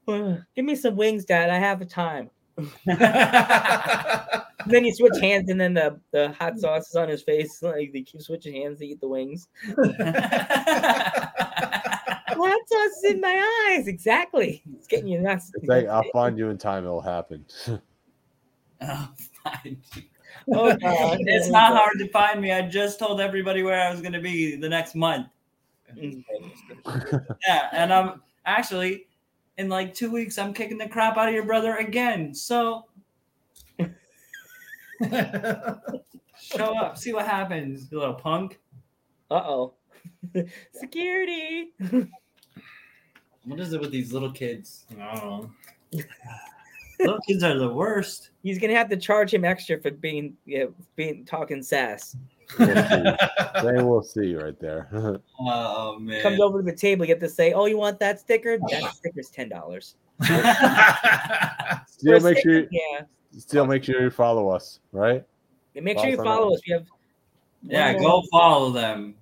"Ugh, 0.08 0.42
give 0.56 0.64
me 0.64 0.74
some 0.74 0.96
wings, 0.96 1.26
Dad. 1.26 1.50
I 1.50 1.58
have 1.58 1.82
a 1.82 1.84
time. 1.84 2.30
Then 4.66 4.84
you 4.84 4.94
switch 4.94 5.20
hands, 5.20 5.50
and 5.50 5.60
then 5.60 5.74
the, 5.74 6.00
the 6.12 6.32
hot 6.32 6.58
sauce 6.58 6.88
is 6.88 6.96
on 6.96 7.10
his 7.10 7.22
face. 7.22 7.62
Like 7.62 7.92
they 7.92 8.00
keep 8.00 8.22
switching 8.22 8.54
hands 8.54 8.78
to 8.78 8.86
eat 8.86 9.02
the 9.02 9.08
wings. 9.08 9.48
Hot 12.40 12.60
sauce 12.68 13.04
is 13.04 13.12
in 13.12 13.20
my 13.20 13.68
eyes. 13.70 13.86
Exactly. 13.88 14.62
It's 14.76 14.86
getting 14.86 15.08
you 15.08 15.20
nuts. 15.20 15.52
It's 15.54 15.66
like 15.66 15.86
I'll 15.86 16.04
find 16.12 16.38
you 16.38 16.48
in 16.50 16.58
time. 16.58 16.84
It'll 16.84 17.00
happen. 17.00 17.44
Oh, 18.82 19.10
fine. 19.44 19.76
Oh, 20.50 20.74
God. 20.74 21.18
it's 21.20 21.50
not 21.50 21.74
hard 21.74 21.98
to 21.98 22.08
find 22.08 22.40
me. 22.40 22.50
I 22.50 22.62
just 22.66 22.98
told 22.98 23.20
everybody 23.20 23.62
where 23.62 23.78
I 23.78 23.90
was 23.90 24.00
gonna 24.00 24.22
be 24.22 24.56
the 24.56 24.68
next 24.68 24.94
month. 24.94 25.26
Yeah, 27.46 27.68
and 27.72 27.92
I'm 27.92 28.22
actually 28.46 29.06
in 29.58 29.68
like 29.68 29.92
two 29.92 30.10
weeks. 30.10 30.38
I'm 30.38 30.54
kicking 30.54 30.78
the 30.78 30.88
crap 30.88 31.18
out 31.18 31.28
of 31.28 31.34
your 31.34 31.44
brother 31.44 31.76
again. 31.76 32.34
So 32.34 32.86
show 36.40 36.78
up, 36.78 36.96
see 36.96 37.12
what 37.12 37.26
happens, 37.26 37.88
you 37.90 37.98
little 37.98 38.14
punk. 38.14 38.58
Uh 39.30 39.42
oh. 39.44 39.74
Security. 40.72 41.72
What 43.44 43.60
is 43.60 43.72
it 43.72 43.80
with 43.80 43.90
these 43.90 44.12
little 44.12 44.30
kids? 44.30 44.86
Oh. 45.00 45.50
Little 47.00 47.20
kids 47.26 47.42
are 47.42 47.58
the 47.58 47.72
worst. 47.72 48.28
He's 48.42 48.58
gonna 48.58 48.74
have 48.74 48.90
to 48.90 48.96
charge 48.96 49.32
him 49.32 49.42
extra 49.42 49.80
for 49.80 49.90
being 49.90 50.36
yeah, 50.44 50.66
being 50.96 51.24
talking 51.24 51.62
sass. 51.62 52.14
We'll 52.58 52.68
see. 52.68 53.04
Then 53.62 53.86
we'll 53.86 54.02
see 54.02 54.34
right 54.34 54.58
there. 54.60 54.88
Oh 55.40 55.98
man. 55.98 56.20
Comes 56.20 56.40
over 56.40 56.58
to 56.58 56.64
the 56.64 56.76
table, 56.76 57.06
you 57.06 57.14
have 57.14 57.20
to 57.20 57.28
say, 57.28 57.54
"Oh, 57.54 57.64
you 57.64 57.78
want 57.78 57.98
that 58.00 58.20
sticker? 58.20 58.58
That 58.58 58.92
sticker's 58.94 59.30
ten 59.30 59.48
dollars." 59.48 59.94
Still 61.86 62.20
make 62.20 62.38
sure. 62.38 62.66
yeah. 62.70 63.02
Still 63.38 63.66
make 63.66 63.82
sure 63.82 64.02
you 64.02 64.10
follow 64.10 64.50
us. 64.50 64.80
Right. 64.92 65.24
And 65.74 65.84
make 65.84 65.98
sure 65.98 66.08
you 66.08 66.16
Follow 66.16 66.28
follow 66.28 66.54
us. 66.54 66.60
We 66.66 66.74
have 66.74 66.86
yeah, 67.62 67.98
go 67.98 68.22
follow 68.30 68.70
them. 68.70 69.14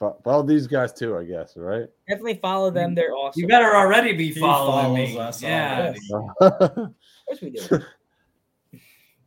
Fo- 0.00 0.18
Follow 0.24 0.42
these 0.42 0.66
guys 0.66 0.92
too. 0.92 1.16
I 1.16 1.22
guess. 1.24 1.52
Right. 1.56 1.86
definitely 2.08 2.40
follow 2.42 2.70
them. 2.70 2.88
Mm-hmm. 2.90 2.94
They're 2.96 3.14
awesome. 3.14 3.40
You 3.40 3.46
better 3.46 3.76
already 3.76 4.14
be 4.14 4.32
He 4.32 4.40
following 4.40 4.94
me. 4.94 5.16
us 5.18 5.40
Yeah. 5.42 5.92
Of 6.40 6.60
course 7.26 7.40
we 7.42 7.50
do. 7.50 7.78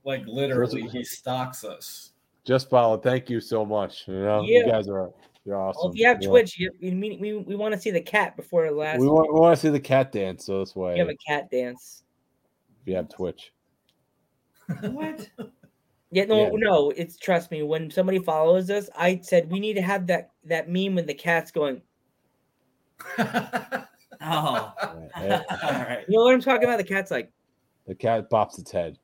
Like 0.05 0.25
literally, 0.27 0.81
he 0.81 1.05
stalks 1.05 1.63
us. 1.63 2.11
Just 2.43 2.69
follow. 2.69 2.97
Thank 2.97 3.29
you 3.29 3.39
so 3.39 3.63
much. 3.65 4.05
You 4.05 4.15
know, 4.15 4.41
Yeah. 4.41 4.65
you 4.65 4.65
guys 4.69 4.89
are 4.89 5.09
you're 5.45 5.55
awesome. 5.57 5.79
Well, 5.81 5.91
if 5.93 5.97
you 5.97 6.07
have 6.07 6.21
Yeah. 6.21 6.27
Twitch, 6.27 6.59
you, 6.59 6.71
we, 6.81 7.17
we, 7.21 7.37
we 7.37 7.55
want 7.55 7.73
to 7.73 7.79
see 7.79 7.89
the 7.91 8.01
cat 8.01 8.35
before 8.35 8.65
the 8.65 8.71
last. 8.75 8.99
we 8.99 9.07
want, 9.07 9.33
we 9.33 9.39
want 9.39 9.55
to 9.55 9.61
see 9.61 9.69
the 9.69 9.79
cat 9.79 10.11
dance. 10.11 10.45
So 10.45 10.59
this 10.59 10.75
way, 10.75 10.95
you 10.97 10.99
have 10.99 11.09
a 11.09 11.15
cat 11.25 11.49
dance. 11.49 12.03
if 12.81 12.87
you 12.89 12.95
have 12.95 13.07
Twitch. 13.07 13.53
What? 14.81 15.29
Yeah, 16.13 16.25
no, 16.25 16.43
Yeah. 16.43 16.49
no. 16.53 16.91
It's 16.91 17.17
trust 17.17 17.51
me. 17.51 17.63
When 17.63 17.89
somebody 17.89 18.19
follows 18.19 18.69
us, 18.69 18.89
I 18.95 19.19
said 19.23 19.51
we 19.51 19.59
need 19.59 19.73
to 19.73 19.81
have 19.81 20.07
that 20.07 20.31
that 20.45 20.69
meme 20.69 20.95
when 20.95 21.05
the 21.05 21.13
cat's 21.13 21.51
going. 21.51 21.81
Oh. 24.25 24.73
All 24.79 25.09
right. 25.17 26.05
You 26.07 26.17
know 26.17 26.23
what 26.23 26.33
I'm 26.33 26.41
talking 26.41 26.63
about? 26.63 26.77
The 26.77 26.83
cat's 26.85 27.11
like. 27.11 27.29
The 27.87 27.95
cat 27.95 28.29
bops 28.29 28.57
its 28.57 28.71
head. 28.71 28.97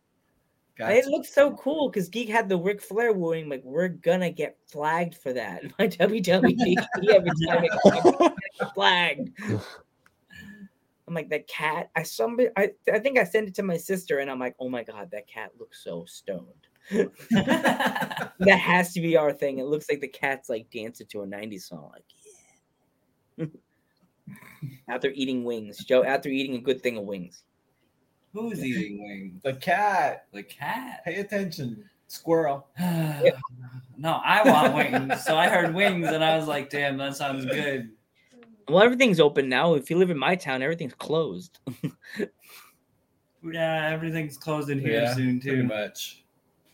And 0.80 0.96
It 0.96 1.08
looks 1.08 1.34
so 1.34 1.52
cool 1.58 1.90
because 1.90 2.08
Geek 2.08 2.30
had 2.30 2.48
the 2.48 2.58
Ric 2.58 2.82
Flair 2.82 3.12
wooing. 3.12 3.50
Like 3.50 3.62
we're 3.66 3.90
gonna 3.90 4.30
get 4.30 4.58
flagged 4.66 5.16
for 5.16 5.34
that. 5.34 5.64
My 5.80 5.88
WWE 5.90 6.76
every 7.12 7.32
time 7.46 7.66
it 7.66 7.72
gets 7.84 8.72
flagged. 8.74 9.30
I'm 11.06 11.14
like 11.14 11.28
that 11.30 11.48
cat. 11.48 11.90
I 11.98 12.04
somebody. 12.04 12.48
I 12.56 12.72
I 12.94 13.00
think 13.00 13.18
I 13.18 13.26
sent 13.26 13.50
it 13.50 13.56
to 13.56 13.64
my 13.64 13.76
sister, 13.76 14.20
and 14.20 14.30
I'm 14.32 14.40
like, 14.40 14.56
oh 14.60 14.70
my 14.70 14.84
god, 14.84 15.10
that 15.12 15.28
cat 15.28 15.52
looks 15.60 15.84
so 15.84 16.06
stoned. 16.06 16.69
That 18.42 18.58
has 18.58 18.94
to 18.94 19.02
be 19.02 19.18
our 19.18 19.34
thing. 19.34 19.60
It 19.60 19.66
looks 19.66 19.90
like 19.90 20.00
the 20.00 20.08
cat's 20.08 20.48
like 20.48 20.70
dancing 20.72 21.08
to 21.08 21.24
a 21.24 21.28
'90s 21.28 21.64
song. 21.64 21.92
Like, 21.92 22.06
yeah. 23.38 24.36
after 24.88 25.10
eating 25.14 25.44
wings, 25.44 25.84
Joe. 25.84 26.04
After 26.04 26.30
eating 26.30 26.56
a 26.56 26.62
good 26.62 26.82
thing 26.82 26.98
of 26.98 27.04
wings. 27.04 27.44
Who's 28.34 28.64
eating 28.64 29.04
wings? 29.04 29.42
The 29.44 29.56
cat. 29.56 30.26
The 30.32 30.44
cat. 30.44 31.04
Pay 31.04 31.16
attention. 31.16 31.84
Squirrel. 32.08 32.68
no, 32.80 34.22
I 34.24 34.42
want 34.46 34.74
wings. 34.76 35.24
So 35.26 35.38
I 35.38 35.50
heard 35.50 35.74
wings 35.74 36.08
and 36.08 36.24
I 36.24 36.38
was 36.38 36.48
like, 36.48 36.70
damn, 36.70 36.98
that 36.98 37.16
sounds 37.18 37.46
good. 37.46 37.90
Well, 38.70 38.84
everything's 38.84 39.20
open 39.20 39.50
now. 39.50 39.74
If 39.74 39.90
you 39.90 39.98
live 39.98 40.12
in 40.12 40.18
my 40.18 40.36
town, 40.36 40.62
everything's 40.62 40.94
closed. 40.94 41.60
Yeah, 43.42 43.90
everything's 43.90 44.38
closed 44.38 44.70
in 44.70 44.80
here 44.80 45.02
Yeah, 45.02 45.14
soon 45.14 45.40
Pretty 45.40 45.62
too. 45.62 45.64
much. 45.64 46.24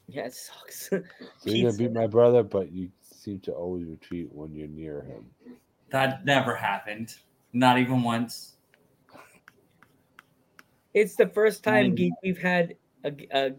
Yeah, 0.08 0.26
it 0.26 0.34
sucks. 0.34 0.90
So 0.90 0.96
you're 1.44 1.54
Pizza. 1.54 1.64
gonna 1.64 1.78
beat 1.78 1.94
my 1.94 2.08
brother, 2.08 2.44
but 2.44 2.72
you 2.72 2.90
seem 3.02 3.40
to 3.42 3.52
always 3.52 3.86
retreat 3.86 4.28
when 4.32 4.54
you're 4.54 4.68
near 4.68 5.02
him. 5.02 5.26
That 5.90 6.26
never 6.26 6.56
happened. 6.56 7.16
Not 7.54 7.80
even 7.80 8.04
once. 8.04 8.58
It's 10.94 11.16
the 11.16 11.28
first 11.28 11.64
time 11.64 11.92
Mm. 11.92 11.96
Geek, 11.96 12.14
we've 12.24 12.42
had 12.42 12.76
a, 13.04 13.12
a 13.34 13.52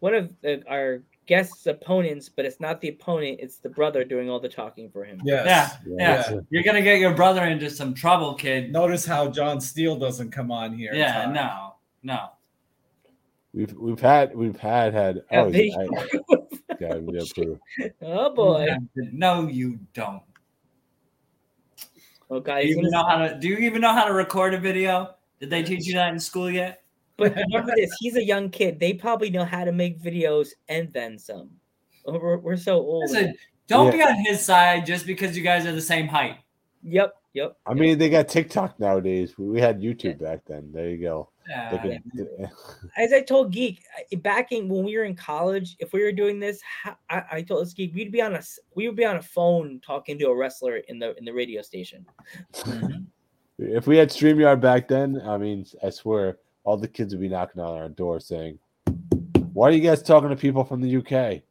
one 0.00 0.14
of 0.14 0.30
the, 0.42 0.62
our 0.68 1.02
guests' 1.26 1.66
opponents, 1.66 2.28
but 2.28 2.44
it's 2.44 2.60
not 2.60 2.80
the 2.80 2.88
opponent; 2.88 3.40
it's 3.40 3.58
the 3.58 3.68
brother 3.68 4.04
doing 4.04 4.30
all 4.30 4.38
the 4.40 4.48
talking 4.48 4.90
for 4.90 5.04
him. 5.04 5.20
Yes. 5.24 5.46
Yeah, 5.46 5.94
yeah. 5.96 6.16
that's 6.16 6.30
it. 6.30 6.46
You're 6.50 6.62
gonna 6.62 6.82
get 6.82 7.00
your 7.00 7.14
brother 7.14 7.44
into 7.44 7.68
some 7.70 7.94
trouble, 7.94 8.34
kid. 8.34 8.72
Notice 8.72 9.04
how 9.04 9.28
John 9.28 9.60
Steele 9.60 9.96
doesn't 9.96 10.30
come 10.30 10.50
on 10.50 10.72
here. 10.72 10.92
Yeah, 10.94 11.30
no, 11.32 11.74
no. 12.02 12.30
We've 13.54 13.72
we've 13.74 14.00
had 14.00 14.34
we've 14.36 14.58
had 14.58 14.92
had 14.92 15.22
oh 15.32 15.50
they- 15.50 15.72
I, 15.72 15.86
gotta 16.78 17.00
be 17.00 17.18
approved. 17.18 17.60
oh 18.02 18.34
boy! 18.34 18.68
No, 18.94 19.48
you 19.48 19.78
don't. 19.94 20.22
Okay. 22.30 22.62
Do 22.62 22.68
you 22.68 22.78
even 22.78 22.90
know 22.90 23.04
how 23.06 23.16
to? 23.16 23.38
Do 23.38 23.48
you 23.48 23.56
even 23.58 23.80
know 23.80 23.92
how 23.94 24.04
to 24.04 24.12
record 24.12 24.54
a 24.54 24.58
video? 24.58 25.14
Did 25.40 25.50
they 25.50 25.62
teach 25.62 25.86
you 25.86 25.94
that 25.94 26.12
in 26.12 26.20
school 26.20 26.50
yet? 26.50 26.82
But 27.16 27.34
remember 27.34 27.72
this: 27.74 27.90
he's 27.98 28.16
a 28.16 28.24
young 28.24 28.50
kid. 28.50 28.78
They 28.78 28.92
probably 28.92 29.30
know 29.30 29.44
how 29.44 29.64
to 29.64 29.72
make 29.72 30.00
videos 30.00 30.50
and 30.68 30.92
then 30.92 31.18
some. 31.18 31.50
Oh, 32.06 32.18
We're, 32.18 32.36
we're 32.38 32.56
so 32.56 32.76
old. 32.76 33.10
Listen, 33.10 33.34
don't 33.66 33.86
Yeah. 33.86 33.92
be 33.92 34.02
on 34.02 34.14
his 34.24 34.44
side 34.44 34.86
just 34.86 35.06
because 35.06 35.36
you 35.36 35.42
guys 35.42 35.66
are 35.66 35.72
the 35.72 35.80
same 35.80 36.06
height. 36.06 36.36
Yep, 36.84 37.14
yep. 37.32 37.56
I 37.66 37.74
mean, 37.74 37.98
they 37.98 38.08
got 38.08 38.28
TikTok 38.28 38.78
nowadays. 38.78 39.36
We, 39.36 39.46
we 39.48 39.60
had 39.60 39.80
YouTube 39.80 40.20
back 40.22 40.40
then. 40.46 40.70
There 40.72 40.88
you 40.90 40.98
go. 40.98 41.30
They 41.48 42.00
As 42.96 43.12
I 43.12 43.22
told 43.22 43.52
Geek 43.52 43.82
back 44.18 44.52
in 44.52 44.68
when 44.68 44.84
we 44.84 44.96
were 44.96 45.04
in 45.04 45.14
college, 45.14 45.76
if 45.78 45.92
we 45.92 46.02
were 46.02 46.12
doing 46.12 46.38
this, 46.38 46.60
I, 47.08 47.22
I 47.32 47.42
told 47.42 47.62
this 47.62 47.72
Geek 47.72 47.94
we'd 47.94 48.12
be 48.12 48.20
on 48.20 48.34
a 48.34 48.42
we 48.74 48.86
would 48.86 48.96
be 48.96 49.04
on 49.04 49.16
a 49.16 49.22
phone 49.22 49.80
talking 49.84 50.18
to 50.18 50.28
a 50.28 50.36
wrestler 50.36 50.76
in 50.76 50.98
the 50.98 51.16
in 51.16 51.24
the 51.24 51.32
radio 51.32 51.62
station. 51.62 52.04
Mm-hmm. 52.52 53.02
if 53.58 53.86
we 53.86 53.96
had 53.96 54.10
StreamYard 54.10 54.60
back 54.60 54.88
then, 54.88 55.20
I 55.24 55.38
mean, 55.38 55.64
I 55.82 55.90
swear, 55.90 56.38
all 56.64 56.76
the 56.76 56.88
kids 56.88 57.14
would 57.14 57.20
be 57.20 57.28
knocking 57.28 57.62
on 57.62 57.76
our 57.76 57.88
door 57.88 58.20
saying, 58.20 58.58
"Why 59.52 59.68
are 59.68 59.72
you 59.72 59.80
guys 59.80 60.02
talking 60.02 60.28
to 60.28 60.36
people 60.36 60.64
from 60.64 60.80
the 60.80 60.96
UK? 60.96 61.42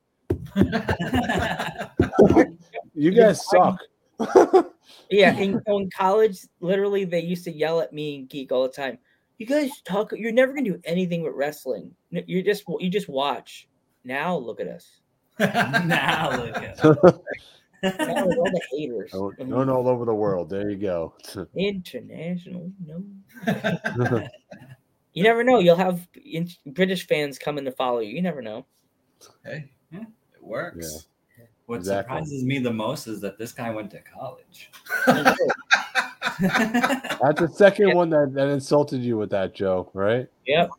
You 3.00 3.12
guys 3.12 3.46
suck." 3.48 3.80
Yeah, 5.10 5.38
in, 5.38 5.62
in 5.68 5.90
college, 5.96 6.40
literally 6.60 7.06
they 7.06 7.22
used 7.22 7.44
to 7.46 7.52
yell 7.52 7.80
at 7.80 7.94
me 7.94 8.16
and 8.16 8.30
Geek 8.30 8.52
all 8.52 8.64
the 8.64 8.74
time. 8.74 8.98
You 9.38 9.46
guys 9.46 9.70
talk. 9.86 10.12
You're 10.14 10.32
never 10.32 10.54
gonna 10.54 10.70
do 10.70 10.82
anything 10.84 11.22
with 11.24 11.34
wrestling. 11.36 11.92
N- 12.14 12.24
You 12.28 12.42
just 12.44 12.64
you 12.80 12.90
just 12.90 13.08
watch. 13.10 13.68
Now 14.04 14.36
look 14.38 14.60
at 14.60 14.68
us. 14.68 15.00
now 15.40 16.32
look 16.32 16.58
at 16.58 16.84
us 16.84 17.20
Now 17.84 18.26
with 18.26 18.38
all 18.38 18.46
the 18.52 18.62
haters. 18.72 19.14
Known 19.14 19.36
known 19.50 19.70
all 19.70 19.88
over 19.88 20.06
the 20.06 20.14
world. 20.16 20.50
There 20.50 20.70
you 20.72 20.78
go. 20.78 21.14
International, 21.56 22.72
no. 22.84 23.04
You 25.14 25.24
never 25.24 25.44
know. 25.44 25.60
You'll 25.60 25.76
have 25.76 26.08
in- 26.26 26.50
British 26.66 27.06
fans 27.08 27.38
coming 27.38 27.66
to 27.66 27.72
follow 27.72 28.00
you. 28.00 28.16
You 28.16 28.22
never 28.24 28.42
know. 28.42 28.66
Hey, 29.46 29.70
Yeah. 29.92 30.02
it 30.34 30.44
works. 30.44 31.08
What 31.68 31.78
Exactly. 31.78 32.16
surprises 32.16 32.44
me 32.44 32.60
the 32.60 32.72
most 32.74 33.08
is 33.08 33.20
that 33.22 33.38
this 33.38 33.52
guy 33.52 33.70
went 33.72 33.92
to 33.92 34.00
college. 34.02 34.72
That's 37.22 37.40
the 37.42 37.50
second 37.54 37.94
one 37.96 38.10
that, 38.12 38.32
that 38.34 38.48
insulted 38.50 39.02
you 39.02 39.18
with 39.18 39.30
that, 39.32 39.54
Joe. 39.56 39.90
Right? 39.94 40.28
Yep. 40.46 40.70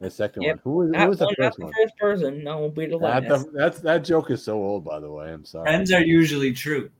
The 0.00 0.10
second 0.10 0.42
Yep. 0.42 0.56
one. 0.56 0.60
Who 0.64 0.70
was, 0.72 0.90
who 0.96 1.08
was 1.08 1.18
the 1.18 1.24
one, 1.26 1.34
first 1.36 1.58
the 1.58 1.72
first 1.76 1.96
person. 1.98 2.42
No, 2.44 2.58
won't 2.58 2.74
be 2.74 2.86
the 2.86 2.98
That, 2.98 3.24
last. 3.28 3.44
the- 3.46 3.50
that's 3.52 3.80
that 3.80 4.04
joke 4.04 4.30
is 4.30 4.42
so 4.42 4.54
old, 4.62 4.84
by 4.84 4.98
the 5.00 5.10
way. 5.10 5.30
I'm 5.32 5.44
sorry. 5.44 5.64
Friends 5.66 5.92
are 5.92 6.02
usually 6.02 6.52
true. 6.52 6.90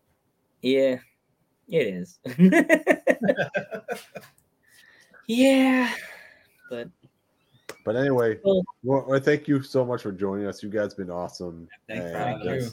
Yeah, 0.62 0.96
it 1.68 1.86
is. 1.86 2.18
yeah, 5.26 5.90
but 6.68 6.88
But 7.84 7.96
anyway, 7.96 8.38
Well- 8.44 8.62
well, 8.82 9.04
well, 9.08 9.20
thank 9.20 9.48
you 9.48 9.62
so 9.62 9.84
much 9.84 10.02
for 10.02 10.12
joining 10.12 10.46
us. 10.46 10.62
You 10.62 10.68
guys 10.68 10.92
have 10.92 10.98
been 10.98 11.10
awesome. 11.10 11.68
Thanks 11.88 12.02
for 12.10 12.16
And, 12.16 12.16
having 12.16 12.44
Thank 12.44 12.62
you. 12.62 12.70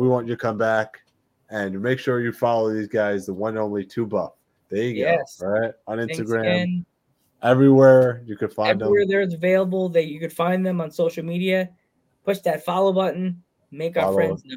We 0.00 0.06
want 0.06 0.28
you 0.28 0.34
to 0.36 0.40
come 0.40 0.56
back 0.58 1.00
and 1.50 1.80
make 1.82 1.98
sure 1.98 2.20
you 2.20 2.30
follow 2.30 2.72
these 2.72 2.86
guys, 2.86 3.26
the 3.26 3.34
one 3.34 3.50
and 3.54 3.58
only 3.58 3.84
two 3.84 4.06
buff. 4.06 4.34
There 4.70 4.82
you 4.82 4.90
Yes. 4.94 5.38
go. 5.40 5.46
All 5.46 5.52
right. 5.52 5.72
On 5.86 5.98
Instagram, 5.98 6.40
again. 6.40 6.86
everywhere 7.42 8.22
you 8.26 8.36
could 8.36 8.52
find 8.52 8.80
them. 8.80 8.86
Everywhere 8.86 9.02
them. 9.04 9.10
there's 9.10 9.34
available 9.34 9.88
that 9.90 10.06
you 10.06 10.20
could 10.20 10.32
find 10.32 10.64
them 10.64 10.80
on 10.80 10.90
social 10.90 11.24
media. 11.24 11.70
Push 12.24 12.38
that 12.40 12.64
follow 12.64 12.92
button. 12.92 13.42
Make 13.70 13.96
our 13.96 14.12
friends 14.12 14.42
know. 14.44 14.56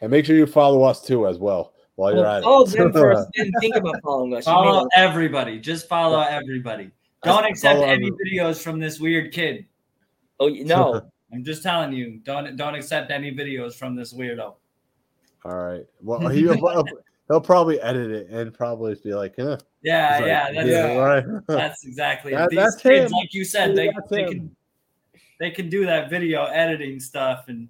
And 0.00 0.10
make 0.10 0.24
sure 0.24 0.36
you 0.36 0.46
follow 0.46 0.82
us 0.82 1.02
too 1.04 1.26
as 1.26 1.38
well 1.38 1.74
while 1.96 2.12
you're 2.14 2.22
Well, 2.22 2.36
at 2.36 2.42
follow 2.42 2.64
it. 2.64 2.70
them 2.70 2.92
first, 2.94 3.28
then 3.36 3.50
think 3.60 3.76
about 3.76 3.96
following 4.02 4.34
us. 4.34 4.44
Follow 4.44 4.86
everybody. 4.96 5.58
Just 5.58 5.88
follow 5.88 6.20
everybody. 6.20 6.90
Don't 7.22 7.44
accept 7.44 7.80
any 7.80 8.06
every- 8.06 8.12
videos 8.12 8.62
from 8.62 8.78
this 8.78 8.98
weird 9.00 9.32
kid. 9.32 9.66
Oh 10.38 10.48
no, 10.48 11.02
I'm 11.34 11.44
just 11.44 11.62
telling 11.62 11.92
you. 11.92 12.18
Don't 12.24 12.56
don't 12.56 12.74
accept 12.74 13.10
any 13.10 13.30
videos 13.32 13.74
from 13.74 13.94
this 13.94 14.14
weirdo. 14.14 14.54
All 15.44 15.54
right. 15.56 15.84
Well, 16.02 16.28
he'll, 16.28 16.52
uh, 16.66 16.80
uh, 16.80 16.84
he'll, 17.30 17.36
he'll 17.36 17.40
probably 17.40 17.80
edit 17.80 18.10
it 18.10 18.28
and 18.30 18.52
probably 18.52 18.94
be 19.02 19.14
like, 19.14 19.34
eh. 19.38 19.56
Yeah, 19.82 20.16
like, 20.18 20.26
yeah, 20.26 20.52
that's 20.52 20.68
yeah. 20.68 20.96
right. 20.96 21.24
that's 21.46 21.84
exactly. 21.86 22.32
That- 22.34 22.50
These 22.50 22.58
that's 22.58 22.76
kids, 22.76 23.10
him. 23.12 23.18
like 23.18 23.32
you 23.32 23.44
said, 23.44 23.74
they, 23.76 23.86
That's 23.94 24.10
they 24.10 24.22
him. 24.22 24.28
can 24.28 24.56
they 25.38 25.50
can 25.50 25.68
do 25.70 25.86
that 25.86 26.10
video 26.10 26.44
editing 26.44 27.00
stuff, 27.00 27.46
and 27.48 27.68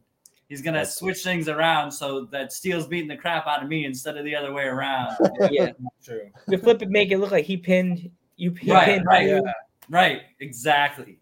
he's 0.48 0.60
gonna 0.60 0.78
That's- 0.78 0.96
switch 0.96 1.22
things 1.22 1.48
around 1.48 1.92
so 1.92 2.24
that 2.32 2.52
Steele's 2.52 2.86
beating 2.86 3.08
the 3.08 3.16
crap 3.16 3.46
out 3.46 3.62
of 3.62 3.68
me 3.68 3.84
instead 3.84 4.16
of 4.16 4.24
the 4.24 4.34
other 4.34 4.52
way 4.52 4.64
around. 4.64 5.16
yeah. 5.50 5.70
True. 6.04 6.30
You 6.48 6.58
flip 6.58 6.82
it, 6.82 6.88
make 6.90 7.12
it 7.12 7.18
look 7.18 7.30
like 7.30 7.44
he 7.44 7.56
pinned 7.56 8.10
you. 8.36 8.52
He 8.52 8.72
Right, 8.72 8.86
pinned 8.86 9.06
right. 9.06 9.28
you. 9.28 9.42
Yeah. 9.44 9.52
right? 9.88 10.22
Exactly. 10.40 11.18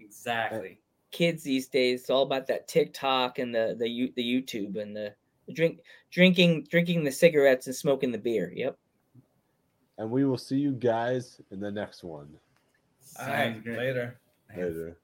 Exactly. 0.00 0.78
Kids 1.10 1.42
these 1.42 1.68
days, 1.68 2.00
it's 2.02 2.10
all 2.10 2.22
about 2.24 2.46
that 2.48 2.68
TikTok 2.68 3.38
and 3.38 3.54
the 3.54 3.74
the 3.78 4.12
the 4.16 4.22
YouTube 4.22 4.76
and 4.76 4.94
the 4.94 5.14
drink 5.54 5.80
drinking 6.10 6.64
drinking 6.70 7.04
the 7.04 7.12
cigarettes 7.12 7.66
and 7.66 7.74
smoking 7.76 8.12
the 8.12 8.18
beer. 8.18 8.52
Yep. 8.54 8.76
and 9.98 10.10
we 10.10 10.24
will 10.24 10.38
see 10.38 10.56
you 10.58 10.72
guys 10.72 11.40
in 11.50 11.60
the 11.60 11.70
next 11.70 12.04
one 12.04 12.28
All 13.18 13.26
Sounds 13.26 13.30
right. 13.56 13.64
great. 13.64 13.78
Later. 13.78 14.20
later. 14.56 14.96